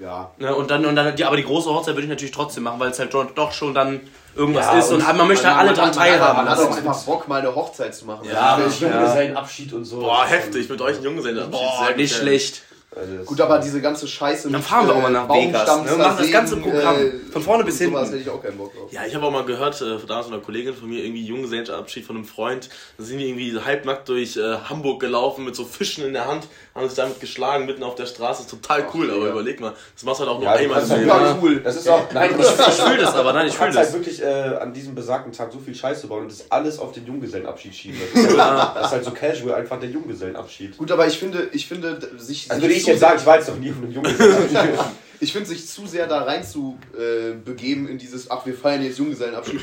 Ja. 0.00 0.30
Ne, 0.38 0.54
und 0.54 0.70
dann, 0.70 0.86
und 0.86 0.96
dann, 0.96 1.14
die, 1.14 1.24
aber 1.24 1.36
die 1.36 1.44
große 1.44 1.68
Hochzeit 1.68 1.94
würde 1.94 2.04
ich 2.04 2.08
natürlich 2.08 2.32
trotzdem 2.32 2.62
machen, 2.62 2.80
weil 2.80 2.90
es 2.90 2.98
halt 2.98 3.12
doch- 3.12 3.30
doch 3.34 3.52
schon 3.52 3.74
dann 3.74 4.00
irgendwas 4.34 4.64
Ja, 4.66 4.78
ist 4.78 4.90
und, 4.92 5.06
und 5.06 5.16
man 5.16 5.28
möchte 5.28 5.46
halt 5.46 5.58
alle 5.58 5.74
dran 5.76 5.92
teilhaben 5.92 6.36
Man 6.38 6.48
hat 6.48 6.58
auch 6.58 6.70
lassen. 6.70 6.86
einfach 6.88 7.04
Bock, 7.04 7.28
mal 7.28 7.40
eine 7.40 7.54
Hochzeit 7.54 7.94
zu 7.94 8.06
machen. 8.06 8.26
Ja, 8.26 8.54
Also, 8.54 8.68
ich 8.68 8.80
ja. 8.80 9.06
seinen 9.12 9.36
Abschied 9.36 9.72
und 9.74 9.84
so. 9.84 10.00
Boah, 10.00 10.24
heftig, 10.26 10.70
mit 10.70 10.80
euch 10.80 10.96
ein 10.96 11.02
Junggesellen. 11.02 11.50
Boah, 11.50 11.90
nicht 11.96 12.14
schlecht. 12.16 12.62
Also 12.96 13.16
das- 13.18 13.26
Gut, 13.26 13.40
aber 13.40 13.58
diese 13.60 13.80
ganze 13.80 14.08
Scheiße 14.08 14.50
Dann 14.50 14.62
fahren 14.62 14.88
wir 14.88 14.96
auch 14.96 15.02
mal 15.02 15.12
nach 15.12 15.28
Vegas, 15.28 15.84
ne? 15.84 15.96
Machen 15.96 16.16
das 16.18 16.30
ganze 16.32 16.56
Programm. 16.56 16.96
Von 17.30 17.42
vorne 17.42 17.62
bis 17.62 17.78
Sowas 17.78 17.86
hinten. 17.88 18.06
hätte 18.06 18.16
ich 18.16 18.28
auch 18.30 18.42
keinen 18.42 18.58
Bock 18.58 18.74
drauf. 18.74 18.92
Ja, 18.92 19.02
ich 19.06 19.14
habe 19.14 19.24
auch 19.26 19.30
mal 19.30 19.44
gehört, 19.44 19.80
äh, 19.80 19.96
damals 20.08 20.26
von 20.26 20.34
einer 20.34 20.42
Kollegin 20.42 20.74
von 20.74 20.88
mir, 20.88 21.04
irgendwie 21.04 21.24
Junggesellenabschied 21.24 22.04
von 22.04 22.16
einem 22.16 22.24
Freund. 22.24 22.68
Da 22.98 23.04
sind 23.04 23.18
die 23.18 23.28
irgendwie 23.28 23.56
halbnackt 23.60 24.08
durch 24.08 24.36
äh, 24.36 24.56
Hamburg 24.68 24.98
gelaufen 25.00 25.44
mit 25.44 25.54
so 25.54 25.64
Fischen 25.64 26.04
in 26.04 26.14
der 26.14 26.26
Hand, 26.26 26.48
haben 26.74 26.88
sich 26.88 26.96
damit 26.96 27.20
geschlagen 27.20 27.64
mitten 27.66 27.84
auf 27.84 27.94
der 27.94 28.06
Straße. 28.06 28.42
Ist 28.42 28.50
total 28.50 28.84
cool, 28.92 29.08
aber 29.12 29.26
ja. 29.26 29.30
überleg 29.32 29.60
mal, 29.60 29.72
das 29.94 30.02
machst 30.02 30.18
du 30.20 30.24
halt 30.24 30.34
auch 30.34 30.40
nur 30.40 30.48
Ja, 30.48 30.56
du 30.56 30.62
einmal 30.64 30.82
im 30.82 30.88
halt 30.90 30.98
Leben. 30.98 31.08
Ja, 31.08 31.38
cool. 31.40 31.60
Das 31.60 31.76
ist 31.76 31.88
auch, 31.88 32.12
nein, 32.12 32.30
Ich, 32.40 32.44
ich 32.44 32.74
fühle 32.74 32.98
das 32.98 33.14
aber, 33.14 33.32
nein, 33.32 33.46
ich 33.46 33.52
Du 33.52 33.58
fühle 33.58 33.74
halt 33.76 33.86
das. 33.86 33.92
wirklich 33.92 34.20
äh, 34.20 34.26
an 34.60 34.72
diesem 34.74 34.96
besagten 34.96 35.32
Tag 35.32 35.52
so 35.52 35.60
viel 35.60 35.76
Scheiße 35.76 36.08
bauen 36.08 36.22
und 36.22 36.32
das 36.32 36.50
alles 36.50 36.80
auf 36.80 36.90
den 36.90 37.06
Junggesellenabschied 37.06 37.72
schieben. 37.72 38.00
Das 38.14 38.24
ist, 38.24 38.36
halt, 38.36 38.76
das 38.76 38.86
ist 38.86 38.92
halt 38.92 39.04
so 39.04 39.10
casual, 39.12 39.54
einfach 39.54 39.78
der 39.78 39.90
Junggesellenabschied. 39.90 40.76
Gut, 40.76 40.90
aber 40.90 41.06
ich 41.06 41.16
finde, 41.16 41.48
ich 41.52 41.68
finde, 41.68 42.00
sich. 42.18 42.50
Also 42.50 42.79
ich 42.80 42.86
jetzt 42.86 43.00
sagen, 43.00 43.18
ich 43.18 43.26
war 43.26 43.36
jetzt 43.36 43.48
noch 43.48 43.58
nie 43.58 43.70
auf 43.70 43.76
einem 43.78 43.92
Junggesellenabschied. 43.92 44.80
Ich 45.22 45.34
finde 45.34 45.50
sich 45.50 45.68
zu 45.68 45.86
sehr 45.86 46.06
da 46.06 46.22
rein 46.22 46.42
zu 46.42 46.78
äh, 46.98 47.34
begeben 47.34 47.86
in 47.88 47.98
dieses, 47.98 48.30
ach, 48.30 48.46
wir 48.46 48.54
feiern 48.54 48.82
jetzt 48.82 48.98
Junggesellenabschied, 48.98 49.60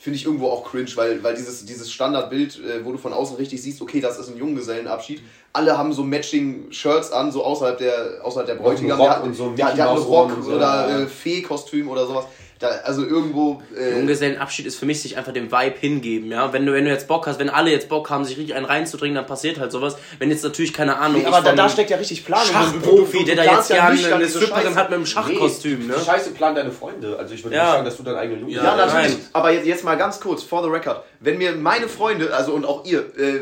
finde 0.00 0.16
ich 0.16 0.24
irgendwo 0.24 0.48
auch 0.48 0.64
cringe, 0.64 0.90
weil, 0.94 1.22
weil 1.22 1.34
dieses, 1.34 1.66
dieses 1.66 1.92
Standardbild, 1.92 2.58
äh, 2.58 2.82
wo 2.82 2.92
du 2.92 2.96
von 2.96 3.12
außen 3.12 3.36
richtig 3.36 3.60
siehst, 3.60 3.82
okay, 3.82 4.00
das 4.00 4.18
ist 4.18 4.30
ein 4.30 4.38
Junggesellenabschied, 4.38 5.20
alle 5.52 5.76
haben 5.76 5.92
so 5.92 6.02
matching 6.02 6.72
Shirts 6.72 7.12
an, 7.12 7.30
so 7.30 7.44
außerhalb 7.44 7.76
der, 7.76 8.20
außerhalb 8.22 8.46
der 8.46 8.54
Bräutigam, 8.54 8.98
Rock 8.98 9.08
der 9.08 9.16
hat, 9.16 9.24
und 9.24 9.34
so 9.34 9.50
ein 9.50 9.56
der, 9.56 9.74
der 9.74 9.84
hat 9.84 9.90
einen 9.90 9.98
Rock 9.98 10.08
Ohren 10.08 10.32
und 10.32 10.42
so, 10.44 10.52
oder 10.52 10.88
ja. 10.88 11.00
äh, 11.00 11.06
Fee-Kostüm 11.06 11.90
oder 11.90 12.06
sowas. 12.06 12.24
Da, 12.60 12.68
also 12.84 13.06
irgendwo. 13.06 13.62
Äh, 13.74 13.92
Junggesellenabschied 13.92 14.66
ist 14.66 14.78
für 14.78 14.84
mich 14.84 15.00
sich 15.00 15.16
einfach 15.16 15.32
dem 15.32 15.50
Vibe 15.50 15.76
hingeben, 15.80 16.30
ja. 16.30 16.52
Wenn 16.52 16.66
du, 16.66 16.74
wenn 16.74 16.84
du 16.84 16.90
jetzt 16.90 17.08
Bock 17.08 17.26
hast, 17.26 17.38
wenn 17.38 17.48
alle 17.48 17.70
jetzt 17.70 17.88
Bock 17.88 18.10
haben, 18.10 18.26
sich 18.26 18.36
richtig 18.36 18.54
einen 18.54 18.66
reinzudringen, 18.66 19.14
dann 19.14 19.24
passiert 19.24 19.58
halt 19.58 19.72
sowas. 19.72 19.96
Wenn 20.18 20.30
jetzt 20.30 20.44
natürlich, 20.44 20.74
keine 20.74 20.98
Ahnung, 20.98 21.22
Nee, 21.22 21.26
aber 21.26 21.40
da, 21.40 21.54
da 21.54 21.70
steckt 21.70 21.88
ja 21.88 21.96
richtig 21.96 22.22
Planung. 22.24 22.52
Schachprofi, 22.52 23.24
der 23.24 23.36
da 23.36 23.44
jetzt 23.44 23.70
ja 23.70 23.90
nicht 23.90 24.04
eine 24.12 24.28
Stripperin 24.28 24.74
hat 24.76 24.90
mit 24.90 24.96
einem 24.96 25.06
Schachkostüm, 25.06 25.86
ne? 25.86 25.94
Die 25.98 26.04
Scheiße 26.04 26.32
planen 26.32 26.54
deine 26.56 26.70
Freunde. 26.70 27.16
Also 27.18 27.32
ich 27.34 27.42
würde 27.42 27.56
Ja. 27.56 27.62
nicht 27.62 27.72
sagen, 27.72 27.84
dass 27.86 27.96
du 27.96 28.02
dein 28.02 28.16
eigener 28.16 28.38
Junge 28.40 28.52
Ja, 28.52 28.62
Ja, 28.62 28.76
natürlich. 28.76 29.16
Aber 29.32 29.50
jetzt, 29.52 29.66
jetzt 29.66 29.84
mal 29.84 29.96
ganz 29.96 30.20
kurz, 30.20 30.42
for 30.42 30.62
the 30.62 30.68
record. 30.68 31.02
Wenn 31.20 31.38
mir 31.38 31.52
meine 31.52 31.88
Freunde, 31.88 32.34
also 32.34 32.52
und 32.52 32.66
auch 32.66 32.84
ihr, 32.84 33.00
äh, 33.18 33.40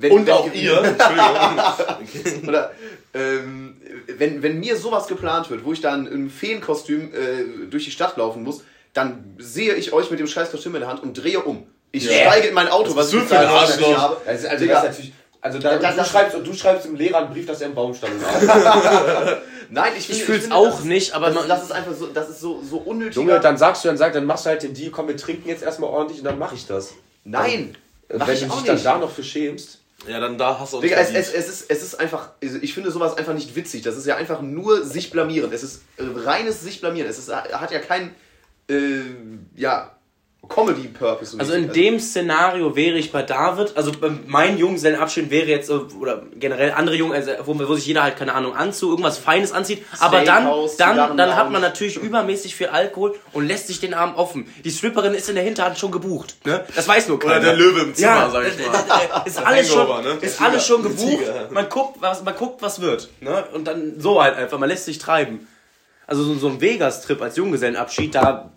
wenn, 0.00 0.12
Und 0.12 0.26
wenn 0.26 0.32
auch 0.34 0.52
ihr, 0.52 0.78
Entschuldigung. 0.82 2.48
Oder 2.48 2.70
ähm, 3.14 3.76
wenn, 4.16 4.42
wenn 4.42 4.60
mir 4.60 4.76
sowas 4.76 5.06
geplant 5.08 5.50
wird, 5.50 5.64
wo 5.64 5.72
ich 5.72 5.80
dann 5.80 6.06
im 6.06 6.30
Feenkostüm 6.30 7.12
äh, 7.12 7.66
durch 7.70 7.84
die 7.84 7.90
Stadt 7.90 8.16
laufen 8.16 8.42
muss, 8.42 8.62
dann 8.94 9.34
sehe 9.38 9.74
ich 9.74 9.92
euch 9.92 10.10
mit 10.10 10.20
dem 10.20 10.26
scheiß 10.26 10.50
Kostüm 10.50 10.74
in 10.74 10.80
der 10.82 10.88
Hand 10.90 11.02
und 11.02 11.14
drehe 11.14 11.40
um. 11.40 11.66
Ich 11.92 12.04
Ja. 12.04 12.12
steige 12.30 12.48
in 12.48 12.54
mein 12.54 12.68
Auto, 12.68 12.94
was 12.96 13.12
ich 13.12 13.20
für 13.22 13.38
ein 13.38 13.46
Arschloch? 13.46 13.96
habe. 13.96 14.16
Also, 14.26 14.48
also 14.48 14.64
Digga. 14.64 14.74
das 14.74 14.82
ist 14.84 14.88
natürlich. 14.90 15.12
Also 15.40 15.58
da, 15.60 15.76
Da- 15.78 15.90
du, 15.92 15.96
da- 15.96 16.04
schreibst, 16.04 16.36
du 16.44 16.52
schreibst 16.52 16.84
dem 16.86 16.96
Lehrer 16.96 17.18
einen 17.18 17.30
Brief, 17.32 17.46
dass 17.46 17.60
er 17.60 17.68
im 17.68 17.74
Baum 17.74 17.94
stand. 17.94 18.12
Nein, 19.70 19.92
ich, 19.96 20.00
Ich 20.00 20.06
finde- 20.16 20.24
fühl's 20.24 20.40
finde, 20.42 20.56
auch 20.56 20.70
das- 20.76 20.84
nicht, 20.84 21.12
aber 21.14 21.30
das, 21.30 21.46
das 21.46 21.62
ist 21.64 21.72
einfach 21.72 21.92
so, 21.94 22.06
das 22.06 22.28
ist 22.30 22.40
so, 22.40 22.60
so 22.62 22.78
unnötig. 22.78 23.16
Junge, 23.16 23.38
dann 23.38 23.56
sagst 23.56 23.84
du, 23.84 23.88
dann, 23.88 23.96
sag, 23.96 24.12
dann 24.14 24.24
machst 24.24 24.46
du 24.46 24.50
halt 24.50 24.62
den 24.62 24.74
Deal, 24.74 24.90
komm, 24.90 25.08
wir 25.08 25.16
trinken 25.16 25.48
jetzt 25.48 25.62
erstmal 25.62 25.90
ordentlich 25.90 26.18
und 26.18 26.24
dann 26.24 26.38
mache 26.38 26.54
ich 26.54 26.66
das. 26.66 26.92
Nein, 27.24 27.76
mach 28.12 28.26
Wenn 28.26 28.34
ich 28.34 28.40
du 28.44 28.50
auch 28.50 28.56
dich 28.58 28.66
dann 28.66 28.82
da 28.82 28.98
noch 28.98 29.10
für 29.10 29.22
schämst. 29.22 29.78
Ja, 30.06 30.20
dann 30.20 30.38
da 30.38 30.58
hast 30.58 30.72
du 30.72 30.76
uns 30.76 30.84
Digga, 30.84 30.96
es, 30.96 31.10
es, 31.10 31.32
es, 31.32 31.48
ist, 31.48 31.70
es 31.70 31.82
ist 31.82 31.94
einfach, 31.96 32.30
also 32.42 32.58
ich 32.60 32.72
finde 32.72 32.90
sowas 32.90 33.16
einfach 33.16 33.34
nicht 33.34 33.56
witzig. 33.56 33.82
Das 33.82 33.96
ist 33.96 34.06
ja 34.06 34.16
einfach 34.16 34.40
nur 34.42 34.84
sich 34.84 35.10
blamieren. 35.10 35.52
Es 35.52 35.62
ist 35.62 35.82
äh, 35.96 36.04
reines 36.04 36.60
sich 36.60 36.80
blamieren. 36.80 37.08
Es 37.08 37.18
ist, 37.18 37.34
hat 37.34 37.70
ja 37.72 37.80
kein, 37.80 38.14
äh, 38.70 39.00
ja, 39.56 39.97
Comedy-Purpose. 40.48 41.32
so 41.32 41.38
Also 41.38 41.52
in 41.52 41.72
dem 41.72 42.00
Szenario 42.00 42.74
wäre 42.74 42.96
ich 42.96 43.12
bei 43.12 43.22
David, 43.22 43.76
also 43.76 43.92
bei- 43.92 44.10
mein 44.26 44.58
Junggesellenabschied 44.58 45.30
wäre 45.30 45.46
jetzt, 45.46 45.68
äh, 45.70 45.74
oder 45.74 46.22
generell 46.34 46.72
andere 46.72 46.96
Jungen, 46.96 47.12
also 47.14 47.30
wo, 47.44 47.58
wo 47.68 47.74
sich 47.74 47.86
jeder 47.86 48.02
halt, 48.02 48.16
keine 48.16 48.34
Ahnung, 48.34 48.54
Anzug, 48.56 48.90
irgendwas 48.90 49.18
Feines 49.18 49.52
anzieht, 49.52 49.84
aber 50.00 50.22
dann, 50.24 50.48
dann, 50.78 51.16
dann 51.16 51.36
hat 51.36 51.50
man 51.50 51.60
natürlich 51.62 51.96
übermäßig 51.96 52.54
viel 52.56 52.68
Alkohol 52.68 53.14
und 53.32 53.46
lässt 53.46 53.66
sich 53.66 53.80
den 53.80 53.94
Abend 53.94 54.16
offen. 54.16 54.52
Die 54.64 54.70
Stripperin 54.70 55.14
ist 55.14 55.28
in 55.28 55.34
der 55.34 55.44
Hinterhand 55.44 55.78
schon 55.78 55.90
gebucht, 55.92 56.36
ne? 56.44 56.64
Das 56.74 56.88
weiß 56.88 57.08
nur 57.08 57.18
keiner. 57.18 57.34
Oder 57.36 57.40
der 57.44 57.54
Löwe 57.54 57.80
im 57.80 57.94
Zimmer, 57.94 58.08
ja, 58.10 58.30
sag 58.30 58.44
ich 58.46 58.66
mal. 58.66 59.22
ist 59.26 59.38
alles 59.46 59.72
schon, 59.72 60.02
ne? 60.04 60.18
ist 60.20 60.40
alles 60.42 60.66
schon 60.66 60.82
gebucht. 60.82 61.24
Man 61.50 61.68
guckt, 61.68 61.96
was, 62.00 62.22
man 62.24 62.34
guckt, 62.36 62.62
was 62.62 62.80
wird, 62.80 63.08
ne? 63.20 63.44
Und 63.52 63.66
dann 63.66 63.94
so 63.98 64.22
halt 64.22 64.36
einfach, 64.36 64.58
man 64.58 64.68
lässt 64.68 64.86
sich 64.86 64.98
treiben. 64.98 65.46
Also 66.06 66.22
so, 66.22 66.34
so 66.36 66.48
ein 66.48 66.60
Vegas-Trip 66.60 67.20
als 67.20 67.36
Junggesellenabschied, 67.36 68.14
da, 68.14 68.50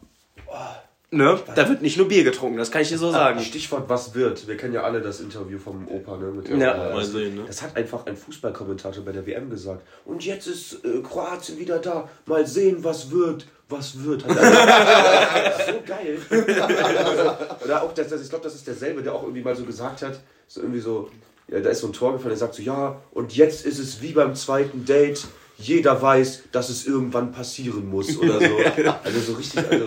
ne? 1.12 1.40
Da 1.56 1.70
wird 1.70 1.82
nicht 1.82 1.98
nur 1.98 2.08
Bier 2.08 2.24
getrunken, 2.24 2.58
das 2.58 2.72
kann 2.72 2.82
ich 2.82 2.90
dir 2.90 2.98
so 2.98 3.12
sagen. 3.12 3.40
Stichwort, 3.42 3.88
was 3.88 4.14
wird? 4.16 4.48
Wir 4.48 4.58
kennen 4.58 4.74
ja 4.74 4.84
alle 4.84 5.02
das 5.02 5.20
Interview 5.20 5.60
vom 5.60 5.88
Opa, 5.88 6.18
ne? 6.18 6.26
Mit 6.32 6.50
Ja. 6.50 6.90
äh, 6.90 6.94
Mal 6.94 7.06
sehen, 7.06 7.36
ne? 7.36 7.44
Das 7.48 7.62
hat 7.62 7.76
einfach 7.76 8.06
ein 8.06 8.18
Fußballkommentator 8.18 9.04
bei 9.06 9.12
der 9.12 9.26
WM 9.28 9.50
gesagt. 9.50 9.84
Und 10.06 10.26
jetzt 10.26 10.48
ist 10.48 10.84
äh, 10.86 11.02
Kroatien 11.02 11.60
wieder 11.60 11.80
da. 11.80 12.10
Mal 12.26 12.48
sehen, 12.48 12.84
was 12.84 13.12
wird. 13.12 13.46
Was 13.70 14.04
wird. 14.04 14.26
Hat 14.28 14.36
er- 14.38 15.66
so 15.74 15.82
geil. 15.86 16.18
Oder 17.64 17.84
auch, 17.84 17.94
das, 17.94 18.08
das, 18.10 18.22
ich 18.22 18.30
glaube, 18.30 18.44
das 18.44 18.56
ist 18.56 18.68
derselbe, 18.68 19.02
der 19.04 19.14
auch 19.14 19.24
irgendwie 19.24 19.42
mal 19.44 19.56
so 19.56 19.64
gesagt 19.64 20.02
hat, 20.02 20.20
so 20.48 20.62
irgendwie 20.62 20.82
so, 20.82 21.10
ja, 21.48 21.60
da 21.60 21.70
ist 21.70 21.80
so 21.82 21.88
ein 21.88 21.94
Tor 21.94 22.14
gefallen, 22.14 22.30
der 22.32 22.38
sagt 22.38 22.56
so, 22.56 22.62
ja, 22.62 23.00
und 23.12 23.36
jetzt 23.36 23.66
ist 23.66 23.80
es 23.80 24.02
wie 24.02 24.12
beim 24.14 24.36
zweiten 24.36 24.86
Date. 24.86 25.26
Jeder 25.58 26.02
weiß, 26.02 26.44
dass 26.52 26.70
es 26.70 26.88
irgendwann 26.88 27.32
passieren 27.32 27.88
muss 27.88 28.18
oder 28.18 28.40
so. 28.40 28.58
Also 29.04 29.20
so 29.20 29.34
richtig, 29.34 29.60
also 29.70 29.86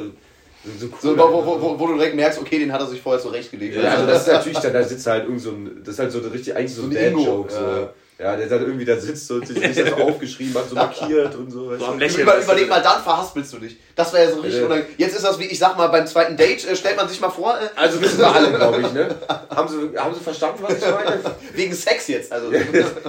so 0.78 0.86
cool. 0.86 0.92
So, 1.00 1.18
wo, 1.18 1.44
wo, 1.46 1.60
wo, 1.60 1.78
wo 1.78 1.86
du 1.88 1.94
direkt 1.94 2.16
merkst, 2.16 2.40
okay, 2.40 2.58
den 2.58 2.72
hat 2.72 2.80
er 2.80 2.86
sich 2.86 3.00
vorher 3.00 3.20
zurechtgelegt. 3.20 3.76
Ja, 3.76 3.92
also 3.94 4.06
das 4.06 4.22
ist 4.22 4.32
natürlich, 4.32 4.58
da, 4.58 4.70
da 4.70 4.82
sitzt 4.82 5.06
halt 5.06 5.24
irgend 5.24 5.40
so 5.42 5.50
ein, 5.50 5.82
das 5.84 5.94
ist 5.94 5.98
halt 6.00 6.12
so 6.12 6.20
eine 6.20 6.32
richtig, 6.32 6.56
eigentlich 6.56 6.74
so 6.74 6.82
ein 6.82 6.92
So 6.92 6.98
ein 6.98 7.14
Dad-Joke. 7.14 7.52
So. 7.52 7.88
ja. 8.18 8.36
Der 8.36 8.46
dann 8.46 8.62
irgendwie 8.62 8.84
da 8.84 8.96
sitzt 8.96 9.30
und 9.32 9.46
sich 9.46 9.60
richtig 9.60 9.88
so 9.88 9.94
aufgeschrieben 10.02 10.54
hat, 10.54 10.68
so 10.68 10.74
markiert 10.76 11.34
und 11.34 11.50
so. 11.50 11.76
So 11.76 11.84
am 11.84 11.98
Lächeln. 11.98 12.22
Über, 12.22 12.38
überleg 12.38 12.68
mal, 12.68 12.80
dann 12.80 13.02
verhaspelst 13.02 13.52
du 13.52 13.58
dich. 13.58 13.76
Das 13.94 14.12
wäre 14.12 14.24
ja 14.24 14.30
so 14.34 14.40
richtig. 14.40 14.62
Ja. 14.62 14.76
Jetzt 14.96 15.16
ist 15.16 15.24
das 15.24 15.38
wie, 15.38 15.44
ich 15.44 15.58
sag 15.58 15.76
mal, 15.76 15.88
beim 15.88 16.06
zweiten 16.06 16.36
Date, 16.36 16.64
äh, 16.66 16.76
stellt 16.76 16.96
man 16.96 17.08
sich 17.08 17.20
mal 17.20 17.28
vor, 17.30 17.54
äh, 17.54 17.68
Also 17.78 18.00
wissen 18.00 18.18
wir 18.18 18.32
alle, 18.32 18.52
glaube 18.52 18.80
ich, 18.80 18.92
ne? 18.92 19.14
Haben 19.50 19.68
sie, 19.68 19.98
haben 19.98 20.14
sie 20.14 20.20
verstanden, 20.20 20.58
was 20.62 20.74
ich 20.78 20.80
meine? 20.82 21.20
wegen 21.54 21.74
Sex 21.74 22.08
jetzt. 22.08 22.32
Also, 22.32 22.50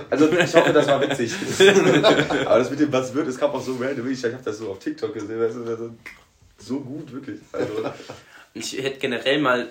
Also 0.10 0.30
ich 0.32 0.56
hoffe, 0.56 0.74
das 0.74 0.88
war 0.88 1.02
witzig. 1.02 1.34
Aber 2.46 2.60
das 2.60 2.70
mit 2.70 2.80
dem 2.80 2.92
was 2.92 3.14
wird, 3.14 3.28
es 3.28 3.38
kam 3.38 3.52
auch 3.52 3.62
so 3.64 3.78
random. 3.80 4.12
Ich 4.12 4.24
habe 4.24 4.38
das 4.44 4.58
so 4.58 4.70
auf 4.72 4.80
TikTok 4.80 5.14
gesehen, 5.14 5.40
weißt 5.40 5.56
du, 5.56 5.60
das 5.62 5.72
ist 5.72 5.80
so 5.80 5.92
gut, 6.68 7.12
wirklich. 7.12 7.40
Also, 7.52 7.74
Ich 8.54 8.72
hätte 8.78 9.00
generell 9.00 9.40
mal, 9.40 9.70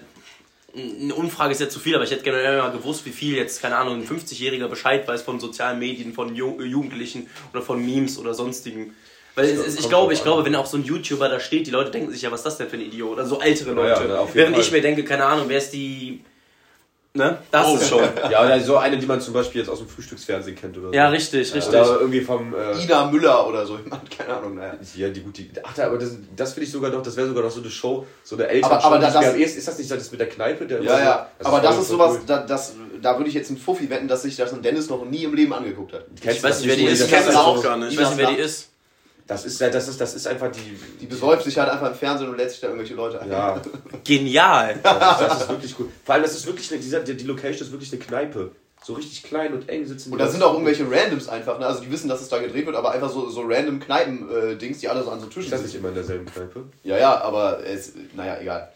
eine 0.77 1.15
Umfrage 1.15 1.53
ist 1.53 1.61
ja 1.61 1.69
zu 1.71 1.79
viel, 1.81 1.95
aber 1.95 2.05
ich 2.05 2.11
hätte 2.11 2.23
generell 2.25 2.59
mal 2.59 2.71
gewusst, 2.73 3.07
wie 3.07 3.13
viel 3.13 3.35
jetzt, 3.37 3.63
keine 3.63 3.77
Ahnung, 3.77 3.95
ein 3.95 4.07
50-Jähriger 4.07 4.69
Bescheid 4.69 5.07
weiß 5.09 5.23
von 5.23 5.41
sozialen 5.41 5.79
Medien, 5.79 6.13
von 6.13 6.35
Ju 6.35 6.61
Jugendlichen 6.61 7.29
oder 7.53 7.63
von 7.63 7.83
Memes 7.85 8.19
oder 8.19 8.35
sonstigen. 8.35 8.95
Weil 9.37 9.47
es, 9.47 9.67
ist- 9.67 9.81
ich 9.81 9.89
glaube, 9.89 10.13
ich 10.13 10.23
glaube, 10.23 10.45
wenn 10.45 10.55
auch 10.55 10.67
so 10.67 10.77
ein 10.77 10.85
YouTuber 10.85 11.29
da 11.29 11.41
steht, 11.41 11.67
die 11.67 11.71
Leute 11.71 11.91
denken 11.93 12.11
sich 12.13 12.23
ja, 12.23 12.31
was 12.31 12.41
ist 12.41 12.45
das 12.45 12.59
denn 12.59 12.69
für 12.69 12.77
ein 12.77 12.83
Idiot? 12.83 13.13
Oder 13.13 13.25
so 13.27 13.41
ältere 13.41 13.75
Ja, 13.75 13.87
ja, 13.89 13.99
Leute. 14.01 14.21
auf 14.21 14.27
jeden 14.29 14.37
Während 14.39 14.57
Fall. 14.57 14.65
ich 14.65 14.73
mir 14.73 14.81
denke, 14.83 15.05
keine 15.05 15.25
Ahnung, 15.25 15.47
wer 15.49 15.59
ist 15.59 15.71
die. 15.71 16.21
Ne? 17.17 17.39
Das 17.53 17.69
Oh. 17.69 17.77
ist 17.77 17.89
schon. 17.89 18.01
Ja, 18.31 18.45
oder 18.45 18.59
so 18.59 18.77
eine, 18.77 18.99
die 18.99 19.07
man 19.07 19.21
zum 19.21 19.35
Beispiel 19.35 19.61
jetzt 19.61 19.71
aus 19.71 19.79
dem 19.79 19.87
Frühstücksfernsehen 19.89 20.57
kennt 20.57 20.77
oder 20.77 20.89
so. 20.89 20.93
Ja, 20.95 21.09
richtig, 21.11 21.55
richtig. 21.55 21.69
Oder 21.69 22.01
irgendwie 22.01 22.21
vom. 22.21 22.53
Äh, 22.53 22.83
Ina 22.83 23.07
Müller 23.09 23.47
oder 23.47 23.65
so 23.65 23.77
jemand, 23.85 24.11
keine 24.11 24.35
Ahnung, 24.37 24.57
naja. 24.57 24.75
ja, 24.97 25.09
die 25.11 25.21
gute. 25.23 25.43
Ach, 25.63 25.79
aber 25.79 25.97
das, 25.97 26.11
das 26.35 26.55
finde 26.55 26.67
ich 26.67 26.73
sogar 26.73 26.91
noch, 26.91 27.03
das 27.03 27.17
wäre 27.17 27.29
sogar 27.29 27.45
noch 27.45 27.53
so 27.53 27.61
eine 27.61 27.71
Show, 27.71 28.05
so 28.25 28.35
eine 28.35 28.49
Eltern 28.49 28.73
Aber- 28.73 28.85
aber 28.85 28.99
da- 28.99 29.11
das- 29.13 29.35
ehesten- 29.37 29.59
ist 29.61 29.69
das 29.69 29.79
nicht 29.79 29.89
das 29.93 30.11
mit 30.11 30.19
der 30.19 30.29
Kneipe? 30.29 30.67
Der 30.67 30.83
Ja, 30.83 30.93
so- 30.97 31.05
ja, 31.05 31.29
das 31.39 31.47
aber 31.47 31.61
das 31.61 31.75
voll- 31.75 31.83
ist 31.83 31.89
sowas, 31.89 32.11
cool. 32.15 32.21
da, 32.27 32.39
das, 32.39 32.75
da 33.01 33.17
würde 33.17 33.29
ich 33.29 33.35
jetzt 33.37 33.49
einen 33.51 33.59
Fuffi 33.59 33.89
wetten, 33.91 34.09
dass 34.09 34.23
sich 34.23 34.35
das 34.35 34.53
ein 34.53 34.63
Dennis 34.63 34.91
noch 34.91 35.05
nie 35.05 35.23
im 35.23 35.35
Leben 35.35 35.53
angeguckt 35.53 35.93
hat. 35.93 36.07
Ich 36.17 36.21
du 36.21 36.27
weiß 36.29 36.41
das 36.43 36.59
nicht, 36.63 36.69
wer 36.69 36.77
die 36.77 36.85
ist. 36.87 37.01
das 37.01 37.09
Ich 37.09 37.15
kenn 37.15 37.27
das 37.27 37.37
auch 37.37 37.63
gar 37.63 37.77
nicht. 37.77 37.93
Ich 37.93 37.99
weiß 38.01 38.09
nicht, 38.09 38.19
wer 38.19 38.31
die 38.33 38.41
ist. 38.41 38.71
Das 39.27 39.47
ist, 39.47 39.59
ja- 39.61 39.71
das 39.71 39.89
ist, 39.89 40.01
das 40.01 40.15
ist 40.15 40.27
einfach 40.27 40.51
die. 40.53 40.79
Die 41.01 41.07
besäuft 41.07 41.45
sich 41.45 41.57
halt 41.59 41.71
einfach 41.71 41.89
im 41.91 41.95
Fernsehen 41.95 42.29
und 42.29 42.37
lädt 42.37 42.51
sich 42.51 42.61
da 42.61 42.67
irgendwelche 42.67 42.95
Leute 42.95 43.21
ein. 43.21 43.31
Ja, 43.31 43.61
Genial. 44.05 44.79
das, 44.83 45.19
das 45.19 45.41
ist 45.43 45.49
wirklich 45.49 45.75
cool. 45.79 45.89
Vor 46.05 46.15
allem, 46.15 46.25
das 46.25 46.35
ist 46.35 46.47
wirklich, 46.47 46.71
eine, 46.73 46.81
dieser, 46.81 47.01
die, 47.01 47.17
die 47.17 47.25
Location 47.25 47.67
ist 47.67 47.73
wirklich 47.73 47.93
eine 47.93 48.03
Kneipe. 48.03 48.51
So 48.83 48.93
richtig 48.93 49.23
klein 49.23 49.55
und 49.55 49.67
eng 49.71 49.87
sitzen 49.87 50.13
Und 50.13 50.19
die 50.19 50.25
da 50.27 50.31
sind 50.31 50.43
auch 50.43 50.53
irgendwelche 50.53 50.85
Randoms 50.91 51.27
einfach, 51.29 51.59
ne? 51.59 51.65
Also 51.67 51.81
die 51.81 51.91
wissen, 51.91 52.07
dass 52.07 52.21
es 52.21 52.29
da 52.29 52.39
gedreht 52.39 52.67
wird, 52.67 52.77
aber 52.77 52.91
einfach 52.93 53.09
so, 53.11 53.31
so 53.31 53.41
random 53.41 53.81
Kneipen-Dings, 53.81 54.81
die 54.81 54.89
alle 54.91 55.03
so 55.03 55.11
an 55.11 55.21
so 55.21 55.27
Tischen 55.27 55.45
Ist 55.45 55.53
das 55.53 55.61
nicht 55.63 55.71
sitzen. 55.71 55.79
immer 55.85 55.89
in 55.89 55.95
derselben 55.95 56.27
Kneipe? 56.27 56.65
Ja, 56.83 56.99
ja, 56.99 57.19
aber 57.23 57.65
es, 57.67 57.93
naja, 58.15 58.37
egal. 58.43 58.71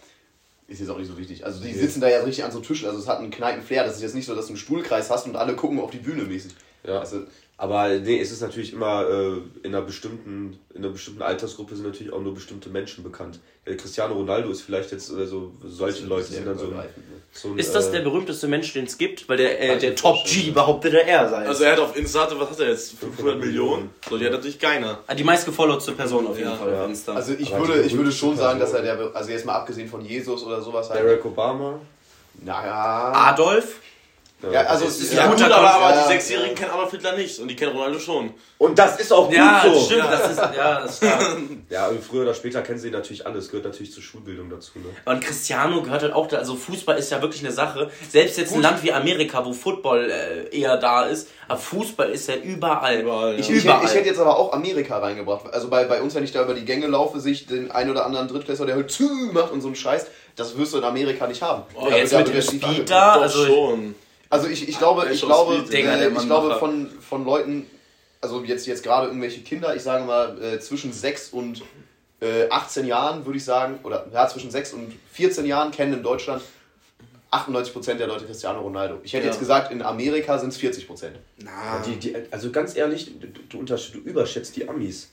Ist 0.67 0.81
jetzt 0.81 0.89
auch 0.89 0.97
nicht 0.99 1.09
so 1.09 1.19
wichtig. 1.19 1.45
Also 1.45 1.63
die 1.63 1.75
sitzen 1.75 2.01
da 2.01 2.09
ja 2.09 2.21
richtig 2.23 2.43
an 2.45 2.53
so 2.53 2.61
Tischen, 2.61 2.89
also 2.89 2.99
es 2.99 3.07
hat 3.07 3.19
einen 3.19 3.31
Kneipen-Flair. 3.31 3.85
Das 3.85 3.97
ist 3.97 4.03
jetzt 4.03 4.15
nicht 4.15 4.25
so, 4.25 4.35
dass 4.35 4.47
du 4.47 4.53
einen 4.53 4.59
Stuhlkreis 4.59 5.11
hast 5.11 5.27
und 5.27 5.37
alle 5.37 5.55
gucken 5.55 5.79
auf 5.79 5.91
die 5.91 5.99
Bühne 5.99 6.23
mäßig. 6.23 6.55
Ja. 6.85 7.01
Also, 7.01 7.25
Aber 7.61 7.89
nee, 7.89 8.21
es 8.21 8.31
ist 8.31 8.41
natürlich 8.41 8.73
immer 8.73 9.05
äh, 9.09 9.33
in 9.67 9.75
einer 9.75 9.83
bestimmten, 9.83 10.61
in 10.75 10.85
einer 10.85 10.93
bestimmten 10.93 11.23
Altersgruppe 11.23 11.75
sind 11.75 11.87
natürlich 11.87 12.13
auch 12.13 12.21
nur 12.23 12.33
bestimmte 12.33 12.69
Menschen 12.69 13.03
bekannt. 13.03 13.41
Ja, 13.67 13.75
Cristiano 13.75 14.15
Ronaldo 14.15 14.49
ist 14.51 14.61
vielleicht 14.63 14.93
jetzt 14.93 15.11
äh, 15.11 15.27
so 15.27 15.51
solche 15.65 16.07
Leute 16.07 16.27
sind 16.29 16.47
dann 16.47 16.57
so, 16.57 16.67
ein- 16.67 16.89
so 17.33 17.49
ein, 17.49 17.59
Ist 17.59 17.75
das 17.75 17.89
äh, 17.89 17.93
der 17.93 18.01
berühmteste 18.03 18.47
Mensch, 18.47 18.73
den 18.75 18.85
es 18.85 18.97
gibt? 18.97 19.29
Weil 19.29 19.39
der, 19.39 19.61
äh, 19.61 19.77
der 19.77 19.97
Top 19.97 20.25
G 20.25 20.53
behauptete 20.53 21.03
er 21.05 21.29
sei. 21.29 21.49
Also 21.49 21.65
er 21.65 21.73
hat 21.73 21.81
auf 21.81 21.97
Insta, 21.97 22.21
hatte, 22.23 22.39
was 22.39 22.49
hat 22.51 22.61
er 22.61 22.69
jetzt? 22.69 22.93
500 22.97 23.41
Millionen? 23.41 23.91
So, 24.09 24.17
die 24.17 24.25
hat 24.27 24.33
natürlich 24.33 24.61
keiner. 24.61 25.01
Ah, 25.09 25.17
die 25.17 25.25
meistgefollowte 25.25 25.91
Person 25.93 26.29
auf 26.29 26.39
jeden 26.39 26.51
Ja. 26.51 26.55
Fall 26.57 26.73
Ja. 26.73 26.83
auf 26.85 26.89
Insta. 26.89 27.15
also 27.15 27.33
ich 27.37 27.53
Aber 27.53 27.67
würde, 27.67 27.83
ich 27.83 27.97
würde 27.97 28.13
schon 28.13 28.37
sagen, 28.37 28.61
dass 28.61 28.73
er 28.73 28.83
der, 28.83 29.11
also 29.17 29.31
jetzt 29.31 29.45
mal 29.45 29.55
abgesehen 29.55 29.89
von 29.89 30.01
Jesus 30.01 30.45
oder 30.45 30.63
sowas 30.63 30.91
halt. 30.91 31.03
Barack 31.03 31.25
Obama? 31.25 31.81
Naja. 32.41 33.11
Adolf? 33.15 33.81
Ja, 34.41 34.61
also 34.63 34.87
Es 34.87 35.01
ist 35.01 35.15
ja, 35.15 35.27
gut, 35.27 35.37
guter 35.37 35.57
aber, 35.57 35.75
aber 35.75 35.95
ja, 35.97 36.03
die 36.03 36.09
Sechsjährigen 36.13 36.55
kennen 36.55 36.71
Adolf 36.71 36.93
Hitler 36.93 37.17
nicht 37.17 37.41
und 37.41 37.49
die 37.49 37.57
kennen 37.57 37.73
Ronaldo 37.73 37.99
schon. 37.99 38.33
Und 38.59 38.79
das 38.79 39.01
ist 39.01 39.13
auch 39.13 39.27
gut 39.27 39.37
Ja, 39.37 39.63
so. 39.65 39.73
das 39.75 39.85
stimmt. 39.87 40.05
Das 40.05 40.31
ist, 40.31 40.39
ja, 40.39 40.81
das 40.81 40.91
ist 40.93 40.97
stark. 40.99 41.37
Ja, 41.71 41.89
und 41.89 42.03
früher 42.03 42.23
oder 42.23 42.35
später 42.35 42.63
kennen 42.63 42.79
sie 42.79 42.91
natürlich 42.91 43.27
alles, 43.27 43.51
gehört 43.51 43.65
natürlich 43.65 43.93
zur 43.93 44.03
Schulbildung 44.03 44.49
dazu. 44.49 44.79
Ne? 44.79 44.85
Und 45.05 45.25
Cristiano 45.25 45.83
gehört 45.83 46.03
halt 46.03 46.13
auch 46.13 46.29
da, 46.29 46.39
also 46.39 46.55
Fußball 46.55 46.97
ist 46.99 47.11
ja 47.11 47.21
wirklich 47.21 47.43
eine 47.45 47.53
Sache. 47.53 47.91
Selbst 48.09 48.39
jetzt 48.39 48.55
ein 48.55 48.63
Land 48.63 48.83
wie 48.85 48.93
Amerika, 48.93 49.45
wo 49.45 49.53
Football 49.53 50.11
äh, 50.11 50.57
eher 50.57 50.77
da 50.77 51.05
ist, 51.05 51.29
aber 51.49 51.59
Fußball 51.59 52.11
ist 52.11 52.29
ja 52.29 52.37
überall. 52.37 53.01
Überall, 53.01 53.33
ja. 53.35 53.39
Ich, 53.41 53.51
ich, 53.51 53.65
überall. 53.65 53.81
hätte, 53.81 53.91
ich 53.91 53.99
hätte 53.99 54.09
jetzt 54.09 54.21
aber 54.21 54.39
auch 54.39 54.53
Amerika 54.53 54.99
reingebracht. 54.99 55.53
Also 55.53 55.69
bei, 55.69 55.85
bei 55.85 56.01
uns, 56.01 56.15
wenn 56.15 56.25
ich 56.25 56.33
da 56.33 56.43
über 56.43 56.55
die 56.55 56.65
Gänge 56.65 56.87
laufe, 56.87 57.19
sehe 57.19 57.33
ich 57.33 57.47
den 57.47 57.73
ein 57.73 57.91
oder 57.91 58.07
anderen 58.07 58.29
Drittklässler, 58.29 58.67
der 58.67 58.77
halt 58.77 59.01
macht 59.33 59.53
und 59.53 59.61
so 59.61 59.67
einen 59.67 59.77
Scheiß. 59.77 60.07
Das 60.37 60.57
wirst 60.57 60.75
du 60.75 60.79
in 60.79 60.85
Amerika 60.85 61.27
nicht 61.27 61.43
haben. 61.43 61.65
Oh, 61.75 61.89
jetzt 61.91 62.17
mit 62.17 62.29
dem 62.29 62.41
Speed 62.41 62.89
da, 62.89 63.21
also 63.21 63.45
schon. 63.45 63.95
Also 64.31 64.47
ich, 64.49 64.69
ich 64.69 64.79
glaube, 64.79 65.09
ich 65.13 65.21
glaube, 65.21 65.55
äh, 65.71 66.09
ich 66.09 66.27
glaube 66.27 66.57
von, 66.59 66.91
von 67.01 67.25
Leuten, 67.25 67.67
also 68.21 68.43
jetzt, 68.45 68.67
jetzt 68.67 68.83
gerade 68.83 69.07
irgendwelche 69.07 69.41
Kinder, 69.41 69.75
ich 69.75 69.83
sage 69.83 70.05
mal 70.05 70.41
äh, 70.43 70.61
zwischen 70.61 70.93
6 70.93 71.31
und 71.31 71.63
äh, 72.21 72.49
18 72.51 72.87
Jahren, 72.87 73.25
würde 73.25 73.39
ich 73.39 73.45
sagen, 73.45 73.79
oder 73.85 74.07
ja, 74.13 74.29
zwischen 74.29 74.51
6 74.51 74.73
und 74.75 74.93
14 75.13 75.47
Jahren 75.47 75.71
kennen 75.71 75.95
in 75.95 76.03
Deutschland 76.03 76.43
98% 77.31 77.95
der 77.95 78.07
Leute 78.07 78.25
Cristiano 78.25 78.61
Ronaldo. 78.61 79.01
Ich 79.03 79.13
hätte 79.13 79.27
Ja. 79.27 79.31
jetzt 79.31 79.39
gesagt, 79.39 79.71
in 79.71 79.83
Amerika 79.83 80.39
sind 80.39 80.51
es 80.53 80.59
40%. 80.59 81.11
Na, 81.39 81.81
Die, 81.87 81.97
die, 81.97 82.17
also 82.31 82.51
ganz 82.51 82.75
ehrlich, 82.77 83.13
du, 83.21 83.63
du, 83.63 83.65
du 83.65 83.99
überschätzt 83.99 84.57
die 84.57 84.69
Amis. 84.69 85.11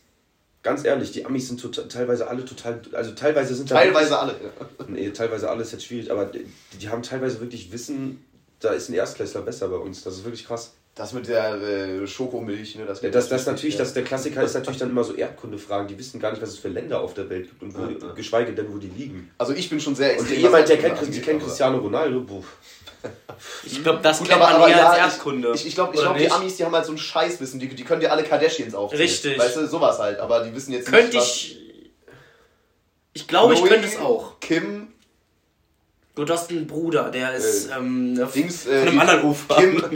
Ganz 0.64 0.84
ehrlich, 0.84 1.12
die 1.12 1.26
Amis 1.26 1.48
sind 1.50 1.62
total, 1.62 1.88
teilweise 1.90 2.28
alle 2.28 2.44
total, 2.44 2.82
also 2.94 3.12
teilweise 3.12 3.54
sind 3.54 3.70
da 3.70 3.76
Teilweise 3.76 4.18
alle. 4.18 4.34
wirklich, 4.78 4.88
nee, 4.88 5.10
teilweise 5.12 5.50
alles 5.50 5.72
jetzt 5.74 5.86
schwierig, 5.86 6.10
aber 6.10 6.26
die, 6.26 6.46
die 6.82 6.90
haben 6.90 7.04
teilweise 7.04 7.40
wirklich 7.40 7.72
Wissen, 7.72 8.26
da 8.60 8.70
ist 8.72 8.90
ein 8.90 8.94
Erstklässler 8.94 9.42
besser 9.42 9.68
bei 9.68 9.78
uns. 9.78 10.04
Das 10.04 10.16
ist 10.16 10.24
wirklich 10.26 10.46
krass. 10.46 10.74
Das 10.96 11.12
mit 11.12 11.28
der 11.28 11.56
äh, 11.56 12.08
Schokomilch, 12.08 12.76
ne? 12.78 12.86
Das, 12.86 13.02
Ja, 13.02 13.10
das, 13.10 13.28
das 13.28 13.46
natürlich, 13.46 13.76
das, 13.76 13.94
der 13.94 14.04
Klassiker 14.06 14.42
ist 14.44 14.54
natürlich 14.54 14.80
dann 14.80 14.90
immer 14.92 15.04
so 15.04 15.14
Erdkundefragen, 15.14 15.90
die 15.90 16.00
wissen 16.00 16.22
gar 16.22 16.32
nicht, 16.32 16.42
was 16.42 16.50
es 16.50 16.58
für 16.58 16.70
Länder 16.70 17.02
auf 17.02 17.14
der 17.14 17.30
Welt 17.30 17.50
gibt 17.50 17.62
und 17.64 17.76
wo, 17.78 18.14
geschweige 18.14 18.54
denn, 18.54 18.74
wo 18.74 18.78
die 18.78 18.88
liegen. 18.88 19.30
Also 19.38 19.52
ich 19.54 19.70
bin 19.70 19.82
schon 19.82 19.94
sehr 19.94 20.12
Und 20.12 20.20
extrem. 20.20 20.38
jemand, 20.40 20.64
was 20.64 20.70
der 20.70 20.78
kennt, 20.78 20.98
angeht, 20.98 21.16
die 21.16 21.22
kennt 21.22 21.44
Cristiano 21.44 21.80
Ronaldo, 21.80 22.22
buh. 22.22 22.42
ich 23.66 23.84
glaube, 23.84 24.00
das 24.02 24.20
Gut, 24.20 24.30
kennt 24.30 24.42
aber, 24.42 24.54
man 24.54 24.62
aber 24.62 24.70
eher 24.70 24.78
ja, 24.78 24.90
als 24.90 24.98
ich- 24.98 25.14
Erdkunde. 25.16 25.52
Ich, 25.54 25.68
ich 25.68 25.76
glaube, 25.76 25.92
glaub, 25.98 26.18
die? 26.18 26.32
Amis, 26.32 26.56
die 26.56 26.64
haben 26.64 26.74
halt 26.74 26.86
so 26.86 26.94
ein 26.94 26.98
Scheißwissen. 26.98 27.60
Die, 27.60 27.68
die 27.68 27.84
können 27.84 28.00
dir 28.00 28.12
alle 28.12 28.24
Kardashians 28.24 28.74
aufzählen. 28.74 29.02
Richtig. 29.04 29.38
Weißt 29.38 29.58
du, 29.58 29.68
sowas 29.68 30.00
halt. 30.00 30.20
Aber 30.20 30.46
die 30.46 30.56
wissen 30.56 30.72
jetzt 30.72 30.88
Könnte 30.88 31.08
nicht, 31.08 31.18
was 31.18 31.28
ich. 31.36 31.62
Ich 33.14 33.28
glaube, 33.28 33.54
ich 33.54 33.64
könnte 33.64 33.88
es 33.88 33.98
auch. 33.98 34.40
Kim, 34.40 34.85
Du 36.16 36.26
hast 36.28 36.50
einen 36.50 36.66
Bruder, 36.66 37.12
der 37.12 37.34
ist 37.34 37.70
ähm, 37.78 38.16
Dings, 38.34 38.64
von 38.64 38.72
äh, 38.72 38.76
einem 38.82 38.92
die- 38.92 39.00
anderen 39.00 39.24
Ufer. 39.26 39.56
Kim. 39.56 39.82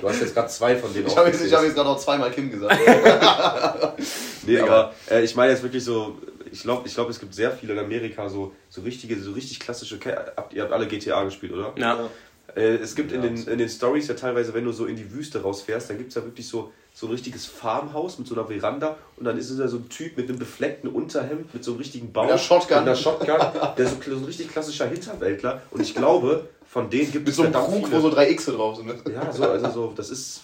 Du 0.00 0.08
hast 0.08 0.20
jetzt 0.20 0.34
gerade 0.34 0.48
zwei 0.48 0.76
von 0.76 0.92
denen 0.92 1.06
Ich 1.06 1.16
habe 1.16 1.28
jetzt, 1.28 1.50
hab 1.52 1.62
jetzt 1.62 1.74
gerade 1.74 1.88
noch 1.88 1.98
zweimal 1.98 2.30
Kim 2.30 2.50
gesagt. 2.50 2.78
Nee, 4.46 4.56
Egal. 4.56 4.68
aber 4.68 4.94
äh, 5.10 5.24
ich 5.24 5.34
meine 5.34 5.52
jetzt 5.52 5.62
wirklich 5.62 5.82
so, 5.82 6.18
ich 6.52 6.60
glaube, 6.62 6.86
ich 6.86 6.92
glaub, 6.94 7.08
es 7.08 7.18
gibt 7.18 7.34
sehr 7.34 7.50
viele 7.50 7.72
in 7.72 7.78
Amerika 7.78 8.28
so, 8.28 8.52
so 8.68 8.82
richtige, 8.82 9.18
so 9.18 9.32
richtig 9.32 9.58
klassische, 9.60 9.98
Ke- 9.98 10.32
habt, 10.36 10.52
ihr 10.52 10.62
habt 10.62 10.72
alle 10.72 10.86
GTA 10.86 11.24
gespielt, 11.24 11.52
oder? 11.52 11.72
Ja. 11.76 12.10
Äh, 12.54 12.76
es 12.76 12.94
gibt 12.94 13.12
in 13.12 13.22
den, 13.22 13.36
in 13.36 13.58
den 13.58 13.68
Stories 13.68 14.08
ja 14.08 14.14
teilweise, 14.14 14.54
wenn 14.54 14.64
du 14.64 14.72
so 14.72 14.86
in 14.86 14.96
die 14.96 15.12
Wüste 15.12 15.42
rausfährst, 15.42 15.90
dann 15.90 15.98
gibt 15.98 16.10
es 16.10 16.14
ja 16.14 16.24
wirklich 16.24 16.46
so, 16.46 16.72
so 16.92 17.06
ein 17.06 17.12
richtiges 17.12 17.46
Farmhaus 17.46 18.18
mit 18.18 18.28
so 18.28 18.34
einer 18.34 18.46
Veranda 18.46 18.96
und 19.16 19.24
dann 19.24 19.36
ist 19.36 19.50
es 19.50 19.58
da 19.58 19.66
so 19.66 19.78
ein 19.78 19.88
Typ 19.88 20.16
mit 20.16 20.28
einem 20.28 20.38
befleckten 20.38 20.90
Unterhemd, 20.90 21.52
mit 21.52 21.64
so 21.64 21.72
einem 21.72 21.78
richtigen 21.78 22.12
Bauch. 22.12 22.24
einer 22.24 22.38
Shotgun. 22.38 22.78
Mit 22.78 22.88
einer 22.88 22.96
Shotgun. 22.96 23.36
Der 23.76 23.84
ist 23.84 24.02
so, 24.02 24.10
so 24.10 24.16
ein 24.18 24.24
richtig 24.24 24.48
klassischer 24.48 24.86
Hinterwäldler 24.86 25.62
und 25.70 25.80
ich 25.80 25.94
glaube, 25.94 26.48
von 26.68 26.90
denen 26.90 27.10
gibt 27.10 27.26
Mit 27.26 27.28
es 27.28 27.36
so 27.36 27.42
einem 27.42 27.52
Krug, 27.52 27.90
wo 27.90 28.00
so 28.00 28.10
drei 28.10 28.32
Xe 28.34 28.52
drauf 28.52 28.76
sind. 28.76 28.86
Ne? 28.86 29.12
Ja, 29.12 29.32
so, 29.32 29.44
also 29.44 29.70
so, 29.70 29.92
das 29.96 30.10
ist 30.10 30.42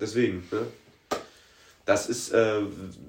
deswegen, 0.00 0.44
ne? 0.50 0.58
Das 1.86 2.08
ist, 2.08 2.32
äh, 2.32 2.62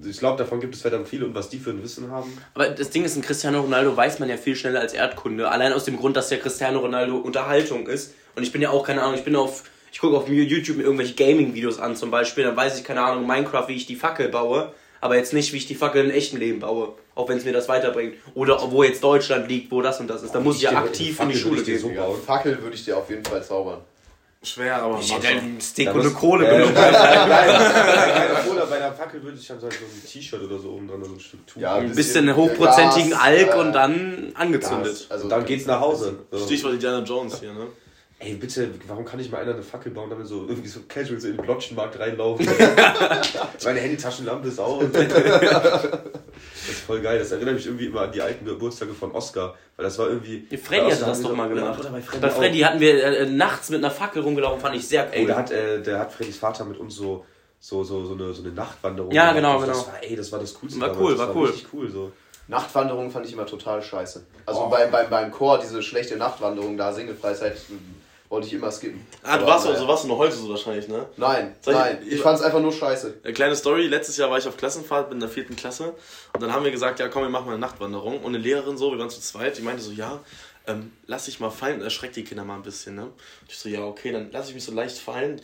ich 0.07 0.19
glaube, 0.19 0.37
davon 0.37 0.59
gibt 0.59 0.75
es 0.75 0.81
verdammt 0.81 1.07
viele 1.07 1.25
und 1.25 1.33
was 1.33 1.49
die 1.49 1.57
für 1.57 1.71
ein 1.71 1.81
Wissen 1.81 2.11
haben. 2.11 2.31
Aber 2.53 2.69
das 2.69 2.91
Ding 2.91 3.03
ist, 3.03 3.15
ein 3.15 3.23
Cristiano 3.23 3.59
Ronaldo 3.61 3.97
weiß 3.97 4.19
man 4.19 4.29
ja 4.29 4.37
viel 4.37 4.55
schneller 4.55 4.79
als 4.79 4.93
Erdkunde. 4.93 5.49
Allein 5.49 5.73
aus 5.73 5.85
dem 5.85 5.97
Grund, 5.97 6.15
dass 6.15 6.29
der 6.29 6.39
Cristiano 6.39 6.79
Ronaldo 6.79 7.17
Unterhaltung 7.17 7.87
ist. 7.87 8.13
Und 8.35 8.43
ich 8.43 8.51
bin 8.51 8.61
ja 8.61 8.69
auch, 8.69 8.85
keine 8.85 9.01
Ahnung, 9.01 9.15
ich 9.15 9.23
bin 9.23 9.35
auf, 9.35 9.63
ich 9.91 9.97
gucke 9.97 10.15
auf 10.15 10.29
YouTube 10.29 10.77
mir 10.77 10.83
irgendwelche 10.83 11.15
Gaming-Videos 11.15 11.79
an 11.79 11.95
zum 11.95 12.11
Beispiel. 12.11 12.43
Dann 12.43 12.55
weiß 12.55 12.77
ich, 12.77 12.83
keine 12.83 13.01
Ahnung, 13.01 13.25
Minecraft, 13.25 13.67
wie 13.67 13.75
ich 13.75 13.87
die 13.87 13.95
Fackel 13.95 14.29
baue. 14.29 14.71
Aber 15.01 15.17
jetzt 15.17 15.33
nicht, 15.33 15.53
wie 15.53 15.57
ich 15.57 15.65
die 15.65 15.75
Fackel 15.75 16.05
in 16.05 16.11
echtem 16.11 16.37
Leben 16.37 16.59
baue. 16.59 16.93
Auch 17.15 17.27
wenn 17.29 17.39
es 17.39 17.45
mir 17.45 17.53
das 17.53 17.67
weiterbringt. 17.67 18.13
Oder 18.35 18.59
wo 18.71 18.83
jetzt 18.83 19.03
Deutschland 19.03 19.49
liegt, 19.49 19.71
wo 19.71 19.81
das 19.81 19.99
und 19.99 20.07
das 20.07 20.21
ist. 20.21 20.35
Da 20.35 20.39
muss 20.39 20.57
ich 20.57 20.63
ja 20.63 20.77
aktiv 20.77 21.19
in 21.19 21.29
die 21.29 21.35
Schule 21.35 21.63
gehen. 21.63 21.79
so. 21.79 21.89
Fackel 22.23 22.61
würde 22.61 22.75
ich 22.75 22.85
dir 22.85 22.95
auf 22.95 23.09
jeden 23.09 23.25
Fall 23.25 23.43
zaubern. 23.43 23.81
Schwer, 24.49 24.81
aber 24.81 24.99
Ich 24.99 25.13
hätte 25.13 25.27
schon. 25.27 25.37
einen 25.37 25.61
Stick 25.61 25.93
und 25.93 26.01
eine 26.01 26.09
Kohle 26.11 26.47
äh, 26.47 26.57
genug. 26.57 26.73
Nein, 26.73 26.91
nein, 26.91 27.29
nein, 27.29 27.47
nein, 27.49 28.47
oder 28.51 28.65
bei 28.65 28.77
der 28.77 28.93
Fackel 28.93 29.23
würde 29.23 29.37
ich 29.37 29.47
dann 29.47 29.59
so 29.59 29.67
ein 29.67 29.73
T-Shirt 30.05 30.41
oder 30.41 30.59
so 30.59 30.71
oben 30.71 30.87
dran, 30.87 31.03
so 31.03 31.13
ein 31.13 31.19
Stück 31.19 31.45
Tuch. 31.47 31.61
Ja, 31.61 31.75
Ein 31.75 31.93
bisschen 31.93 32.35
hochprozentigen 32.35 33.11
Gas, 33.11 33.21
Alk 33.21 33.49
äh, 33.53 33.59
und 33.59 33.73
dann 33.73 34.31
angezündet. 34.35 35.07
Also, 35.09 35.23
und 35.25 35.29
dann 35.29 35.45
geht's 35.45 35.65
nach 35.65 35.79
Hause. 35.79 36.19
So. 36.31 36.45
Stichwort 36.45 36.73
Indiana 36.73 37.03
Jones 37.03 37.39
hier, 37.39 37.53
ne? 37.53 37.67
Ey, 38.19 38.33
bitte, 38.33 38.71
warum 38.87 39.05
kann 39.05 39.19
ich 39.19 39.29
mal 39.29 39.41
einer 39.41 39.53
eine 39.53 39.61
Fackel 39.61 39.91
bauen, 39.91 40.09
damit 40.09 40.25
so 40.25 40.47
irgendwie 40.47 40.67
so 40.67 40.79
casual 40.87 41.19
so 41.19 41.27
in 41.27 41.37
den 41.37 41.45
Blotchenmarkt 41.45 41.99
reinlaufen? 41.99 42.47
Meine 43.63 43.79
Handytaschenlampe 43.79 44.47
ist 44.47 44.59
aus. 44.59 44.83
das 46.67 46.75
ist 46.75 46.85
voll 46.85 47.01
geil. 47.01 47.17
Das 47.19 47.31
erinnert 47.31 47.55
mich 47.55 47.65
irgendwie 47.65 47.85
immer 47.87 48.01
an 48.01 48.11
die 48.11 48.21
alten 48.21 48.45
Geburtstage 48.45 48.93
von 48.93 49.11
Oscar. 49.13 49.55
Weil 49.75 49.85
das 49.85 49.97
war 49.97 50.07
irgendwie. 50.07 50.47
Die 50.51 50.57
Freddy 50.57 50.87
bei 50.89 50.95
hat 50.95 51.01
das 51.01 51.21
doch 51.21 51.35
mal 51.35 51.49
ja, 51.49 51.55
gemacht. 51.55 51.91
bei 51.91 52.01
Freddy, 52.01 52.21
Bei. 52.21 52.29
Freddy 52.29 52.59
hatten 52.59 52.79
wir 52.79 53.03
äh, 53.03 53.25
nachts 53.25 53.69
mit 53.69 53.79
einer 53.83 53.91
Fackel 53.91 54.21
rumgelaufen, 54.21 54.59
fand 54.59 54.75
ich 54.75 54.87
sehr 54.87 55.05
cool. 55.05 55.13
Ey, 55.13 55.25
da 55.25 55.35
hat, 55.37 55.51
äh, 55.51 55.81
der 55.81 55.99
hat 55.99 56.11
Freddys 56.13 56.37
Vater 56.37 56.65
mit 56.65 56.77
uns 56.77 56.95
so, 56.95 57.25
so, 57.59 57.83
so, 57.83 58.05
so, 58.05 58.13
eine, 58.13 58.33
so 58.33 58.43
eine 58.43 58.51
Nachtwanderung 58.53 59.11
Ja, 59.11 59.33
gemacht. 59.33 59.35
genau, 59.61 59.65
Das 59.65 59.77
genau. 59.83 59.93
war, 59.93 60.03
ey, 60.03 60.15
das 60.15 60.31
war 60.31 60.39
das 60.39 60.53
Coolste. 60.53 60.79
War 60.81 60.99
cool, 60.99 61.11
das 61.15 61.19
war 61.27 61.35
cool. 61.35 61.47
richtig 61.49 61.67
cool. 61.73 61.89
So. 61.91 62.11
Nachtwanderung 62.47 63.11
fand 63.11 63.25
ich 63.25 63.33
immer 63.33 63.45
total 63.45 63.81
scheiße. 63.81 64.23
Also 64.45 64.61
Oh. 64.61 64.69
beim, 64.69 64.89
beim, 64.89 65.09
beim 65.09 65.31
Chor, 65.31 65.59
diese 65.59 65.81
schlechte 65.83 66.15
Nachtwanderung 66.15 66.77
da, 66.77 66.93
Singlefreizeit, 66.93 67.57
wollte 68.29 68.47
ich 68.47 68.53
immer 68.53 68.71
skippen. 68.71 69.05
Ah, 69.23 69.37
du 69.37 69.45
warst 69.45 69.65
naja. 69.65 69.75
also 69.75 69.87
warst 69.87 70.03
du 70.03 70.07
noch 70.09 70.17
heute 70.17 70.35
so 70.35 70.49
wahrscheinlich, 70.49 70.87
ne? 70.87 71.05
Nein, 71.17 71.55
ich- 71.61 71.67
nein. 71.67 71.97
Ich 72.09 72.21
fand's 72.21 72.41
einfach 72.41 72.59
nur 72.59 72.71
scheiße. 72.73 73.19
Eine 73.23 73.33
kleine 73.33 73.55
Story, 73.55 73.87
letztes 73.87 74.17
Jahr 74.17 74.29
war 74.29 74.37
ich 74.37 74.47
auf 74.47 74.57
Klassenfahrt 74.57 75.11
in 75.11 75.19
der 75.19 75.29
vierten 75.29 75.55
Klasse 75.55 75.93
und 76.33 76.41
dann 76.43 76.51
haben 76.51 76.63
wir 76.65 76.71
gesagt, 76.71 76.99
ja 76.99 77.07
komm, 77.07 77.23
wir 77.23 77.29
machen 77.29 77.45
mal 77.45 77.51
eine 77.53 77.61
Nachtwanderung 77.61 78.19
und 78.19 78.35
eine 78.35 78.37
Lehrerin 78.37 78.77
so, 78.77 78.91
wir 78.91 78.99
waren 78.99 79.09
zu 79.09 79.21
zweit, 79.21 79.57
die 79.57 79.61
meinte 79.61 79.81
so, 79.81 79.91
ja, 79.91 80.19
ähm, 80.67 80.91
lass 81.05 81.25
dich 81.25 81.39
mal 81.39 81.49
fallen, 81.49 81.81
erschreckt 81.81 82.15
die 82.17 82.23
Kinder 82.23 82.43
mal 82.43 82.55
ein 82.55 82.63
bisschen, 82.63 82.95
ne? 82.95 83.03
Und 83.05 83.13
ich 83.49 83.57
so, 83.57 83.69
ja 83.69 83.85
okay, 83.85 84.11
dann 84.11 84.29
lass 84.31 84.49
ich 84.49 84.55
mich 84.55 84.65
so 84.65 84.73
leicht 84.73 84.97
fallen, 84.97 85.39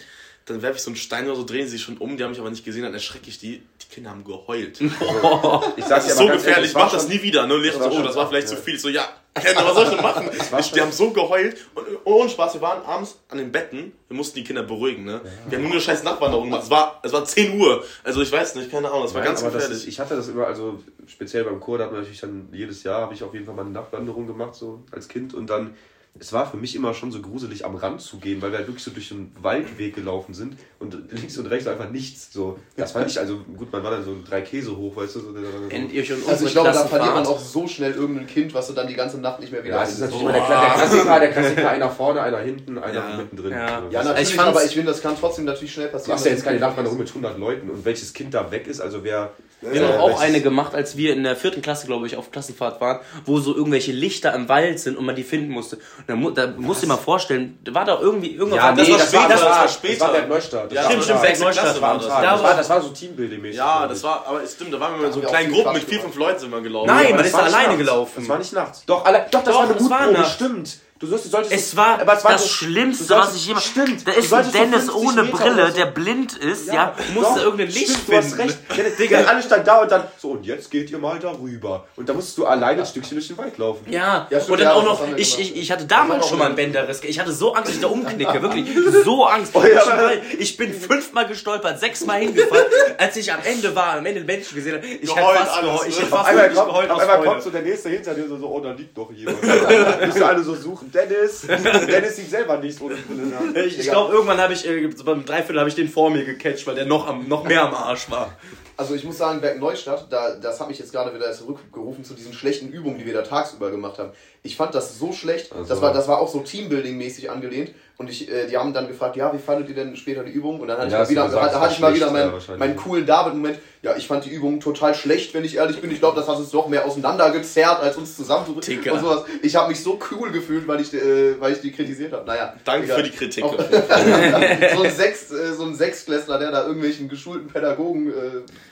dann 0.46 0.62
werfe 0.62 0.76
ich 0.76 0.84
so 0.84 0.90
einen 0.90 0.98
Stein 0.98 1.26
oder 1.28 1.38
so, 1.38 1.46
drehen 1.46 1.66
sie 1.66 1.74
sich 1.78 1.82
schon 1.84 1.98
um, 1.98 2.18
die 2.18 2.24
haben 2.24 2.32
mich 2.32 2.40
aber 2.40 2.50
nicht 2.50 2.66
gesehen, 2.66 2.84
dann 2.84 2.94
erschrecke 2.94 3.30
ich 3.30 3.40
die. 3.40 3.64
Die 3.82 3.88
Kinder 3.96 4.10
haben 4.10 4.24
geheult. 4.26 4.82
Ich 4.82 4.90
Das 4.90 5.90
sag's 5.90 6.06
dir 6.06 6.12
ist 6.12 6.18
aber 6.18 6.24
so 6.24 6.28
ganz 6.28 6.44
gefährlich, 6.44 6.48
ehrlich, 6.48 6.70
ich 6.72 6.74
mach 6.76 6.92
das 6.92 7.08
nie 7.08 7.22
wieder. 7.22 7.48
Ne? 7.48 7.54
Und 7.54 7.62
Lehrer 7.62 7.92
so, 7.92 7.98
oh, 7.98 8.02
das 8.04 8.16
war 8.16 8.28
vielleicht 8.28 8.50
ja. 8.50 8.56
zu 8.58 8.62
viel. 8.62 8.76
Ich 8.76 8.82
so, 8.82 8.90
ja, 8.90 9.08
Kinder, 9.36 9.66
was 9.66 9.74
soll 9.74 9.84
ich 9.86 9.90
denn 9.92 10.02
machen? 10.02 10.30
Ich, 10.60 10.72
die 10.72 10.82
haben 10.82 10.92
so 10.92 11.10
geheult 11.10 11.58
und 11.74 11.86
ohne 12.04 12.30
Spaß, 12.30 12.54
wir 12.54 12.62
waren 12.62 12.86
abends 12.86 13.18
an 13.30 13.40
den 13.40 13.52
Betten, 13.52 13.94
wir 14.08 14.16
mussten 14.16 14.36
die 14.36 14.44
Kinder 14.44 14.62
beruhigen, 14.62 15.06
ne? 15.06 15.22
Wir 15.48 15.58
haben 15.58 15.64
nur 15.64 15.72
eine 15.72 15.82
scheiß 15.82 16.04
Nachtwanderung 16.04 16.46
gemacht. 16.46 16.64
Es 16.64 16.70
war, 16.70 17.00
es 17.04 17.12
war 17.14 17.26
10 17.26 17.60
Uhr. 17.60 17.84
Also 18.04 18.22
ich 18.22 18.32
weiß 18.32 18.56
nicht, 18.56 18.70
keine 18.70 18.90
Ahnung, 18.90 19.04
das 19.04 19.14
war 19.14 19.22
Nein, 19.22 19.32
ganz 19.32 19.44
gefährlich. 19.44 19.78
ist, 19.78 19.88
ich 19.88 20.00
hatte 20.00 20.16
das 20.16 20.28
immer, 20.28 20.46
also 20.46 20.84
speziell 21.08 21.46
beim 21.46 21.60
Chor, 21.60 21.80
da 21.80 21.86
hat 21.86 21.92
man 21.92 22.02
natürlich 22.02 22.22
dann 22.22 22.50
jedes 22.52 22.84
Jahr, 22.84 23.02
habe 23.02 23.16
ich 23.16 23.24
auf 23.24 23.34
jeden 23.34 23.46
Fall 23.46 23.56
mal 23.56 23.64
eine 23.64 23.72
Nachtwanderung 23.72 24.28
gemacht, 24.28 24.54
so 24.54 24.84
als 24.92 25.08
Kind. 25.08 25.34
Und 25.34 25.50
dann, 25.50 25.76
es 26.20 26.32
war 26.32 26.50
für 26.50 26.58
mich 26.58 26.76
immer 26.76 26.94
schon 26.94 27.12
so 27.12 27.22
gruselig, 27.22 27.66
am 27.66 27.76
Rand 27.76 28.00
zu 28.00 28.18
gehen, 28.18 28.40
weil 28.42 28.52
wir 28.52 28.60
halt 28.60 28.68
wirklich 28.68 28.84
so 28.84 28.92
durch 28.92 29.08
so 29.08 29.16
einen 29.16 29.36
Waldweg 29.42 29.96
gelaufen 29.96 30.34
sind 30.36 30.58
und 30.80 30.96
links 31.12 31.38
und 31.40 31.48
rechts 31.48 31.68
einfach 31.68 31.90
nichts. 31.90 32.32
So, 32.32 32.60
das 32.78 32.92
fand 32.92 33.10
ich, 33.10 33.20
also 33.20 33.40
gut, 33.58 33.72
man 33.72 33.84
war 33.84 33.90
dann 33.92 34.04
so 34.06 34.16
drei 34.28 34.42
Käse 34.42 34.78
hoch, 34.78 34.96
weißt 34.96 35.16
du. 35.16 35.20
So, 35.22 35.34
so, 35.34 36.30
Also 36.30 36.46
ich 36.46 36.52
glaube, 36.52 36.72
da 36.72 36.86
verliert 36.86 37.16
man 37.16 37.26
auch 37.26 37.40
so 37.40 37.68
schnell 37.68 37.94
irgendein 37.94 38.28
Kind, 38.28 38.54
was 38.54 38.68
du 38.68 38.74
dann 38.74 38.88
die 38.88 38.94
ganze 38.94 39.18
Nacht 39.20 39.40
nicht 39.40 39.52
mehr 39.52 39.64
wieder 39.64 39.74
ja, 39.76 39.82
das 39.82 39.94
ist 39.94 40.00
natürlich 40.02 40.22
immer 40.22 40.34
der, 40.34 40.44
Kla- 40.44 40.62
der 40.66 40.74
Klassiker, 40.76 41.20
der 41.20 41.32
Klassiker, 41.32 41.70
einer 41.72 41.90
vorne, 41.90 42.22
einer 42.22 42.40
hinten, 42.40 42.78
einer 42.78 42.94
Ja. 42.94 43.18
mittendrin. 43.18 43.52
Ja. 43.52 43.68
So. 43.82 43.86
Ja, 43.86 43.90
Das- 43.92 44.06
natürlich, 44.06 44.34
Ich 44.34 44.40
aber 44.40 44.64
ich 44.66 44.72
finde, 44.72 44.92
das 44.92 45.02
kann 45.02 45.16
trotzdem 45.20 45.46
natürlich 45.46 45.74
schnell 45.74 45.88
Du 45.88 45.94
passieren. 45.94 46.16
hast 46.18 46.26
ja 46.26 46.32
jetzt 46.32 46.44
keine 46.44 46.60
Nachtwanderung 46.60 47.00
mit 47.00 47.10
100 47.10 47.40
Leuten 47.40 47.70
und 47.72 47.84
welches 47.86 48.14
Kind 48.14 48.34
da 48.36 48.52
weg 48.52 48.68
ist, 48.68 48.80
also 48.82 49.04
wer... 49.04 49.32
Wir 49.62 49.82
haben 49.82 49.94
doch 49.94 50.00
auch 50.00 50.20
eine 50.20 50.42
gemacht, 50.42 50.76
als 50.76 50.98
wir 50.98 51.14
in 51.14 51.24
der 51.24 51.38
vierten 51.38 51.62
Klasse, 51.62 51.88
glaube 51.88 52.06
ich, 52.06 52.18
auf 52.18 52.32
Klassenfahrt 52.32 52.82
waren, 52.82 53.00
wo 53.26 53.40
so 53.40 53.56
irgendwelche 53.56 53.94
Lichter 53.94 54.34
im 54.36 54.50
Wald 54.50 54.78
sind 54.78 54.98
und 54.98 55.06
man 55.06 55.16
die 55.16 55.24
finden 55.24 55.52
musste. 55.54 55.78
Da, 56.06 56.16
mu 56.16 56.32
da 56.32 56.48
musst 56.58 56.82
du 56.82 56.86
dir 56.86 56.94
mal 56.94 56.98
vorstellen, 56.98 57.58
da 57.64 57.74
war 57.74 57.86
da 57.86 57.98
irgendwie 58.00 58.32
irgendwas. 58.36 58.58
Ja, 58.58 58.72
das 58.74 58.88
nee, 58.88 58.94
war 58.94 59.00
das, 59.00 59.14
war, 59.14 59.20
später, 59.22 59.28
das, 59.30 59.40
das 59.40 59.50
war 59.50 59.62
war 59.62 59.68
später. 59.70 59.94
Das 59.94 60.02
war 60.02 60.12
Berg 60.14 60.30
Neustadt. 60.30 60.66
Das 60.72 60.74
Ja, 60.76 60.84
stimmt, 60.84 61.04
stimmt, 61.04 61.22
Tag. 61.22 61.40
Neustadt 61.40 61.66
Das 61.66 61.82
war 61.82 61.94
das. 61.98 62.08
Das 62.08 62.44
war, 62.44 62.54
das 62.56 62.70
war 62.70 62.82
so 62.82 62.88
Teambuilding-mäßig. 62.90 63.56
Ja, 63.56 63.88
das 63.88 64.04
war, 64.04 64.26
aber 64.28 64.46
stimmt, 64.48 64.74
da 64.74 64.80
waren 64.80 65.00
wir 65.00 65.08
in 65.08 65.14
so 65.14 65.22
kleinen 65.22 65.54
Gruppen 65.54 65.74
mit 65.74 65.84
vier, 65.84 66.00
fünf. 66.02 66.16
Leuten 66.16 66.40
sind 66.40 66.52
wir 66.52 66.62
gelaufen. 66.62 66.88
Nein, 66.88 67.10
man 67.12 67.18
das 67.18 67.28
ist 67.28 67.34
da 67.34 67.40
alleine 67.40 67.64
nachts. 67.68 67.78
gelaufen. 67.78 68.14
Das 68.18 68.30
war 68.30 68.38
nicht 68.38 68.54
nachts. 68.54 68.86
Doch, 68.86 69.06
alle, 69.06 69.26
doch 69.32 69.44
das 69.44 69.54
Doch, 69.54 69.54
war 69.56 69.64
eine 69.64 69.74
das 69.76 69.90
war 69.90 69.98
Mutprobe, 70.00 70.20
nachts. 70.20 70.34
stimmt. 70.34 70.78
Du 71.04 71.10
solltest 71.10 71.52
Es 71.52 71.76
war 71.76 72.00
aber 72.00 72.14
es 72.14 72.24
war 72.24 72.32
das 72.32 72.44
so- 72.44 72.48
Schlimmste, 72.48 73.04
solltest- 73.04 73.30
was 73.32 73.36
ich 73.36 73.48
jemals. 73.48 73.66
Stimmt. 73.66 74.08
Da 74.08 74.12
ist 74.14 74.34
ein 74.34 74.52
Dennis 74.54 74.86
50 74.86 74.96
ohne 74.96 75.24
Meter 75.24 75.38
Brille, 75.38 75.68
so. 75.68 75.76
der 75.78 75.86
blind 75.88 76.38
ist, 76.38 76.68
ja, 76.72 76.96
doch, 76.98 77.14
musste 77.14 77.42
irgendein 77.42 77.68
Licht 77.68 77.90
stimmt, 77.90 78.00
finden. 78.06 78.10
Du 78.10 78.16
hast 78.18 78.38
recht. 78.38 78.58
Ja, 78.78 78.84
Digga, 78.98 79.18
alle 79.26 79.44
standen 79.44 79.66
da 79.66 79.82
und 79.82 79.92
dann 79.92 80.04
so, 80.18 80.30
und 80.32 80.46
jetzt 80.46 80.72
geht 80.72 80.90
ihr 80.92 81.00
mal 81.00 81.20
darüber. 81.20 81.86
Und 81.98 82.08
da 82.08 82.14
musstest 82.14 82.38
du 82.38 82.46
alleine 82.46 82.84
ein 82.84 82.86
Stückchen 82.88 83.18
durch 83.18 83.28
den 83.28 83.38
Wald 83.38 83.58
laufen. 83.58 83.86
Ja, 83.92 84.28
Ja, 84.30 84.40
stimmt, 84.40 84.52
und 84.52 84.60
dann 84.62 84.68
ja, 84.70 84.74
auch 84.76 85.00
das 85.02 85.10
noch, 85.10 85.18
ich, 85.18 85.40
ich, 85.40 85.56
ich 85.58 85.72
hatte 85.74 85.86
Das 85.86 85.98
damals 86.00 86.30
schon 86.30 86.40
mal 86.40 86.46
einen. 86.46 86.56
Bänderriss. 86.56 87.04
Ich 87.04 87.20
hatte 87.20 87.34
so 87.34 87.54
Angst, 87.54 87.68
dass 87.68 87.76
ich 87.76 87.82
da 87.82 87.88
umknicke, 87.88 88.42
wirklich. 88.42 88.66
So 89.04 89.26
Angst. 89.26 89.52
Oh 89.56 89.62
ja. 89.62 90.12
Ich, 90.40 90.56
bin, 90.56 90.74
fünfmal 90.74 91.28
gestolpert, 91.28 91.82
sechsmal 91.82 92.22
hingefallen. 92.22 92.66
Als 92.98 93.18
ich 93.18 93.34
am 93.34 93.40
Ende 93.44 93.76
war, 93.76 93.96
am 93.98 94.06
Ende 94.06 94.22
den 94.22 94.28
Menschen 94.28 94.56
gesehen 94.56 94.76
habe, 94.76 94.88
ich 94.88 95.02
Geheult 95.02 95.38
fast 95.38 95.62
geheult. 95.62 95.90
Ich 95.90 95.98
ne? 95.98 96.06
hätte 96.06 96.14
Auf 96.14 96.20
fast 96.20 96.30
einmal, 96.30 96.44
wirklich 96.46 96.60
kommt, 96.60 96.70
geheult 96.70 96.90
auf 96.92 97.00
einmal 97.02 97.24
kommt 97.24 97.44
so 97.44 97.50
der 97.50 97.62
nächste 97.64 97.90
hinter 97.90 98.14
dir 98.14 98.26
so, 98.30 98.38
so 98.38 98.48
oh, 98.48 98.60
da 98.62 98.72
liegt 98.72 98.98
doch 98.98 99.12
jemand. 99.12 99.42
Müssen 100.06 100.24
alle 100.24 100.42
so 100.44 100.56
suchen. 100.56 100.93
Dennis, 100.94 101.42
Dennis 101.88 102.16
sieht 102.16 102.30
selber 102.30 102.58
nichts 102.58 102.80
ohne 102.82 102.96
Brille. 102.96 103.66
Ich, 103.66 103.80
ich 103.80 103.90
glaube, 103.90 104.14
irgendwann 104.14 104.38
habe 104.38 104.54
ich, 104.54 104.68
äh, 104.68 104.90
so 104.96 105.04
beim 105.04 105.26
Dreiviertel 105.26 105.60
habe 105.60 105.70
ich 105.70 105.76
den 105.76 105.90
vor 105.90 106.10
mir 106.12 106.24
gecatcht, 106.24 106.66
weil 106.68 106.76
der 106.76 106.86
noch, 106.86 107.08
am, 107.08 107.28
noch 107.28 107.44
mehr 107.44 107.64
am 107.64 107.74
Arsch 107.74 108.10
war. 108.12 108.38
Also 108.76 108.96
ich 108.96 109.04
muss 109.04 109.18
sagen, 109.20 109.40
Berg 109.40 109.60
Neustadt, 109.60 110.08
da, 110.10 110.36
das 110.36 110.60
hat 110.60 110.68
mich 110.68 110.80
jetzt 110.80 110.92
gerade 110.92 111.14
wieder 111.14 111.32
zurückgerufen 111.32 112.04
zu 112.04 112.16
diesen 112.16 112.34
schlechten 112.34 112.70
Übungen, 112.70 112.98
die 112.98 113.06
wir 113.06 113.14
da 113.14 113.22
tagsüber 113.22 113.70
gemacht 113.70 114.00
haben. 114.00 114.12
Ich 114.42 114.56
fand 114.56 114.74
das 114.74 114.98
so 114.98 115.12
schlecht. 115.14 115.52
Also- 115.54 115.70
das, 115.70 115.82
war, 115.82 115.94
das 115.94 116.08
war 116.08 116.20
auch 116.20 116.28
so 116.28 116.40
Teambuilding-mäßig 116.40 117.30
angelehnt. 117.30 117.72
Und 117.98 118.10
ich, 118.10 118.28
äh, 118.30 118.48
die 118.48 118.58
haben 118.58 118.74
dann 118.74 118.88
gefragt, 118.88 119.16
ja, 119.16 119.32
wie 119.34 119.38
fandet 119.38 119.70
ihr 119.70 119.76
denn 119.76 119.96
später 119.96 120.24
die 120.24 120.32
Übung? 120.32 120.60
Und 120.60 120.68
dann 120.68 120.80
hatte 120.80 120.92
Ja, 120.92 121.04
ich 121.04 121.10
mal 121.10 121.12
wieder, 121.12 121.26
gesagt, 121.26 121.56
hatte 121.56 121.74
ich 121.74 121.80
mal 121.80 121.94
wieder 121.94 122.10
meinen, 122.12 122.32
meinen 122.58 122.76
coolen 122.76 123.06
David-Moment. 123.06 123.60
Ja, 123.84 123.96
ich 123.96 124.08
fand 124.08 124.26
die 124.26 124.30
Übung 124.30 124.60
total 124.60 124.96
schlecht, 124.96 125.34
wenn 125.34 125.44
ich 125.44 125.58
ehrlich 125.58 125.80
bin. 125.80 125.92
Ich 125.92 126.00
glaube, 126.00 126.18
das 126.20 126.28
hat 126.28 126.38
uns 126.38 126.50
doch 126.52 126.68
mehr 126.70 126.86
auseinandergezerrt, 126.86 127.82
als 127.84 127.98
uns 127.98 128.16
zusammenzubringen. 128.16 128.82
Digga. 128.82 128.94
Und 128.94 129.02
sowas. 129.02 129.24
Ich 129.44 129.56
habe 129.56 129.70
mich 129.70 129.84
so 129.84 130.00
cool 130.12 130.32
gefühlt, 130.32 130.68
weil 130.68 130.82
ich, 130.82 130.94
äh, 130.94 131.40
weil 131.40 131.54
ich 131.54 131.62
die 131.62 131.72
kritisiert 131.72 132.14
habe. 132.14 132.26
Naja. 132.26 132.54
Danke 132.64 132.86
egal. 132.86 132.98
für 132.98 133.04
die 133.04 133.12
Kritik. 133.12 133.44
Auch- 133.44 133.58
so 134.76 134.84
ein 134.84 134.92
Sechs, 134.92 135.32
äh, 135.32 135.54
so 135.54 135.66
ein 135.66 135.76
Sechsklässler, 135.76 136.40
der 136.40 136.52
da 136.52 136.66
irgendwelchen 136.66 137.10
geschulten 137.10 137.48
Pädagogen. 137.50 138.08
Äh, 138.08 138.14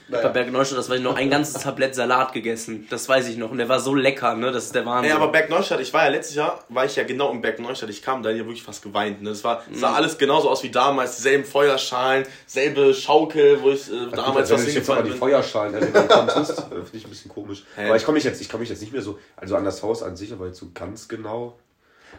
Bei 0.10 0.18
naja. 0.18 0.30
Berg 0.30 0.52
Neustadt, 0.52 0.80
das 0.80 0.90
war 0.90 0.96
ich 0.96 1.04
noch 1.04 1.16
ein 1.18 1.30
ganzes 1.30 1.62
Tablett 1.62 1.94
Salat 1.94 2.32
gegessen. 2.34 2.88
Das 2.90 3.08
weiß 3.08 3.28
ich 3.28 3.38
noch. 3.38 3.52
Und 3.52 3.58
der 3.58 3.68
war 3.70 3.80
so 3.82 3.94
lecker, 3.94 4.36
ne? 4.36 4.52
Das 4.52 4.64
ist 4.66 4.76
der 4.76 4.86
Wahnsinn. 4.86 5.10
Ja, 5.10 5.18
aber 5.18 5.28
Berg 5.30 5.50
Neustadt, 5.50 5.82
ich 5.82 5.94
war 5.94 6.06
ja 6.06 6.10
letztes 6.10 6.36
Jahr, 6.36 6.64
war 6.70 6.86
ich 6.86 6.96
ja 6.96 7.04
genau 7.04 7.32
im 7.32 7.42
Berg 7.42 7.60
Neustadt. 7.60 7.90
Ich 7.90 8.02
kam 8.02 8.24
da 8.24 8.30
ja 8.30 8.38
wirklich 8.40 8.64
fast 8.64 8.82
geweint. 8.82 9.11
Ne? 9.20 9.30
Das 9.30 9.44
war, 9.44 9.64
Mhm. 9.70 9.76
sah 9.76 9.94
alles 9.94 10.18
genauso 10.18 10.50
aus 10.50 10.64
wie 10.64 10.70
damals. 10.72 11.18
Dieselben 11.18 11.44
Feuerschalen, 11.46 12.26
selbe 12.46 12.94
Schaukel, 12.94 13.62
wo 13.62 13.72
ich 13.72 13.90
äh, 13.92 14.10
damals 14.12 14.50
wenn 14.50 14.56
was 14.56 14.62
du 14.62 14.66
dich 14.68 14.76
jetzt 14.76 14.90
aber 14.90 15.04
die. 15.04 15.12
Feuerschalen 15.12 15.74
konntest, 16.08 16.60
äh, 16.60 16.64
finde 16.64 16.90
ich 16.94 17.04
ein 17.06 17.10
bisschen 17.10 17.32
komisch. 17.32 17.64
Hä? 17.76 17.88
Aber 17.88 17.96
ich 17.98 18.06
komme 18.06 18.16
mich, 18.16 18.24
jetzt- 18.24 18.42
ich 18.42 18.50
komm 18.50 18.60
mich 18.62 18.70
jetzt 18.70 18.82
nicht 18.82 18.94
mehr 18.94 19.02
so, 19.02 19.20
also 19.36 19.56
an 19.56 19.66
das 19.66 19.82
Haus 19.84 20.04
an 20.04 20.16
sich, 20.16 20.32
aber 20.32 20.48
jetzt 20.48 20.60
so 20.60 20.68
ganz 20.74 21.08
genau. 21.08 21.58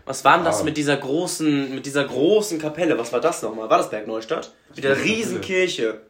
Was 0.05 0.24
war 0.24 0.36
denn 0.36 0.45
das 0.45 0.61
Ah. 0.61 0.64
mit 0.64 0.76
dieser 0.76 0.97
großen, 0.97 1.74
mit 1.74 1.86
dieser 1.86 2.05
großen 2.05 2.59
Kapelle? 2.61 2.99
Was 2.99 3.12
war 3.12 3.20
das 3.20 3.43
nochmal? 3.43 3.70
War 3.70 3.78
das 3.78 3.90
Berg 3.90 4.07
Neustadt? 4.07 4.53
Mit 4.74 4.82
der 4.84 4.97
riesen 4.99 5.40
Kirche. 5.40 6.01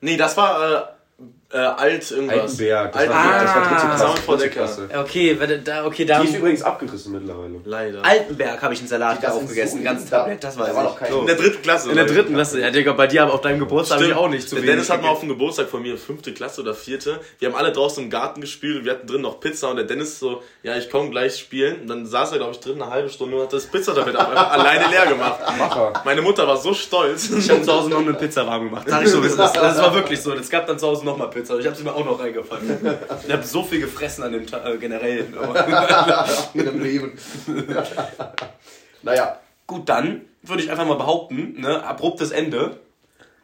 Nee, 0.00 0.16
das 0.16 0.36
war 0.36 0.72
äh, 0.72 1.22
äh, 1.52 1.56
alt 1.58 2.10
irgendwas. 2.12 2.38
Altenberg, 2.40 2.92
das 2.92 3.00
Alt 3.00 3.10
war, 3.10 3.16
Ah, 3.16 3.42
das 3.42 3.54
war 3.54 3.62
dritte 3.62 3.74
das 3.74 3.80
Klasse. 3.80 4.28
war 4.28 4.36
dritte 4.36 4.48
Decker. 4.88 5.00
Okay, 5.00 5.36
wenn- 5.38 5.64
da, 5.64 5.84
okay, 5.86 6.04
da. 6.04 6.20
Die 6.20 6.28
ist 6.28 6.36
übrigens 6.36 6.62
abgerissen 6.62 7.12
mittlerweile. 7.12 7.54
Leider. 7.64 8.04
Altenberg 8.04 8.62
habe 8.62 8.74
ich 8.74 8.80
einen 8.80 8.88
Salat 8.88 9.22
Das 9.22 9.32
auch 9.32 9.38
sind 9.38 9.48
gegessen, 9.48 9.78
so 9.78 9.84
ganz 9.84 10.02
hinter- 10.02 10.16
Tablett, 10.18 10.44
das 10.44 10.56
Da 10.56 10.62
weiß 10.62 10.74
war 10.76 10.84
ich. 10.84 10.90
doch 10.90 10.96
kein. 10.98 11.12
In 11.12 11.26
der 11.26 11.34
dritten 11.34 11.62
Klasse. 11.62 11.90
In 11.90 11.96
der 11.96 12.04
dritten 12.06 12.34
Klasse. 12.34 12.60
Ja, 12.60 12.70
Digga, 12.70 12.92
bei 12.92 13.06
dir 13.08 13.24
aber 13.24 13.34
auf 13.34 13.40
deinem 13.40 13.58
Geburtstag 13.58 13.96
habe 13.96 14.04
ich 14.04 14.10
Stimmt. 14.12 14.24
auch 14.24 14.30
nicht 14.30 14.48
zu 14.48 14.54
Der 14.54 14.62
wenig. 14.62 14.74
Dennis 14.76 14.90
hat 14.90 15.02
mal 15.02 15.08
auf 15.08 15.20
dem 15.20 15.28
Geburtstag 15.28 15.68
von 15.68 15.82
mir, 15.82 15.98
fünfte 15.98 16.32
Klasse 16.32 16.60
oder 16.60 16.74
vierte. 16.74 17.18
Wir 17.40 17.48
haben 17.48 17.56
alle 17.56 17.72
draußen 17.72 18.04
im 18.04 18.10
Garten 18.10 18.40
gespielt 18.40 18.78
und 18.78 18.84
wir 18.84 18.92
hatten 18.92 19.06
drin 19.08 19.20
noch 19.22 19.40
Pizza 19.40 19.70
und 19.70 19.76
der 19.76 19.86
Dennis 19.86 20.20
so, 20.20 20.42
ja, 20.62 20.76
ich 20.76 20.88
komme 20.88 21.10
gleich 21.10 21.36
spielen. 21.36 21.80
Und 21.82 21.88
dann 21.88 22.06
saß 22.06 22.30
er, 22.32 22.38
glaube 22.38 22.52
ich, 22.52 22.60
drin 22.60 22.80
eine 22.80 22.90
halbe 22.92 23.08
Stunde 23.08 23.36
und 23.36 23.42
hat 23.42 23.52
das 23.52 23.66
Pizzatablet 23.66 24.14
auf 24.16 24.28
einmal 24.28 24.44
alleine 24.50 24.88
leer 24.88 25.06
gemacht. 25.06 25.40
Macher. 25.58 25.92
Meine 26.04 26.22
Mutter 26.22 26.46
war 26.46 26.56
so 26.56 26.72
stolz. 26.74 27.28
Ich 27.30 27.50
habe 27.50 27.62
zu 27.62 27.72
Hause 27.72 27.90
noch 27.90 27.98
eine 27.98 28.14
Pizza 28.14 28.46
warm 28.46 28.64
gemacht. 28.66 28.84
Sag 28.88 29.02
ich 29.02 29.08
so, 29.10 29.20
wie 29.22 29.26
es 29.26 29.32
ist. 29.32 29.38
Das 29.38 29.78
war 29.78 29.92
wirklich 29.94 30.20
so. 30.20 30.32
Es 30.34 30.48
gab 30.48 30.66
dann 30.66 30.78
zu 30.78 30.86
Hause 30.86 31.04
noch 31.04 31.16
mal 31.16 31.26
Pizza. 31.40 31.58
Ich 31.58 31.66
habe 31.66 31.76
sie 31.76 31.84
mir 31.84 31.94
auch 31.94 32.04
noch 32.04 32.20
reingefangen. 32.20 32.78
Ich 33.26 33.32
habe 33.32 33.42
so 33.42 33.62
viel 33.62 33.80
gefressen 33.80 34.24
an 34.24 34.32
dem 34.32 34.46
Tag, 34.46 34.66
äh, 34.66 34.76
generell. 34.78 35.26
Aber 35.40 36.26
in 36.54 36.64
dem 36.64 36.82
Leben. 36.82 37.12
naja. 39.02 39.38
Gut, 39.66 39.88
dann 39.88 40.22
würde 40.42 40.62
ich 40.62 40.70
einfach 40.70 40.86
mal 40.86 40.96
behaupten, 40.96 41.60
ne, 41.60 41.84
abruptes 41.84 42.32
Ende. 42.32 42.80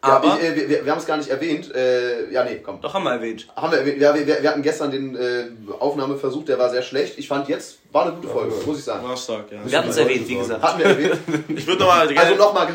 Ja, 0.03 0.17
Aber, 0.17 0.37
ich, 0.39 0.43
äh, 0.43 0.55
wir, 0.55 0.69
wir, 0.69 0.85
wir 0.85 0.91
haben 0.91 0.99
es 0.99 1.07
gar 1.07 1.17
nicht 1.17 1.29
erwähnt. 1.29 1.73
Äh, 1.73 2.31
ja, 2.31 2.43
nee, 2.43 2.61
komm. 2.63 2.79
doch 2.81 2.93
haben 2.93 3.03
wir 3.03 3.13
erwähnt. 3.13 3.47
Haben 3.55 3.71
wir, 3.71 3.79
erwähnt. 3.79 3.99
ja, 3.99 4.13
wir, 4.13 4.27
wir 4.27 4.49
hatten 4.49 4.61
gestern 4.61 4.91
den 4.91 5.15
äh, 5.15 5.45
Aufnahmeversuch, 5.79 6.45
der 6.45 6.59
war 6.59 6.69
sehr 6.69 6.83
schlecht. 6.83 7.17
Ich 7.17 7.27
fand 7.27 7.49
jetzt, 7.49 7.79
war 7.91 8.03
eine 8.05 8.11
gute 8.13 8.27
Folge, 8.27 8.53
muss 8.63 8.77
ich 8.77 8.83
sagen. 8.83 9.07
War 9.07 9.17
stark, 9.17 9.51
ja. 9.51 9.57
Wir 9.65 9.77
hatten 9.79 9.89
es 9.89 9.97
erwähnt, 9.97 10.27
wie 10.27 10.35
gesagt. 10.35 10.61
Hatten 10.61 10.79
wir 10.79 10.85
erwähnt. 10.85 11.17
Ich 11.49 11.65
würde 11.65 11.79
nochmal 11.81 12.07
gerne, 12.07 12.21
Also 12.29 12.35
nochmal. 12.35 12.67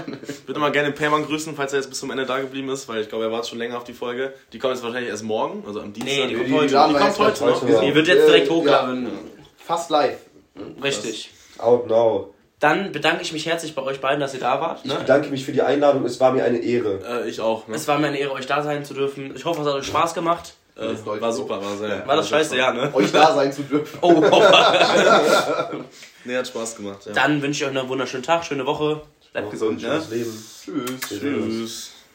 würd 0.47 0.49
noch 0.49 0.59
mal 0.61 0.73
gerne 0.73 0.91
Payman 0.91 1.25
grüßen, 1.25 1.55
falls 1.55 1.73
er 1.73 1.79
jetzt 1.79 1.89
bis 1.91 2.01
zum 2.01 2.11
Ende 2.11 2.27
da 2.27 2.41
geblieben 2.41 2.69
ist, 2.71 2.89
weil 2.89 3.03
ich 3.03 3.09
glaube, 3.09 3.25
er 3.25 3.31
wartet 3.31 3.51
schon 3.51 3.59
länger 3.59 3.77
auf 3.77 3.85
die 3.85 3.93
Folge. 3.95 4.33
Die 4.53 4.59
kommt 4.59 4.75
jetzt 4.75 4.83
wahrscheinlich 4.83 5.11
erst 5.11 5.23
morgen, 5.23 5.63
also 5.65 5.81
am 5.81 5.93
Dienstag. 5.93 6.13
Nee, 6.17 6.27
die 6.27 6.35
kommt 6.35 6.49
Die 6.49 6.53
heute. 6.55 6.75
laden 6.75 6.89
Die 6.89 6.95
wir 6.95 7.01
kommt 7.07 7.19
jetzt 7.29 7.41
heute 7.41 7.45
noch. 7.47 7.67
Wir 7.69 7.81
Die 7.83 7.95
wird 7.95 8.09
jetzt 8.09 8.27
direkt 8.27 8.49
äh, 8.49 8.51
hochladen. 8.51 9.05
Ja, 9.05 9.11
fast 9.65 9.91
live. 9.91 10.17
Richtig. 10.83 11.31
Out 11.59 11.87
now. 11.89 12.35
Dann 12.63 12.93
bedanke 12.93 13.23
ich 13.23 13.33
mich 13.33 13.45
herzlich 13.47 13.75
bei 13.75 13.83
euch 13.83 14.01
beiden, 14.01 14.21
dass 14.21 14.35
ihr 14.35 14.41
da 14.41 14.61
wart. 14.61 14.83
Ich 14.85 14.91
Ne? 14.93 14.97
bedanke 15.01 15.31
mich 15.31 15.45
für 15.45 15.51
die 15.51 15.63
Einladung, 15.63 16.05
es 16.05 16.21
war 16.21 16.31
mir 16.31 16.45
eine 16.45 16.59
Ehre. 16.59 17.01
Äh, 17.25 17.29
ich 17.29 17.41
auch. 17.41 17.67
Ne? 17.67 17.75
Es 17.75 17.89
war 17.89 17.99
mir 17.99 18.07
eine 18.07 18.19
Ehre, 18.19 18.31
euch 18.35 18.47
da 18.47 18.63
sein 18.63 18.85
zu 18.85 18.95
dürfen. 18.95 19.35
Ich 19.35 19.45
hoffe, 19.45 19.63
es 19.63 19.67
hat 19.67 19.75
euch 19.75 19.87
Spaß 19.87 20.15
gemacht. 20.15 20.55
Äh, 20.77 20.95
war 21.05 21.33
super, 21.33 21.61
war 21.61 21.77
sehr. 21.77 22.07
War 22.07 22.15
das 22.15 22.29
scheiße, 22.29 22.57
ja, 22.57 22.73
ne? 22.73 22.89
Euch 22.95 23.11
da 23.11 23.35
sein 23.35 23.53
zu 23.53 23.63
dürfen. 23.65 23.99
Oh, 24.01 24.23
oh. 24.31 24.43
Nee, 26.25 26.37
hat 26.37 26.47
Spaß 26.47 26.77
gemacht, 26.77 27.05
ja. 27.05 27.13
Dann 27.15 27.43
wünsche 27.43 27.65
ich 27.65 27.69
euch 27.71 27.77
einen 27.77 27.89
wunderschönen 27.89 28.23
Tag, 28.23 28.45
schöne 28.45 28.65
Woche. 28.65 29.03
Bleibt 29.33 29.51
gesund, 29.51 29.83
ne? 29.83 30.01
Leben. 30.09 30.45
Tschüss. 30.65 31.01
Tschüss. 31.09 31.92